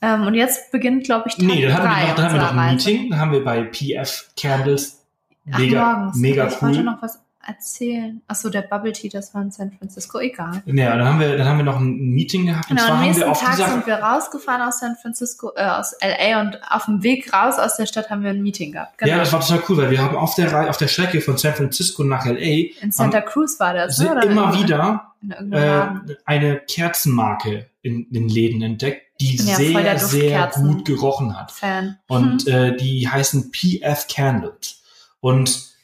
ähm, 0.01 0.28
und 0.28 0.34
jetzt 0.34 0.72
beginnt, 0.72 1.06
glaube 1.06 1.30
ich, 1.30 1.36
Tag 1.36 1.45
nee, 1.45 1.62
dann 1.64 1.78
haben 1.78 1.84
wir 1.84 2.08
noch, 2.08 2.16
dann 2.16 2.26
haben 2.26 2.34
wir 2.34 2.41
noch 2.41 2.56
ein. 2.56 2.76
Meeting, 2.76 3.10
dann 3.10 3.20
haben 3.20 3.32
wir 3.32 3.43
bei 3.43 3.64
PF 3.64 4.30
Candles 4.39 5.06
Ach, 5.51 5.60
mega 5.60 5.97
morgens. 5.97 6.18
mega 6.18 6.47
ich 6.47 6.62
wollte 6.62 6.78
cool. 6.78 6.84
noch 6.84 7.01
was 7.01 7.24
erzählen. 7.46 8.22
Achso, 8.28 8.50
der 8.50 8.62
Bubble 8.62 8.91
Tea, 8.91 9.10
das 9.10 9.34
war 9.34 9.41
in 9.41 9.52
San 9.52 9.72
Francisco. 9.72 10.20
Egal. 10.20 10.64
Ja, 10.66 10.98
dann 10.98 11.08
haben 11.08 11.20
wir 11.20 11.38
dann 11.38 11.48
haben 11.48 11.58
wir 11.58 11.66
noch 11.66 11.80
ein 11.80 11.96
Meeting 11.96 12.48
gehabt 12.48 12.68
Genau, 12.68 12.84
am 12.84 12.98
haben 12.98 13.06
nächsten 13.06 13.34
Tag 13.34 13.56
sind 13.56 13.86
wir 13.88 13.96
rausgefahren 13.96 14.62
aus 14.62 14.80
San 14.80 14.96
Francisco, 15.02 15.52
äh, 15.56 15.64
aus 15.64 15.96
LA 16.02 16.41
und 16.41 16.60
auf 16.70 16.86
dem 16.86 17.04
Weg 17.04 17.32
raus 17.34 17.60
aus 17.60 17.78
der 17.78 17.86
Stadt 17.86 18.10
haben 18.10 18.24
wir 18.24 18.32
ein 18.32 18.41
Meeting 18.41 18.72
gehabt. 18.72 18.98
Genau. 18.98 19.12
Ja, 19.12 19.18
das 19.20 19.32
war 19.34 19.39
total 19.41 19.64
cool, 19.70 19.78
weil 19.78 19.91
wir 19.91 20.02
haben 20.02 20.16
auf 20.16 20.36
der 20.36 20.70
auf 20.70 20.78
der 20.78 20.88
Strecke 20.88 21.22
von 21.22 21.38
San 21.38 21.54
Francisco 21.54 22.04
nach 22.04 22.26
LA 22.26 22.36
in 22.82 22.91
Santa 22.91 23.22
Cruz 23.22 23.60
war 23.60 23.74
das, 23.74 23.98
ne? 24.00 24.12
Oder 24.12 24.24
immer 24.24 24.54
wieder 24.58 25.14
äh, 25.52 26.16
eine 26.26 26.60
Kerzenmarke 26.60 27.70
in 27.82 28.08
den 28.10 28.30
Läden 28.30 28.62
entdeckt, 28.62 29.04
die 29.22 29.36
ja 29.38 29.56
sehr, 29.56 30.00
sehr 30.00 30.52
gut 30.56 30.86
gerochen 30.86 31.38
hat. 31.38 31.52
Fan. 31.52 31.98
Und 32.08 32.46
Hm. 32.46 32.54
äh, 32.54 32.78
die 32.78 33.08
heißen 33.08 33.52
PF 33.52 34.08
Candles. 34.08 34.82
Und 35.20 35.74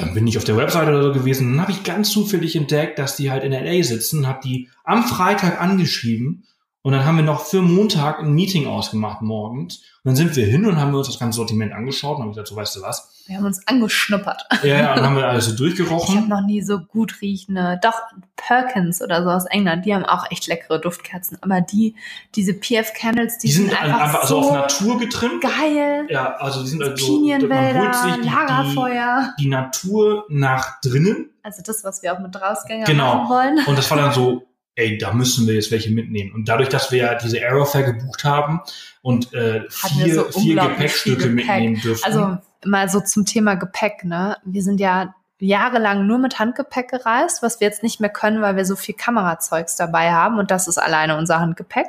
dann 0.00 0.14
bin 0.14 0.26
ich 0.26 0.38
auf 0.38 0.44
der 0.44 0.56
Webseite 0.56 0.90
oder 0.90 1.02
so 1.02 1.12
gewesen. 1.12 1.46
Und 1.46 1.52
dann 1.52 1.62
habe 1.62 1.72
ich 1.72 1.84
ganz 1.84 2.10
zufällig 2.10 2.56
entdeckt, 2.56 2.98
dass 2.98 3.16
die 3.16 3.30
halt 3.30 3.44
in 3.44 3.52
LA 3.52 3.82
sitzen, 3.82 4.26
habe 4.26 4.40
die 4.42 4.68
am 4.84 5.04
Freitag 5.04 5.60
angeschrieben 5.60 6.44
und 6.82 6.92
dann 6.92 7.04
haben 7.04 7.16
wir 7.16 7.24
noch 7.24 7.44
für 7.44 7.60
Montag 7.62 8.20
ein 8.20 8.32
Meeting 8.32 8.66
ausgemacht 8.66 9.20
morgens. 9.22 9.82
Und 10.02 10.08
dann 10.08 10.16
sind 10.16 10.34
wir 10.34 10.46
hin 10.46 10.64
und 10.64 10.76
haben 10.80 10.94
uns 10.94 11.08
das 11.08 11.18
ganze 11.18 11.36
Sortiment 11.36 11.74
angeschaut 11.74 12.16
und 12.16 12.22
haben 12.22 12.30
gesagt, 12.30 12.48
so 12.48 12.56
weißt 12.56 12.76
du 12.76 12.80
was? 12.80 13.22
Wir 13.26 13.36
haben 13.36 13.44
uns 13.44 13.60
angeschnuppert. 13.68 14.46
Ja, 14.62 14.68
ja, 14.78 14.90
und 14.90 14.96
dann 14.96 15.04
haben 15.06 15.16
wir 15.16 15.26
alles 15.28 15.44
so 15.44 15.50
Ich 15.52 15.58
habe 15.60 15.74
durchgerochen. 15.76 16.28
noch 16.30 16.40
nie 16.40 16.62
so 16.62 16.78
gut 16.80 17.20
riechende, 17.20 17.78
doch 17.82 18.00
Perkins 18.34 19.02
oder 19.02 19.22
so 19.22 19.28
aus 19.28 19.44
England, 19.44 19.84
die 19.84 19.94
haben 19.94 20.06
auch 20.06 20.24
echt 20.30 20.46
leckere 20.46 20.78
Duftkerzen. 20.78 21.36
Aber 21.42 21.60
die, 21.60 21.96
diese 22.34 22.54
PF 22.54 22.94
Candles, 22.94 23.36
die, 23.36 23.48
Die 23.48 23.52
sind 23.52 23.78
einfach, 23.82 24.00
einfach 24.00 24.22
so 24.26 24.42
so 24.42 24.48
auf 24.48 24.54
Natur 24.54 24.98
getrimmt. 24.98 25.42
geil. 25.42 26.06
Ja, 26.08 26.34
also 26.36 26.62
die 26.62 26.68
sind 26.68 26.82
also, 26.82 26.94
Pinienwälder, 27.06 27.78
man 27.78 27.84
holt 27.84 27.94
sich 27.94 28.14
die, 28.14 28.20
die, 28.22 28.28
Lagerfeuer. 28.28 29.34
die 29.38 29.48
Natur 29.48 30.24
nach 30.30 30.80
drinnen 30.80 31.28
Also 31.42 31.60
das, 31.62 31.84
was 31.84 32.02
wir 32.02 32.14
auch 32.14 32.20
mit 32.20 32.34
Rausgängern 32.40 32.86
Genau. 32.86 33.16
machen 33.16 33.28
wollen. 33.28 33.66
Und 33.66 33.76
das 33.76 33.90
war 33.90 33.98
dann 33.98 34.12
so, 34.14 34.46
ey, 34.80 34.98
da 34.98 35.12
müssen 35.12 35.46
wir 35.46 35.54
jetzt 35.54 35.70
welche 35.70 35.90
mitnehmen. 35.90 36.32
Und 36.32 36.48
dadurch, 36.48 36.68
dass 36.68 36.90
wir 36.90 36.98
ja 36.98 37.14
diese 37.14 37.38
Aerofair 37.38 37.82
gebucht 37.82 38.24
haben 38.24 38.60
und 39.02 39.32
äh, 39.34 39.62
vier, 39.68 40.14
so 40.14 40.24
vier 40.24 40.56
Gepäckstücke 40.56 41.28
Gepäck. 41.28 41.34
mitnehmen 41.34 41.80
dürfen. 41.80 42.04
Also 42.04 42.38
mal 42.64 42.88
so 42.88 43.00
zum 43.00 43.24
Thema 43.24 43.54
Gepäck, 43.54 44.04
ne? 44.04 44.36
Wir 44.44 44.62
sind 44.62 44.80
ja 44.80 45.14
jahrelang 45.38 46.06
nur 46.06 46.18
mit 46.18 46.38
Handgepäck 46.38 46.90
gereist, 46.90 47.42
was 47.42 47.60
wir 47.60 47.66
jetzt 47.66 47.82
nicht 47.82 48.00
mehr 48.00 48.10
können, 48.10 48.42
weil 48.42 48.56
wir 48.56 48.64
so 48.64 48.76
viel 48.76 48.94
Kamerazeugs 48.94 49.76
dabei 49.76 50.12
haben 50.12 50.38
und 50.38 50.50
das 50.50 50.68
ist 50.68 50.78
alleine 50.78 51.16
unser 51.16 51.40
Handgepäck. 51.40 51.86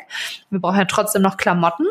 Wir 0.49 0.59
brauchen 0.59 0.79
ja 0.79 0.85
trotzdem 0.85 1.21
noch 1.21 1.37
Klamotten. 1.37 1.85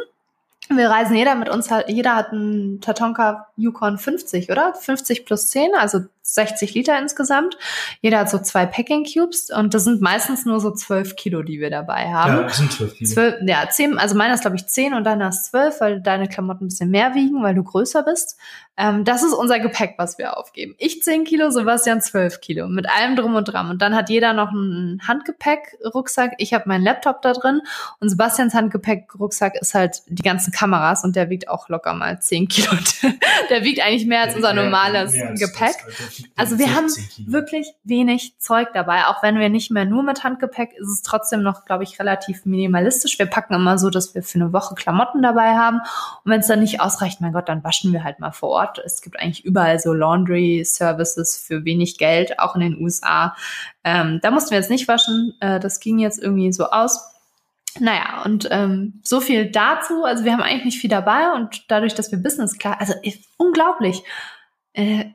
Wir 0.68 0.88
reisen 0.88 1.16
jeder 1.16 1.34
mit 1.34 1.48
uns, 1.48 1.68
jeder 1.88 2.14
hat 2.14 2.32
einen 2.32 2.80
Tatonka 2.80 3.48
Yukon 3.56 3.98
50, 3.98 4.50
oder? 4.50 4.72
50 4.72 5.26
plus 5.26 5.48
10, 5.48 5.70
also 5.76 6.00
60 6.22 6.74
Liter 6.74 6.98
insgesamt. 6.98 7.56
Jeder 8.00 8.20
hat 8.20 8.30
so 8.30 8.38
zwei 8.38 8.66
Packing 8.66 9.04
Cubes 9.04 9.50
und 9.50 9.74
das 9.74 9.84
sind 9.84 10.00
meistens 10.00 10.44
nur 10.44 10.60
so 10.60 10.70
12 10.70 11.16
Kilo, 11.16 11.42
die 11.42 11.60
wir 11.60 11.70
dabei 11.70 12.12
haben. 12.12 12.34
Ja, 12.34 12.42
das 12.42 12.56
sind 12.58 12.72
12 12.72 12.94
Kilo. 12.94 13.10
12, 13.10 13.34
ja, 13.46 13.68
10, 13.68 13.98
also 13.98 14.14
meiner 14.14 14.34
ist 14.34 14.42
glaube 14.42 14.56
ich 14.56 14.66
10 14.66 14.94
und 14.94 15.04
deiner 15.04 15.28
ist 15.28 15.46
12, 15.46 15.80
weil 15.80 16.00
deine 16.00 16.28
Klamotten 16.28 16.64
ein 16.64 16.68
bisschen 16.68 16.90
mehr 16.90 17.14
wiegen, 17.14 17.42
weil 17.42 17.54
du 17.54 17.64
größer 17.64 18.02
bist. 18.02 18.36
Ähm, 18.76 19.04
das 19.04 19.22
ist 19.22 19.34
unser 19.34 19.58
Gepäck, 19.58 19.94
was 19.98 20.16
wir 20.16 20.38
aufgeben. 20.38 20.74
Ich 20.78 21.02
10 21.02 21.24
Kilo, 21.24 21.50
Sebastian 21.50 22.00
12 22.00 22.40
Kilo, 22.40 22.68
mit 22.68 22.88
allem 22.88 23.16
drum 23.16 23.34
und 23.34 23.44
dran. 23.44 23.68
Und 23.68 23.82
dann 23.82 23.94
hat 23.94 24.08
jeder 24.08 24.32
noch 24.32 24.50
einen 24.50 25.02
Handgepäck-Rucksack. 25.06 26.34
Ich 26.38 26.54
habe 26.54 26.64
meinen 26.66 26.84
Laptop 26.84 27.20
da 27.22 27.32
drin 27.32 27.60
und 27.98 28.08
Sebastians 28.08 28.54
Handgepäck-Rucksack 28.54 29.56
ist 29.60 29.74
halt 29.74 30.02
die 30.06 30.22
ganzen 30.22 30.52
Kameras 30.52 31.04
und 31.04 31.16
der 31.16 31.28
wiegt 31.28 31.48
auch 31.48 31.68
locker 31.68 31.92
mal 31.92 32.20
10 32.20 32.48
Kilo. 32.48 32.70
der 33.50 33.64
wiegt 33.64 33.80
eigentlich 33.84 34.06
mehr 34.06 34.22
als 34.22 34.34
unser 34.34 34.54
normales 34.54 35.12
Mehr 35.12 35.30
als 35.30 35.40
Gepäck. 35.40 35.76
Alter. 35.84 36.19
Also 36.36 36.58
wir 36.58 36.74
haben 36.74 36.88
16 36.88 37.24
Kilo. 37.24 37.32
wirklich 37.32 37.72
wenig 37.84 38.38
Zeug 38.38 38.68
dabei. 38.74 39.06
Auch 39.06 39.22
wenn 39.22 39.38
wir 39.38 39.48
nicht 39.48 39.70
mehr 39.70 39.84
nur 39.84 40.02
mit 40.02 40.24
Handgepäck, 40.24 40.72
ist 40.78 40.88
es 40.88 41.02
trotzdem 41.02 41.42
noch, 41.42 41.64
glaube 41.64 41.84
ich, 41.84 41.98
relativ 41.98 42.44
minimalistisch. 42.44 43.18
Wir 43.18 43.26
packen 43.26 43.54
immer 43.54 43.78
so, 43.78 43.90
dass 43.90 44.14
wir 44.14 44.22
für 44.22 44.38
eine 44.40 44.52
Woche 44.52 44.74
Klamotten 44.74 45.22
dabei 45.22 45.56
haben. 45.56 45.80
Und 46.24 46.32
wenn 46.32 46.40
es 46.40 46.46
dann 46.46 46.60
nicht 46.60 46.80
ausreicht, 46.80 47.20
mein 47.20 47.32
Gott, 47.32 47.48
dann 47.48 47.64
waschen 47.64 47.92
wir 47.92 48.04
halt 48.04 48.18
mal 48.20 48.32
vor 48.32 48.50
Ort. 48.50 48.80
Es 48.84 49.02
gibt 49.02 49.18
eigentlich 49.18 49.44
überall 49.44 49.78
so 49.78 49.92
Laundry-Services 49.92 51.38
für 51.38 51.64
wenig 51.64 51.98
Geld, 51.98 52.38
auch 52.38 52.54
in 52.54 52.60
den 52.60 52.80
USA. 52.80 53.36
Ähm, 53.84 54.20
da 54.22 54.30
mussten 54.30 54.50
wir 54.50 54.58
jetzt 54.58 54.70
nicht 54.70 54.88
waschen. 54.88 55.34
Äh, 55.40 55.60
das 55.60 55.80
ging 55.80 55.98
jetzt 55.98 56.22
irgendwie 56.22 56.52
so 56.52 56.70
aus. 56.70 57.10
Naja, 57.78 58.22
und 58.24 58.48
ähm, 58.50 59.00
so 59.04 59.20
viel 59.20 59.50
dazu. 59.50 60.04
Also 60.04 60.24
wir 60.24 60.32
haben 60.32 60.42
eigentlich 60.42 60.64
nicht 60.64 60.80
viel 60.80 60.90
dabei 60.90 61.32
und 61.32 61.70
dadurch, 61.70 61.94
dass 61.94 62.10
wir 62.10 62.18
Business 62.18 62.58
klar, 62.58 62.80
also 62.80 62.94
ist 63.02 63.24
unglaublich. 63.36 64.02
Äh, 64.72 65.10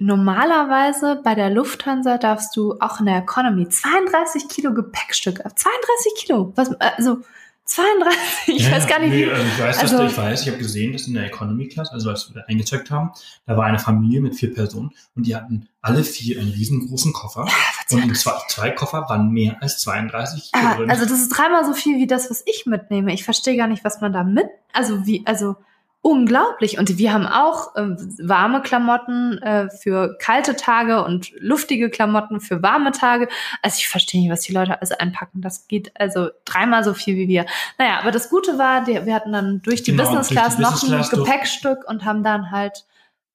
normalerweise 0.00 1.20
bei 1.22 1.34
der 1.34 1.50
Lufthansa 1.50 2.18
darfst 2.18 2.56
du 2.56 2.74
auch 2.80 3.00
in 3.00 3.06
der 3.06 3.18
Economy 3.18 3.68
32 3.68 4.48
Kilo 4.48 4.72
Gepäckstück, 4.74 5.36
32 5.38 6.12
Kilo, 6.16 6.52
was, 6.56 6.72
also 6.80 7.18
32, 7.66 8.18
ich 8.56 8.64
Ja, 8.66 8.72
weiß 8.72 8.86
gar 8.88 8.98
nicht 8.98 9.10
nee, 9.10 9.26
wie. 9.26 9.30
also 9.30 9.42
ich 9.46 9.58
weiß, 9.60 9.78
dass 9.80 9.92
also- 9.92 10.04
ich 10.06 10.16
weiß, 10.16 10.42
ich 10.42 10.48
habe 10.48 10.58
gesehen, 10.58 10.92
dass 10.92 11.06
in 11.06 11.14
der 11.14 11.26
Economy 11.26 11.68
Class, 11.68 11.90
also 11.92 12.10
als 12.10 12.34
wir 12.34 12.48
eingecheckt 12.48 12.90
haben, 12.90 13.10
da 13.46 13.56
war 13.56 13.64
eine 13.66 13.78
Familie 13.78 14.20
mit 14.20 14.34
vier 14.34 14.52
Personen 14.52 14.90
und 15.14 15.26
die 15.26 15.36
hatten 15.36 15.68
alle 15.80 16.02
vier 16.02 16.40
einen 16.40 16.50
riesengroßen 16.50 17.12
Koffer. 17.12 17.46
Und 17.92 18.02
in 18.02 18.14
zwei, 18.14 18.32
zwei 18.48 18.70
Koffer 18.70 19.06
waren 19.08 19.30
mehr 19.30 19.56
als 19.60 19.78
32 19.80 20.50
Kilo 20.52 20.64
Ah, 20.66 20.74
drin. 20.76 20.90
also 20.90 21.04
das 21.04 21.20
ist 21.20 21.28
dreimal 21.28 21.64
so 21.64 21.72
viel 21.74 21.96
wie 21.98 22.06
das, 22.08 22.28
was 22.30 22.42
ich 22.46 22.66
mitnehme. 22.66 23.12
Ich 23.14 23.22
verstehe 23.24 23.56
gar 23.56 23.68
nicht, 23.68 23.84
was 23.84 24.00
man 24.00 24.12
da 24.12 24.24
mit, 24.24 24.46
also 24.72 25.06
wie, 25.06 25.22
also 25.26 25.54
unglaublich. 26.02 26.78
Und 26.78 26.96
wir 26.96 27.12
haben 27.12 27.26
auch 27.26 27.76
äh, 27.76 27.96
warme 28.22 28.62
Klamotten 28.62 29.38
äh, 29.38 29.68
für 29.70 30.16
kalte 30.18 30.56
Tage 30.56 31.04
und 31.04 31.32
luftige 31.38 31.90
Klamotten 31.90 32.40
für 32.40 32.62
warme 32.62 32.92
Tage. 32.92 33.28
Also 33.62 33.76
ich 33.78 33.88
verstehe 33.88 34.20
nicht, 34.22 34.30
was 34.30 34.40
die 34.40 34.52
Leute 34.52 34.76
alles 34.76 34.92
einpacken. 34.92 35.42
Das 35.42 35.68
geht 35.68 35.92
also 36.00 36.30
dreimal 36.44 36.84
so 36.84 36.94
viel 36.94 37.16
wie 37.16 37.28
wir. 37.28 37.44
Naja, 37.78 37.98
aber 38.00 38.12
das 38.12 38.30
Gute 38.30 38.56
war, 38.58 38.84
die, 38.84 39.04
wir 39.04 39.14
hatten 39.14 39.32
dann 39.32 39.60
durch 39.62 39.82
die 39.82 39.90
Genau, 39.90 40.04
Business 40.04 40.28
die 40.28 40.34
Class 40.34 40.58
noch 40.58 40.72
Business 40.72 40.92
ein 40.92 41.02
Class 41.02 41.10
Gepäckstück 41.10 41.88
und 41.88 42.04
haben 42.04 42.22
dann 42.22 42.50
halt 42.50 42.86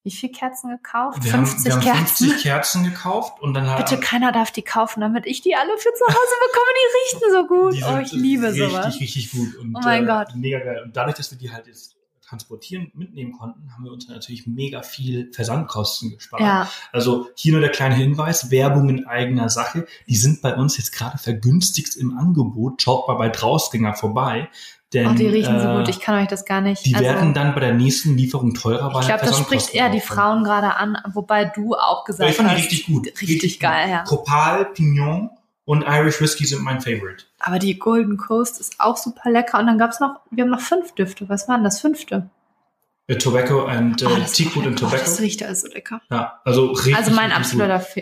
wie 0.03 0.11
viel 0.11 0.29
Kerzen 0.29 0.69
gekauft? 0.69 1.23
wir, 1.23 1.33
haben, 1.33 1.47
50 1.47 1.65
wir 1.65 1.73
haben 1.73 1.81
Kerzen. 1.81 2.25
50 2.27 2.43
Kerzen 2.43 2.83
gekauft 2.83 3.41
und 3.41 3.55
dann 3.55 3.63
Bitte 3.75 3.95
haben 3.95 4.01
keiner 4.01 4.31
darf 4.31 4.51
die 4.51 4.61
kaufen, 4.61 5.01
damit 5.01 5.25
ich 5.25 5.41
die 5.41 5.55
alle 5.55 5.75
für 5.79 5.91
zu 5.93 6.05
Hause 6.05 6.35
bekomme. 6.47 6.71
Die 6.77 7.15
riechen 7.15 7.31
so 7.31 7.47
gut. 7.47 7.91
oh, 7.91 7.99
ich 7.99 8.11
liebe 8.11 8.47
richtig, 8.47 8.69
sowas. 8.69 8.99
richtig 8.99 9.31
gut. 9.31 9.55
Und, 9.55 9.75
Oh 9.75 9.79
mein 9.83 10.03
äh, 10.03 10.07
Gott. 10.07 10.35
Mega 10.35 10.59
geil. 10.59 10.83
Und 10.85 10.95
dadurch, 10.95 11.15
dass 11.15 11.31
wir 11.31 11.39
die 11.39 11.51
halt 11.51 11.65
jetzt 11.65 11.95
transportieren, 12.35 12.91
mitnehmen 12.93 13.31
konnten, 13.31 13.73
haben 13.73 13.85
wir 13.85 13.91
uns 13.91 14.07
natürlich 14.07 14.45
mega 14.45 14.81
viel 14.83 15.31
Versandkosten 15.33 16.11
gespart. 16.11 16.41
Ja, 16.41 16.69
Also 16.91 17.29
hier 17.35 17.53
nur 17.53 17.61
der 17.61 17.71
kleine 17.71 17.95
Hinweis, 17.95 18.51
Werbung 18.51 18.89
in 18.89 19.07
eigener 19.07 19.49
Sache. 19.49 19.87
Die 20.07 20.17
sind 20.17 20.41
bei 20.41 20.53
uns 20.55 20.77
jetzt 20.77 20.91
gerade 20.91 21.17
vergünstigst 21.17 21.95
im 21.95 22.17
Angebot. 22.17 22.81
Schaut 22.81 23.07
mal 23.07 23.15
bei 23.15 23.29
Drausgänger 23.29 23.93
vorbei. 23.93 24.49
Denn, 24.93 25.07
oh, 25.07 25.13
die 25.13 25.27
riechen 25.27 25.59
so 25.59 25.67
äh, 25.67 25.77
gut. 25.77 25.89
Ich 25.89 25.99
kann 25.99 26.21
euch 26.21 26.27
das 26.27 26.45
gar 26.45 26.61
nicht. 26.61 26.85
Die 26.85 26.93
also, 26.93 27.05
werden 27.05 27.33
dann 27.33 27.53
bei 27.53 27.61
der 27.61 27.73
nächsten 27.73 28.15
Lieferung 28.17 28.53
teurer, 28.53 28.93
weil 28.93 29.01
ich 29.01 29.07
glaube, 29.07 29.25
das 29.25 29.39
spricht 29.39 29.73
eher 29.73 29.89
die 29.89 29.99
Frauen 29.99 30.43
gerade 30.43 30.75
an, 30.75 30.97
wobei 31.13 31.45
du 31.45 31.73
auch 31.73 32.03
Ja, 32.03 32.05
gesagt 32.05 32.29
ich 32.29 32.35
fand 32.35 32.49
die 32.49 32.53
hast. 32.53 32.59
richtig 32.63 32.85
gut. 32.85 33.07
Richtig, 33.21 33.59
geil, 33.59 33.89
ja. 33.89 34.03
Copal, 34.03 34.65
Pignon 34.65 35.29
und 35.65 35.83
Irish 35.87 36.21
Whisky 36.21 36.45
sind 36.45 36.61
mein 36.63 36.79
Favorite. 36.81 37.25
Aber 37.39 37.59
die 37.59 37.77
Golden 37.77 38.17
Coast 38.17 38.59
ist 38.59 38.79
auch 38.79 38.97
super 38.97 39.29
lecker. 39.29 39.59
Und 39.59 39.67
dann 39.67 39.77
gab's 39.77 39.99
noch, 39.99 40.19
wir 40.31 40.43
haben 40.43 40.51
noch 40.51 40.61
fünf 40.61 40.93
Düfte. 40.93 41.27
Was 41.27 41.47
waren 41.47 41.63
das 41.63 41.81
fünfte? 41.81 42.29
Äh, 43.07 43.17
Tobacco 43.17 43.65
and 43.65 44.01
äh, 44.01 44.05
Oh, 44.05 44.17
Teakwood 44.31 44.65
and 44.65 44.77
oh, 44.81 44.85
Tobacco. 44.85 45.03
das 45.03 45.19
riecht 45.19 45.43
alles 45.43 45.61
so 45.61 45.67
lecker. 45.67 46.01
ja, 46.09 46.39
also 46.43 46.67
richtig. 46.71 46.95
Also 46.95 47.11
mein 47.11 47.31
absoluter 47.31 47.79
Fa 47.79 48.01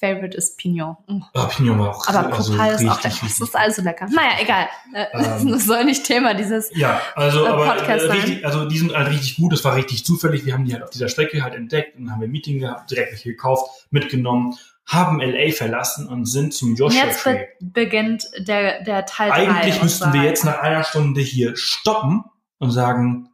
Favorite 0.00 0.36
ist 0.36 0.58
Pignon. 0.58 0.96
Ah, 1.32 1.46
Pignon 1.46 1.78
war 1.78 1.96
auch 1.96 2.06
Aber 2.08 2.30
also 2.34 2.52
ist 2.52 2.60
auch 2.60 3.02
lecker. 3.02 3.16
Das 3.22 3.40
ist 3.40 3.56
alles 3.56 3.76
so 3.76 3.82
lecker. 3.82 4.06
Naja, 4.10 4.32
egal. 4.38 4.68
Äh, 4.92 5.06
Ähm, 5.14 5.48
Das 5.52 5.64
soll 5.64 5.84
nicht 5.84 6.04
Thema 6.04 6.34
dieses. 6.34 6.70
Ja, 6.76 7.00
also 7.14 7.44
äh, 7.46 7.48
aber 7.48 7.64
Podcast 7.74 8.04
äh, 8.04 8.12
richtig, 8.12 8.44
also 8.44 8.66
die 8.66 8.76
sind 8.76 8.94
halt 8.94 9.08
richtig 9.08 9.36
gut, 9.36 9.52
das 9.52 9.64
war 9.64 9.74
richtig 9.76 10.04
zufällig. 10.04 10.44
Wir 10.44 10.52
haben 10.52 10.66
die 10.66 10.74
halt 10.74 10.82
auf 10.82 10.90
dieser 10.90 11.08
Strecke 11.08 11.42
halt 11.42 11.54
entdeckt 11.54 11.96
und 11.96 12.10
haben 12.10 12.20
wir 12.20 12.28
ein 12.28 12.32
Meeting 12.32 12.58
gehabt, 12.58 12.90
direkt 12.90 13.12
welche 13.12 13.30
gekauft, 13.30 13.86
mitgenommen, 13.90 14.54
haben 14.86 15.20
LA 15.20 15.52
verlassen 15.52 16.08
und 16.08 16.26
sind 16.26 16.52
zum 16.52 16.74
Joshua 16.74 17.04
jetzt 17.04 17.22
Tree. 17.22 17.46
be 17.60 17.84
beginnt 17.84 18.24
der, 18.38 18.82
der 18.82 19.06
Teil 19.06 19.32
Eigentlich 19.32 19.76
drei 19.76 19.82
müssten 19.84 20.12
wir 20.12 20.22
jetzt 20.22 20.44
nach 20.44 20.58
einer 20.58 20.84
Stunde 20.84 21.20
hier 21.20 21.56
stoppen 21.56 22.24
und 22.58 22.70
sagen, 22.70 23.30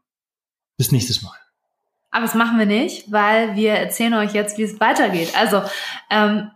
bis 0.77 0.93
nächstes 0.93 1.23
Mal. 1.23 1.35
Aber 2.11 2.23
das 2.25 2.35
machen 2.35 2.59
wir 2.59 2.67
nicht, 2.67 3.11
weil 3.11 3.55
wir 3.57 3.75
erzählen 3.75 4.15
euch 4.15 4.33
jetzt, 4.33 4.59
wie 4.59 4.63
es 4.63 4.81
weitergeht. 4.81 5.33
Also, 5.37 5.63
ähm, 6.11 6.51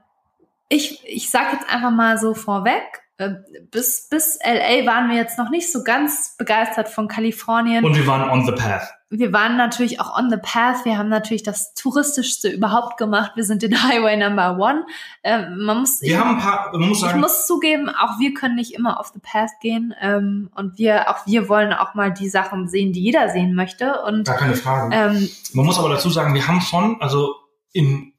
ich, 0.69 1.01
ich 1.05 1.31
sag 1.31 1.53
jetzt 1.53 1.69
einfach 1.69 1.91
mal 1.91 2.19
so 2.19 2.35
vorweg, 2.35 2.83
äh, 3.19 3.35
bis, 3.71 4.09
bis 4.09 4.39
LA 4.43 4.87
waren 4.87 5.09
wir 5.09 5.17
jetzt 5.17 5.39
noch 5.39 5.51
nicht 5.51 5.71
so 5.71 5.85
ganz 5.85 6.37
begeistert 6.37 6.89
von 6.89 7.07
Kalifornien. 7.07 7.85
Und 7.85 7.97
wir 7.97 8.07
waren 8.07 8.29
on 8.29 8.45
the 8.45 8.53
path. 8.53 8.93
Wir 9.19 9.33
waren 9.33 9.57
natürlich 9.57 10.01
auch 10.01 10.19
on 10.19 10.31
the 10.31 10.37
path. 10.37 10.85
Wir 10.85 10.99
haben 10.99 11.09
natürlich 11.09 11.43
das 11.43 11.75
touristischste 11.75 12.49
überhaupt 12.49 12.97
gemacht. 12.97 13.33
Wir 13.37 13.45
sind 13.45 13.63
den 13.63 13.83
Highway 13.83 14.17
Number 14.17 14.59
One. 14.59 14.85
Ähm, 15.23 15.65
man 15.65 15.79
muss, 15.81 16.01
Wir 16.03 16.19
haben 16.19 16.37
ein 16.37 16.39
paar, 16.43 16.71
man 16.73 16.89
muss 16.89 16.99
ich 16.99 17.05
sagen, 17.05 17.21
muss 17.21 17.47
zugeben, 17.47 17.89
auch 17.89 18.19
wir 18.19 18.35
können 18.35 18.55
nicht 18.57 18.75
immer 18.75 18.99
off 19.01 19.11
the 19.15 19.21
path 19.21 19.51
gehen. 19.61 19.95
Ähm, 20.01 20.51
und 20.55 20.79
wir, 20.79 21.11
auch 21.11 21.27
wir 21.27 21.49
wollen 21.49 21.73
auch 21.73 21.95
mal 21.95 22.13
die 22.13 22.29
Sachen 22.29 22.69
sehen, 22.69 22.93
die 22.93 23.03
jeder 23.03 23.29
sehen 23.31 23.55
möchte. 23.55 24.03
Und 24.03 24.27
gar 24.27 24.37
keine 24.37 24.55
Frage. 24.57 24.95
ähm, 24.95 25.29
Man 25.53 25.67
muss 25.67 25.79
aber 25.79 25.89
dazu 25.91 26.11
sagen, 26.11 26.35
wir 26.35 26.47
haben 26.49 26.61
schon, 26.61 27.01
also 27.01 27.35
in, 27.73 28.13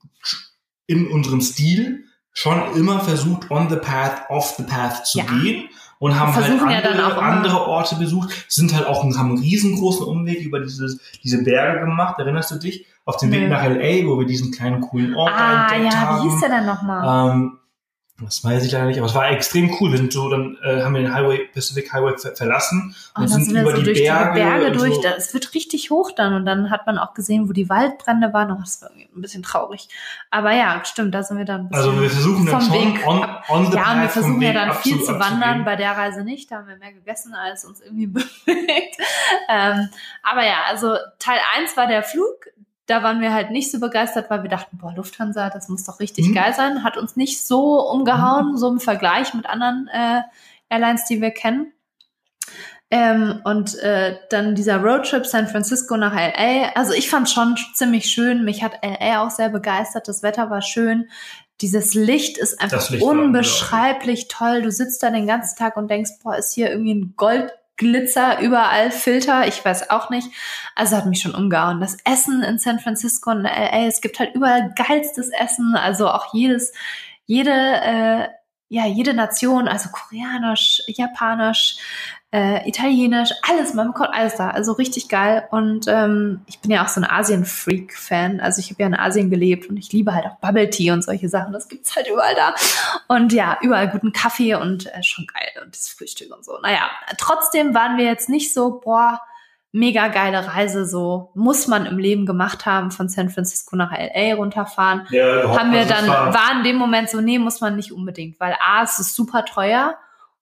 in 0.87 1.07
unserem 1.07 1.41
Stil, 1.41 2.05
schon 2.31 2.75
immer 2.75 2.99
versucht, 2.99 3.49
on 3.49 3.69
the 3.69 3.77
path, 3.77 4.29
off 4.29 4.55
the 4.57 4.63
path 4.63 5.05
zu 5.07 5.19
Ja. 5.19 5.25
gehen 5.25 5.69
und 5.99 6.19
haben 6.19 6.35
halt 6.35 6.45
versuchen 6.45 6.69
ja 6.69 6.77
andere, 6.77 6.97
dann 6.97 7.19
andere 7.19 7.67
Orte 7.67 7.95
besucht, 7.95 8.45
sind 8.47 8.75
halt 8.75 8.85
auch 8.87 9.03
haben 9.03 9.29
einen 9.29 9.39
riesengroßen 9.39 10.05
Umweg 10.05 10.41
über 10.41 10.59
dieses, 10.59 10.99
diese 11.23 11.43
Berge 11.43 11.81
gemacht, 11.81 12.19
erinnerst 12.19 12.51
du 12.51 12.55
dich? 12.55 12.85
Auf 13.05 13.17
dem 13.17 13.31
Weg 13.31 13.41
Nö. 13.41 13.49
nach 13.49 13.63
L.A., 13.63 14.07
wo 14.07 14.17
wir 14.17 14.25
diesen 14.25 14.51
kleinen 14.51 14.81
coolen 14.81 15.13
Ort 15.15 15.31
da 15.31 15.35
ah 15.35 15.61
entdeckt 15.73 15.93
ja, 15.93 15.99
haben. 15.99 16.25
wie 16.25 16.31
hieß 16.31 16.39
der 16.39 16.49
denn 16.49 16.65
nochmal? 16.65 17.31
Ähm, 17.31 17.59
das 18.21 18.43
weiß 18.45 18.63
ich 18.63 18.71
leider 18.71 18.85
nicht, 18.85 18.97
aber 18.97 19.07
es 19.07 19.13
war 19.13 19.29
extrem 19.29 19.75
cool. 19.79 19.91
Wir 19.91 19.97
sind 19.97 20.13
so, 20.13 20.29
dann 20.29 20.57
äh, 20.63 20.81
haben 20.83 20.93
wir 20.95 21.01
den 21.01 21.13
Highway, 21.13 21.49
Pacific 21.53 21.91
Highway 21.91 22.17
ver 22.17 22.33
verlassen 22.35 22.95
Und 23.13 23.23
und 23.23 23.23
dann 23.23 23.27
sind 23.27 23.43
sind 23.45 23.55
wir 23.55 23.61
über 23.63 23.71
so 23.71 23.77
die 23.79 23.83
durch 23.83 23.99
Berge, 24.03 24.33
die 24.39 24.45
Berge 24.45 24.65
und 24.67 24.75
durch. 24.79 24.93
So. 24.95 25.01
Da- 25.01 25.15
Es 25.17 25.33
wird 25.33 25.53
richtig 25.53 25.89
hoch 25.91 26.11
dann 26.15 26.33
und 26.33 26.45
dann 26.45 26.69
hat 26.71 26.85
man 26.87 26.97
auch 26.97 27.13
gesehen, 27.13 27.49
wo 27.49 27.53
die 27.53 27.67
Waldbrände 27.69 28.31
waren. 28.31 28.51
Oh, 28.51 28.57
das 28.61 28.81
war 28.81 28.89
irgendwie 28.91 29.09
ein 29.17 29.21
bisschen 29.21 29.43
traurig. 29.43 29.89
Aber 30.31 30.53
ja, 30.53 30.81
stimmt, 30.85 31.13
da 31.13 31.23
sind 31.23 31.37
wir 31.37 31.43
dann 31.45 31.61
ein 31.61 31.69
bisschen 31.69 31.85
Also 31.89 32.01
wir 32.01 32.09
versuchen 32.09 32.45
dann 32.45 32.61
schon 32.61 32.73
Weg 32.73 33.05
on, 33.05 33.17
on 33.49 33.71
the 33.71 33.77
Ja, 33.77 33.93
und 33.93 34.01
wir 34.03 34.09
versuchen 34.09 34.41
ja 34.41 34.53
dann 34.53 34.73
viel 34.75 35.01
zu 35.01 35.07
wandern. 35.13 35.33
abzugehen. 35.33 35.65
Bei 35.65 35.75
der 35.75 35.91
Reise 35.97 36.23
nicht. 36.23 36.49
Da 36.51 36.55
haben 36.57 36.67
wir 36.69 36.77
mehr 36.77 36.93
gegessen, 36.93 37.33
als 37.33 37.65
uns 37.65 37.81
irgendwie 37.81 38.07
bewegt. 38.45 38.95
ähm, 39.49 39.89
aber 40.23 40.45
ja, 40.45 40.59
also 40.69 40.95
Teil 41.19 41.39
1 41.57 41.75
war 41.75 41.87
der 41.87 42.01
Flug. 42.03 42.45
Da 42.87 43.01
waren 43.01 43.19
wir 43.21 43.33
halt 43.33 43.49
nicht 43.51 43.71
so 43.71 43.79
begeistert, 43.79 44.29
weil 44.29 44.43
wir 44.43 44.49
dachten, 44.49 44.77
boah, 44.77 44.93
Lufthansa, 44.95 45.49
das 45.49 45.69
muss 45.69 45.83
doch 45.85 45.99
richtig 45.99 46.27
Mhm. 46.27 46.33
geil 46.35 46.53
sein. 46.53 46.83
Hat 46.83 46.97
uns 46.97 47.15
nicht 47.15 47.45
so 47.45 47.81
umgehauen, 47.89 48.57
so 48.57 48.69
im 48.69 48.79
Vergleich 48.79 49.33
mit 49.33 49.47
anderen 49.47 49.89
äh, 49.91 50.21
Airlines, 50.69 51.05
die 51.05 51.21
wir 51.21 51.31
kennen. 51.31 51.71
Ähm, 52.91 53.41
und 53.43 53.79
äh, 53.79 54.17
dann 54.29 54.53
dieser 54.53 54.77
Roadtrip 54.77 55.25
San 55.25 55.47
Francisco 55.47 55.97
nach 55.97 56.13
LA. 56.13 56.69
Also 56.75 56.93
ich 56.93 57.09
fand 57.09 57.29
schon 57.29 57.57
ziemlich 57.73 58.05
schön. 58.05 58.45
Mich 58.45 58.61
hat 58.63 58.73
LA 58.83 59.23
auch 59.25 59.31
sehr 59.31 59.49
begeistert. 59.49 60.07
Das 60.07 60.21
Wetter 60.21 60.51
war 60.51 60.61
schön. 60.61 61.09
Dieses 61.61 61.93
Licht 61.95 62.37
ist 62.37 62.61
einfach 62.61 62.89
Licht 62.91 63.03
unbeschreiblich 63.03 64.27
toll. 64.27 64.61
Du 64.61 64.69
sitzt 64.71 65.01
da 65.01 65.09
den 65.09 65.25
ganzen 65.25 65.57
Tag 65.57 65.77
und 65.77 65.89
denkst, 65.89 66.11
boah, 66.21 66.35
ist 66.35 66.53
hier 66.53 66.69
irgendwie 66.69 66.93
ein 66.93 67.15
Goldglitzer, 67.77 68.39
überall 68.39 68.91
Filter. 68.91 69.47
Ich 69.47 69.63
weiß 69.63 69.89
auch 69.89 70.09
nicht. 70.09 70.29
Also 70.75 70.97
hat 70.97 71.05
mich 71.05 71.21
schon 71.21 71.35
umgehauen. 71.35 71.79
Das 71.79 71.97
Essen 72.05 72.41
in 72.43 72.57
San 72.57 72.79
Francisco 72.79 73.31
und 73.31 73.43
LA, 73.43 73.87
es 73.87 74.01
gibt 74.01 74.19
halt 74.19 74.35
überall 74.35 74.73
geilstes 74.75 75.29
Essen. 75.29 75.75
Also 75.75 76.09
auch 76.09 76.33
jedes, 76.33 76.73
jede, 77.25 77.51
äh, 77.51 78.27
ja, 78.69 78.85
jede 78.87 79.13
Nation, 79.13 79.67
also 79.67 79.89
koreanisch, 79.89 80.81
japanisch, 80.87 81.77
äh, 82.35 82.67
Italienisch, 82.67 83.29
alles, 83.49 83.73
man 83.73 83.87
bekommt 83.87 84.09
alles 84.13 84.35
da. 84.35 84.49
Also 84.49 84.73
richtig 84.73 85.07
geil. 85.07 85.47
Und 85.51 85.85
ähm, 85.87 86.41
ich 86.47 86.59
bin 86.59 86.69
ja 86.71 86.83
auch 86.83 86.89
so 86.89 86.99
ein 86.99 87.09
Asien-Freak-Fan. 87.09 88.39
Also 88.41 88.59
ich 88.59 88.69
habe 88.71 88.81
ja 88.83 88.87
in 88.87 88.95
Asien 88.95 89.29
gelebt 89.29 89.69
und 89.69 89.77
ich 89.77 89.91
liebe 89.93 90.13
halt 90.13 90.25
auch 90.25 90.35
Bubble 90.39 90.69
Tea 90.69 90.91
und 90.91 91.03
solche 91.03 91.29
Sachen. 91.29 91.53
Das 91.53 91.67
gibt's 91.67 91.95
halt 91.95 92.07
überall 92.09 92.35
da. 92.35 92.53
Und 93.07 93.31
ja, 93.33 93.57
überall 93.61 93.89
guten 93.89 94.11
Kaffee 94.11 94.55
und 94.55 94.87
äh, 94.87 95.01
schon 95.03 95.25
geil. 95.27 95.63
Und 95.63 95.73
das 95.73 95.87
Frühstück 95.89 96.35
und 96.35 96.43
so. 96.43 96.57
Naja, 96.61 96.89
trotzdem 97.17 97.73
waren 97.73 97.97
wir 97.97 98.05
jetzt 98.05 98.27
nicht 98.29 98.53
so, 98.53 98.81
boah, 98.83 99.21
mega 99.71 100.07
geile 100.07 100.47
Reise, 100.53 100.85
so 100.85 101.31
muss 101.35 101.67
man 101.67 101.85
im 101.85 101.97
Leben 101.97 102.25
gemacht 102.25 102.65
haben, 102.65 102.91
von 102.91 103.09
San 103.09 103.29
Francisco 103.29 103.75
nach 103.75 103.91
LA 103.91 104.35
runterfahren. 104.35 105.05
Ja, 105.09 105.57
haben 105.57 105.73
wir 105.73 105.85
dann, 105.85 106.07
war- 106.07 106.33
war 106.33 106.51
in 106.57 106.63
dem 106.63 106.77
Moment 106.77 107.09
so, 107.09 107.19
nee, 107.19 107.39
muss 107.39 107.59
man 107.61 107.75
nicht 107.75 107.91
unbedingt, 107.91 108.39
weil 108.39 108.55
A, 108.65 108.83
es 108.83 108.99
ist 108.99 109.15
super 109.15 109.43
teuer 109.43 109.95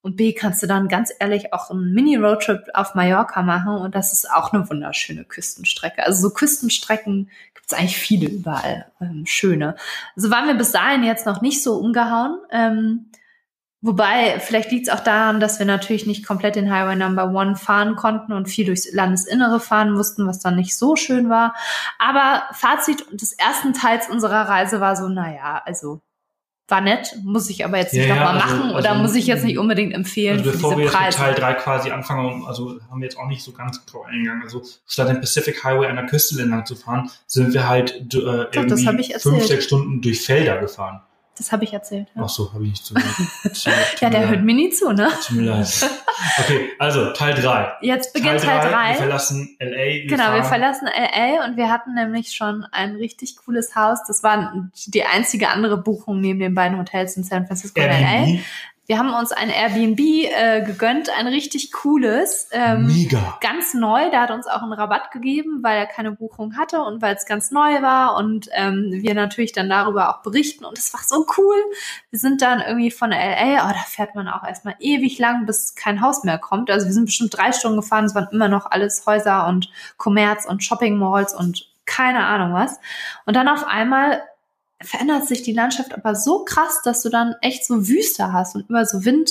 und 0.04 0.16
B, 0.16 0.34
kannst 0.34 0.62
du 0.62 0.66
dann 0.66 0.88
ganz 0.88 1.10
ehrlich 1.18 1.54
auch 1.54 1.70
einen 1.70 1.94
Mini-Roadtrip 1.94 2.68
auf 2.74 2.94
Mallorca 2.94 3.40
machen 3.42 3.78
und 3.78 3.94
das 3.94 4.12
ist 4.12 4.30
auch 4.30 4.52
eine 4.52 4.68
wunderschöne 4.68 5.24
Küstenstrecke. 5.24 6.04
Also 6.04 6.28
so 6.28 6.34
Küstenstrecken 6.34 7.30
gibt 7.54 7.72
es 7.72 7.72
eigentlich 7.72 7.96
viele 7.96 8.28
überall, 8.28 8.86
ähm, 9.00 9.24
schöne. 9.24 9.76
Also 10.14 10.30
waren 10.30 10.46
wir 10.46 10.54
bis 10.54 10.72
dahin 10.72 11.04
jetzt 11.04 11.24
noch 11.24 11.40
nicht 11.40 11.62
so 11.62 11.76
umgehauen. 11.76 12.38
Ähm, 12.50 13.06
Wobei, 13.86 14.40
vielleicht 14.40 14.70
liegt 14.70 14.88
es 14.88 14.94
auch 14.94 15.00
daran, 15.00 15.40
dass 15.40 15.58
wir 15.58 15.66
natürlich 15.66 16.06
nicht 16.06 16.26
komplett 16.26 16.56
den 16.56 16.72
Highway 16.72 16.96
Number 16.96 17.28
One 17.34 17.54
fahren 17.54 17.96
konnten 17.96 18.32
und 18.32 18.48
viel 18.48 18.64
durchs 18.64 18.90
Landesinnere 18.90 19.60
fahren 19.60 19.92
mussten, 19.92 20.26
was 20.26 20.38
dann 20.40 20.56
nicht 20.56 20.74
so 20.74 20.96
schön 20.96 21.28
war. 21.28 21.54
Aber 21.98 22.44
Fazit 22.52 23.04
des 23.12 23.34
ersten 23.34 23.74
Teils 23.74 24.08
unserer 24.08 24.48
Reise 24.48 24.80
war 24.80 24.96
so, 24.96 25.08
naja, 25.08 25.60
also 25.66 26.00
war 26.68 26.80
nett, 26.80 27.14
muss 27.22 27.50
ich 27.50 27.64
aber 27.64 27.76
jetzt 27.78 27.92
nicht 27.92 28.08
Ja, 28.08 28.14
ja, 28.14 28.24
nochmal 28.24 28.40
also- 28.40 28.56
machen 28.56 28.70
oder 28.70 28.90
also- 28.90 29.02
muss 29.02 29.14
ich 29.14 29.26
jetzt 29.26 29.44
nicht 29.44 29.58
unbedingt 29.58 29.92
empfehlen 29.94 30.38
Also 30.38 30.52
bevor 30.52 30.78
wir 30.78 30.84
jetzt 30.86 30.94
mit. 30.94 31.12
Teil 31.14 31.34
3 31.34 31.54
quasi 31.54 31.90
anfangen, 31.90 32.44
also 32.46 32.80
haben 32.90 33.00
wir 33.00 33.06
jetzt 33.06 33.18
auch 33.18 33.26
nicht 33.28 33.42
so 33.42 33.52
ganz 33.52 33.84
drauf 33.84 34.06
eingegangen. 34.06 34.42
Also 34.42 34.62
statt 34.86 35.08
den 35.08 35.20
Pacific 35.20 35.62
Highway 35.62 35.88
an 35.88 35.96
der 35.96 36.06
Küste 36.06 36.40
entlang 36.40 36.64
zu 36.64 36.74
fahren, 36.74 37.10
sind 37.26 37.52
wir 37.52 37.68
halt 37.68 37.92
äh, 38.14 38.16
irgendwie 38.16 39.00
ich 39.00 39.12
erzählt. 39.12 39.22
fünf, 39.22 39.44
sechs 39.46 39.64
Stunden 39.64 40.00
durch 40.00 40.22
Felder 40.22 40.58
gefahren. 40.58 41.02
Das 41.36 41.50
habe 41.50 41.64
ich 41.64 41.72
erzählt. 41.72 42.06
Ja, 42.14 42.22
Ach 42.24 42.28
so, 42.28 42.52
habe 42.52 42.64
ich 42.64 42.70
nicht 42.70 42.86
zugehört. 42.86 43.12
Ja 44.00 44.08
der 44.10 44.28
hört 44.28 44.42
mir 44.42 44.54
nie 44.54 44.70
zu, 44.70 44.92
ne? 44.92 45.08
Tut 45.26 45.36
mir 45.36 45.42
leid. 45.50 45.90
Okay, 46.38 46.68
also 46.78 47.12
Teil 47.12 47.34
3. 47.34 47.72
Jetzt 47.80 48.12
beginnt 48.12 48.40
Teil 48.40 48.62
Wir 48.62 48.70
3. 48.70 48.94
verlassen 48.94 49.56
LA. 49.58 49.68
Wir 49.68 50.06
Genau, 50.06 50.32
wir 50.32 50.42
fahren- 50.42 50.44
verlassen 50.44 50.86
LA 50.86 51.44
und 51.46 51.56
wir 51.56 51.70
hatten 51.70 51.94
nämlich 51.94 52.32
schon 52.34 52.64
ein 52.70 52.94
richtig 52.96 53.36
cooles 53.44 53.74
Haus. 53.74 53.98
Das 54.06 54.22
war 54.22 54.52
die 54.86 55.04
einzige 55.04 55.48
andere 55.48 55.76
Buchung 55.78 56.20
neben 56.20 56.38
den 56.38 56.54
beiden 56.54 56.78
Hotels 56.78 57.16
in 57.16 57.24
San 57.24 57.46
Francisco 57.46 57.80
und 57.80 57.88
LA. 57.88 58.38
Wir 58.86 58.98
haben 58.98 59.14
uns 59.14 59.32
ein 59.32 59.48
Airbnb 59.48 59.98
äh, 59.98 60.62
gegönnt, 60.62 61.08
ein 61.08 61.26
richtig 61.26 61.72
cooles. 61.72 62.48
Ähm, 62.52 62.86
Mega. 62.86 63.38
ganz 63.40 63.72
neu, 63.72 64.10
da 64.10 64.22
hat 64.22 64.30
uns 64.30 64.46
auch 64.46 64.62
einen 64.62 64.74
Rabatt 64.74 65.10
gegeben, 65.10 65.60
weil 65.62 65.78
er 65.78 65.86
keine 65.86 66.12
Buchung 66.12 66.58
hatte 66.58 66.82
und 66.82 67.00
weil 67.00 67.14
es 67.14 67.24
ganz 67.24 67.50
neu 67.50 67.80
war 67.80 68.16
und 68.16 68.48
ähm, 68.52 68.90
wir 68.90 69.14
natürlich 69.14 69.52
dann 69.52 69.70
darüber 69.70 70.10
auch 70.10 70.22
berichten 70.22 70.66
und 70.66 70.76
es 70.76 70.92
war 70.92 71.00
so 71.02 71.26
cool. 71.38 71.56
Wir 72.10 72.18
sind 72.18 72.42
dann 72.42 72.60
irgendwie 72.60 72.90
von 72.90 73.10
LA, 73.10 73.66
oh, 73.66 73.72
da 73.72 73.84
fährt 73.86 74.14
man 74.14 74.28
auch 74.28 74.44
erstmal 74.44 74.76
ewig 74.80 75.18
lang, 75.18 75.46
bis 75.46 75.74
kein 75.74 76.02
Haus 76.02 76.22
mehr 76.24 76.38
kommt. 76.38 76.70
Also 76.70 76.86
wir 76.86 76.92
sind 76.92 77.06
bestimmt 77.06 77.36
drei 77.36 77.52
Stunden 77.52 77.80
gefahren, 77.80 78.04
es 78.04 78.14
waren 78.14 78.28
immer 78.32 78.48
noch 78.48 78.70
alles 78.70 79.06
Häuser 79.06 79.46
und 79.46 79.70
Kommerz 79.96 80.44
und 80.44 80.62
Shopping 80.62 80.98
Malls 80.98 81.34
und 81.34 81.70
keine 81.86 82.26
Ahnung 82.26 82.52
was. 82.52 82.78
Und 83.24 83.34
dann 83.34 83.48
auf 83.48 83.66
einmal 83.66 84.22
verändert 84.84 85.26
sich 85.26 85.42
die 85.42 85.52
Landschaft 85.52 85.94
aber 85.94 86.14
so 86.14 86.44
krass, 86.44 86.80
dass 86.84 87.02
du 87.02 87.08
dann 87.08 87.34
echt 87.40 87.66
so 87.66 87.88
Wüste 87.88 88.32
hast 88.32 88.54
und 88.54 88.68
immer 88.68 88.84
so 88.86 89.04
Wind, 89.04 89.30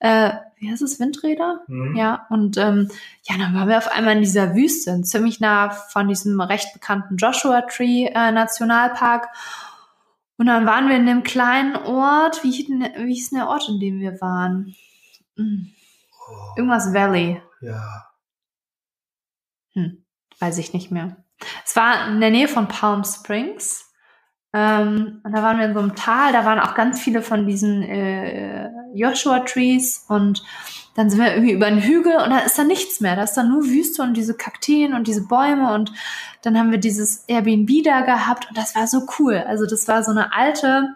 äh, 0.00 0.32
wie 0.58 0.70
heißt 0.70 0.82
es, 0.82 0.98
Windräder? 1.00 1.62
Mhm. 1.68 1.96
Ja, 1.96 2.26
und 2.30 2.56
ähm, 2.56 2.90
ja, 3.22 3.36
dann 3.38 3.54
waren 3.54 3.68
wir 3.68 3.78
auf 3.78 3.88
einmal 3.90 4.14
in 4.16 4.22
dieser 4.22 4.54
Wüste, 4.54 5.00
ziemlich 5.02 5.40
nah 5.40 5.70
von 5.70 6.08
diesem 6.08 6.40
recht 6.40 6.72
bekannten 6.72 7.16
Joshua 7.16 7.62
Tree 7.62 8.06
äh, 8.06 8.32
Nationalpark. 8.32 9.28
Und 10.36 10.46
dann 10.46 10.66
waren 10.66 10.88
wir 10.88 10.96
in 10.96 11.06
dem 11.06 11.22
kleinen 11.24 11.74
Ort, 11.76 12.44
wie 12.44 12.50
hieß, 12.52 12.66
denn, 12.68 12.80
wie 13.06 13.14
hieß 13.14 13.30
denn 13.30 13.38
der 13.40 13.48
Ort, 13.48 13.68
in 13.68 13.80
dem 13.80 14.00
wir 14.00 14.20
waren? 14.20 14.74
Hm, 15.36 15.72
Oh, 16.30 16.52
Irgendwas 16.58 16.92
Valley, 16.92 17.40
ja. 17.62 18.04
hm, 19.72 20.04
weiß 20.38 20.58
ich 20.58 20.74
nicht 20.74 20.90
mehr. 20.90 21.16
Es 21.64 21.74
war 21.74 22.08
in 22.08 22.20
der 22.20 22.30
Nähe 22.30 22.48
von 22.48 22.68
Palm 22.68 23.02
Springs. 23.04 23.87
Ähm, 24.58 25.20
und 25.22 25.32
da 25.32 25.42
waren 25.42 25.58
wir 25.58 25.66
in 25.66 25.74
so 25.74 25.78
einem 25.78 25.94
Tal, 25.94 26.32
da 26.32 26.44
waren 26.44 26.58
auch 26.58 26.74
ganz 26.74 27.00
viele 27.00 27.22
von 27.22 27.46
diesen 27.46 27.82
äh, 27.84 28.68
Joshua 28.92 29.40
Trees 29.40 30.04
und 30.08 30.42
dann 30.96 31.10
sind 31.10 31.20
wir 31.20 31.32
irgendwie 31.32 31.52
über 31.52 31.66
einen 31.66 31.80
Hügel 31.80 32.16
und 32.16 32.30
da 32.30 32.40
ist 32.40 32.58
da 32.58 32.64
nichts 32.64 33.00
mehr. 33.00 33.14
Da 33.14 33.22
ist 33.22 33.34
dann 33.34 33.50
nur 33.50 33.64
Wüste 33.66 34.02
und 34.02 34.16
diese 34.16 34.36
Kakteen 34.36 34.94
und 34.94 35.06
diese 35.06 35.28
Bäume 35.28 35.72
und 35.74 35.92
dann 36.42 36.58
haben 36.58 36.72
wir 36.72 36.78
dieses 36.78 37.24
Airbnb 37.28 37.84
da 37.84 38.00
gehabt 38.00 38.48
und 38.48 38.58
das 38.58 38.74
war 38.74 38.88
so 38.88 39.06
cool. 39.18 39.36
Also 39.46 39.64
das 39.64 39.86
war 39.86 40.02
so 40.02 40.10
eine 40.10 40.34
alte, 40.34 40.88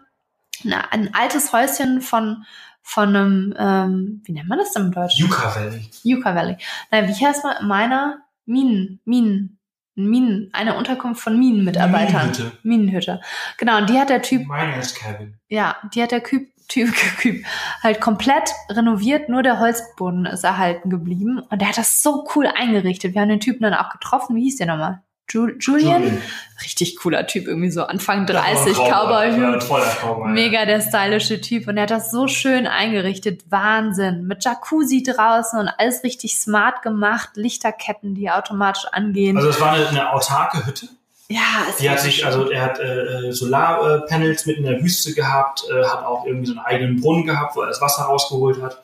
eine, 0.65 0.93
ein 0.93 1.15
altes 1.15 1.53
Häuschen 1.53 2.01
von 2.01 2.45
von 2.85 3.15
einem, 3.15 3.55
ähm, 3.57 4.23
wie 4.25 4.33
nennt 4.33 4.49
man 4.49 4.59
das 4.59 4.73
denn 4.73 4.87
im 4.87 4.93
Deutschen? 4.93 5.25
Yucca 5.25 5.55
Valley. 5.55 5.89
Yucca 6.03 6.35
Valley. 6.35 6.57
Na, 6.91 7.07
wie 7.07 7.27
heißt 7.27 7.45
man? 7.45 7.69
Meiner 7.69 8.23
Minen, 8.45 8.99
Minen, 9.05 9.61
Minen, 9.95 10.51
eine 10.53 10.77
Unterkunft 10.77 11.23
von 11.23 11.39
Minenmitarbeitern. 11.39 12.31
Minenhütte. 12.31 12.53
Minenhütte. 12.63 13.21
Genau, 13.59 13.79
und 13.79 13.91
die 13.91 13.99
hat 13.99 14.11
der 14.11 14.23
Typ, 14.23 14.49
Miners 14.49 14.95
Cabin. 14.95 15.39
ja, 15.49 15.77
die 15.95 16.03
hat 16.03 16.13
der 16.13 16.23
Typ, 16.23 16.49
Typ, 16.69 16.95
Typ 17.21 17.45
halt 17.83 18.01
komplett 18.01 18.51
renoviert, 18.71 19.29
nur 19.29 19.43
der 19.43 19.59
Holzboden 19.59 20.25
ist 20.27 20.45
erhalten 20.45 20.89
geblieben. 20.89 21.41
Und 21.51 21.61
der 21.61 21.69
hat 21.69 21.77
das 21.77 22.03
so 22.03 22.27
cool 22.35 22.47
eingerichtet. 22.47 23.15
Wir 23.15 23.21
haben 23.21 23.29
den 23.29 23.41
Typen 23.41 23.63
dann 23.63 23.75
auch 23.75 23.91
getroffen. 23.91 24.37
Wie 24.37 24.45
hieß 24.45 24.57
der 24.57 24.69
nochmal? 24.69 25.03
Ju 25.33 25.49
Julian? 25.59 26.03
Julian. 26.03 26.23
Richtig 26.63 26.97
cooler 26.97 27.27
Typ, 27.27 27.47
irgendwie 27.49 27.71
so 27.71 27.85
Anfang 27.85 28.27
Das 28.27 28.37
war 28.37 28.45
ein 28.45 28.57
30, 28.57 28.77
Cowboy. 28.77 29.53
Das 29.55 29.71
war 29.71 29.79
ein 29.79 29.85
Cowboy-Hut. 29.85 30.01
Cowboy. 30.01 30.31
Mega 30.31 30.67
der 30.67 30.81
stylische 30.81 31.41
Typ 31.41 31.69
und 31.69 31.77
er 31.77 31.85
hat 31.85 31.91
das 31.91 32.11
so 32.11 32.29
schön 32.29 32.67
eingerichtet. 32.67 33.45
Wahnsinn. 33.51 34.27
Mit 34.27 34.45
Jacuzzi 34.45 35.03
draußen 35.03 35.59
und 35.59 35.69
alles 35.79 36.05
richtig 36.05 36.39
smart 36.39 36.83
gemacht. 36.83 37.31
Lichterketten, 37.35 38.15
die 38.15 38.31
automatisch 38.31 38.87
angehen. 38.93 39.37
Also 39.37 39.49
es 39.49 39.61
war 39.61 39.73
eine, 39.73 39.89
eine 39.89 40.13
autarke 40.13 40.67
Hütte. 40.67 40.87
ja, 41.29 41.41
es 41.69 41.77
Die 41.77 41.89
hat 41.89 42.01
sich, 42.01 42.27
also 42.27 42.51
er 42.51 42.63
hat 42.63 42.79
äh, 42.79 43.29
äh, 43.29 43.33
Solarpanels 43.33 44.47
mitten 44.47 44.65
in 44.65 44.71
der 44.71 44.83
Wüste 44.83 45.15
gehabt, 45.15 45.65
äh, 45.71 45.85
hat 45.85 46.05
auch 46.05 46.27
irgendwie 46.27 46.47
so 46.47 46.53
einen 46.53 46.65
eigenen 46.65 47.01
Brunnen 47.01 47.27
gehabt, 47.27 47.57
wo 47.57 47.63
er 47.63 47.69
das 47.69 47.81
Wasser 47.81 48.03
rausgeholt 48.03 48.63
hat. 48.63 48.83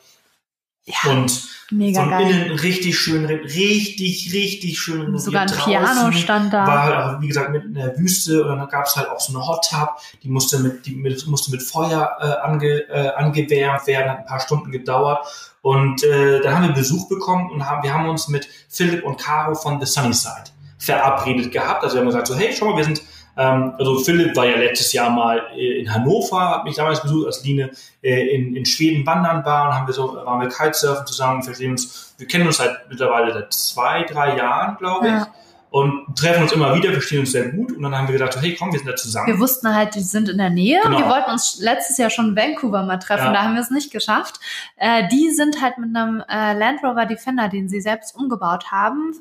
Ja, 0.89 1.11
Und 1.11 1.47
mega 1.71 2.01
von 2.01 2.09
geil. 2.09 2.29
innen 2.29 2.59
richtig 2.59 2.97
schön, 2.97 3.25
richtig, 3.25 4.33
richtig 4.33 4.79
schön. 4.79 5.17
Sogar 5.17 5.43
ein 5.43 5.51
Piano 5.51 6.11
stand 6.11 6.51
da. 6.51 6.65
War 6.65 7.05
halt 7.05 7.21
wie 7.21 7.27
gesagt, 7.27 7.51
mitten 7.51 7.67
in 7.67 7.73
der 7.75 7.97
Wüste 7.97 8.43
und 8.43 8.57
dann 8.57 8.67
gab 8.67 8.85
es 8.85 8.95
halt 8.95 9.07
auch 9.09 9.19
so 9.19 9.33
eine 9.37 9.45
Hot 9.45 9.67
Tub, 9.69 9.97
die 10.23 10.29
musste 10.29 10.59
mit, 10.59 10.85
die 10.85 10.95
mit, 10.95 11.27
musste 11.27 11.51
mit 11.51 11.61
Feuer 11.61 12.17
äh, 12.19 12.45
ange, 12.47 12.89
äh, 12.89 13.09
angewärmt 13.15 13.85
werden, 13.85 14.09
hat 14.09 14.17
ein 14.19 14.25
paar 14.25 14.39
Stunden 14.39 14.71
gedauert. 14.71 15.25
Und 15.61 16.03
äh, 16.03 16.41
dann 16.41 16.55
haben 16.55 16.67
wir 16.67 16.73
Besuch 16.73 17.07
bekommen 17.09 17.51
und 17.51 17.65
haben, 17.65 17.83
wir 17.83 17.93
haben 17.93 18.07
uns 18.07 18.29
mit 18.29 18.47
Philipp 18.69 19.03
und 19.03 19.17
Caro 19.19 19.55
von 19.55 19.79
The 19.79 19.85
Sunnyside 19.85 20.45
verabredet 20.77 21.51
gehabt. 21.51 21.83
Also 21.83 21.95
wir 21.95 22.01
haben 22.01 22.07
gesagt, 22.07 22.27
so, 22.27 22.35
hey, 22.35 22.55
schau 22.57 22.71
mal, 22.71 22.77
wir 22.77 22.85
sind, 22.85 23.01
ähm, 23.39 23.73
also 23.77 23.99
Philipp 23.99 24.35
war 24.35 24.45
ja 24.45 24.57
letztes 24.57 24.91
Jahr 24.91 25.09
mal 25.09 25.41
äh, 25.55 25.79
in 25.79 25.93
Hannover, 25.93 26.49
hat 26.49 26.65
mich 26.65 26.75
damals 26.75 27.01
besucht, 27.01 27.25
als 27.25 27.41
Line 27.45 27.71
äh, 28.03 28.35
in, 28.35 28.53
in 28.53 28.65
Schweden 28.65 29.05
wandern 29.05 29.45
war 29.45 29.69
und 29.69 29.75
haben 29.75 29.87
wir 29.87 29.93
so, 29.93 30.13
waren 30.13 30.41
wir 30.41 30.49
Kitesurfen 30.49 31.07
zusammen, 31.07 31.41
verstehen 31.41 31.71
uns, 31.71 32.13
wir 32.17 32.27
kennen 32.27 32.47
uns 32.47 32.57
seit 32.57 32.89
mittlerweile 32.89 33.31
seit 33.31 33.53
zwei, 33.53 34.03
drei 34.03 34.35
Jahren, 34.35 34.75
glaube 34.77 35.07
ich. 35.07 35.13
Ja. 35.13 35.33
Und 35.71 36.15
treffen 36.17 36.41
uns 36.43 36.51
immer 36.51 36.73
wieder, 36.73 36.91
verstehen 36.91 37.19
uns 37.19 37.31
sehr 37.31 37.49
gut. 37.49 37.71
Und 37.71 37.83
dann 37.83 37.95
haben 37.95 38.07
wir 38.07 38.13
gedacht, 38.17 38.35
hey, 38.41 38.55
komm, 38.57 38.71
wir 38.71 38.79
sind 38.79 38.87
da 38.89 38.95
zusammen. 38.95 39.27
Wir 39.27 39.39
wussten 39.39 39.73
halt, 39.75 39.93
die 39.93 39.99
sind 40.01 40.27
in 40.27 40.39
der 40.39 40.49
Nähe. 40.49 40.79
Genau. 40.81 40.97
Wir 40.97 41.07
wollten 41.07 41.29
uns 41.29 41.59
letztes 41.61 41.97
Jahr 41.99 42.09
schon 42.09 42.29
in 42.29 42.35
Vancouver 42.35 42.81
mal 42.83 42.97
treffen, 42.97 43.25
Ja. 43.25 43.33
da 43.33 43.43
haben 43.43 43.53
wir 43.53 43.61
es 43.61 43.69
nicht 43.69 43.91
geschafft. 43.91 44.39
Äh, 44.77 45.07
die 45.09 45.29
sind 45.29 45.61
halt 45.61 45.77
mit 45.77 45.95
einem 45.95 46.23
äh, 46.27 46.53
Land 46.57 46.83
Rover 46.83 47.05
Defender, 47.05 47.49
den 47.49 47.69
sie 47.69 47.81
selbst 47.81 48.15
umgebaut 48.15 48.71
haben, 48.71 49.13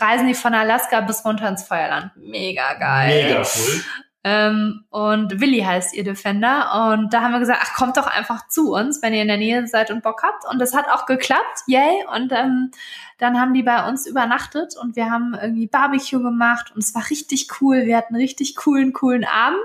reisen 0.00 0.28
die 0.28 0.34
von 0.34 0.54
Alaska 0.54 1.00
bis 1.00 1.24
runter 1.24 1.48
ins 1.48 1.64
Feuerland. 1.64 2.10
Mega 2.16 2.74
geil. 2.74 3.24
Mega 3.24 3.40
cool. 3.40 3.82
Ähm, 4.28 4.84
und 4.90 5.40
Willi 5.40 5.60
heißt 5.60 5.94
ihr 5.94 6.02
Defender. 6.02 6.90
Und 6.90 7.14
da 7.14 7.20
haben 7.22 7.30
wir 7.30 7.38
gesagt, 7.38 7.60
ach, 7.62 7.74
kommt 7.76 7.96
doch 7.96 8.08
einfach 8.08 8.48
zu 8.48 8.72
uns, 8.74 9.00
wenn 9.00 9.14
ihr 9.14 9.22
in 9.22 9.28
der 9.28 9.36
Nähe 9.36 9.68
seid 9.68 9.92
und 9.92 10.02
Bock 10.02 10.24
habt. 10.24 10.44
Und 10.50 10.58
das 10.58 10.74
hat 10.74 10.88
auch 10.88 11.06
geklappt, 11.06 11.60
yay. 11.68 12.04
Und 12.12 12.32
ähm, 12.32 12.72
dann 13.18 13.40
haben 13.40 13.54
die 13.54 13.62
bei 13.62 13.88
uns 13.88 14.04
übernachtet 14.04 14.74
und 14.76 14.96
wir 14.96 15.10
haben 15.12 15.36
irgendwie 15.40 15.68
Barbecue 15.68 16.20
gemacht 16.20 16.72
und 16.74 16.82
es 16.82 16.92
war 16.92 17.08
richtig 17.08 17.46
cool. 17.60 17.86
Wir 17.86 17.96
hatten 17.96 18.14
einen 18.14 18.22
richtig 18.22 18.56
coolen, 18.56 18.92
coolen 18.92 19.24
Abend. 19.24 19.60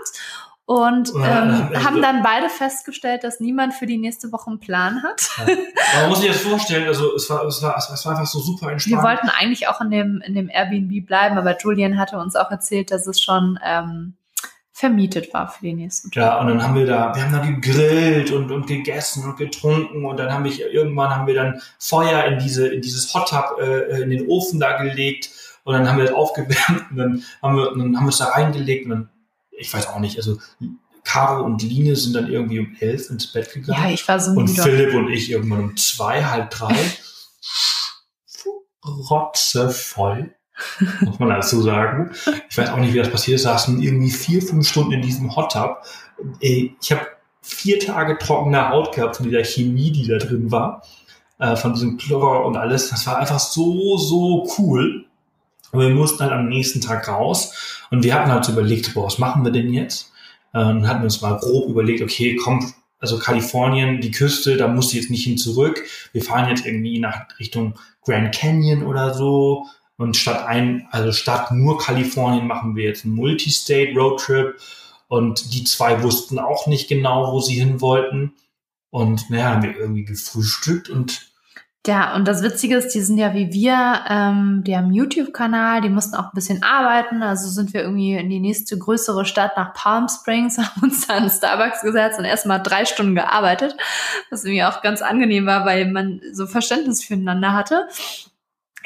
Und 0.66 1.12
Ja, 1.16 1.42
ähm, 1.44 1.70
also- 1.74 1.84
haben 1.84 2.02
dann 2.04 2.22
beide 2.22 2.48
festgestellt, 2.48 3.24
dass 3.24 3.40
niemand 3.40 3.74
für 3.74 3.88
die 3.88 3.98
nächste 3.98 4.32
Woche 4.32 4.52
einen 4.52 4.60
Plan 4.60 5.02
hat. 5.02 5.28
Aber 5.40 5.52
man 6.02 6.10
muss 6.10 6.22
sich 6.22 6.30
das 6.30 6.42
vorstellen, 6.42 6.88
also 6.88 7.16
es 7.16 7.28
war, 7.32 7.44
es 7.46 7.64
war, 7.64 7.76
es 7.78 8.06
war 8.06 8.12
einfach 8.12 8.28
so 8.28 8.40
super 8.40 8.72
entspannt. 8.72 8.96
Wir 8.96 9.04
wollten 9.04 9.28
eigentlich 9.30 9.68
auch 9.68 9.82
in 9.82 9.90
dem, 9.90 10.22
in 10.24 10.36
dem 10.36 10.50
Airbnb 10.50 11.04
bleiben, 11.08 11.40
aber 11.40 11.58
Julian 11.58 11.98
hatte 11.98 12.20
uns 12.20 12.36
auch 12.36 12.52
erzählt, 12.52 12.92
dass 12.92 13.08
es 13.08 13.20
schon 13.20 13.60
ähm, 13.66 14.14
vermietet 14.82 15.32
war 15.32 15.48
für 15.48 15.62
die 15.62 15.74
nächsten 15.74 16.10
Tage. 16.10 16.26
Ja, 16.26 16.40
und 16.40 16.48
dann 16.48 16.64
haben 16.64 16.74
wir 16.74 16.88
da, 16.88 17.14
wir 17.14 17.24
haben 17.24 17.32
da 17.32 17.46
gegrillt 17.46 18.32
und, 18.32 18.52
und 18.52 18.66
gegessen 18.66 19.24
und 19.24 19.38
getrunken 19.38 20.06
und 20.06 20.18
dann 20.18 20.34
haben 20.34 20.44
wir 20.44 20.72
irgendwann 20.72 21.12
haben 21.12 21.28
wir 21.28 21.36
dann 21.36 21.62
Feuer 21.78 22.26
in 22.26 22.40
diese, 22.40 22.68
in 22.68 22.82
dieses 22.82 23.14
Hot 23.14 23.30
Tub, 23.30 23.60
äh, 23.62 24.02
in 24.02 24.10
den 24.10 24.28
Ofen 24.28 24.60
da 24.60 24.82
gelegt 24.82 25.30
und 25.64 25.76
dann 25.76 25.88
haben 25.88 26.00
wir 26.00 26.06
das 26.06 26.16
aufgewärmt 26.16 26.86
und 26.90 26.98
dann 26.98 27.24
haben 27.44 27.56
wir, 27.56 27.66
dann 27.78 27.96
haben 27.96 28.06
wir 28.06 28.10
es 28.10 28.18
da 28.18 28.26
reingelegt 28.26 28.86
und 28.86 28.90
dann, 28.90 29.10
ich 29.52 29.72
weiß 29.72 29.88
auch 29.88 30.00
nicht, 30.00 30.18
also 30.18 30.40
Caro 31.04 31.46
und 31.46 31.62
Line 31.62 31.96
sind 31.96 32.16
dann 32.16 32.32
irgendwie 32.32 32.60
um 32.60 32.76
elf 32.80 33.12
ins 33.12 33.32
Bett 33.32 33.54
gegangen. 33.54 33.84
Ja, 33.84 33.92
ich 33.92 34.08
war 34.08 34.20
so 34.20 34.32
Und 34.32 34.50
müde. 34.50 34.64
Philipp 34.64 34.96
und 34.96 35.12
ich 35.12 35.30
irgendwann 35.30 35.60
um 35.60 35.78
zwei, 35.78 36.24
halb 36.24 36.50
drei. 36.50 36.76
Rotzevoll. 38.84 40.34
Muss 41.02 41.20
man 41.20 41.30
dazu 41.30 41.62
sagen. 41.62 42.12
Ich 42.50 42.58
weiß 42.58 42.70
auch 42.70 42.78
nicht, 42.78 42.94
wie 42.94 43.00
das 43.00 43.10
passiert 43.10 43.36
ist. 43.36 43.44
Saßen 43.44 43.82
irgendwie 43.82 44.12
vier, 44.12 44.42
fünf 44.42 44.68
Stunden 44.68 44.94
in 44.94 45.02
diesem 45.02 45.36
Hot 45.36 45.54
Tub. 45.54 45.84
Ich 46.40 46.92
habe 46.92 47.08
vier 47.42 47.80
Tage 47.80 48.18
trockene 48.18 48.70
Haut 48.70 48.94
gehabt 48.96 49.18
von 49.18 49.26
dieser 49.26 49.44
Chemie, 49.44 49.92
die 49.92 50.08
da 50.08 50.18
drin 50.18 50.52
war. 50.52 50.84
Äh, 51.42 51.56
von 51.56 51.74
diesem 51.74 51.98
Chlor 51.98 52.46
und 52.46 52.56
alles. 52.56 52.90
Das 52.90 53.08
war 53.08 53.18
einfach 53.18 53.40
so, 53.40 53.98
so 53.98 54.48
cool. 54.60 55.06
Und 55.72 55.80
wir 55.80 55.90
mussten 55.90 56.22
halt 56.22 56.34
am 56.34 56.48
nächsten 56.48 56.82
Tag 56.82 57.08
raus. 57.08 57.86
Und 57.90 58.04
wir 58.04 58.14
hatten 58.14 58.32
halt 58.32 58.48
überlegt, 58.48 58.94
boah, 58.94 59.08
was 59.08 59.18
machen 59.18 59.44
wir 59.44 59.52
denn 59.52 59.74
jetzt? 59.74 60.12
Ähm, 60.54 60.88
hatten 60.88 61.04
uns 61.04 61.20
mal 61.22 61.38
grob 61.38 61.68
überlegt, 61.68 62.04
okay, 62.04 62.36
komm, 62.36 62.72
also 63.00 63.18
Kalifornien, 63.18 64.02
die 64.02 64.12
Küste, 64.12 64.56
da 64.56 64.68
musst 64.68 64.94
du 64.94 64.98
jetzt 64.98 65.10
nicht 65.10 65.24
hin 65.24 65.38
zurück. 65.38 65.84
Wir 66.14 66.22
fahren 66.24 66.48
jetzt 66.48 66.64
irgendwie 66.64 67.00
nach 67.00 67.26
Richtung 67.40 67.74
Grand 68.04 68.36
Canyon 68.36 68.84
oder 68.84 69.16
so. 69.16 69.66
Und 70.02 70.18
statt 70.18 70.48
ein, 70.48 70.88
also 70.90 71.12
statt 71.12 71.52
nur 71.52 71.78
Kalifornien 71.78 72.48
machen 72.48 72.76
wir 72.76 72.86
jetzt 72.86 73.06
einen 73.06 73.14
Multistate 73.14 73.94
Roadtrip. 73.96 74.60
Und 75.08 75.54
die 75.54 75.64
zwei 75.64 76.02
wussten 76.02 76.40
auch 76.40 76.66
nicht 76.66 76.90
genau, 76.90 77.32
wo 77.32 77.40
sie 77.40 77.54
hin 77.54 77.82
wollten. 77.82 78.34
Und 78.90 79.30
naja, 79.30 79.52
haben 79.52 79.62
wir 79.62 79.78
irgendwie 79.78 80.04
gefrühstückt 80.04 80.90
und 80.90 81.30
Ja, 81.86 82.16
und 82.16 82.28
das 82.28 82.42
Witzige 82.42 82.78
ist, 82.78 82.96
die 82.96 83.02
sind 83.02 83.20
ja 83.20 83.36
wie 83.36 83.54
wir, 83.54 84.02
ähm, 84.10 84.64
die 84.66 84.76
haben 84.76 84.92
YouTube-Kanal, 84.92 85.82
die 85.82 85.90
mussten 85.90 86.16
auch 86.16 86.26
ein 86.26 86.36
bisschen 86.36 86.64
arbeiten. 86.64 87.22
Also 87.22 87.48
sind 87.50 87.72
wir 87.76 87.84
irgendwie 87.84 88.16
in 88.16 88.32
die 88.32 88.40
nächste 88.40 88.80
größere 88.80 89.24
Stadt 89.24 89.56
nach 89.56 89.76
Palm 89.76 90.08
Springs, 90.10 90.58
haben 90.58 90.82
uns 90.82 91.06
da 91.06 91.18
in 91.18 91.30
Starbucks 91.30 91.84
gesetzt 91.84 92.18
und 92.18 92.26
erstmal 92.26 92.64
drei 92.64 92.86
Stunden 92.86 93.14
gearbeitet, 93.14 93.78
was 94.32 94.46
irgendwie 94.46 94.64
auch 94.64 94.82
ganz 94.82 95.04
angenehm 95.04 95.46
war, 95.46 95.64
weil 95.64 95.92
man 95.92 96.22
so 96.32 96.48
Verständnis 96.48 97.04
füreinander 97.04 97.54
hatte. 97.54 97.88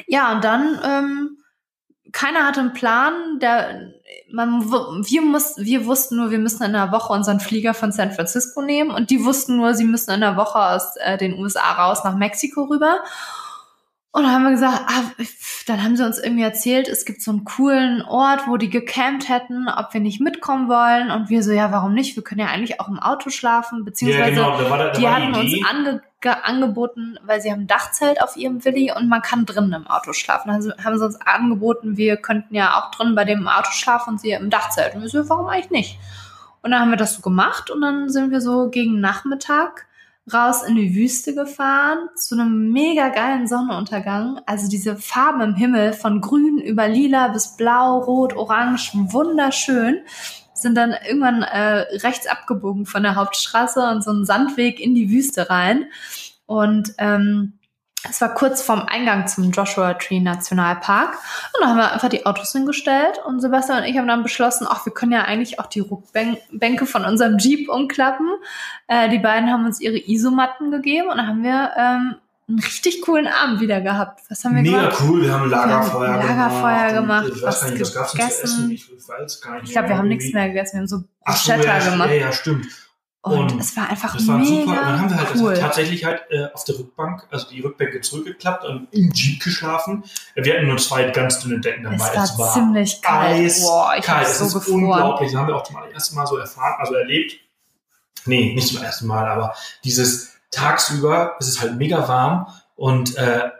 Ja, 0.06 0.32
und 0.32 0.44
dann, 0.44 0.80
ähm, 0.84 1.38
keiner 2.12 2.46
hatte 2.46 2.60
einen 2.60 2.72
Plan, 2.72 3.38
der, 3.40 3.92
man, 4.30 4.70
wir 4.70 5.22
mussten, 5.22 5.64
wir 5.64 5.86
wussten 5.86 6.16
nur, 6.16 6.30
wir 6.30 6.38
müssen 6.38 6.62
in 6.62 6.74
einer 6.74 6.92
Woche 6.92 7.12
unseren 7.12 7.40
Flieger 7.40 7.74
von 7.74 7.92
San 7.92 8.12
Francisco 8.12 8.62
nehmen 8.62 8.90
und 8.90 9.10
die 9.10 9.24
wussten 9.24 9.56
nur, 9.56 9.74
sie 9.74 9.84
müssen 9.84 10.10
in 10.10 10.22
einer 10.22 10.36
Woche 10.36 10.58
aus 10.58 10.96
äh, 10.96 11.18
den 11.18 11.38
USA 11.38 11.72
raus 11.72 12.04
nach 12.04 12.16
Mexiko 12.16 12.64
rüber. 12.64 13.00
Und 14.16 14.22
dann 14.22 14.32
haben 14.32 14.44
wir 14.44 14.52
gesagt, 14.52 14.80
ah, 14.86 15.02
dann 15.66 15.84
haben 15.84 15.94
sie 15.94 16.02
uns 16.02 16.18
irgendwie 16.18 16.42
erzählt, 16.42 16.88
es 16.88 17.04
gibt 17.04 17.20
so 17.20 17.32
einen 17.32 17.44
coolen 17.44 18.00
Ort, 18.00 18.48
wo 18.48 18.56
die 18.56 18.70
gecampt 18.70 19.28
hätten, 19.28 19.68
ob 19.68 19.92
wir 19.92 20.00
nicht 20.00 20.22
mitkommen 20.22 20.70
wollen. 20.70 21.10
Und 21.10 21.28
wir 21.28 21.42
so, 21.42 21.52
ja, 21.52 21.70
warum 21.70 21.92
nicht? 21.92 22.16
Wir 22.16 22.24
können 22.24 22.40
ja 22.40 22.46
eigentlich 22.46 22.80
auch 22.80 22.88
im 22.88 22.98
Auto 22.98 23.28
schlafen, 23.28 23.84
beziehungsweise 23.84 24.36
ja, 24.40 24.56
genau, 24.56 24.58
da 24.58 24.70
war, 24.70 24.78
da 24.78 24.92
die 24.92 25.06
hatten 25.06 25.34
uns 25.34 25.52
Idee. 25.52 25.64
ange 25.68 26.00
angeboten, 26.22 27.18
weil 27.26 27.42
sie 27.42 27.52
haben 27.52 27.64
ein 27.64 27.66
Dachzelt 27.66 28.22
auf 28.22 28.38
ihrem 28.38 28.64
Willi 28.64 28.90
und 28.90 29.06
man 29.06 29.20
kann 29.20 29.44
drinnen 29.44 29.74
im 29.74 29.86
Auto 29.86 30.14
schlafen. 30.14 30.48
Also 30.48 30.72
haben 30.82 30.96
sie 30.96 31.04
uns 31.04 31.20
angeboten, 31.20 31.98
wir 31.98 32.16
könnten 32.16 32.54
ja 32.54 32.72
auch 32.74 32.92
drinnen 32.92 33.14
bei 33.16 33.26
dem 33.26 33.40
im 33.40 33.48
Auto 33.48 33.70
schlafen 33.72 34.14
und 34.14 34.20
sie 34.22 34.30
im 34.30 34.48
Dachzelt. 34.48 34.94
Und 34.94 35.02
wir 35.02 35.10
so, 35.10 35.28
warum 35.28 35.48
eigentlich 35.48 35.70
nicht? 35.70 35.98
Und 36.62 36.70
dann 36.70 36.80
haben 36.80 36.90
wir 36.90 36.96
das 36.96 37.16
so 37.16 37.20
gemacht 37.20 37.70
und 37.70 37.82
dann 37.82 38.08
sind 38.08 38.30
wir 38.30 38.40
so 38.40 38.70
gegen 38.70 38.98
Nachmittag 38.98 39.86
raus 40.32 40.62
in 40.62 40.74
die 40.74 40.94
Wüste 40.94 41.34
gefahren 41.34 42.08
zu 42.16 42.34
einem 42.34 42.72
mega 42.72 43.10
geilen 43.10 43.46
Sonnenuntergang. 43.46 44.40
Also 44.46 44.68
diese 44.68 44.96
Farben 44.96 45.40
im 45.40 45.54
Himmel 45.54 45.92
von 45.92 46.20
grün 46.20 46.58
über 46.58 46.88
lila 46.88 47.28
bis 47.28 47.56
blau, 47.56 47.98
rot, 47.98 48.34
orange, 48.34 48.92
wunderschön. 48.94 50.00
Sind 50.54 50.74
dann 50.74 50.94
irgendwann 51.06 51.42
äh, 51.42 51.84
rechts 51.98 52.26
abgebogen 52.26 52.86
von 52.86 53.02
der 53.02 53.14
Hauptstraße 53.14 53.88
und 53.90 54.02
so 54.02 54.10
einen 54.10 54.24
Sandweg 54.24 54.80
in 54.80 54.94
die 54.94 55.10
Wüste 55.10 55.48
rein. 55.48 55.86
Und 56.46 56.94
ähm, 56.98 57.58
es 58.08 58.20
war 58.20 58.34
kurz 58.34 58.62
vorm 58.62 58.82
Eingang 58.86 59.26
zum 59.26 59.50
Joshua 59.50 59.94
Tree 59.94 60.20
Nationalpark. 60.20 61.14
Und 61.14 61.60
da 61.62 61.68
haben 61.68 61.76
wir 61.78 61.92
einfach 61.92 62.08
die 62.08 62.24
Autos 62.24 62.52
hingestellt. 62.52 63.18
Und 63.26 63.40
Sebastian 63.40 63.78
und 63.78 63.84
ich 63.84 63.98
haben 63.98 64.06
dann 64.06 64.22
beschlossen, 64.22 64.66
ach, 64.68 64.86
wir 64.86 64.92
können 64.92 65.12
ja 65.12 65.22
eigentlich 65.22 65.58
auch 65.58 65.66
die 65.66 65.80
Rückbänke 65.80 66.86
von 66.86 67.04
unserem 67.04 67.38
Jeep 67.38 67.68
umklappen. 67.68 68.28
Äh, 68.86 69.08
die 69.08 69.18
beiden 69.18 69.50
haben 69.50 69.64
uns 69.66 69.80
ihre 69.80 69.98
Isomatten 69.98 70.70
gegeben 70.70 71.08
und 71.08 71.16
dann 71.16 71.26
haben 71.26 71.42
wir 71.42 71.70
ähm, 71.76 72.14
einen 72.48 72.58
richtig 72.60 73.02
coolen 73.02 73.26
Abend 73.26 73.60
wieder 73.60 73.80
gehabt. 73.80 74.20
Was 74.28 74.44
haben 74.44 74.54
wir 74.54 74.62
Mega 74.62 74.82
gemacht? 74.82 74.98
cool, 75.02 75.22
wir 75.22 75.32
haben 75.32 75.50
Lagerfeuer 75.50 76.00
Wir 76.22 76.28
haben 76.28 76.28
Lagerfeuer 76.38 76.92
gemacht. 77.00 77.24
gemacht, 77.24 77.36
Ich 77.36 77.42
was 77.42 77.54
weiß 77.54 77.60
gar 77.62 77.70
nicht, 77.72 77.80
was 77.82 77.94
gab's 77.94 78.12
gegessen. 78.12 78.44
essen? 78.44 78.70
Ich. 78.70 78.90
Ich 79.64 79.72
glaube, 79.72 79.88
wir 79.88 79.98
haben 79.98 80.08
nichts 80.08 80.32
mehr 80.32 80.46
gegessen. 80.48 80.74
Wir 80.74 80.80
haben 80.80 80.86
so 80.86 81.02
Ach 81.24 81.36
so, 81.36 81.52
Bruschetta 81.52 81.78
ja, 81.78 81.90
gemacht. 81.90 82.10
Ja, 82.10 82.14
ja, 82.16 82.32
stimmt. 82.32 82.66
Und, 83.26 83.52
Und 83.52 83.60
es 83.60 83.76
war 83.76 83.90
einfach 83.90 84.14
Das 84.14 84.26
war 84.28 84.38
mega 84.38 84.48
super. 84.48 84.70
Und 84.70 84.76
dann 84.76 85.00
haben 85.00 85.10
wir 85.10 85.16
halt 85.16 85.30
das 85.34 85.40
cool. 85.40 85.52
hat 85.54 85.60
tatsächlich 85.60 86.04
halt 86.04 86.22
äh, 86.30 86.46
auf 86.54 86.62
der 86.64 86.78
Rückbank, 86.78 87.26
also 87.30 87.48
die 87.50 87.60
Rückbänke 87.60 88.00
zurückgeklappt 88.00 88.64
und 88.64 88.88
im 88.92 89.10
Jeep 89.12 89.42
geschlafen. 89.42 90.04
Wir 90.36 90.54
hatten 90.54 90.68
nur 90.68 90.76
zwei 90.78 91.10
ganz 91.10 91.40
dünne 91.40 91.58
Decken 91.60 91.82
dabei. 91.82 91.96
es 91.96 92.38
war 92.38 92.52
ziemlich 92.52 93.02
kalt. 93.02 93.52
Boah, 93.62 93.94
ich 93.98 94.04
kalt. 94.04 94.26
Es 94.28 94.38
so 94.38 94.44
ist 94.46 94.54
gefroren. 94.54 94.84
unglaublich. 94.84 95.32
Das 95.32 95.40
haben 95.40 95.48
wir 95.48 95.56
auch 95.56 95.64
zum 95.64 95.76
allerersten 95.76 96.14
Mal 96.14 96.26
so 96.26 96.36
erfahren, 96.36 96.74
also 96.78 96.94
erlebt. 96.94 97.34
Nee, 98.26 98.54
nicht 98.54 98.68
zum 98.68 98.82
ersten 98.82 99.06
Mal, 99.06 99.26
aber 99.26 99.54
dieses 99.84 100.32
tagsüber 100.50 101.34
ist 101.40 101.48
es 101.48 101.60
halt 101.60 101.76
mega 101.76 102.06
warm 102.08 102.46
und 102.76 103.16
äh, 103.16 103.50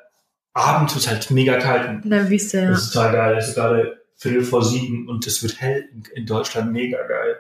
abends 0.53 0.95
ist 0.95 1.03
es 1.03 1.09
halt 1.09 1.31
mega 1.31 1.59
kalt. 1.59 2.05
In 2.05 2.11
der 2.11 2.31
Wüste, 2.31 2.59
ja. 2.61 2.71
Das 2.71 2.85
ist 2.85 2.93
total 2.93 3.13
geil. 3.13 3.37
Es 3.37 3.49
ist 3.49 3.55
gerade 3.57 4.01
Viertel 4.17 4.45
vor 4.45 4.65
sieben 4.65 5.09
und 5.09 5.27
es 5.27 5.43
wird 5.43 5.61
hell 5.61 5.89
in, 5.93 6.05
in 6.15 6.27
Deutschland. 6.27 6.73
Mega 6.73 6.99
geil. 7.07 7.37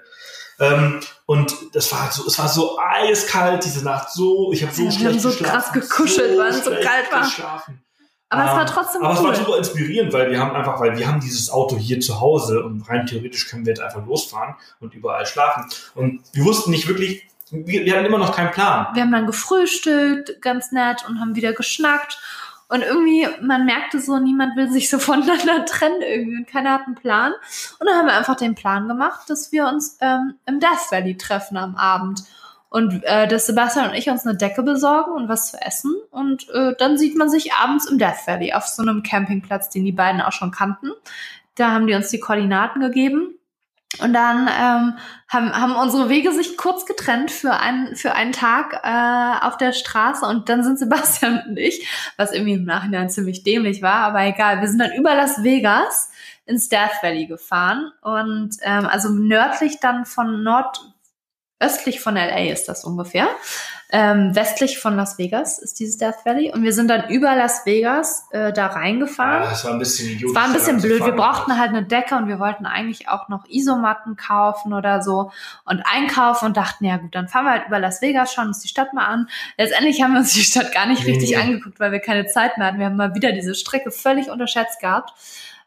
Ähm, 0.59 1.01
und 1.27 1.55
das 1.75 1.91
war 1.93 2.11
so, 2.11 2.27
es 2.27 2.39
war 2.39 2.49
so 2.49 2.79
eiskalt 2.79 3.65
diese 3.65 3.85
Nacht. 3.85 4.11
So, 4.11 4.53
ich 4.53 4.63
habe 4.63 4.73
so 4.73 4.83
Ja, 4.83 4.89
wir 4.89 4.93
schlecht 4.93 5.07
haben 5.15 5.19
so 5.21 5.29
geschlafen. 5.31 5.53
krass 5.53 5.73
gekuschelt, 5.73 6.39
weil 6.39 6.49
es 6.49 6.65
so 6.65 6.71
kalt 6.71 7.13
war. 7.13 7.23
Geschlafen. 7.23 7.83
Aber 8.29 8.45
es 8.45 8.51
Ähm, 8.51 8.57
war 8.57 8.67
trotzdem 8.67 9.03
Aber 9.03 9.15
es 9.15 9.21
cool. 9.21 9.29
war 9.29 9.35
super 9.37 9.59
inspirierend, 9.59 10.13
weil 10.13 10.31
wir 10.31 10.41
haben 10.41 10.57
einfach, 10.57 10.81
weil 10.81 10.97
wir 10.99 11.07
haben 11.07 11.21
dieses 11.21 11.49
Auto 11.51 11.77
hier 11.77 12.01
zu 12.01 12.21
Hause 12.21 12.65
und 12.65 12.83
rein 12.89 13.07
theoretisch 13.07 13.49
können 13.49 13.65
wir 13.67 13.73
jetzt 13.73 13.83
einfach 13.83 14.05
losfahren 14.05 14.55
und 14.81 14.95
überall 14.95 15.27
schlafen. 15.27 15.67
Und 15.95 16.21
wir 16.33 16.45
wussten 16.45 16.71
nicht 16.73 16.89
wirklich, 16.89 17.23
wir, 17.51 17.85
wir 17.85 17.95
hatten 17.95 18.05
immer 18.07 18.19
noch 18.19 18.35
keinen 18.35 18.51
Plan. 18.51 18.89
wir 18.95 19.03
haben 19.03 19.13
dann 19.13 19.27
gefrühstückt, 19.27 20.43
ganz 20.43 20.73
nett, 20.73 21.05
und 21.09 21.21
haben 21.21 21.37
wieder 21.37 21.53
geschnackt. 21.53 22.19
Und 22.69 22.83
irgendwie, 22.83 23.29
man 23.43 23.65
merkte 23.65 24.01
so, 24.01 24.19
niemand 24.19 24.57
will 24.57 24.71
sich 24.71 24.91
so 24.91 24.99
voneinander 25.01 25.65
trennen 25.65 26.03
irgendwie 26.03 26.39
und 26.39 26.49
keiner 26.49 26.73
hat 26.73 26.87
einen 26.87 26.97
Plan. 26.97 27.33
Und 27.79 27.87
dann 27.87 27.97
haben 27.97 28.07
wir 28.07 28.17
einfach 28.17 28.37
den 28.37 28.55
Plan 28.55 28.89
gemacht, 28.89 29.29
dass 29.31 29.53
wir 29.53 29.67
uns 29.67 29.99
ähm, 30.01 30.35
im 30.47 30.61
Death 30.61 30.91
Valley 30.91 31.17
treffen 31.17 31.57
am 31.57 31.77
Abend. 31.77 32.23
Und 32.69 33.05
äh, 33.05 33.29
dass 33.29 33.47
Sebastian 33.47 33.91
und 33.91 33.95
ich 33.95 34.11
uns 34.11 34.27
eine 34.27 34.37
Decke 34.37 34.63
besorgen 34.63 35.13
und 35.13 35.29
was 35.29 35.53
zu 35.53 35.63
essen. 35.63 35.95
Und 36.11 36.49
äh, 36.51 36.75
dann 36.77 36.99
sieht 36.99 37.17
man 37.17 37.31
sich 37.31 37.53
abends 37.53 37.89
im 37.89 37.99
Death 37.99 38.27
Valley 38.27 38.53
auf 38.53 38.67
so 38.67 38.83
einem 38.83 39.03
Campingplatz, 39.03 39.71
den 39.71 39.85
die 39.85 39.93
beiden 39.93 40.21
auch 40.21 40.33
schon 40.33 40.51
kannten. 40.51 40.91
Da 41.55 41.71
haben 41.71 41.87
die 41.87 41.95
uns 41.95 42.11
die 42.11 42.21
Koordinaten 42.21 42.81
gegeben. 42.81 43.36
Und 44.01 44.13
dann 44.13 44.49
ähm, 44.49 44.99
haben, 45.29 45.53
haben 45.53 45.77
unsere 45.77 46.09
Wege 46.09 46.33
sich 46.33 46.57
kurz 46.57 46.87
getrennt 46.87 47.31
für 47.31 47.55
einen, 47.55 47.97
für 47.97 48.13
einen 48.13 48.33
Tag 48.33 48.81
äh, 48.85 49.47
auf 49.47 49.57
der 49.57 49.73
Straße. 49.73 50.25
Und 50.27 50.49
dann 50.49 50.63
sind 50.63 50.79
Sebastian 50.79 51.43
und 51.49 51.59
ich, 51.59 51.89
was 52.17 52.33
irgendwie 52.33 52.55
im 52.55 52.65
Nachhinein 52.65 53.11
ziemlich 53.11 53.43
dämlich 53.43 53.83
war, 53.83 54.01
aber 54.01 54.23
egal, 54.23 54.61
wir 54.61 54.69
sind 54.69 54.79
dann 54.79 54.93
über 54.93 55.15
Las 55.15 55.43
Vegas 55.43 56.11
ins 56.47 56.69
Death 56.69 57.03
Valley 57.03 57.27
gefahren. 57.27 57.93
Und 58.03 58.57
ähm, 58.63 58.87
also 58.87 59.09
nördlich 59.11 59.81
dann 59.81 60.05
von 60.05 60.43
Nord, 60.43 60.79
östlich 61.59 62.01
von 62.01 62.15
LA 62.15 62.53
ist 62.53 62.69
das 62.69 62.85
ungefähr. 62.85 63.29
Ähm, 63.93 64.35
westlich 64.35 64.81
von 64.81 64.97
Las 64.97 65.17
Vegas 65.17 65.61
ist 65.61 65.79
dieses 65.79 65.97
Death 65.97 66.25
Valley 66.25 66.53
und 66.53 66.65
wir 66.65 66.73
sind 66.73 66.89
dann 66.89 67.09
über 67.09 67.37
Las 67.37 67.65
Vegas 67.67 68.27
äh, 68.33 68.53
da 68.53 68.67
reingefahren. 68.67 69.45
Ja, 69.45 69.53
es 69.53 69.65
war 69.65 69.73
ein 69.73 69.79
bisschen 69.79 70.09
idiotisch. 70.09 70.31
Es 70.31 70.35
war 70.35 70.45
ein 70.45 70.53
bisschen 70.55 70.81
zu 70.81 70.89
blöd. 70.89 71.05
Wir 71.05 71.13
brauchten 71.13 71.57
halt 71.57 71.69
eine 71.69 71.85
Decke 71.85 72.17
und 72.17 72.27
wir 72.27 72.41
wollten 72.41 72.67
eigentlich 72.67 73.09
auch 73.09 73.29
noch 73.29 73.45
Isomatten 73.49 74.17
kaufen 74.17 74.73
oder 74.73 75.03
so 75.03 75.31
und 75.65 75.83
einkaufen 75.87 76.47
und 76.47 76.57
dachten, 76.57 76.85
ja 76.85 76.97
gut, 76.97 77.15
dann 77.15 77.29
fahren 77.29 77.45
wir 77.45 77.53
halt 77.53 77.69
über 77.69 77.79
Las 77.79 78.03
Vegas, 78.03 78.33
schauen 78.33 78.49
uns 78.49 78.59
die 78.59 78.69
Stadt 78.69 78.93
mal 78.93 79.07
an. 79.07 79.29
Letztendlich 79.57 80.03
haben 80.03 80.15
wir 80.15 80.21
uns 80.21 80.33
die 80.33 80.43
Stadt 80.43 80.73
gar 80.73 80.87
nicht 80.87 81.05
Nee, 81.05 81.13
richtig 81.13 81.31
nee. 81.31 81.37
angeguckt, 81.37 81.79
weil 81.79 81.93
wir 81.93 82.01
keine 82.01 82.27
Zeit 82.27 82.59
mehr 82.59 82.67
hatten. 82.67 82.79
Wir 82.81 82.87
haben 82.87 82.97
mal 82.97 83.15
wieder 83.15 83.31
diese 83.31 83.55
Strecke 83.55 83.93
völlig 83.93 84.31
unterschätzt 84.31 84.81
gehabt. 84.81 85.13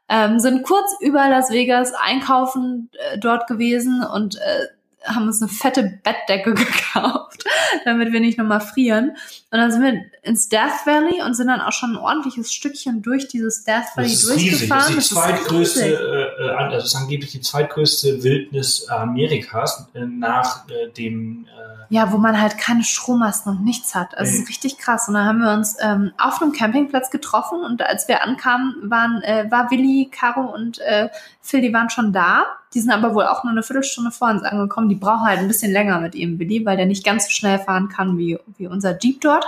Ähm, 0.09 0.39
sind 0.39 0.63
kurz 0.63 0.91
über 0.99 1.29
Las 1.29 1.51
Vegas 1.51 1.93
einkaufen 1.93 2.89
äh, 3.13 3.17
dort 3.19 3.47
gewesen 3.47 4.03
und 4.03 4.37
äh, 4.37 4.65
haben 5.05 5.27
uns 5.27 5.41
eine 5.41 5.49
fette 5.49 5.99
Bettdecke 6.03 6.53
gekauft, 6.55 7.43
damit 7.85 8.11
wir 8.11 8.19
nicht 8.19 8.37
nochmal 8.37 8.61
frieren. 8.61 9.11
Und 9.51 9.57
dann 9.59 9.71
sind 9.71 9.81
wir 9.81 10.01
ins 10.23 10.49
Death 10.49 10.85
Valley 10.85 11.21
und 11.21 11.33
sind 11.35 11.47
dann 11.47 11.61
auch 11.61 11.71
schon 11.71 11.91
ein 11.93 11.97
ordentliches 11.97 12.51
Stückchen 12.53 13.01
durch 13.01 13.27
dieses 13.27 13.63
Death 13.63 13.85
Valley 13.95 14.09
Das 14.09 14.23
ist 14.23 14.29
durchgefahren. 14.29 14.93
riesig. 14.93 14.95
Das 14.95 15.05
ist 15.05 15.11
die 15.11 15.15
Das 15.15 15.23
zweitgrößte, 15.23 15.85
äh, 15.85 16.45
äh, 16.45 16.49
also 16.51 16.75
das 16.75 16.85
ist 16.85 16.95
angeblich 16.95 17.31
die 17.31 17.41
zweitgrößte 17.41 18.23
Wildnis 18.23 18.87
Amerikas 18.89 19.87
äh, 19.93 20.01
nach 20.05 20.67
äh, 20.69 20.89
dem 20.91 21.45
äh, 21.47 21.93
Ja, 21.93 22.11
wo 22.11 22.17
man 22.17 22.39
halt 22.39 22.57
keine 22.57 22.83
Strommasten 22.83 23.51
und 23.57 23.63
nichts 23.63 23.95
hat. 23.95 24.15
Also 24.17 24.29
es 24.31 24.37
Nee. 24.37 24.43
ist 24.43 24.49
richtig 24.49 24.77
krass. 24.77 25.07
Und 25.07 25.15
dann 25.15 25.25
haben 25.25 25.39
wir 25.39 25.51
uns 25.53 25.77
ähm, 25.81 26.11
auf 26.17 26.41
einem 26.41 26.51
Campingplatz 26.51 27.09
getroffen 27.09 27.61
und 27.63 27.81
als 27.81 28.07
wir 28.07 28.21
ankamen, 28.23 28.75
waren, 28.83 29.21
äh, 29.23 29.49
war 29.49 29.71
Willi, 29.71 30.09
Caro 30.11 30.41
und 30.53 30.79
äh, 30.79 31.09
Phil, 31.49 31.61
die 31.61 31.73
waren 31.73 31.89
schon 31.89 32.13
da. 32.13 32.45
Die 32.73 32.79
sind 32.79 32.91
aber 32.91 33.15
wohl 33.15 33.25
auch 33.25 33.43
nur 33.43 33.51
eine 33.51 33.63
Viertelstunde 33.63 34.11
vor 34.11 34.29
uns 34.29 34.43
angekommen. 34.43 34.89
Die 34.89 34.95
brauchen 34.95 35.25
halt 35.25 35.39
ein 35.39 35.47
bisschen 35.47 35.71
länger 35.71 35.99
mit 35.99 36.13
ihrem 36.13 36.37
Willi, 36.37 36.65
weil 36.65 36.77
der 36.77 36.85
nicht 36.85 37.03
ganz 37.03 37.25
so 37.25 37.31
schnell 37.31 37.57
fahren 37.57 37.89
kann 37.89 38.17
wie, 38.17 38.37
wie 38.57 38.67
unser 38.67 38.97
Jeep 38.99 39.21
dort. 39.21 39.45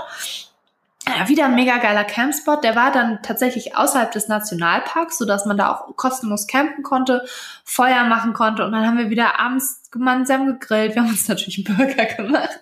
Ja, 1.07 1.27
wieder 1.27 1.45
ein 1.45 1.55
mega 1.55 1.77
geiler 1.77 2.03
Campspot. 2.03 2.63
Der 2.63 2.75
war 2.75 2.91
dann 2.91 3.23
tatsächlich 3.23 3.75
außerhalb 3.75 4.11
des 4.11 4.27
Nationalparks, 4.27 5.17
sodass 5.17 5.47
man 5.47 5.57
da 5.57 5.71
auch 5.71 5.95
kostenlos 5.95 6.45
campen 6.45 6.83
konnte, 6.83 7.25
Feuer 7.63 8.03
machen 8.03 8.33
konnte. 8.33 8.63
Und 8.63 8.71
dann 8.71 8.85
haben 8.85 8.99
wir 8.99 9.09
wieder 9.09 9.39
abends 9.39 9.81
gemeinsam 9.89 10.45
gegrillt. 10.45 10.93
Wir 10.93 11.01
haben 11.01 11.09
uns 11.09 11.27
natürlich 11.27 11.65
einen 11.65 11.75
Burger 11.75 12.05
gemacht. 12.05 12.59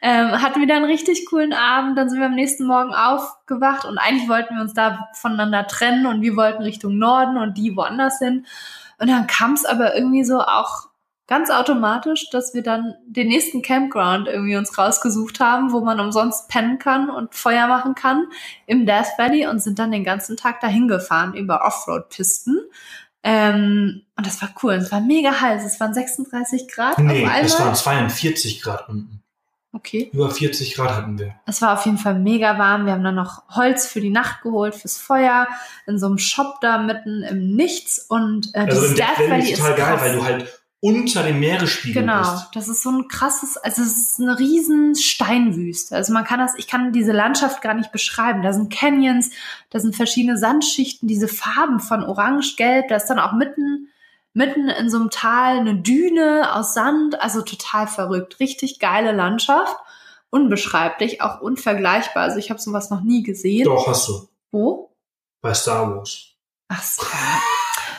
Ähm, 0.00 0.40
hatten 0.40 0.62
wieder 0.62 0.76
einen 0.76 0.86
richtig 0.86 1.26
coolen 1.26 1.52
Abend. 1.52 1.98
Dann 1.98 2.08
sind 2.08 2.20
wir 2.20 2.26
am 2.26 2.34
nächsten 2.34 2.64
Morgen 2.66 2.94
aufgewacht 2.94 3.84
und 3.84 3.98
eigentlich 3.98 4.30
wollten 4.30 4.54
wir 4.54 4.62
uns 4.62 4.72
da 4.72 5.10
voneinander 5.12 5.66
trennen 5.66 6.06
und 6.06 6.22
wir 6.22 6.36
wollten 6.36 6.62
Richtung 6.62 6.96
Norden 6.96 7.36
und 7.36 7.58
die 7.58 7.76
woanders 7.76 8.18
hin. 8.18 8.46
Und 8.98 9.10
dann 9.10 9.26
kam 9.26 9.52
es 9.52 9.66
aber 9.66 9.94
irgendwie 9.94 10.24
so 10.24 10.40
auch 10.40 10.88
ganz 11.26 11.50
automatisch, 11.50 12.28
dass 12.30 12.52
wir 12.54 12.62
dann 12.62 12.94
den 13.06 13.28
nächsten 13.28 13.62
Campground 13.62 14.28
irgendwie 14.28 14.56
uns 14.56 14.76
rausgesucht 14.76 15.40
haben, 15.40 15.72
wo 15.72 15.80
man 15.80 15.98
umsonst 16.00 16.48
pennen 16.48 16.78
kann 16.78 17.08
und 17.10 17.34
Feuer 17.34 17.66
machen 17.66 17.94
kann 17.94 18.26
im 18.66 18.84
Death 18.86 19.08
Valley 19.16 19.46
und 19.46 19.60
sind 19.62 19.78
dann 19.78 19.90
den 19.90 20.04
ganzen 20.04 20.36
Tag 20.36 20.60
dahin 20.60 20.86
gefahren 20.88 21.34
über 21.34 21.64
Offroad-Pisten. 21.64 22.58
Ähm, 23.22 24.02
und 24.16 24.26
das 24.26 24.42
war 24.42 24.50
cool. 24.62 24.74
Es 24.74 24.92
war 24.92 25.00
mega 25.00 25.40
heiß. 25.40 25.64
Es 25.64 25.80
waren 25.80 25.94
36 25.94 26.68
Grad 26.68 26.98
Nee, 26.98 27.26
es 27.42 27.58
waren 27.58 27.74
42 27.74 28.60
Grad 28.60 28.86
unten. 28.90 29.22
okay. 29.72 30.10
Über 30.12 30.30
40 30.30 30.74
Grad 30.74 30.90
hatten 30.94 31.18
wir. 31.18 31.34
Es 31.46 31.62
war 31.62 31.72
auf 31.72 31.86
jeden 31.86 31.96
Fall 31.96 32.18
mega 32.18 32.58
warm. 32.58 32.84
Wir 32.84 32.92
haben 32.92 33.02
dann 33.02 33.14
noch 33.14 33.44
Holz 33.48 33.86
für 33.86 34.02
die 34.02 34.10
Nacht 34.10 34.42
geholt, 34.42 34.74
fürs 34.74 34.98
Feuer, 34.98 35.48
in 35.86 35.98
so 35.98 36.04
einem 36.06 36.18
Shop 36.18 36.60
da 36.60 36.76
mitten 36.76 37.22
im 37.22 37.56
Nichts. 37.56 37.98
Und 37.98 38.54
äh, 38.54 38.58
Also 38.58 38.72
dieses 38.82 38.90
im 38.90 38.96
Death 38.96 39.18
Valley 39.18 39.30
Valley 39.30 39.50
ist 39.52 39.58
total 39.58 39.74
geil, 39.74 39.86
krass. 39.86 40.00
weil 40.02 40.16
du 40.16 40.24
halt 40.24 40.60
unter 40.84 41.22
dem 41.22 41.40
Meeresspiegel 41.40 42.02
Genau, 42.02 42.20
bist. 42.20 42.48
das 42.52 42.68
ist 42.68 42.82
so 42.82 42.90
ein 42.90 43.08
krasses, 43.08 43.56
also 43.56 43.82
es 43.82 43.96
ist 43.96 44.20
eine 44.20 44.38
riesen 44.38 44.94
Steinwüste. 44.94 45.96
Also 45.96 46.12
man 46.12 46.24
kann 46.24 46.40
das, 46.40 46.52
ich 46.58 46.66
kann 46.66 46.92
diese 46.92 47.12
Landschaft 47.12 47.62
gar 47.62 47.74
nicht 47.74 47.90
beschreiben. 47.90 48.42
Da 48.42 48.52
sind 48.52 48.72
Canyons, 48.72 49.30
da 49.70 49.78
sind 49.80 49.96
verschiedene 49.96 50.36
Sandschichten, 50.36 51.08
diese 51.08 51.28
Farben 51.28 51.80
von 51.80 52.04
Orange, 52.04 52.56
Gelb, 52.56 52.88
da 52.88 52.96
ist 52.96 53.06
dann 53.06 53.18
auch 53.18 53.32
mitten, 53.32 53.88
mitten 54.34 54.68
in 54.68 54.90
so 54.90 54.98
einem 54.98 55.10
Tal 55.10 55.58
eine 55.58 55.76
Düne 55.76 56.54
aus 56.54 56.74
Sand, 56.74 57.20
also 57.22 57.40
total 57.42 57.86
verrückt. 57.86 58.38
Richtig 58.40 58.78
geile 58.78 59.12
Landschaft. 59.12 59.76
Unbeschreiblich, 60.30 61.22
auch 61.22 61.40
unvergleichbar. 61.40 62.24
Also 62.24 62.38
ich 62.38 62.50
habe 62.50 62.60
sowas 62.60 62.90
noch 62.90 63.00
nie 63.02 63.22
gesehen. 63.22 63.64
Doch, 63.64 63.86
hast 63.86 64.08
du. 64.08 64.28
Wo? 64.50 64.90
Bei 65.40 65.54
Star 65.54 65.88
Wars. 65.96 66.32
Ach, 66.68 66.82
so. 66.82 67.02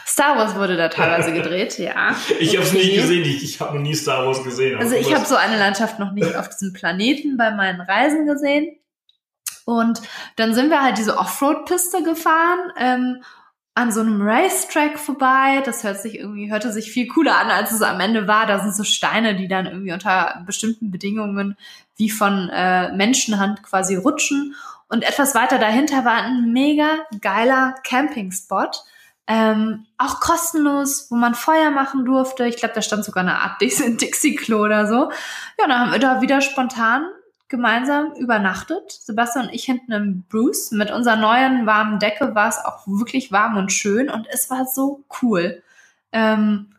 Star 0.05 0.37
Wars 0.37 0.55
wurde 0.55 0.77
da 0.77 0.89
teilweise 0.89 1.33
gedreht, 1.33 1.77
ja. 1.79 2.15
Ich 2.39 2.55
habe 2.55 2.65
es 2.65 2.73
Okay. 2.73 2.85
nie 2.85 2.95
gesehen. 2.95 3.23
Ich, 3.23 3.43
ich 3.43 3.59
habe 3.59 3.73
noch 3.75 3.81
nie 3.81 3.95
Star 3.95 4.25
Wars 4.25 4.43
gesehen. 4.43 4.77
Also 4.77 4.95
ich 4.95 5.13
habe 5.13 5.25
so 5.25 5.35
eine 5.35 5.57
Landschaft 5.57 5.97
noch 5.99 6.11
nicht 6.11 6.35
auf 6.35 6.49
diesem 6.49 6.73
Planeten 6.73 7.37
bei 7.37 7.51
meinen 7.51 7.81
Reisen 7.81 8.25
gesehen. 8.25 8.77
Und 9.65 10.01
dann 10.35 10.53
sind 10.53 10.69
wir 10.69 10.83
halt 10.83 10.97
diese 10.99 11.17
Offroad-Piste 11.17 12.03
gefahren, 12.03 12.59
ähm, 12.77 13.23
an 13.73 13.91
so 13.91 13.99
einem 14.01 14.21
Racetrack 14.21 14.99
vorbei. 14.99 15.61
Das 15.65 15.83
hört 15.83 15.99
sich 15.99 16.19
irgendwie, 16.19 16.51
hörte 16.51 16.71
sich 16.71 16.91
viel 16.91 17.07
cooler 17.07 17.37
an, 17.37 17.49
als 17.49 17.71
es 17.71 17.81
am 17.81 17.99
Ende 17.99 18.27
war. 18.27 18.45
Da 18.45 18.59
sind 18.59 18.75
so 18.75 18.83
Steine, 18.83 19.35
die 19.35 19.47
dann 19.47 19.65
irgendwie 19.65 19.91
unter 19.91 20.43
bestimmten 20.45 20.91
Bedingungen 20.91 21.57
wie 21.97 22.09
von 22.09 22.49
äh, 22.49 22.91
Menschenhand 22.93 23.63
quasi 23.63 23.95
rutschen. 23.95 24.55
Und 24.87 25.03
etwas 25.03 25.33
weiter 25.33 25.57
dahinter 25.57 26.05
war 26.05 26.23
ein 26.23 26.53
mega 26.53 26.89
geiler 27.21 27.73
Campingspot. 27.83 28.83
Ähm, 29.27 29.87
auch 29.97 30.19
kostenlos, 30.19 31.07
wo 31.09 31.15
man 31.15 31.33
Feuer 31.33 31.71
machen 31.71 32.05
durfte. 32.05 32.45
Ich 32.45 32.57
glaube, 32.57 32.75
da 32.75 32.81
stand 32.81 33.03
sogar 33.03 33.23
eine 33.23 33.39
Art 33.39 33.59
Dix- 33.59 33.79
Dixie-Klo 33.97 34.59
oder 34.63 34.85
so. 34.87 35.09
Ja, 35.59 35.67
dann 35.67 35.79
haben 35.79 35.91
wir 35.91 35.99
da 35.99 36.21
wieder 36.21 36.41
spontan 36.41 37.07
gemeinsam 37.47 38.13
übernachtet. 38.13 38.91
Sebastian 38.91 39.47
und 39.47 39.53
ich 39.53 39.65
hinten 39.65 39.91
im 39.91 40.23
Bruce. 40.29 40.71
Mit 40.71 40.91
unserer 40.91 41.15
neuen 41.15 41.65
warmen 41.65 41.99
Decke 41.99 42.35
war 42.35 42.49
es 42.49 42.57
auch 42.63 42.85
wirklich 42.87 43.31
warm 43.31 43.57
und 43.57 43.71
schön 43.71 44.09
und 44.09 44.27
es 44.31 44.49
war 44.49 44.65
so 44.65 45.03
cool. 45.21 45.61
Ähm, 46.11 46.75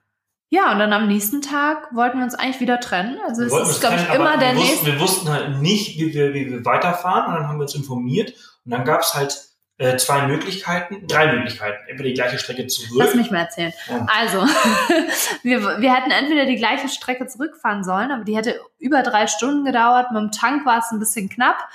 ja, 0.48 0.70
und 0.72 0.78
dann 0.78 0.92
am 0.92 1.08
nächsten 1.08 1.42
Tag 1.42 1.88
wollten 1.94 2.18
wir 2.18 2.24
uns 2.24 2.34
eigentlich 2.34 2.60
wieder 2.60 2.78
trennen. 2.78 3.18
Also 3.26 3.42
wir 3.42 3.62
es 3.62 3.70
ist, 3.70 3.80
glaube 3.80 3.96
ich, 3.96 4.14
immer 4.14 4.36
der 4.36 4.54
wussten, 4.54 4.68
nächste. 4.68 4.86
wir 4.86 5.00
wussten 5.00 5.28
halt 5.28 5.60
nicht, 5.60 5.98
wie 5.98 6.14
wir, 6.14 6.34
wie 6.34 6.50
wir 6.50 6.64
weiterfahren. 6.64 7.26
Und 7.26 7.34
dann 7.40 7.48
haben 7.48 7.58
wir 7.58 7.62
uns 7.62 7.74
informiert. 7.74 8.32
Und 8.64 8.70
dann 8.70 8.84
gab 8.84 9.00
es 9.00 9.14
halt 9.14 9.48
äh, 9.78 9.96
zwei 9.98 10.26
Möglichkeiten, 10.26 11.06
drei 11.06 11.32
Möglichkeiten. 11.32 11.76
Entweder 11.88 12.08
die 12.08 12.14
gleiche 12.14 12.38
Strecke 12.38 12.66
zurück. 12.66 12.96
Lass 12.96 13.14
mich 13.14 13.30
mal 13.30 13.40
erzählen. 13.40 13.72
Ja. 13.88 14.06
Also, 14.08 14.40
wir, 15.42 15.80
wir 15.80 15.94
hätten 15.94 16.10
entweder 16.10 16.46
die 16.46 16.56
gleiche 16.56 16.88
Strecke 16.88 17.26
zurückfahren 17.26 17.84
sollen, 17.84 18.10
aber 18.10 18.24
die 18.24 18.36
hätte 18.36 18.58
über 18.78 19.02
drei 19.02 19.26
Stunden 19.26 19.64
gedauert. 19.64 20.12
Mit 20.12 20.22
dem 20.22 20.32
Tank 20.32 20.64
war 20.64 20.78
es 20.78 20.90
ein 20.92 20.98
bisschen 20.98 21.28
knapp. 21.28 21.68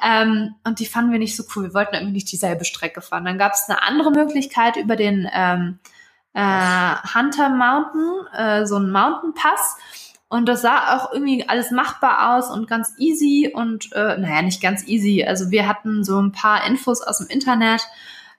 Ähm, 0.00 0.54
und 0.64 0.78
die 0.78 0.86
fanden 0.86 1.10
wir 1.10 1.18
nicht 1.18 1.34
so 1.34 1.42
cool. 1.54 1.64
Wir 1.64 1.74
wollten 1.74 1.94
irgendwie 1.94 2.12
nicht 2.12 2.30
dieselbe 2.30 2.64
Strecke 2.64 3.00
fahren. 3.00 3.24
Dann 3.24 3.38
gab 3.38 3.54
es 3.54 3.68
eine 3.68 3.82
andere 3.82 4.12
Möglichkeit 4.12 4.76
über 4.76 4.94
den 4.94 5.28
ähm, 5.32 5.80
äh, 6.34 6.94
Hunter 7.14 7.48
Mountain, 7.48 8.26
äh, 8.32 8.66
so 8.66 8.76
einen 8.76 8.92
Mountain 8.92 9.34
Pass. 9.34 9.76
Und 10.28 10.46
das 10.46 10.60
sah 10.60 10.96
auch 10.96 11.12
irgendwie 11.12 11.48
alles 11.48 11.70
machbar 11.70 12.36
aus 12.36 12.50
und 12.50 12.68
ganz 12.68 12.94
easy 12.98 13.50
und 13.54 13.92
äh, 13.94 14.18
naja, 14.18 14.42
nicht 14.42 14.60
ganz 14.60 14.86
easy. 14.86 15.24
Also 15.24 15.50
wir 15.50 15.66
hatten 15.66 16.04
so 16.04 16.20
ein 16.20 16.32
paar 16.32 16.66
Infos 16.66 17.00
aus 17.00 17.18
dem 17.18 17.28
Internet, 17.28 17.82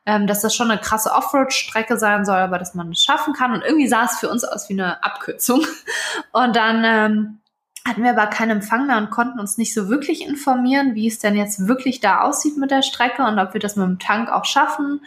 ähm, 0.06 0.28
dass 0.28 0.42
das 0.42 0.56
schon 0.56 0.70
eine 0.70 0.80
krasse 0.80 1.12
Offroad-Strecke 1.12 1.98
sein 1.98 2.26
soll, 2.26 2.38
aber 2.38 2.60
dass 2.60 2.76
man 2.76 2.92
es 2.92 3.04
schaffen 3.04 3.34
kann. 3.34 3.54
Und 3.54 3.64
irgendwie 3.64 3.88
sah 3.88 4.06
es 4.06 4.20
für 4.20 4.30
uns 4.30 4.44
aus 4.44 4.70
wie 4.70 4.74
eine 4.74 5.04
Abkürzung. 5.04 5.66
Und 6.32 6.56
dann 6.56 6.84
ähm, 6.86 7.40
hatten 7.88 8.04
wir 8.04 8.12
aber 8.12 8.28
keinen 8.28 8.52
Empfang 8.52 8.88
mehr 8.88 8.98
und 8.98 9.10
konnten 9.10 9.40
uns 9.40 9.58
nicht 9.58 9.74
so 9.74 9.90
wirklich 9.90 10.28
informieren, 10.28 10.96
wie 10.96 11.08
es 11.08 11.20
denn 11.20 11.36
jetzt 11.36 11.68
wirklich 11.68 12.02
da 12.02 12.22
aussieht 12.22 12.58
mit 12.58 12.72
der 12.72 12.82
Strecke 12.82 13.24
und 13.24 13.40
ob 13.40 13.54
wir 13.54 13.62
das 13.62 13.78
mit 13.78 13.88
dem 13.88 14.00
Tank 14.00 14.30
auch 14.30 14.46
schaffen. 14.46 15.02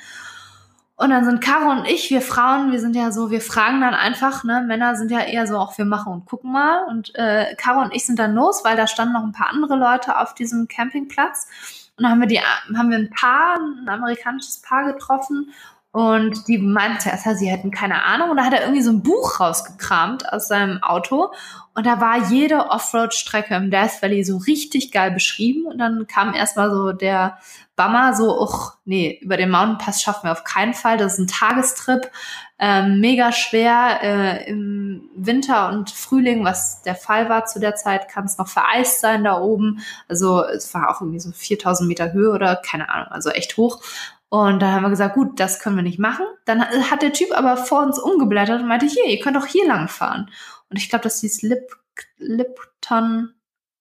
Und 1.02 1.10
dann 1.10 1.24
sind 1.24 1.40
Caro 1.40 1.72
und 1.72 1.84
ich, 1.86 2.10
wir 2.10 2.22
Frauen, 2.22 2.70
wir 2.70 2.78
sind 2.78 2.94
ja 2.94 3.10
so, 3.10 3.32
wir 3.32 3.40
fragen 3.40 3.80
dann 3.80 3.92
einfach, 3.92 4.44
ne, 4.44 4.62
Männer 4.64 4.94
sind 4.94 5.10
ja 5.10 5.20
eher 5.20 5.48
so, 5.48 5.58
auch 5.58 5.76
wir 5.76 5.84
machen 5.84 6.12
und 6.12 6.26
gucken 6.26 6.52
mal. 6.52 6.84
Und 6.84 7.12
äh, 7.16 7.56
Caro 7.56 7.80
und 7.80 7.92
ich 7.92 8.06
sind 8.06 8.20
dann 8.20 8.34
los, 8.34 8.62
weil 8.64 8.76
da 8.76 8.86
standen 8.86 9.14
noch 9.14 9.24
ein 9.24 9.32
paar 9.32 9.50
andere 9.50 9.74
Leute 9.74 10.20
auf 10.20 10.32
diesem 10.32 10.68
Campingplatz. 10.68 11.48
Und 11.96 12.04
dann 12.04 12.12
haben 12.12 12.20
wir 12.20 12.28
die, 12.28 12.38
haben 12.38 12.90
wir 12.90 12.98
ein 12.98 13.10
Paar, 13.10 13.58
ein 13.58 13.88
amerikanisches 13.88 14.62
Paar 14.62 14.92
getroffen 14.92 15.52
und 15.92 16.48
die 16.48 16.56
meinten 16.56 17.00
zuerst, 17.00 17.38
sie 17.38 17.50
hätten 17.50 17.70
keine 17.70 18.02
Ahnung. 18.04 18.30
Und 18.30 18.38
da 18.38 18.44
hat 18.44 18.54
er 18.54 18.62
irgendwie 18.62 18.80
so 18.80 18.90
ein 18.90 19.02
Buch 19.02 19.40
rausgekramt 19.40 20.32
aus 20.32 20.48
seinem 20.48 20.82
Auto. 20.82 21.32
Und 21.74 21.86
da 21.86 22.00
war 22.00 22.30
jede 22.30 22.70
Offroad-Strecke 22.70 23.54
im 23.54 23.70
Death 23.70 24.00
Valley 24.00 24.24
so 24.24 24.38
richtig 24.38 24.90
geil 24.90 25.10
beschrieben. 25.10 25.66
Und 25.66 25.76
dann 25.76 26.06
kam 26.06 26.32
erstmal 26.32 26.70
so 26.70 26.92
der 26.92 27.36
Bummer, 27.76 28.14
so, 28.14 28.38
uch, 28.40 28.72
nee, 28.84 29.18
über 29.22 29.36
den 29.36 29.50
Mountain 29.50 29.78
Pass 29.78 30.02
schaffen 30.02 30.24
wir 30.24 30.32
auf 30.32 30.44
keinen 30.44 30.74
Fall. 30.74 30.98
Das 30.98 31.14
ist 31.14 31.18
ein 31.18 31.26
Tagestrip, 31.26 32.10
ähm, 32.58 33.00
mega 33.00 33.32
schwer. 33.32 33.98
Äh, 34.02 34.50
Im 34.50 35.08
Winter 35.16 35.68
und 35.70 35.90
Frühling, 35.90 36.44
was 36.44 36.82
der 36.82 36.94
Fall 36.94 37.28
war 37.28 37.46
zu 37.46 37.60
der 37.60 37.74
Zeit, 37.74 38.08
kann 38.08 38.24
es 38.24 38.36
noch 38.36 38.48
vereist 38.48 39.00
sein 39.00 39.24
da 39.24 39.40
oben. 39.40 39.82
Also 40.08 40.44
es 40.44 40.72
war 40.74 40.90
auch 40.90 41.00
irgendwie 41.00 41.20
so 41.20 41.32
4000 41.32 41.88
Meter 41.88 42.12
Höhe 42.12 42.30
oder 42.30 42.56
keine 42.56 42.90
Ahnung, 42.90 43.08
also 43.08 43.30
echt 43.30 43.56
hoch. 43.56 43.82
Und 44.28 44.60
dann 44.60 44.72
haben 44.72 44.82
wir 44.82 44.90
gesagt, 44.90 45.14
gut, 45.14 45.40
das 45.40 45.60
können 45.60 45.76
wir 45.76 45.82
nicht 45.82 45.98
machen. 45.98 46.24
Dann 46.46 46.62
hat 46.62 47.02
der 47.02 47.12
Typ 47.12 47.36
aber 47.36 47.56
vor 47.56 47.82
uns 47.82 47.98
umgeblättert 47.98 48.62
und 48.62 48.68
meinte, 48.68 48.86
hier, 48.86 49.06
ihr 49.06 49.20
könnt 49.20 49.36
auch 49.36 49.46
hier 49.46 49.66
lang 49.66 49.88
fahren. 49.88 50.30
Und 50.70 50.78
ich 50.78 50.88
glaube, 50.88 51.02
das 51.02 51.20
hieß 51.20 51.42
Lip, 51.42 51.76
Lipton 52.16 53.34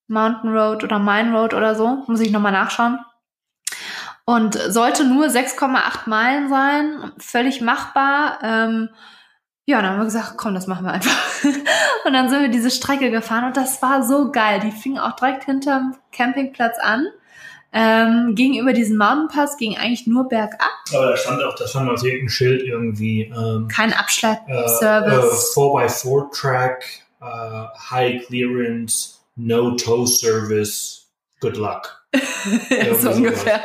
Mountain 0.07 0.51
Road 0.53 0.83
oder 0.83 0.99
Mine 0.99 1.33
Road 1.37 1.53
oder 1.53 1.75
so. 1.75 2.03
Muss 2.07 2.19
ich 2.19 2.31
nochmal 2.31 2.51
nachschauen. 2.51 2.99
Und 4.31 4.53
sollte 4.69 5.03
nur 5.03 5.25
6,8 5.25 6.07
Meilen 6.07 6.47
sein, 6.47 7.11
völlig 7.17 7.59
machbar. 7.59 8.39
Ähm, 8.41 8.89
ja, 9.65 9.81
dann 9.81 9.91
haben 9.91 9.97
wir 9.97 10.05
gesagt, 10.05 10.35
komm, 10.37 10.53
das 10.53 10.67
machen 10.67 10.85
wir 10.85 10.93
einfach. 10.93 11.43
und 12.05 12.13
dann 12.13 12.29
sind 12.29 12.41
wir 12.41 12.47
diese 12.47 12.71
Strecke 12.71 13.11
gefahren 13.11 13.43
und 13.43 13.57
das 13.57 13.81
war 13.81 14.03
so 14.03 14.31
geil. 14.31 14.61
Die 14.63 14.71
fing 14.71 14.97
auch 14.97 15.17
direkt 15.17 15.43
hinterm 15.43 15.97
Campingplatz 16.13 16.77
an. 16.79 17.07
Ähm, 17.73 18.33
ging 18.33 18.57
über 18.57 18.71
diesen 18.71 18.97
Mountainpass, 18.97 19.57
ging 19.57 19.77
eigentlich 19.77 20.07
nur 20.07 20.29
bergab. 20.29 20.69
Aber 20.93 21.07
da 21.07 21.17
stand 21.17 21.43
auch, 21.43 21.55
da 21.55 21.67
stand 21.67 21.89
auf 21.89 22.01
irgendein 22.01 22.29
Schild 22.29 22.63
irgendwie 22.63 23.23
ähm, 23.23 23.67
Kein 23.67 23.91
äh, 23.91 23.95
Abschleppservice. 23.95 25.55
äh, 25.57 25.59
4x4-Track 25.59 26.85
uh, 27.21 27.91
High 27.91 28.25
Clearance, 28.25 29.19
No 29.35 29.71
Tow 29.71 30.05
Service, 30.05 31.10
Good 31.41 31.57
Luck. 31.57 32.03
so 32.99 33.09
ungefähr. 33.11 33.59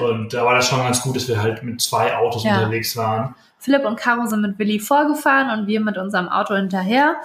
Und 0.00 0.32
da 0.34 0.44
war 0.44 0.54
das 0.56 0.68
schon 0.68 0.78
ganz 0.80 1.02
gut, 1.02 1.16
dass 1.16 1.28
wir 1.28 1.40
halt 1.40 1.62
mit 1.62 1.80
zwei 1.80 2.14
Autos 2.16 2.44
Ja. 2.44 2.58
unterwegs 2.58 2.96
waren. 2.96 3.34
Philipp 3.58 3.84
und 3.84 3.96
Caro 3.96 4.26
sind 4.26 4.42
mit 4.42 4.58
Willi 4.58 4.80
vorgefahren 4.80 5.56
und 5.58 5.66
wir 5.66 5.80
mit 5.80 5.96
unserem 5.96 6.28
Auto 6.28 6.54
hinterher. 6.54 7.16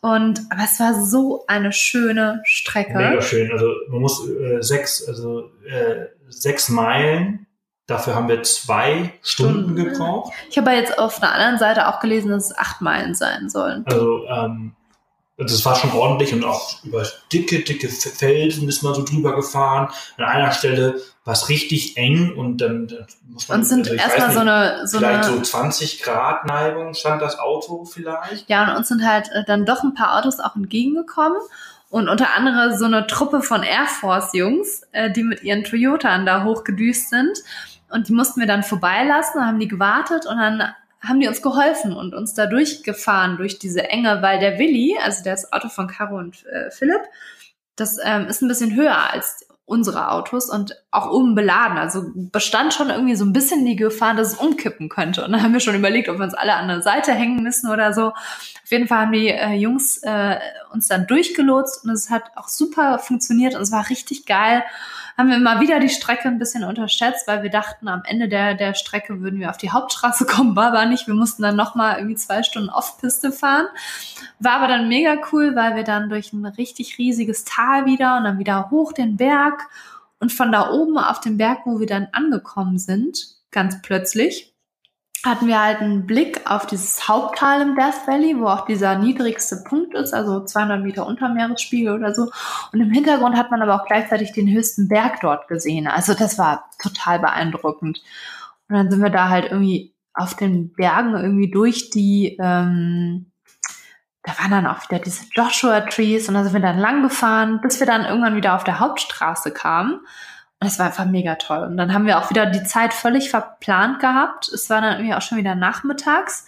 Und 0.00 0.40
aber 0.50 0.62
es 0.64 0.78
war 0.80 0.94
so 0.94 1.44
eine 1.48 1.72
schöne 1.72 2.40
Strecke. 2.44 2.96
Mega 2.96 3.20
schön. 3.20 3.50
Also 3.52 3.66
man 3.88 4.00
muss 4.00 4.28
äh, 4.28 4.60
sechs, 4.62 5.06
also 5.06 5.50
äh, 5.68 6.06
sechs 6.28 6.68
Meilen. 6.68 7.46
Dafür 7.86 8.14
haben 8.14 8.28
wir 8.28 8.42
zwei 8.42 9.12
Stunden, 9.22 9.62
Stunden. 9.62 9.74
gebraucht. 9.76 10.32
Ich 10.50 10.58
habe 10.58 10.70
jetzt 10.72 10.98
auf 10.98 11.20
der 11.20 11.32
anderen 11.32 11.58
Seite 11.58 11.88
auch 11.88 12.00
gelesen, 12.00 12.30
dass 12.30 12.50
es 12.50 12.58
acht 12.58 12.80
Meilen 12.80 13.14
sein 13.14 13.48
sollen. 13.48 13.84
Also 13.86 14.26
ähm, 14.26 14.72
das 15.44 15.64
war 15.64 15.76
schon 15.76 15.92
ordentlich 15.92 16.32
und 16.34 16.44
auch 16.44 16.82
über 16.82 17.06
dicke, 17.32 17.60
dicke 17.60 17.88
Felsen 17.88 18.68
ist 18.68 18.82
man 18.82 18.94
so 18.94 19.04
drüber 19.04 19.36
gefahren. 19.36 19.88
An 20.16 20.24
einer 20.24 20.50
Stelle 20.50 21.00
war 21.24 21.34
es 21.34 21.48
richtig 21.48 21.96
eng 21.96 22.34
und 22.36 22.58
dann, 22.58 22.88
dann 22.88 23.06
muss 23.28 23.48
man 23.48 23.60
Und 23.60 23.64
sind 23.64 23.88
also 23.88 23.94
erstmal 23.94 24.32
so 24.32 24.40
eine, 24.40 24.86
so 24.88 24.98
vielleicht 24.98 25.28
eine 25.28 25.36
so 25.36 25.42
20 25.42 26.02
Grad 26.02 26.44
Neigung 26.46 26.94
stand 26.94 27.22
das 27.22 27.38
Auto 27.38 27.84
vielleicht. 27.84 28.48
Ja, 28.48 28.68
und 28.68 28.78
uns 28.78 28.88
sind 28.88 29.06
halt 29.06 29.30
äh, 29.32 29.44
dann 29.44 29.64
doch 29.64 29.84
ein 29.84 29.94
paar 29.94 30.18
Autos 30.18 30.40
auch 30.40 30.56
entgegengekommen. 30.56 31.38
Und 31.90 32.08
unter 32.08 32.34
anderem 32.34 32.76
so 32.76 32.84
eine 32.84 33.06
Truppe 33.06 33.40
von 33.40 33.62
Air 33.62 33.86
Force 33.86 34.30
Jungs, 34.32 34.82
äh, 34.92 35.10
die 35.10 35.22
mit 35.22 35.42
ihren 35.44 35.62
Toyotan 35.62 36.26
da 36.26 36.44
hochgedüst 36.44 37.10
sind. 37.10 37.38
Und 37.90 38.08
die 38.08 38.12
mussten 38.12 38.40
wir 38.40 38.48
dann 38.48 38.64
vorbeilassen, 38.64 39.46
haben 39.46 39.60
die 39.60 39.68
gewartet 39.68 40.26
und 40.26 40.36
dann 40.36 40.74
haben 41.00 41.20
die 41.20 41.28
uns 41.28 41.42
geholfen 41.42 41.92
und 41.92 42.14
uns 42.14 42.34
da 42.34 42.46
durchgefahren 42.46 43.36
durch 43.36 43.58
diese 43.58 43.88
Enge, 43.88 44.20
weil 44.22 44.38
der 44.38 44.58
Willi, 44.58 44.96
also 45.02 45.22
das 45.24 45.52
Auto 45.52 45.68
von 45.68 45.86
Caro 45.86 46.18
und 46.18 46.44
äh, 46.46 46.70
Philipp, 46.70 47.02
das 47.76 47.98
ähm, 48.04 48.26
ist 48.26 48.42
ein 48.42 48.48
bisschen 48.48 48.74
höher 48.74 49.12
als 49.12 49.47
unsere 49.68 50.10
Autos 50.10 50.48
und 50.48 50.74
auch 50.90 51.10
oben 51.10 51.34
beladen. 51.34 51.76
Also 51.76 52.04
bestand 52.14 52.72
schon 52.72 52.88
irgendwie 52.88 53.16
so 53.16 53.26
ein 53.26 53.34
bisschen 53.34 53.66
die 53.66 53.76
Gefahr, 53.76 54.14
dass 54.14 54.32
es 54.32 54.38
umkippen 54.38 54.88
könnte. 54.88 55.22
Und 55.22 55.32
dann 55.32 55.42
haben 55.42 55.52
wir 55.52 55.60
schon 55.60 55.74
überlegt, 55.74 56.08
ob 56.08 56.16
wir 56.16 56.24
uns 56.24 56.32
alle 56.32 56.54
an 56.54 56.68
der 56.68 56.80
Seite 56.80 57.12
hängen 57.12 57.42
müssen 57.42 57.70
oder 57.70 57.92
so. 57.92 58.08
Auf 58.08 58.70
jeden 58.70 58.88
Fall 58.88 59.00
haben 59.00 59.12
die 59.12 59.28
äh, 59.28 59.52
Jungs 59.52 59.98
äh, 59.98 60.38
uns 60.72 60.88
dann 60.88 61.06
durchgelotst 61.06 61.84
und 61.84 61.90
es 61.90 62.08
hat 62.08 62.30
auch 62.36 62.48
super 62.48 62.98
funktioniert 62.98 63.54
und 63.54 63.60
es 63.60 63.70
war 63.70 63.90
richtig 63.90 64.24
geil. 64.24 64.64
Haben 65.18 65.28
wir 65.28 65.38
mal 65.38 65.60
wieder 65.60 65.80
die 65.80 65.90
Strecke 65.90 66.28
ein 66.28 66.38
bisschen 66.38 66.64
unterschätzt, 66.64 67.26
weil 67.26 67.42
wir 67.42 67.50
dachten, 67.50 67.88
am 67.88 68.02
Ende 68.06 68.28
der, 68.28 68.54
der 68.54 68.72
Strecke 68.72 69.20
würden 69.20 69.38
wir 69.38 69.50
auf 69.50 69.58
die 69.58 69.70
Hauptstraße 69.70 70.24
kommen, 70.24 70.56
war 70.56 70.68
aber 70.68 70.86
nicht. 70.86 71.06
Wir 71.06 71.14
mussten 71.14 71.42
dann 71.42 71.56
nochmal 71.56 71.96
irgendwie 71.96 72.16
zwei 72.16 72.42
Stunden 72.42 72.70
Off-Piste 72.70 73.32
fahren. 73.32 73.66
War 74.40 74.52
aber 74.52 74.68
dann 74.68 74.88
mega 74.88 75.16
cool, 75.32 75.56
weil 75.56 75.76
wir 75.76 75.84
dann 75.84 76.08
durch 76.08 76.32
ein 76.32 76.44
richtig 76.46 76.98
riesiges 76.98 77.44
Tal 77.44 77.86
wieder 77.86 78.16
und 78.16 78.24
dann 78.24 78.38
wieder 78.38 78.70
hoch 78.70 78.92
den 78.92 79.16
Berg 79.16 79.68
und 80.20 80.32
von 80.32 80.52
da 80.52 80.70
oben 80.70 80.98
auf 80.98 81.20
dem 81.20 81.36
Berg, 81.36 81.60
wo 81.64 81.80
wir 81.80 81.86
dann 81.86 82.08
angekommen 82.12 82.78
sind, 82.78 83.36
ganz 83.50 83.80
plötzlich, 83.82 84.54
hatten 85.24 85.48
wir 85.48 85.62
halt 85.62 85.80
einen 85.80 86.06
Blick 86.06 86.48
auf 86.48 86.66
dieses 86.66 87.08
Haupttal 87.08 87.62
im 87.62 87.74
Death 87.74 88.06
Valley, 88.06 88.38
wo 88.38 88.46
auch 88.46 88.64
dieser 88.64 88.98
niedrigste 88.98 89.64
Punkt 89.66 89.94
ist, 89.94 90.14
also 90.14 90.44
200 90.44 90.82
Meter 90.82 91.06
unter 91.06 91.28
Meeresspiegel 91.28 91.94
oder 91.94 92.14
so. 92.14 92.30
Und 92.72 92.80
im 92.80 92.90
Hintergrund 92.90 93.36
hat 93.36 93.50
man 93.50 93.60
aber 93.62 93.74
auch 93.74 93.86
gleichzeitig 93.86 94.32
den 94.32 94.48
höchsten 94.48 94.88
Berg 94.88 95.20
dort 95.20 95.48
gesehen. 95.48 95.88
Also 95.88 96.14
das 96.14 96.38
war 96.38 96.70
total 96.80 97.18
beeindruckend. 97.18 98.00
Und 98.68 98.76
dann 98.76 98.90
sind 98.90 99.02
wir 99.02 99.10
da 99.10 99.28
halt 99.28 99.46
irgendwie 99.46 99.94
auf 100.14 100.34
den 100.34 100.72
Bergen 100.72 101.14
irgendwie 101.16 101.50
durch 101.50 101.90
die, 101.90 102.36
ähm, 102.40 103.27
da 104.28 104.42
waren 104.42 104.50
dann 104.50 104.66
auch 104.66 104.82
wieder 104.82 104.98
diese 104.98 105.24
Joshua 105.32 105.80
Trees 105.80 106.28
und 106.28 106.34
da 106.34 106.44
sind 106.44 106.52
wir 106.52 106.60
dann 106.60 106.78
lang 106.78 107.02
gefahren, 107.02 107.60
bis 107.62 107.80
wir 107.80 107.86
dann 107.86 108.04
irgendwann 108.04 108.36
wieder 108.36 108.54
auf 108.54 108.64
der 108.64 108.78
Hauptstraße 108.78 109.52
kamen. 109.52 110.00
Und 110.60 110.66
es 110.66 110.78
war 110.78 110.86
einfach 110.86 111.06
mega 111.06 111.36
toll. 111.36 111.64
Und 111.64 111.78
dann 111.78 111.94
haben 111.94 112.04
wir 112.04 112.18
auch 112.18 112.28
wieder 112.28 112.44
die 112.44 112.64
Zeit 112.64 112.92
völlig 112.92 113.30
verplant 113.30 114.00
gehabt. 114.00 114.48
Es 114.48 114.68
war 114.68 114.82
dann 114.82 114.94
irgendwie 114.94 115.14
auch 115.14 115.22
schon 115.22 115.38
wieder 115.38 115.54
nachmittags. 115.54 116.46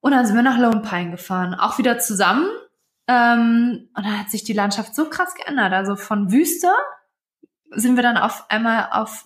Und 0.00 0.12
dann 0.12 0.24
sind 0.24 0.36
wir 0.36 0.42
nach 0.42 0.58
Lone 0.58 0.82
Pine 0.82 1.10
gefahren. 1.10 1.54
Auch 1.54 1.78
wieder 1.78 1.98
zusammen. 1.98 2.46
Ähm, 3.08 3.88
und 3.96 4.06
dann 4.06 4.20
hat 4.20 4.30
sich 4.30 4.44
die 4.44 4.52
Landschaft 4.52 4.94
so 4.94 5.08
krass 5.08 5.34
geändert. 5.34 5.72
Also 5.72 5.96
von 5.96 6.30
Wüste 6.30 6.70
sind 7.70 7.96
wir 7.96 8.04
dann 8.04 8.18
auf 8.18 8.48
einmal 8.50 8.90
auf 8.92 9.24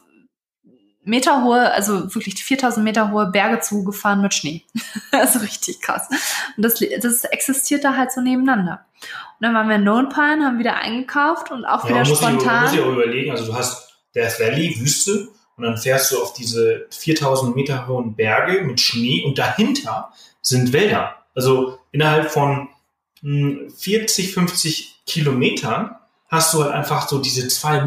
meterhohe, 1.05 1.73
also 1.73 2.15
wirklich 2.15 2.43
4000 2.43 2.85
Meter 2.85 3.11
hohe 3.11 3.27
Berge 3.27 3.61
zugefahren 3.61 4.23
mit 4.23 4.35
Schnee. 4.35 4.65
also 5.13 5.41
richtig 5.41 5.81
krass. 5.81 6.09
Und 6.57 6.65
das, 6.65 6.83
das 7.01 7.25
existiert 7.25 7.85
da 7.85 7.97
halt 7.97 8.13
so 8.13 8.21
nebeneinander. 8.21 8.85
Und 9.01 9.47
dann 9.47 9.55
waren 9.55 9.69
wir 9.69 9.77
in 9.77 9.85
Lone 9.85 10.09
Pine, 10.09 10.45
haben 10.45 10.59
wieder 10.59 10.77
eingekauft 10.77 11.51
und 11.51 11.65
auch 11.65 11.85
wieder 11.85 11.97
man 11.97 12.09
muss 12.09 12.19
spontan. 12.19 12.63
muss 12.63 12.71
sich 12.73 12.81
auch 12.81 12.93
überlegen, 12.93 13.31
also 13.33 13.47
du 13.47 13.55
hast 13.55 13.97
Death 14.15 14.39
Valley, 14.39 14.79
Wüste, 14.79 15.29
und 15.57 15.65
dann 15.65 15.77
fährst 15.77 16.13
du 16.13 16.23
auf 16.23 16.33
diese 16.33 16.87
4000 16.91 17.55
Meter 17.55 17.87
hohen 17.87 18.17
Berge 18.17 18.63
mit 18.63 18.81
Schnee 18.81 19.23
und 19.25 19.39
dahinter 19.39 20.13
sind 20.41 20.73
Wälder. 20.73 21.17
Also 21.35 21.79
innerhalb 21.93 22.31
von 22.31 22.69
mh, 23.21 23.71
40, 23.77 24.35
50 24.35 25.03
Kilometern 25.07 25.97
hast 26.29 26.55
du 26.55 26.63
halt 26.63 26.73
einfach 26.73 27.09
so 27.09 27.19
diese 27.19 27.47
zwei 27.49 27.85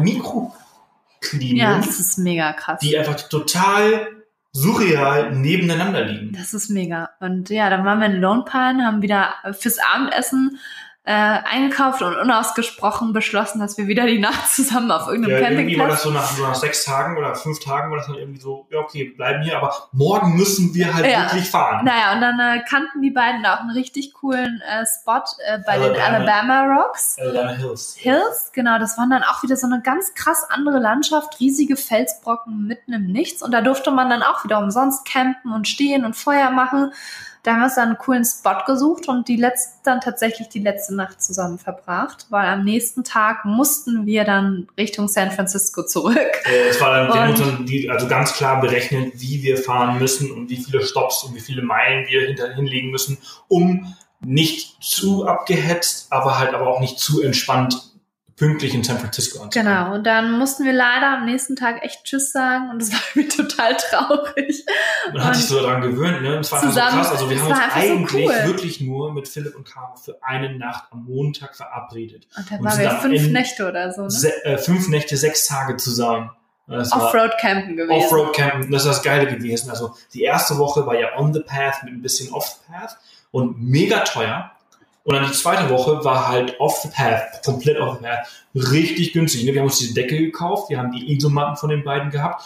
Mikroklimen, 1.32 1.56
ja, 1.56 1.78
das 1.78 2.00
ist 2.00 2.18
mega 2.18 2.52
krass. 2.52 2.80
die 2.80 2.96
einfach 2.96 3.20
total 3.28 4.08
surreal 4.52 5.32
nebeneinander 5.32 6.04
liegen. 6.04 6.32
Das 6.32 6.54
ist 6.54 6.70
mega. 6.70 7.10
Und 7.20 7.50
ja, 7.50 7.68
dann 7.68 7.84
waren 7.84 8.00
wir 8.00 8.06
in 8.06 8.20
Lone 8.20 8.44
Pine, 8.44 8.86
haben 8.86 9.02
wieder 9.02 9.34
fürs 9.52 9.78
Abendessen 9.78 10.58
äh, 11.08 11.12
eingekauft 11.12 12.02
und 12.02 12.16
unausgesprochen 12.16 13.12
beschlossen, 13.12 13.60
dass 13.60 13.78
wir 13.78 13.86
wieder 13.86 14.06
die 14.06 14.18
Nacht 14.18 14.48
zusammen 14.54 14.90
auf 14.90 15.06
irgendeinem 15.06 15.40
Ja, 15.40 15.50
irgendwie 15.50 15.78
war 15.78 15.86
das 15.86 16.02
Campingplatz. 16.02 16.02
so 16.02 16.10
nach, 16.10 16.36
so 16.38 16.42
nach 16.48 16.54
sechs 16.56 16.84
Tagen 16.84 17.16
oder 17.16 17.36
fünf 17.36 17.60
Tagen 17.60 17.90
war 17.92 17.98
das 17.98 18.08
dann 18.08 18.16
irgendwie 18.16 18.40
so, 18.40 18.66
ja 18.72 18.80
okay, 18.80 19.04
bleiben 19.16 19.42
hier, 19.44 19.56
aber 19.56 19.72
morgen 19.92 20.34
müssen 20.36 20.74
wir 20.74 20.92
halt 20.92 21.06
Ja. 21.06 21.22
wirklich 21.22 21.48
fahren. 21.48 21.84
Naja, 21.84 22.12
und 22.14 22.20
dann 22.20 22.40
äh, 22.40 22.60
kannten 22.68 23.02
die 23.02 23.12
beiden 23.12 23.44
da 23.44 23.54
auch 23.54 23.60
einen 23.60 23.70
richtig 23.70 24.14
coolen 24.14 24.60
äh, 24.68 24.84
Spot 24.84 25.22
äh, 25.46 25.58
bei 25.64 25.78
den 25.78 25.92
Alabama. 25.96 26.32
Alabama 26.64 26.82
Rocks. 26.82 27.16
Alabama 27.20 27.50
Hills. 27.52 27.94
Hills, 27.96 28.50
genau, 28.52 28.80
das 28.80 28.98
waren 28.98 29.10
dann 29.10 29.22
auch 29.22 29.44
wieder 29.44 29.56
so 29.56 29.68
eine 29.68 29.80
ganz 29.82 30.12
krass 30.14 30.44
andere 30.50 30.80
Landschaft, 30.80 31.38
riesige 31.38 31.76
Felsbrocken 31.76 32.66
mitten 32.66 32.92
im 32.92 33.06
Nichts 33.06 33.42
und 33.42 33.52
da 33.52 33.60
durfte 33.60 33.92
man 33.92 34.10
dann 34.10 34.22
auch 34.24 34.42
wieder 34.42 34.58
umsonst 34.58 35.06
campen 35.06 35.52
und 35.52 35.68
stehen 35.68 36.04
und 36.04 36.16
Feuer 36.16 36.50
machen. 36.50 36.92
Da 37.46 37.52
haben 37.52 37.60
wir 37.60 37.64
uns 37.66 37.76
dann 37.76 37.90
einen 37.90 37.98
coolen 37.98 38.24
Spot 38.24 38.64
gesucht 38.66 39.06
und 39.06 39.28
die 39.28 39.36
letzte, 39.36 39.74
dann 39.84 40.00
tatsächlich 40.00 40.48
die 40.48 40.58
letzte 40.58 40.96
Nacht 40.96 41.22
zusammen 41.22 41.60
verbracht, 41.60 42.26
weil 42.28 42.48
am 42.48 42.64
nächsten 42.64 43.04
Tag 43.04 43.44
mussten 43.44 44.04
wir 44.04 44.24
dann 44.24 44.66
Richtung 44.76 45.06
San 45.06 45.30
Francisco 45.30 45.84
zurück. 45.84 46.18
Es 46.68 46.80
war 46.80 47.06
dann 47.06 47.64
die, 47.64 47.88
also 47.88 48.08
ganz 48.08 48.32
klar 48.32 48.60
berechnet, 48.60 49.12
wie 49.20 49.44
wir 49.44 49.58
fahren 49.58 50.00
müssen 50.00 50.32
und 50.32 50.50
wie 50.50 50.56
viele 50.56 50.82
Stops 50.82 51.22
und 51.22 51.36
wie 51.36 51.40
viele 51.40 51.62
Meilen 51.62 52.08
wir 52.08 52.22
hinter, 52.22 52.52
hinlegen 52.52 52.90
müssen, 52.90 53.16
um 53.46 53.94
nicht 54.18 54.82
zu 54.82 55.24
abgehetzt, 55.28 56.08
aber 56.10 56.40
halt 56.40 56.52
aber 56.52 56.66
auch 56.66 56.80
nicht 56.80 56.98
zu 56.98 57.22
entspannt 57.22 57.95
pünktlich 58.36 58.74
in 58.74 58.84
San 58.84 58.98
Francisco 58.98 59.42
anzukommen. 59.42 59.72
Genau, 59.74 59.94
und 59.94 60.04
dann 60.06 60.32
mussten 60.38 60.64
wir 60.64 60.72
leider 60.74 61.16
am 61.18 61.24
nächsten 61.24 61.56
Tag 61.56 61.82
echt 61.82 62.04
Tschüss 62.04 62.32
sagen 62.32 62.68
und 62.70 62.82
das 62.82 62.92
war 62.92 63.00
irgendwie 63.14 63.34
total 63.36 63.76
traurig. 63.76 64.64
Man 65.12 65.24
hat 65.24 65.36
sich 65.36 65.46
so 65.46 65.60
daran 65.62 65.80
gewöhnt, 65.80 66.20
ne? 66.22 66.36
Es 66.38 66.52
war 66.52 66.62
einfach 66.62 66.72
so 66.74 66.80
Zusammen- 66.80 67.00
krass. 67.02 67.10
Also 67.12 67.30
wir 67.30 67.40
haben 67.40 67.50
uns 67.50 67.58
einfach 67.58 67.80
so 67.82 67.88
eigentlich 67.88 68.26
cool. 68.28 68.34
wirklich 68.46 68.80
nur 68.82 69.12
mit 69.14 69.26
Philipp 69.26 69.56
und 69.56 69.64
Caro 69.66 69.96
für 69.96 70.18
eine 70.22 70.56
Nacht 70.58 70.84
am 70.90 71.04
Montag 71.04 71.56
verabredet. 71.56 72.26
Und 72.36 72.50
dann 72.50 72.58
Und 72.60 72.64
waren 72.66 72.78
wir 72.78 72.90
fünf 72.90 73.28
Nächte 73.32 73.66
oder 73.68 73.92
so, 73.92 74.02
ne? 74.02 74.10
Se 74.10 74.44
äh, 74.44 74.58
fünf 74.58 74.88
Nächte, 74.88 75.16
sechs 75.16 75.46
Tage 75.46 75.76
zusammen. 75.76 76.30
Offroad-Campen 76.68 77.76
gewesen. 77.76 78.04
Offroad-Campen, 78.06 78.70
das 78.70 78.82
ist 78.84 78.88
das 78.88 79.02
Geile 79.02 79.26
gewesen. 79.26 79.70
Also 79.70 79.94
die 80.12 80.22
erste 80.22 80.58
Woche 80.58 80.84
war 80.86 80.98
ja 80.98 81.16
on 81.16 81.32
the 81.32 81.40
path 81.40 81.82
mit 81.84 81.94
ein 81.94 82.02
bisschen 82.02 82.32
off 82.32 82.46
the 82.48 82.72
path 82.72 82.96
und 83.30 83.62
mega 83.62 84.00
teuer. 84.00 84.50
Und 85.06 85.14
dann 85.14 85.24
die 85.24 85.32
zweite 85.32 85.70
Woche 85.70 86.04
war 86.04 86.28
halt 86.28 86.58
off 86.60 86.78
the 86.82 86.88
path, 86.88 87.42
komplett 87.44 87.78
off 87.78 87.98
the 87.98 88.04
path, 88.04 88.26
richtig 88.54 89.12
günstig. 89.12 89.44
ne? 89.44 89.52
Wir 89.54 89.60
haben 89.60 89.68
uns 89.68 89.78
diese 89.78 89.94
Decke 89.94 90.18
gekauft, 90.18 90.68
wir 90.68 90.78
haben 90.78 90.90
die 90.92 91.12
Isomatten 91.14 91.56
von 91.56 91.70
den 91.70 91.84
beiden 91.84 92.10
gehabt 92.10 92.42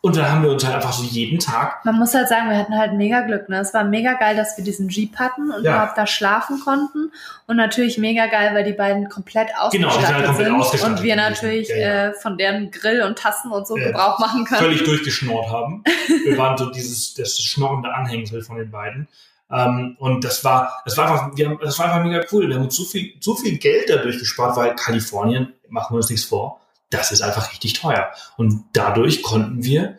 und 0.00 0.16
dann 0.16 0.30
haben 0.30 0.42
wir 0.44 0.50
uns 0.52 0.62
halt 0.64 0.76
einfach 0.76 0.92
so 0.92 1.02
jeden 1.02 1.38
Tag, 1.40 1.84
Man 1.84 1.98
muss 1.98 2.14
halt 2.14 2.28
sagen, 2.28 2.50
wir 2.50 2.56
hatten 2.58 2.76
halt 2.78 2.92
mega 2.92 3.22
Glück. 3.22 3.48
Ne? 3.48 3.58
Es 3.58 3.72
war 3.74 3.82
mega 3.84 4.12
geil, 4.12 4.36
dass 4.36 4.56
wir 4.56 4.62
diesen 4.62 4.90
Jeep 4.90 5.16
hatten 5.18 5.50
und 5.50 5.64
Ja. 5.64 5.72
überhaupt 5.76 5.96
da 5.98 6.06
schlafen 6.06 6.60
konnten. 6.60 7.10
Und 7.48 7.56
natürlich 7.56 7.96
mega 7.98 8.26
geil, 8.26 8.50
weil 8.54 8.64
die 8.64 8.74
beiden 8.74 9.08
komplett 9.08 9.48
Genau, 9.48 9.70
die 9.70 9.76
sind 9.78 9.86
ausgestattet 9.86 10.14
halt 10.18 10.26
komplett 10.26 10.46
sind. 10.48 10.56
ausgestattet 10.60 10.98
Und 10.98 11.02
wir 11.04 11.16
natürlich 11.16 11.68
Ja, 11.70 11.76
ja. 11.76 12.06
Äh, 12.08 12.12
von 12.14 12.36
deren 12.38 12.70
Grill 12.70 13.00
und 13.02 13.18
Tassen 13.18 13.50
und 13.50 13.66
so 13.66 13.76
Ja. 13.78 13.86
Gebrauch 13.88 14.18
machen 14.20 14.44
können. 14.44 14.60
völlig 14.60 14.84
durchgeschnort 14.84 15.48
haben. 15.50 15.82
Wir 16.24 16.36
waren 16.38 16.56
so 16.58 16.70
dieses, 16.70 17.14
das 17.14 17.38
schnorrende 17.40 17.92
Anhängsel 17.92 18.42
von 18.42 18.56
den 18.56 18.70
beiden. 18.70 19.08
Ähm, 19.54 19.96
und 19.98 20.24
das 20.24 20.44
war, 20.44 20.82
das 20.84 20.96
war 20.96 21.10
einfach, 21.10 21.36
wir 21.36 21.48
haben, 21.48 21.58
das 21.62 21.78
war 21.78 21.86
einfach 21.86 22.02
mega 22.02 22.24
cool. 22.32 22.48
Wir 22.48 22.56
haben 22.56 22.64
uns 22.64 22.76
so 22.76 22.84
viel, 22.84 23.14
so 23.20 23.36
viel 23.36 23.58
Geld 23.58 23.88
dadurch 23.88 24.18
gespart, 24.18 24.56
weil 24.56 24.74
Kalifornien, 24.74 25.54
machen 25.68 25.94
wir 25.94 25.96
uns 25.98 26.10
nichts 26.10 26.26
vor, 26.26 26.60
das 26.90 27.12
ist 27.12 27.22
einfach 27.22 27.50
richtig 27.52 27.74
teuer. 27.74 28.10
Und 28.36 28.64
dadurch 28.72 29.22
konnten 29.22 29.62
wir 29.64 29.98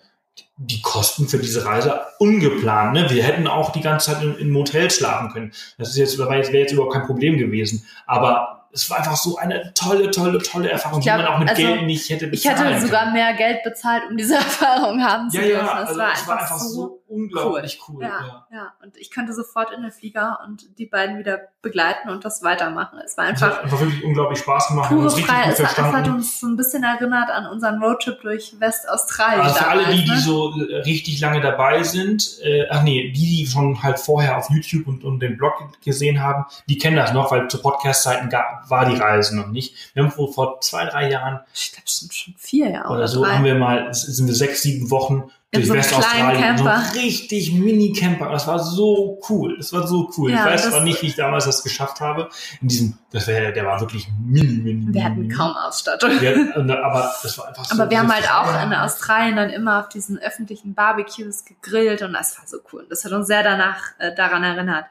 die 0.57 0.82
Kosten 0.82 1.27
für 1.27 1.38
diese 1.38 1.65
Reise 1.65 2.02
ungeplant. 2.19 2.94
Ne? 2.94 3.10
Wir 3.10 3.23
hätten 3.23 3.48
auch 3.48 3.72
die 3.72 3.82
ganze 3.82 4.11
Zeit 4.11 4.23
in, 4.23 4.36
in 4.38 4.52
Motels 4.52 4.95
schlafen 4.95 5.30
können. 5.32 5.52
Das 5.77 5.90
ist 5.90 5.98
jetzt, 5.98 6.18
wäre 6.18 6.36
jetzt 6.36 6.72
überhaupt 6.72 6.94
kein 6.94 7.06
Problem 7.06 7.38
gewesen. 7.38 7.86
Aber 8.06 8.56
es 8.76 8.90
war 8.90 8.98
einfach 8.98 9.15
so 9.15 9.38
eine 9.38 9.73
tolle, 9.73 10.11
tolle, 10.11 10.38
tolle 10.40 10.69
Erfahrung, 10.69 10.99
glaub, 10.99 11.18
die 11.18 11.23
man 11.23 11.34
auch 11.34 11.40
mit 11.40 11.49
also, 11.49 11.61
Geld 11.61 11.84
nicht 11.84 12.10
hätte 12.10 12.27
bezahlt. 12.27 12.60
Ich 12.60 12.65
hätte 12.65 12.82
sogar 12.82 13.11
mehr 13.11 13.34
Geld 13.34 13.64
bezahlt, 13.64 14.03
um 14.10 14.18
diese 14.18 14.36
Erfahrung 14.36 15.02
haben 15.02 15.30
zu 15.30 15.38
ja, 15.38 15.44
dürfen. 15.44 15.65
Ja, 15.65 15.82
es 15.84 15.88
also 15.90 15.99
war, 15.99 16.14
es 16.14 16.19
einfach 16.19 16.27
war 16.27 16.41
einfach 16.41 16.57
so, 16.60 16.68
so 16.73 17.02
unglaublich 17.07 17.80
cool. 17.88 17.95
cool. 17.98 18.03
Ja, 18.03 18.10
ja, 18.10 18.48
ja, 18.52 18.73
Und 18.84 18.98
ich 18.98 19.11
könnte 19.11 19.34
sofort 19.34 19.72
in 19.72 19.82
den 19.82 19.91
Flieger 19.91 20.40
und 20.45 20.77
die 20.77 20.86
beiden 20.86 21.18
wieder 21.18 21.40
begleiten 21.61 22.10
und 22.10 22.26
das 22.26 22.44
weitermachen. 22.44 22.99
Es 23.03 23.18
war 23.18 23.26
einfach, 23.26 23.57
hat 23.57 23.64
einfach 23.64 23.80
wirklich 23.80 24.03
unglaublich 24.03 24.40
Spaß 24.40 24.69
gemacht. 24.69 24.90
Pure 24.90 25.10
frei. 25.10 25.49
Es, 25.49 25.60
es, 25.60 25.77
hat 25.77 26.07
uns 26.07 26.40
so 26.40 26.48
ein 26.48 26.57
bisschen 26.57 26.84
erinnert 26.84 27.30
an 27.30 27.48
unseren 27.48 27.82
Roadtrip 27.82 28.22
durch 28.22 28.56
Westaustralien. 28.60 29.41
Also 29.41 29.56
für 29.56 29.68
alle 29.68 29.86
die, 29.86 29.99
ne? 29.99 30.15
die 30.15 30.19
so 30.19 30.48
richtig 30.86 31.19
lange 31.19 31.41
dabei 31.41 31.84
sind, 31.84 32.40
äh, 32.44 32.68
ach 32.69 32.84
nee, 32.84 33.11
die, 33.11 33.38
die 33.38 33.48
schon 33.48 33.82
halt 33.84 33.99
vorher 33.99 34.38
auf 34.38 34.49
YouTube 34.49 34.88
und, 34.88 35.03
und 35.03 35.19
den 35.19 35.38
Blog 35.38 35.53
gesehen 35.84 36.22
haben, 36.22 36.45
die 36.68 36.77
kennen 36.77 36.95
das 36.95 37.14
noch, 37.14 37.32
weil 37.32 37.48
zu 37.48 37.61
Podcast-Zeiten 37.61 38.32
war 38.32 38.86
die 38.90 38.95
Reise 38.95 39.36
noch 39.36 39.48
nicht. 39.48 39.76
Wir 39.94 40.03
haben 40.03 40.11
vor, 40.11 40.34
vor 40.34 40.61
zwei, 40.61 40.86
drei 40.86 41.10
Jahren, 41.10 41.40
ich 41.53 41.72
glaube, 41.72 41.86
es 41.86 41.98
sind 41.98 42.14
schon 42.14 42.36
vier 42.38 42.69
Jahre 42.69 42.94
oder, 42.94 43.07
so, 43.07 43.23
drei. 43.23 43.36
haben 43.36 43.45
wir 43.45 43.56
mal, 43.56 43.94
sind 43.94 44.27
wir 44.27 44.36
sechs, 44.36 44.61
sieben 44.61 44.90
Wochen 44.91 45.32
In 45.61 45.65
so 45.65 45.73
einem 45.73 45.82
kleinen 45.84 46.36
So 46.57 46.64
Camper. 46.65 46.73
ein 46.76 46.90
richtig 46.98 47.53
Mini-Camper. 47.53 48.30
Das 48.32 48.48
war 48.48 48.60
so 48.60 49.19
cool. 49.30 49.56
Das 49.57 49.73
war 49.73 49.88
so 49.88 50.11
cool. 50.18 50.32
Ja, 50.32 50.40
ich 50.48 50.53
weiß 50.53 50.69
zwar 50.69 50.82
nicht, 50.82 51.02
wie 51.02 51.07
ich 51.07 51.15
damals 51.15 51.45
das 51.45 51.64
geschafft 51.64 52.02
habe. 52.02 52.30
In 52.61 52.68
diesem, 52.68 52.98
das 53.11 53.27
wäre, 53.27 53.53
der 53.53 53.65
war 53.65 53.80
wirklich 53.82 54.07
mini, 54.26 54.57
mini. 54.61 54.94
Wir 54.94 55.03
hatten 55.03 55.30
kaum 55.30 55.56
Ausstattung. 55.56 56.11
Hatten- 56.11 56.72
aber 56.72 57.14
das 57.23 57.38
war 57.38 57.48
einfach 57.48 57.65
so. 57.65 57.73
Aber 57.80 57.90
wir 57.90 57.99
haben 57.99 58.07
so 58.07 58.14
halt 58.14 58.32
auch 58.32 58.64
in 58.64 58.73
Australien 58.73 59.36
dann 59.36 59.49
immer 59.49 59.80
auf 59.80 59.90
diesen 59.90 60.18
öffentlichen 60.19 60.73
Barbecues 60.73 61.45
gegrillt 61.45 62.02
und 62.02 62.14
das 62.14 62.38
war 62.38 62.45
so 62.48 62.57
cool. 62.73 62.86
Das 62.90 63.06
hat 63.06 63.11
uns 63.11 63.27
sehr 63.27 63.44
danach 63.44 63.80
äh, 63.99 64.14
daran 64.15 64.44
erinnert. 64.44 64.86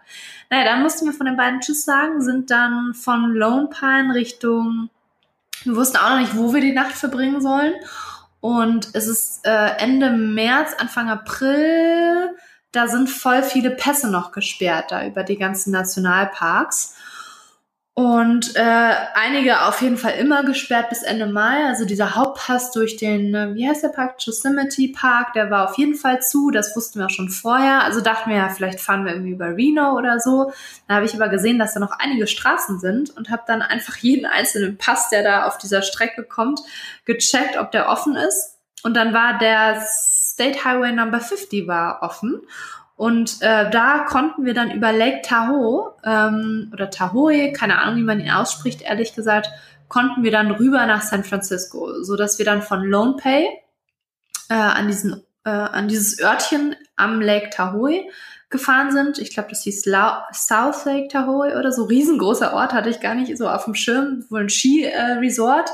Naja, 0.51 0.65
dann 0.65 0.83
mussten 0.83 1.07
wir 1.07 1.13
von 1.13 1.27
den 1.27 1.37
beiden 1.37 1.61
Tschüss 1.61 1.85
sagen, 1.85 2.21
sind 2.23 2.51
dann 2.51 2.95
von 2.95 3.33
Lone 3.35 3.69
Pine 3.69 4.15
Richtung, 4.15 4.91
wir 5.65 5.77
wussten 5.77 5.97
auch 5.97 6.11
noch 6.11 6.19
nicht, 6.19 6.37
wo 6.37 6.53
wir 6.53 6.61
die 6.61 6.73
Nacht 6.73 6.93
verbringen 6.93 7.41
sollen. 7.41 7.73
Und 8.45 8.91
es 8.93 9.07
ist 9.07 9.47
äh, 9.47 9.79
Ende 9.79 10.11
März, 10.11 10.75
Anfang 10.77 11.09
April, 11.09 12.37
da 12.73 12.89
sind 12.89 13.09
voll 13.09 13.43
viele 13.43 13.71
Pässe 13.71 14.11
noch 14.11 14.33
gesperrt, 14.33 14.91
da 14.91 15.07
über 15.07 15.23
die 15.23 15.39
ganzen 15.39 15.71
Nationalparks. 15.71 16.94
Und 17.97 18.57
äh, 18.57 18.95
einige 19.15 19.63
auf 19.67 19.81
jeden 19.81 19.97
Fall 19.97 20.15
immer 20.15 20.43
gesperrt 20.43 20.89
bis 20.89 21.05
Ende 21.05 21.27
Mai. 21.27 21.65
Also 21.65 21.85
dieser 21.85 22.17
Hauptpass 22.17 22.73
durch 22.73 22.97
den, 22.97 23.33
äh, 23.37 23.55
wie 23.55 23.69
heißt 23.69 23.85
der 23.85 23.91
Park? 23.91 24.17
Yosemite 24.19 24.89
Park, 24.93 25.33
der 25.35 25.49
war 25.49 25.71
auf 25.71 25.79
jeden 25.79 25.95
Fall 25.95 26.21
zu. 26.21 26.51
Das 26.51 26.75
wussten 26.75 26.99
wir 26.99 27.07
auch 27.07 27.11
schon 27.11 27.29
vorher. 27.29 27.85
Also 27.85 28.01
dachten 28.01 28.31
wir 28.31 28.37
ja, 28.37 28.49
vielleicht 28.49 28.81
fahren 28.81 29.05
wir 29.05 29.13
irgendwie 29.13 29.31
über 29.31 29.57
Reno 29.57 29.97
oder 29.97 30.19
so. 30.19 30.53
Da 30.89 30.97
habe 30.97 31.07
ich 31.07 31.15
aber 31.15 31.29
gesehen, 31.29 31.61
dass 31.61 31.75
da 31.75 31.79
noch 31.79 31.93
einige 31.93 32.27
Straßen 32.27 32.81
sind 32.81 33.17
und 33.17 33.31
habe 33.31 33.45
dann 33.47 33.63
einfach 33.63 33.97
jeden 33.99 34.27
einzelnen 34.27 34.77
Pass, 34.77 35.09
der 35.11 35.23
da 35.23 35.47
auf 35.47 35.59
dieser 35.59 35.83
Strecke 35.83 36.25
kommt, 36.25 36.61
gecheckt, 37.05 37.57
ob 37.59 37.71
der 37.71 37.89
offen 37.89 38.17
ist. 38.17 38.59
Und 38.83 38.95
dann 38.97 39.15
war 39.15 39.39
der 39.39 39.81
State 39.81 40.65
Highway 40.65 40.91
Number 40.91 41.21
50 41.21 41.69
war 41.69 42.03
offen. 42.03 42.43
Und 42.97 43.43
äh, 43.43 43.71
da 43.71 44.05
konnten 44.09 44.45
wir 44.45 44.55
dann 44.55 44.71
über 44.71 44.93
Lake 44.93 45.23
Tahoe 45.23 45.95
ähm, 46.05 46.71
oder 46.73 46.91
Tahoe, 46.91 47.53
keine 47.53 47.79
Ahnung, 47.79 47.97
wie 47.97 48.05
man 48.05 48.21
ihn 48.21 48.31
ausspricht, 48.31 48.83
ehrlich 48.83 49.15
gesagt, 49.15 49.49
konnten 49.89 50.23
wir 50.23 50.31
dann 50.31 50.51
rüber 50.53 50.87
nach 50.87 51.03
San 51.03 51.25
Francisco, 51.25 52.03
so 52.03 52.17
dass 52.17 52.39
wir 52.39 52.47
dann 52.47 52.63
von 52.63 52.85
Lone 52.85 53.17
Pay 53.17 53.49
äh, 54.49 54.55
an 54.55 54.87
diesen 54.87 55.25
äh, 55.45 55.51
an 55.51 55.89
dieses 55.89 56.21
Örtchen 56.21 56.75
am 56.97 57.21
Lake 57.21 57.51
Tahoe 57.51 58.05
gefahren 58.51 58.93
sind. 58.93 59.19
Ich 59.19 59.35
glaube, 59.35 59.51
das 59.51 59.63
hieß 59.63 59.87
La 59.87 60.27
South 60.33 60.85
Lake 60.85 61.09
Tahoe 61.09 61.59
oder 61.59 61.73
so. 61.73 61.85
Riesengroßer 61.85 62.55
Ort 62.55 62.73
hatte 62.73 62.89
ich 62.89 63.01
gar 63.01 63.15
nicht 63.15 63.37
so 63.37 63.49
auf 63.49 63.65
dem 63.65 63.75
Schirm. 63.75 64.25
Wohl 64.31 64.43
ein 64.43 64.49
Ski-Resort. 64.49 65.71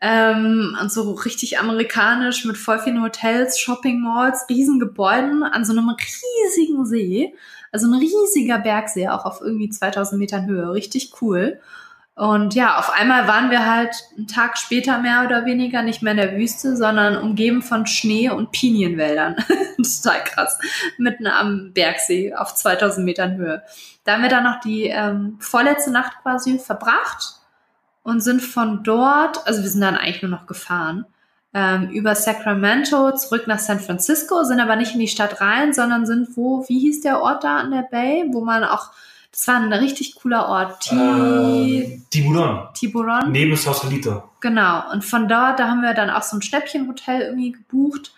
Ähm, 0.00 0.76
und 0.80 0.92
so 0.92 1.12
richtig 1.12 1.58
amerikanisch 1.58 2.44
mit 2.44 2.56
voll 2.56 2.78
vielen 2.78 3.02
Hotels, 3.02 3.58
Shopping 3.58 4.00
Malls, 4.00 4.46
riesen 4.48 4.78
Gebäuden 4.78 5.42
an 5.42 5.64
so 5.64 5.72
einem 5.72 5.88
riesigen 5.88 6.86
See. 6.86 7.34
Also 7.72 7.88
ein 7.88 7.98
riesiger 7.98 8.58
Bergsee, 8.58 9.08
auch 9.08 9.24
auf 9.24 9.40
irgendwie 9.40 9.68
2000 9.70 10.18
Metern 10.18 10.46
Höhe. 10.46 10.72
Richtig 10.72 11.12
cool. 11.20 11.60
Und 12.14 12.54
ja, 12.54 12.78
auf 12.78 12.90
einmal 12.90 13.28
waren 13.28 13.50
wir 13.50 13.64
halt 13.64 13.94
einen 14.16 14.26
Tag 14.26 14.58
später 14.58 14.98
mehr 14.98 15.22
oder 15.24 15.44
weniger 15.44 15.82
nicht 15.82 16.02
mehr 16.02 16.12
in 16.12 16.16
der 16.16 16.36
Wüste, 16.36 16.76
sondern 16.76 17.16
umgeben 17.16 17.62
von 17.62 17.86
Schnee 17.86 18.30
und 18.30 18.50
Pinienwäldern. 18.50 19.36
Total 19.76 20.24
krass. 20.24 20.58
Mitten 20.96 21.28
am 21.28 21.72
Bergsee 21.72 22.34
auf 22.34 22.54
2000 22.54 23.04
Metern 23.04 23.36
Höhe. 23.36 23.62
Da 24.04 24.14
haben 24.14 24.22
wir 24.22 24.28
dann 24.28 24.44
noch 24.44 24.60
die 24.60 24.86
ähm, 24.86 25.36
vorletzte 25.40 25.92
Nacht 25.92 26.20
quasi 26.22 26.58
verbracht 26.58 27.37
und 28.08 28.20
sind 28.22 28.40
von 28.42 28.82
dort, 28.82 29.46
also 29.46 29.62
wir 29.62 29.68
sind 29.68 29.82
dann 29.82 29.96
eigentlich 29.96 30.22
nur 30.22 30.30
noch 30.30 30.46
gefahren, 30.46 31.04
ähm, 31.54 31.90
über 31.90 32.14
Sacramento 32.14 33.14
zurück 33.16 33.46
nach 33.46 33.58
San 33.58 33.80
Francisco, 33.80 34.44
sind 34.44 34.60
aber 34.60 34.76
nicht 34.76 34.94
in 34.94 35.00
die 35.00 35.08
Stadt 35.08 35.40
rein, 35.40 35.72
sondern 35.72 36.06
sind 36.06 36.36
wo, 36.36 36.64
wie 36.68 36.78
hieß 36.78 37.02
der 37.02 37.20
Ort 37.22 37.44
da 37.44 37.56
an 37.58 37.70
der 37.70 37.82
Bay, 37.90 38.24
wo 38.32 38.42
man 38.44 38.64
auch, 38.64 38.90
das 39.32 39.46
war 39.48 39.56
ein 39.56 39.72
richtig 39.72 40.14
cooler 40.16 40.48
Ort, 40.48 40.80
Ti 40.80 40.94
Äh, 40.96 42.00
Tiburon. 42.10 42.68
Tiburon. 42.74 43.30
Neben 43.30 43.56
Sausalito. 43.56 44.24
Genau. 44.40 44.90
Und 44.92 45.04
von 45.04 45.28
dort, 45.28 45.58
da 45.60 45.68
haben 45.68 45.82
wir 45.82 45.94
dann 45.94 46.10
auch 46.10 46.22
so 46.22 46.36
ein 46.36 46.42
Schnäppchenhotel 46.42 47.20
irgendwie 47.22 47.52
gebucht. 47.52 48.12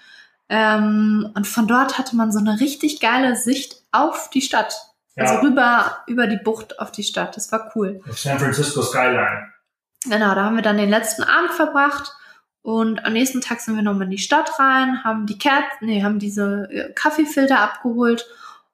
Ähm, 0.48 1.30
und 1.34 1.46
von 1.46 1.66
dort 1.68 1.98
hatte 1.98 2.16
man 2.16 2.32
so 2.32 2.38
eine 2.38 2.58
richtig 2.60 3.00
geile 3.00 3.36
Sicht 3.36 3.76
auf 3.92 4.30
die 4.30 4.42
Stadt. 4.42 4.74
Also 5.16 5.34
Ja. 5.34 5.40
rüber 5.40 5.96
über 6.06 6.26
die 6.26 6.36
Bucht 6.38 6.78
auf 6.80 6.90
die 6.92 7.02
Stadt. 7.04 7.36
Das 7.36 7.50
war 7.52 7.70
cool. 7.74 8.00
San 8.14 8.38
Francisco 8.38 8.82
Skyline. 8.82 9.49
Genau, 10.08 10.34
da 10.34 10.44
haben 10.44 10.56
wir 10.56 10.62
dann 10.62 10.78
den 10.78 10.90
letzten 10.90 11.22
Abend 11.22 11.52
verbracht. 11.52 12.12
Und 12.62 13.04
am 13.04 13.14
nächsten 13.14 13.40
Tag 13.40 13.60
sind 13.60 13.76
wir 13.76 13.82
nochmal 13.82 14.04
in 14.04 14.10
die 14.10 14.18
Stadt 14.18 14.58
rein, 14.58 15.02
haben 15.02 15.26
die 15.26 15.38
Kerzen, 15.38 15.86
nee, 15.86 16.02
haben 16.02 16.18
diese 16.18 16.68
äh, 16.70 16.92
Kaffeefilter 16.92 17.58
abgeholt 17.58 18.26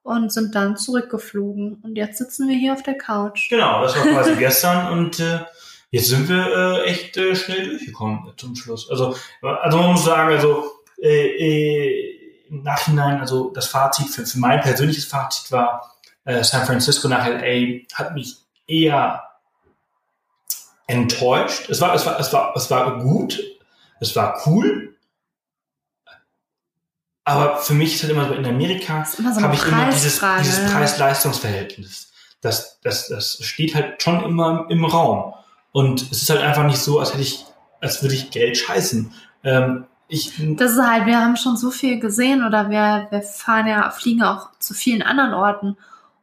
und 0.03 0.33
sind 0.33 0.55
dann 0.55 0.77
zurückgeflogen. 0.77 1.81
Und 1.83 1.97
jetzt 1.97 2.19
sitzen 2.19 2.49
wir 2.49 2.57
hier 2.57 2.73
auf 2.73 2.83
der 2.83 2.99
Couch. 2.99 3.49
Genau, 3.49 3.83
das 3.83 3.97
war 3.97 4.05
quasi 4.05 4.35
gestern 4.39 4.93
und 4.93 5.21
äh, 5.21 5.41
jetzt 5.91 6.09
sind 6.09 6.29
wir 6.29 6.47
äh, 6.47 6.85
echt 6.85 7.17
äh, 7.17 7.37
schnell 7.37 7.71
durchgekommen 7.71 8.33
zum 8.37 8.57
Schluss. 8.57 8.91
Also, 8.91 9.17
also 9.41 9.79
man 9.79 9.93
muss 9.93 10.05
sagen, 10.05 10.35
also 10.35 10.65
äh, 11.01 11.27
äh, 11.27 12.47
im 12.49 12.63
Nachhinein, 12.63 13.21
also 13.21 13.51
das 13.51 13.67
Fazit 13.67 14.09
für, 14.09 14.27
für 14.27 14.39
mein 14.39 14.61
persönliches 14.61 15.05
Fazit 15.05 15.53
war, 15.53 15.97
äh, 16.25 16.43
San 16.43 16.67
Francisco 16.67 17.09
nach 17.09 17.27
LA 17.27 17.85
hat 17.95 18.15
mich 18.15 18.37
eher 18.67 19.23
enttäuscht. 20.87 21.69
Es 21.69 21.81
war, 21.81 21.95
es 21.95 22.07
war, 22.07 22.19
es 22.21 22.33
war, 22.33 22.53
es 22.57 22.71
war 22.71 22.99
gut, 22.99 23.41
es 24.01 24.15
war 24.17 24.41
cool. 24.47 24.97
Aber 27.25 27.57
für 27.57 27.75
mich 27.75 27.95
ist 27.95 28.03
halt 28.03 28.13
immer 28.13 28.29
so 28.29 28.35
in 28.35 28.47
Amerika 28.47 29.05
so 29.05 29.25
habe 29.25 29.55
ich 29.55 29.67
immer 29.67 29.87
dieses, 29.87 30.21
dieses? 30.21 30.73
Preis-Leistungs-Verhältnis. 30.73 32.13
Das, 32.41 32.79
das, 32.83 33.09
das 33.09 33.39
steht 33.43 33.75
halt 33.75 34.01
schon 34.01 34.23
immer 34.23 34.67
im 34.69 34.85
Raum. 34.85 35.35
Und 35.73 36.03
es 36.13 36.23
ist 36.23 36.31
halt 36.31 36.41
einfach 36.41 36.65
nicht 36.65 36.79
so, 36.79 37.01
als 37.01 37.13
hätte 37.13 37.23
ich, 37.23 37.45
als 37.81 38.01
würde 38.03 38.15
ich 38.15 38.31
Geld 38.31 38.57
scheißen. 38.57 39.13
Ähm, 39.43 39.87
ich, 40.07 40.35
Das 40.57 40.73
ist 40.73 40.81
halt, 40.81 41.07
wir 41.07 41.21
haben 41.21 41.37
schon 41.37 41.57
so 41.57 41.73
viel 41.73 41.99
gesehen 41.99 42.47
oder 42.47 42.71
wir, 42.71 43.09
wir 43.11 43.23
fahren 43.23 43.67
ja, 43.67 43.91
fliegen 43.91 44.23
auch 44.23 44.51
zu 44.61 44.73
vielen 44.73 45.03
anderen 45.03 45.35
Orten. 45.35 45.77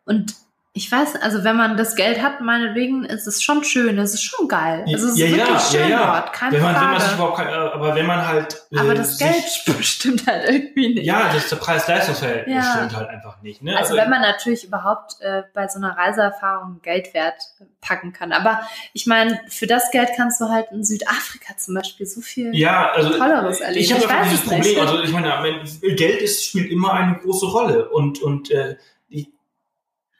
Und 0.05 0.35
ich 0.75 0.91
weiß, 0.91 1.17
also 1.21 1.43
wenn 1.43 1.55
man 1.55 1.77
das 1.77 1.95
Geld 1.95 2.19
hat, 2.23 2.41
meinetwegen, 2.41 3.05
ist 3.05 3.27
es 3.27 3.43
schon 3.43 3.63
schön, 3.63 3.99
es 3.99 4.15
ist 4.15 4.23
schon 4.23 4.47
geil. 4.47 4.83
Also 4.91 5.05
es 5.05 5.11
ist 5.13 5.17
Ja, 5.19 5.27
wirklich 5.27 5.47
ja, 5.49 5.59
schön 5.59 5.89
ja. 5.89 6.05
dort, 6.21 6.33
keine 6.33 6.55
wenn 6.55 6.63
man, 6.63 6.73
wenn 6.75 6.81
man 6.81 6.99
sich 6.99 7.09
Frage. 7.11 7.15
überhaupt 7.15 7.39
äh, 7.39 7.75
aber 7.77 7.95
wenn 7.95 8.05
man 8.07 8.27
halt. 8.27 8.61
äh, 8.71 8.79
Aber 8.79 8.95
das 8.95 9.19
Geld 9.19 9.43
bestimmt 9.77 10.25
halt 10.25 10.49
irgendwie 10.49 10.95
nicht. 10.95 11.05
Ja, 11.05 11.29
das 11.31 11.47
Preis-Leistungs-Verhältnis 11.59 12.65
stimmt 12.75 12.95
halt 12.97 13.07
einfach 13.09 13.39
nicht. 13.43 13.61
Ne? 13.61 13.77
Also 13.77 13.95
wenn 13.95 14.09
man 14.09 14.21
natürlich 14.21 14.63
überhaupt 14.65 15.21
äh, 15.21 15.43
bei 15.53 15.67
so 15.67 15.77
einer 15.77 15.95
Reiseerfahrung 15.95 16.79
Geldwert 16.81 17.35
packen 17.79 18.11
kann. 18.11 18.31
Aber 18.31 18.61
ich 18.93 19.05
meine, 19.05 19.39
für 19.49 19.67
das 19.67 19.91
Geld 19.91 20.09
kannst 20.17 20.41
du 20.41 20.49
halt 20.49 20.71
in 20.71 20.83
Südafrika 20.83 21.55
zum 21.55 21.75
Beispiel 21.75 22.07
so 22.07 22.21
viel 22.21 22.55
ja, 22.55 22.89
also 22.91 23.11
Tolleres 23.11 23.59
erleben. 23.61 23.79
ich 23.83 23.93
habe 23.93 24.25
dieses 24.25 24.45
es 24.45 24.49
nicht. 24.49 24.75
Problem. 24.75 24.87
Also 24.87 25.03
ich 25.03 25.11
meine, 25.11 25.95
Geld 25.95 26.19
ist, 26.21 26.45
spielt 26.45 26.71
immer 26.71 26.93
eine 26.93 27.15
große 27.19 27.45
Rolle 27.45 27.89
und 27.89 28.23
und 28.23 28.49
äh, 28.49 28.75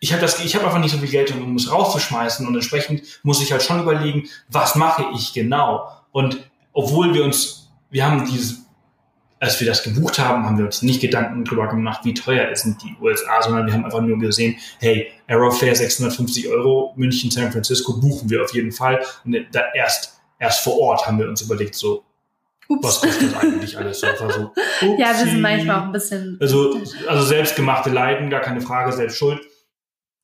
ich, 0.03 0.11
habe 0.11 0.21
das, 0.21 0.43
ich 0.43 0.53
habe 0.53 0.65
einfach 0.65 0.79
nicht 0.79 0.91
so 0.91 0.97
viel 0.97 1.07
Geld, 1.07 1.33
um 1.33 1.55
es 1.55 1.71
rauszuschmeißen 1.71 2.45
und 2.45 2.53
entsprechend 2.53 3.03
muss 3.23 3.41
ich 3.41 3.53
halt 3.53 3.63
schon 3.63 3.79
überlegen, 3.79 4.27
was 4.49 4.75
mache 4.75 5.05
ich 5.15 5.31
genau. 5.31 5.87
Und 6.11 6.51
obwohl 6.73 7.13
wir 7.13 7.23
uns, 7.23 7.69
wir 7.89 8.05
haben 8.05 8.25
dieses, 8.25 8.65
als 9.39 9.61
wir 9.61 9.67
das 9.67 9.81
gebucht 9.81 10.19
haben, 10.19 10.45
haben 10.45 10.57
wir 10.57 10.65
uns 10.65 10.81
nicht 10.81 10.99
Gedanken 10.99 11.45
drüber 11.45 11.69
gemacht, 11.69 12.01
wie 12.03 12.13
teuer 12.13 12.53
sind 12.53 12.83
die 12.83 12.93
USA, 13.01 13.41
sondern 13.41 13.65
wir 13.65 13.73
haben 13.73 13.85
einfach 13.85 14.01
nur 14.01 14.19
gesehen, 14.19 14.57
hey, 14.79 15.09
Aerofare 15.25 15.73
650 15.73 16.49
Euro, 16.49 16.91
München, 16.97 17.31
San 17.31 17.49
Francisco 17.53 17.93
buchen 17.93 18.29
wir 18.29 18.43
auf 18.43 18.53
jeden 18.53 18.73
Fall. 18.73 19.01
Und 19.23 19.37
da 19.53 19.61
erst, 19.73 20.19
erst 20.37 20.65
vor 20.65 20.77
Ort 20.79 21.07
haben 21.07 21.17
wir 21.17 21.29
uns 21.29 21.41
überlegt, 21.43 21.75
so, 21.75 22.03
Ups. 22.67 22.85
was 22.85 22.99
kostet 22.99 23.33
das 23.33 23.41
eigentlich 23.41 23.77
alles? 23.77 24.01
So, 24.01 24.07
so, 24.17 24.51
Ja, 24.97 25.17
wir 25.17 25.31
sind 25.31 25.39
manchmal 25.39 25.79
auch 25.79 25.85
ein 25.85 25.93
bisschen. 25.93 26.37
Also, 26.41 26.81
also 27.07 27.23
selbstgemachte 27.25 27.89
Leiden, 27.89 28.29
gar 28.29 28.41
keine 28.41 28.59
Frage, 28.59 28.91
selbst 28.91 29.17
schuld. 29.17 29.39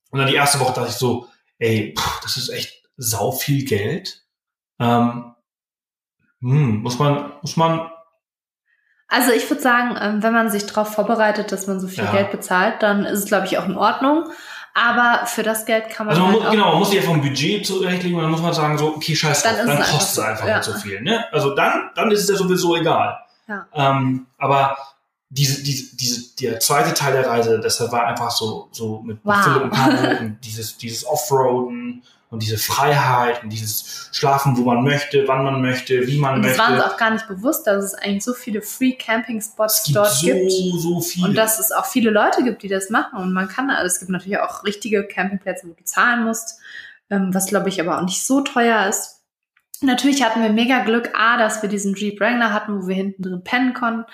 Und 0.09 0.19
dann 0.19 0.27
die 0.27 0.35
erste 0.35 0.59
Woche 0.59 0.73
dachte 0.73 0.89
ich 0.89 0.95
so, 0.95 1.27
ey, 1.59 1.93
pff, 1.97 2.21
das 2.21 2.37
ist 2.37 2.49
echt 2.49 2.83
sau 2.97 3.31
viel 3.31 3.65
Geld. 3.65 4.23
Ähm, 4.79 5.35
hm, 6.41 6.81
muss 6.81 6.99
man, 6.99 7.33
muss 7.41 7.57
man, 7.57 7.89
Also 9.07 9.31
ich 9.31 9.49
würde 9.49 9.61
sagen, 9.61 9.97
ähm, 9.99 10.23
wenn 10.23 10.33
man 10.33 10.49
sich 10.49 10.65
darauf 10.65 10.93
vorbereitet, 10.93 11.51
dass 11.51 11.67
man 11.67 11.79
so 11.79 11.87
viel 11.87 12.03
Ja. 12.05 12.11
Geld 12.11 12.31
bezahlt, 12.31 12.81
dann 12.81 13.05
ist 13.05 13.19
es, 13.19 13.25
glaube 13.25 13.45
ich, 13.47 13.57
auch 13.57 13.65
in 13.65 13.75
Ordnung. 13.77 14.25
Aber 14.75 15.25
für 15.25 15.43
das 15.43 15.65
Geld 15.65 15.89
kann 15.89 16.05
man, 16.05 16.15
also 16.15 16.21
man 16.25 16.33
halt 16.33 16.43
muss, 16.43 16.51
genau, 16.51 16.69
man 16.69 16.79
muss 16.79 16.89
sich 16.91 16.99
einfach 16.99 17.13
ein 17.13 17.21
Budget 17.21 17.65
zurechtlegen 17.65 18.15
und 18.15 18.21
dann 18.21 18.31
muss 18.31 18.41
man 18.41 18.53
sagen 18.53 18.77
so, 18.77 18.95
okay, 18.95 19.15
scheiß 19.15 19.43
Dann 19.43 19.55
drauf, 19.55 19.65
dann, 19.65 19.73
es 19.73 19.79
einfach 19.79 19.91
kostet 19.91 20.09
es 20.09 20.15
so, 20.15 20.21
einfach 20.21 20.47
ja. 20.47 20.57
nicht 20.57 20.65
so 20.65 20.73
viel, 20.73 21.01
ne? 21.01 21.25
Also 21.33 21.55
dann, 21.55 21.89
dann 21.95 22.11
ist 22.11 22.21
es 22.21 22.29
ja 22.29 22.35
sowieso 22.35 22.75
egal. 22.75 23.19
Ja. 23.47 23.67
Ähm, 23.73 24.27
aber 24.37 24.77
diese, 25.29 25.63
diese, 25.63 25.95
diese, 25.95 26.35
der 26.37 26.59
zweite 26.59 26.93
Teil 26.93 27.13
der 27.13 27.27
Reise, 27.27 27.59
das 27.59 27.79
war 27.91 28.07
einfach 28.07 28.31
so, 28.31 28.67
so 28.71 29.01
mit 29.01 29.19
Wow. 29.23 29.43
Philipp 29.43 29.63
und 29.63 29.71
Caro 29.71 30.19
und 30.21 30.37
dieses, 30.43 30.77
dieses 30.77 31.05
Offroaden 31.05 32.03
und 32.31 32.41
diese 32.41 32.57
Freiheit 32.57 33.43
und 33.43 33.49
dieses 33.49 34.09
Schlafen, 34.11 34.57
wo 34.57 34.61
man 34.61 34.83
möchte, 34.83 35.27
wann 35.27 35.43
man 35.43 35.61
möchte, 35.61 36.07
wie 36.07 36.17
man 36.17 36.35
und 36.35 36.41
das 36.43 36.57
möchte. 36.57 36.73
war 36.73 36.77
uns 36.77 36.93
auch 36.93 36.97
gar 36.97 37.11
nicht 37.11 37.27
bewusst, 37.27 37.67
dass 37.67 37.83
es 37.83 37.93
eigentlich 37.93 38.23
so 38.23 38.33
viele 38.33 38.61
Free 38.61 38.93
Camping 38.93 39.41
Spots 39.41 39.83
gibt 39.83 39.97
dort 39.97 40.11
so, 40.11 40.25
gibt. 40.25 40.51
so 40.51 41.01
viele. 41.01 41.27
Und 41.27 41.35
dass 41.35 41.59
es 41.59 41.71
auch 41.71 41.85
viele 41.85 42.09
Leute 42.09 42.43
gibt, 42.43 42.63
die 42.63 42.67
das 42.67 42.89
machen. 42.89 43.19
Und 43.19 43.31
man 43.31 43.47
kann, 43.47 43.69
also 43.69 43.85
es 43.85 43.99
gibt 43.99 44.11
natürlich 44.11 44.39
auch 44.39 44.63
richtige 44.63 45.05
Campingplätze, 45.05 45.67
wo 45.67 45.73
du 45.73 45.83
zahlen 45.83 46.23
musst, 46.23 46.59
ähm, 47.11 47.33
was 47.33 47.47
glaube 47.47 47.69
ich 47.69 47.79
aber 47.79 47.99
auch 47.99 48.05
nicht 48.05 48.25
so 48.25 48.41
teuer 48.41 48.87
ist. 48.87 49.18
Natürlich 49.81 50.23
hatten 50.23 50.41
wir 50.41 50.49
mega 50.49 50.79
Glück, 50.83 51.11
A, 51.17 51.37
dass 51.37 51.61
wir 51.61 51.69
diesen 51.69 51.95
Jeep 51.95 52.19
Wrangler 52.19 52.53
hatten, 52.53 52.81
wo 52.81 52.87
wir 52.87 52.95
hinten 52.95 53.23
drin 53.23 53.43
pennen 53.43 53.73
konnten. 53.73 54.05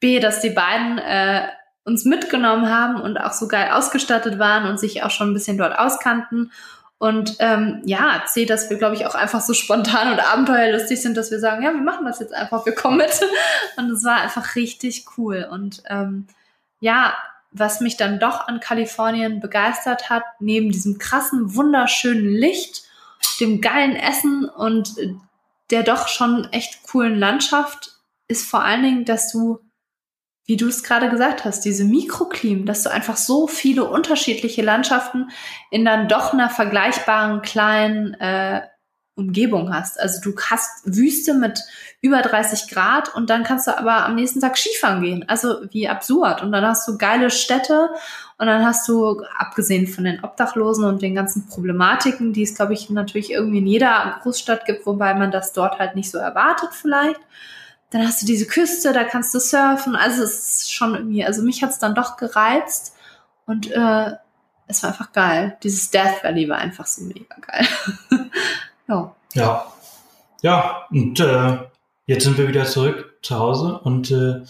B, 0.00 0.20
dass 0.20 0.40
die 0.40 0.50
beiden 0.50 0.98
äh, 0.98 1.48
uns 1.84 2.04
mitgenommen 2.04 2.68
haben 2.68 3.00
und 3.00 3.16
auch 3.18 3.32
so 3.32 3.48
geil 3.48 3.70
ausgestattet 3.70 4.38
waren 4.38 4.68
und 4.68 4.78
sich 4.78 5.02
auch 5.02 5.10
schon 5.10 5.30
ein 5.30 5.34
bisschen 5.34 5.58
dort 5.58 5.78
auskannten. 5.78 6.50
Und 6.98 7.36
ähm, 7.40 7.82
ja, 7.84 8.22
C, 8.26 8.46
dass 8.46 8.70
wir, 8.70 8.78
glaube 8.78 8.94
ich, 8.94 9.06
auch 9.06 9.14
einfach 9.14 9.40
so 9.40 9.52
spontan 9.52 10.12
und 10.12 10.20
abenteuerlustig 10.20 11.02
sind, 11.02 11.16
dass 11.16 11.30
wir 11.30 11.38
sagen, 11.38 11.62
ja, 11.62 11.72
wir 11.72 11.82
machen 11.82 12.06
das 12.06 12.20
jetzt 12.20 12.32
einfach, 12.32 12.64
wir 12.64 12.74
kommen 12.74 12.98
mit. 12.98 13.20
Und 13.76 13.90
es 13.90 14.04
war 14.04 14.22
einfach 14.22 14.54
richtig 14.54 15.04
cool. 15.18 15.46
Und 15.50 15.82
ähm, 15.90 16.26
ja, 16.80 17.14
was 17.50 17.80
mich 17.80 17.96
dann 17.96 18.20
doch 18.20 18.48
an 18.48 18.60
Kalifornien 18.60 19.40
begeistert 19.40 20.08
hat, 20.08 20.22
neben 20.40 20.70
diesem 20.70 20.98
krassen, 20.98 21.54
wunderschönen 21.54 22.26
Licht, 22.26 22.84
dem 23.40 23.60
geilen 23.60 23.96
Essen 23.96 24.48
und 24.48 24.94
der 25.70 25.82
doch 25.82 26.08
schon 26.08 26.46
echt 26.52 26.82
coolen 26.84 27.18
Landschaft, 27.18 27.92
ist 28.28 28.48
vor 28.48 28.62
allen 28.64 28.82
Dingen, 28.82 29.04
dass 29.04 29.32
du, 29.32 29.60
wie 30.46 30.56
du 30.56 30.68
es 30.68 30.82
gerade 30.82 31.08
gesagt 31.08 31.44
hast, 31.44 31.64
diese 31.64 31.84
Mikroklim, 31.84 32.66
dass 32.66 32.82
du 32.82 32.90
einfach 32.90 33.16
so 33.16 33.46
viele 33.46 33.84
unterschiedliche 33.84 34.62
Landschaften 34.62 35.30
in 35.70 35.84
dann 35.84 36.08
doch 36.08 36.32
einer 36.32 36.50
vergleichbaren 36.50 37.42
kleinen 37.42 38.14
äh, 38.14 38.62
Umgebung 39.16 39.72
hast. 39.72 40.00
Also 40.00 40.20
du 40.20 40.36
hast 40.50 40.82
Wüste 40.84 41.34
mit 41.34 41.60
über 42.00 42.20
30 42.20 42.68
Grad 42.68 43.14
und 43.14 43.30
dann 43.30 43.44
kannst 43.44 43.68
du 43.68 43.78
aber 43.78 44.04
am 44.04 44.16
nächsten 44.16 44.40
Tag 44.40 44.58
Skifahren 44.58 45.02
gehen. 45.02 45.24
Also 45.28 45.62
wie 45.70 45.88
absurd. 45.88 46.42
Und 46.42 46.50
dann 46.50 46.66
hast 46.66 46.86
du 46.88 46.98
geile 46.98 47.30
Städte 47.30 47.90
und 48.38 48.46
dann 48.46 48.64
hast 48.64 48.88
du, 48.88 49.22
abgesehen 49.38 49.86
von 49.86 50.04
den 50.04 50.24
Obdachlosen 50.24 50.84
und 50.84 51.00
den 51.00 51.14
ganzen 51.14 51.46
Problematiken, 51.46 52.32
die 52.32 52.42
es, 52.42 52.56
glaube 52.56 52.72
ich, 52.72 52.90
natürlich 52.90 53.30
irgendwie 53.30 53.58
in 53.58 53.66
jeder 53.66 54.18
Großstadt 54.22 54.64
gibt, 54.64 54.84
wobei 54.84 55.14
man 55.14 55.30
das 55.30 55.52
dort 55.52 55.78
halt 55.78 55.94
nicht 55.94 56.10
so 56.10 56.18
erwartet 56.18 56.70
vielleicht. 56.72 57.20
Dann 57.90 58.04
hast 58.04 58.20
du 58.20 58.26
diese 58.26 58.46
Küste, 58.46 58.92
da 58.92 59.04
kannst 59.04 59.32
du 59.32 59.38
surfen. 59.38 59.94
Also 59.94 60.24
es 60.24 60.62
ist 60.62 60.72
schon 60.72 60.96
irgendwie, 60.96 61.24
also 61.24 61.42
mich 61.42 61.62
hat 61.62 61.70
es 61.70 61.78
dann 61.78 61.94
doch 61.94 62.16
gereizt 62.16 62.96
und 63.46 63.70
äh, 63.70 64.12
es 64.66 64.82
war 64.82 64.90
einfach 64.90 65.12
geil. 65.12 65.56
Dieses 65.62 65.90
Death 65.90 66.24
Valley 66.24 66.48
war 66.48 66.58
einfach 66.58 66.86
so 66.86 67.04
mega 67.04 67.36
geil. 67.40 67.68
ja. 68.88 69.14
Ja. 69.34 69.66
Ja, 70.42 70.86
und 70.90 71.18
äh, 71.20 71.58
jetzt 72.06 72.24
sind 72.24 72.36
wir 72.36 72.48
wieder 72.48 72.64
zurück 72.66 73.18
zu 73.22 73.38
Hause 73.38 73.80
und 73.82 74.10
äh, 74.10 74.42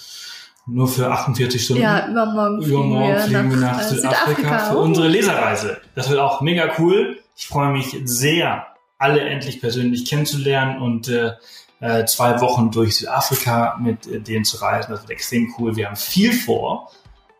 nur 0.67 0.89
für 0.89 1.11
48 1.11 1.63
Stunden. 1.65 1.83
ja, 1.83 2.09
übermorgen 2.09 2.63
fliegen, 2.63 2.79
Übermorgen 2.79 3.09
wir, 3.09 3.21
fliegen 3.21 3.51
wir 3.51 3.57
nach, 3.59 3.77
nach 3.77 3.81
äh, 3.81 3.95
Südafrika 3.95 4.59
für 4.59 4.79
unsere 4.79 5.09
Leserreise. 5.09 5.81
Das 5.95 6.09
wird 6.09 6.21
auch 6.21 6.41
mega 6.41 6.73
cool. 6.79 7.19
Ich 7.37 7.47
freue 7.47 7.71
mich 7.71 7.97
sehr, 8.05 8.67
alle 8.99 9.21
endlich 9.21 9.61
persönlich 9.61 10.07
kennenzulernen 10.07 10.81
und 10.81 11.09
äh, 11.09 11.33
äh, 11.81 12.05
zwei 12.07 12.41
Wochen 12.41 12.71
durch 12.71 12.97
Südafrika 12.97 13.77
mit 13.81 14.07
äh, 14.07 14.21
denen 14.21 14.45
zu 14.45 14.57
reisen. 14.57 14.91
Das 14.91 15.03
wird 15.03 15.11
extrem 15.11 15.55
cool. 15.59 15.77
Wir 15.77 15.87
haben 15.87 15.97
viel 15.97 16.33
vor. 16.33 16.91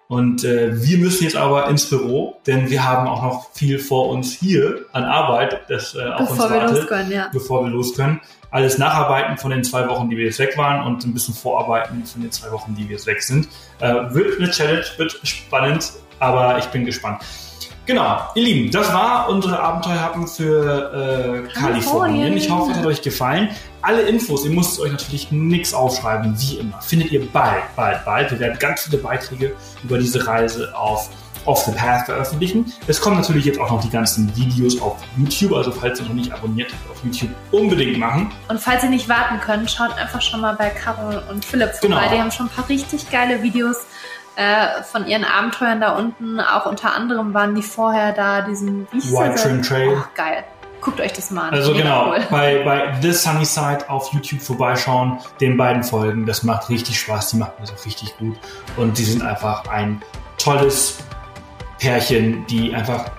Und 0.09 0.45
äh, 0.45 0.83
wir 0.83 0.99
müssen 0.99 1.25
jetzt 1.25 1.37
aber 1.37 1.69
ins 1.69 1.89
Büro, 1.89 2.37
denn 2.47 2.69
wir 2.69 2.85
haben 2.85 3.09
auch 3.09 3.23
noch 3.23 3.51
viel 3.53 3.79
vor 3.79 4.11
uns 4.11 4.33
hier 4.35 4.85
an 4.93 5.05
Arbeit, 5.05 5.63
das 5.69 5.95
äh, 5.95 6.03
auf 6.03 6.29
Bevor 6.29 6.45
uns 6.45 6.53
wir 6.53 6.61
wartet 6.61 6.77
los 6.77 6.87
können, 6.87 7.13
ja. 7.13 7.29
bevor 7.33 7.65
wir 7.65 7.71
los 7.71 7.95
können. 7.95 8.21
Alles 8.51 8.79
nacharbeiten 8.79 9.39
von 9.39 9.51
den 9.51 9.65
zwei 9.65 9.89
Wochen, 9.89 10.11
die 10.11 10.17
wir 10.17 10.27
jetzt 10.27 10.39
weg 10.39 10.57
waren 10.59 10.87
und 10.87 11.05
ein 11.05 11.15
bisschen 11.15 11.35
vorarbeiten 11.35 12.05
von 12.05 12.21
den 12.23 12.31
zwei 12.31 12.53
Wochen, 12.53 12.75
die 12.77 12.85
wir 12.89 12.97
jetzt 12.97 13.07
weg 13.07 13.23
sind. 13.23 13.49
Äh, 13.81 13.95
wird 14.11 14.39
eine 14.39 14.51
Challenge, 14.51 14.85
wird 14.99 15.19
spannend, 15.23 15.93
aber 16.21 16.59
ich 16.59 16.67
bin 16.67 16.85
gespannt. 16.85 17.23
Genau, 17.87 18.19
ihr 18.35 18.45
Lieben, 18.45 18.71
das 18.71 18.93
war 18.95 19.29
unsere 19.29 19.59
Abenteuerhappen 19.59 20.27
für 20.27 21.47
äh, 21.47 21.53
Kalifornien. 21.53 21.53
Kalifornien. 21.53 22.37
Ich 22.37 22.51
hoffe, 22.51 22.73
es 22.73 22.79
hat 22.79 22.87
euch 22.87 23.03
gefallen. 23.03 23.51
Alle 23.85 24.01
Infos, 24.01 24.47
ihr 24.47 24.51
müsst 24.51 24.81
euch 24.81 24.93
natürlich 24.93 25.31
nichts 25.31 25.75
aufschreiben, 25.75 26.35
wie 26.41 26.57
immer. 26.57 26.81
Findet 26.81 27.13
ihr 27.13 27.31
bald, 27.31 27.63
bald, 27.77 28.03
bald. 28.07 28.31
Wir 28.31 28.41
werden 28.41 28.59
ganz 28.59 28.85
viele 28.85 28.97
Beiträge 28.97 29.55
über 29.83 29.99
diese 29.99 30.27
Reise 30.27 30.75
auf 30.75 31.11
Off 31.45 31.65
the 31.67 31.73
Path 31.73 32.07
veröffentlichen. 32.07 32.73
Es 32.87 32.99
kommen 32.99 33.19
natürlich 33.19 33.45
jetzt 33.45 33.61
auch 33.61 33.71
noch 33.71 33.83
die 33.83 33.91
ganzen 33.91 34.35
Videos 34.35 34.81
auf 34.81 34.97
YouTube, 35.19 35.53
also 35.53 35.71
falls 35.71 36.01
ihr 36.01 36.07
noch 36.07 36.15
nicht 36.15 36.33
abonniert 36.33 36.73
habt 36.73 36.91
auf 36.91 37.05
YouTube, 37.05 37.29
unbedingt 37.51 37.99
machen. 37.99 38.33
Und 38.49 38.59
falls 38.59 38.83
ihr 38.85 38.89
nicht 38.89 39.07
warten 39.11 39.39
könnt, 39.41 39.71
schaut 39.71 39.93
einfach 39.99 40.23
schon 40.23 40.41
mal 40.41 40.55
bei 40.55 40.71
Carol 40.71 41.23
und 41.31 41.45
Philipp 41.45 41.75
vorbei. 41.75 41.97
Genau. 41.97 42.15
Die 42.15 42.21
haben 42.23 42.31
schon 42.31 42.47
ein 42.47 42.53
paar 42.53 42.67
richtig 42.71 43.11
geile 43.11 43.43
Videos 43.43 43.77
äh, 44.37 44.83
von 44.83 45.07
ihren 45.07 45.25
Abenteuern 45.25 45.83
da 45.83 45.91
unten. 45.97 46.41
Auch 46.41 46.65
unter 46.65 46.95
anderem 46.95 47.35
waren 47.35 47.55
die 47.55 47.63
vorher 47.63 48.13
da, 48.13 48.41
diesen 48.41 48.87
wie 48.93 49.03
White 49.13 49.43
Trim 49.43 49.61
Trail. 49.61 49.99
Ach, 50.01 50.15
geil. 50.15 50.45
Guckt 50.85 51.01
euch 51.01 51.13
das 51.15 51.31
mal 51.31 51.49
an. 51.49 51.55
Also 51.55 51.73
genau, 51.73 52.11
Cool. 52.11 52.27
bei, 52.31 52.63
bei 52.63 52.93
The 53.01 53.13
Sunny 53.13 53.45
Side 53.45 53.89
auf 53.89 54.13
YouTube 54.13 54.43
vorbeischauen, 54.43 55.19
den 55.41 55.57
beiden 55.57 55.83
Folgen. 55.83 56.27
Das 56.27 56.43
macht 56.43 56.69
richtig 56.69 57.01
Spaß, 57.01 57.31
die 57.31 57.37
machen 57.39 57.53
das 57.61 57.73
auch 57.73 57.87
richtig 57.87 58.17
gut. 58.19 58.37
Und 58.77 58.99
die 58.99 59.05
sind 59.05 59.23
einfach 59.23 59.67
ein 59.69 60.03
tolles 60.37 60.99
Pärchen, 61.79 62.47
die 62.47 62.75
einfach 62.75 63.11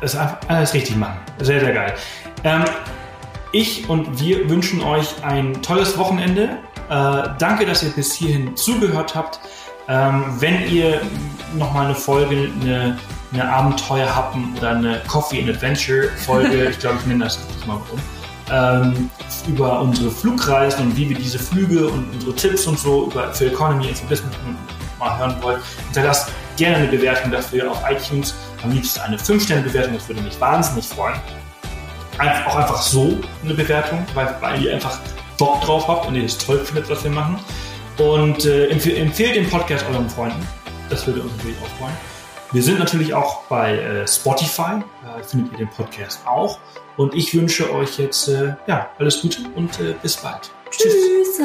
es 0.00 0.16
alles 0.48 0.74
richtig 0.74 0.96
machen. 0.96 1.18
Sehr, 1.40 1.60
sehr 1.60 1.72
geil. 1.72 1.94
Ähm, 2.42 2.64
ich 3.52 3.88
und 3.88 4.20
wir 4.20 4.48
wünschen 4.50 4.82
euch 4.82 5.22
ein 5.22 5.62
tolles 5.62 5.96
Wochenende. 5.96 6.58
Äh, 6.90 7.28
danke, 7.38 7.64
dass 7.66 7.82
ihr 7.84 7.90
bis 7.90 8.12
hierhin 8.14 8.56
zugehört 8.56 9.14
habt. 9.14 9.38
Ähm, 9.88 10.24
wenn 10.38 10.68
ihr 10.68 11.00
nochmal 11.54 11.86
eine 11.86 11.94
Folge, 11.94 12.50
eine, 12.60 12.98
eine 13.32 13.48
Abenteuerhappen 13.48 14.54
oder 14.56 14.70
eine 14.70 15.00
Coffee 15.06 15.40
and 15.40 15.50
Adventure 15.50 16.08
Folge, 16.24 16.64
ich 16.70 16.78
glaube, 16.78 16.98
ich 17.00 17.06
nenne 17.06 17.24
das 17.24 17.38
nicht 17.38 17.66
mal 17.66 17.76
um, 17.76 18.00
ähm, 18.50 19.10
über 19.48 19.80
unsere 19.80 20.10
Flugreisen 20.10 20.86
und 20.86 20.96
wie 20.96 21.08
wir 21.08 21.16
diese 21.16 21.38
Flüge 21.38 21.88
und 21.88 22.12
unsere 22.12 22.34
Tipps 22.34 22.66
und 22.66 22.78
so 22.78 23.06
über 23.06 23.32
für 23.32 23.46
Economy 23.46 23.88
und 23.88 23.96
für 23.96 24.06
Business 24.06 24.34
mal 24.98 25.18
hören 25.18 25.36
wollt, 25.40 25.58
hinterlasst 25.86 26.30
gerne 26.56 26.76
eine 26.76 26.88
Bewertung 26.88 27.30
dafür 27.30 27.70
auf 27.70 27.78
iTunes. 27.88 28.34
Am 28.62 28.70
liebsten 28.70 29.00
eine 29.00 29.16
5-Sterne-Bewertung, 29.16 29.94
das 29.94 30.08
würde 30.08 30.20
mich 30.22 30.40
wahnsinnig 30.40 30.86
freuen. 30.86 31.16
Einfach, 32.18 32.46
auch 32.46 32.56
einfach 32.56 32.82
so 32.82 33.18
eine 33.42 33.54
Bewertung, 33.54 34.04
weil, 34.14 34.36
weil 34.40 34.62
ihr 34.62 34.74
einfach 34.74 34.98
Bock 35.38 35.60
drauf 35.62 35.88
habt 35.88 36.06
und 36.06 36.14
ihr 36.14 36.24
es 36.24 36.38
toll 36.38 36.58
findet, 36.58 36.88
was 36.88 37.02
wir 37.02 37.10
machen. 37.10 37.38
Und 37.98 38.44
äh, 38.44 38.68
empf 38.68 38.86
empfehlt 38.86 39.34
den 39.34 39.48
Podcast 39.48 39.84
euren 39.90 40.08
Freunden. 40.08 40.46
Das 40.88 41.06
würde 41.06 41.22
uns 41.22 41.32
natürlich 41.36 41.56
auch 41.62 41.78
freuen. 41.78 42.11
Wir 42.52 42.62
sind 42.62 42.78
natürlich 42.78 43.14
auch 43.14 43.44
bei 43.44 43.78
äh, 43.78 44.06
Spotify, 44.06 44.82
da 45.02 45.22
findet 45.22 45.52
ihr 45.52 45.58
den 45.58 45.70
Podcast 45.70 46.20
auch. 46.26 46.58
Und 46.98 47.14
ich 47.14 47.34
wünsche 47.34 47.72
euch 47.72 47.98
jetzt 47.98 48.28
äh, 48.28 48.54
ja, 48.66 48.90
alles 48.98 49.22
Gute 49.22 49.40
und 49.54 49.80
äh, 49.80 49.94
bis 50.02 50.18
bald. 50.18 50.50
Tschüss. 50.70 50.92
Tschüss. 50.92 51.40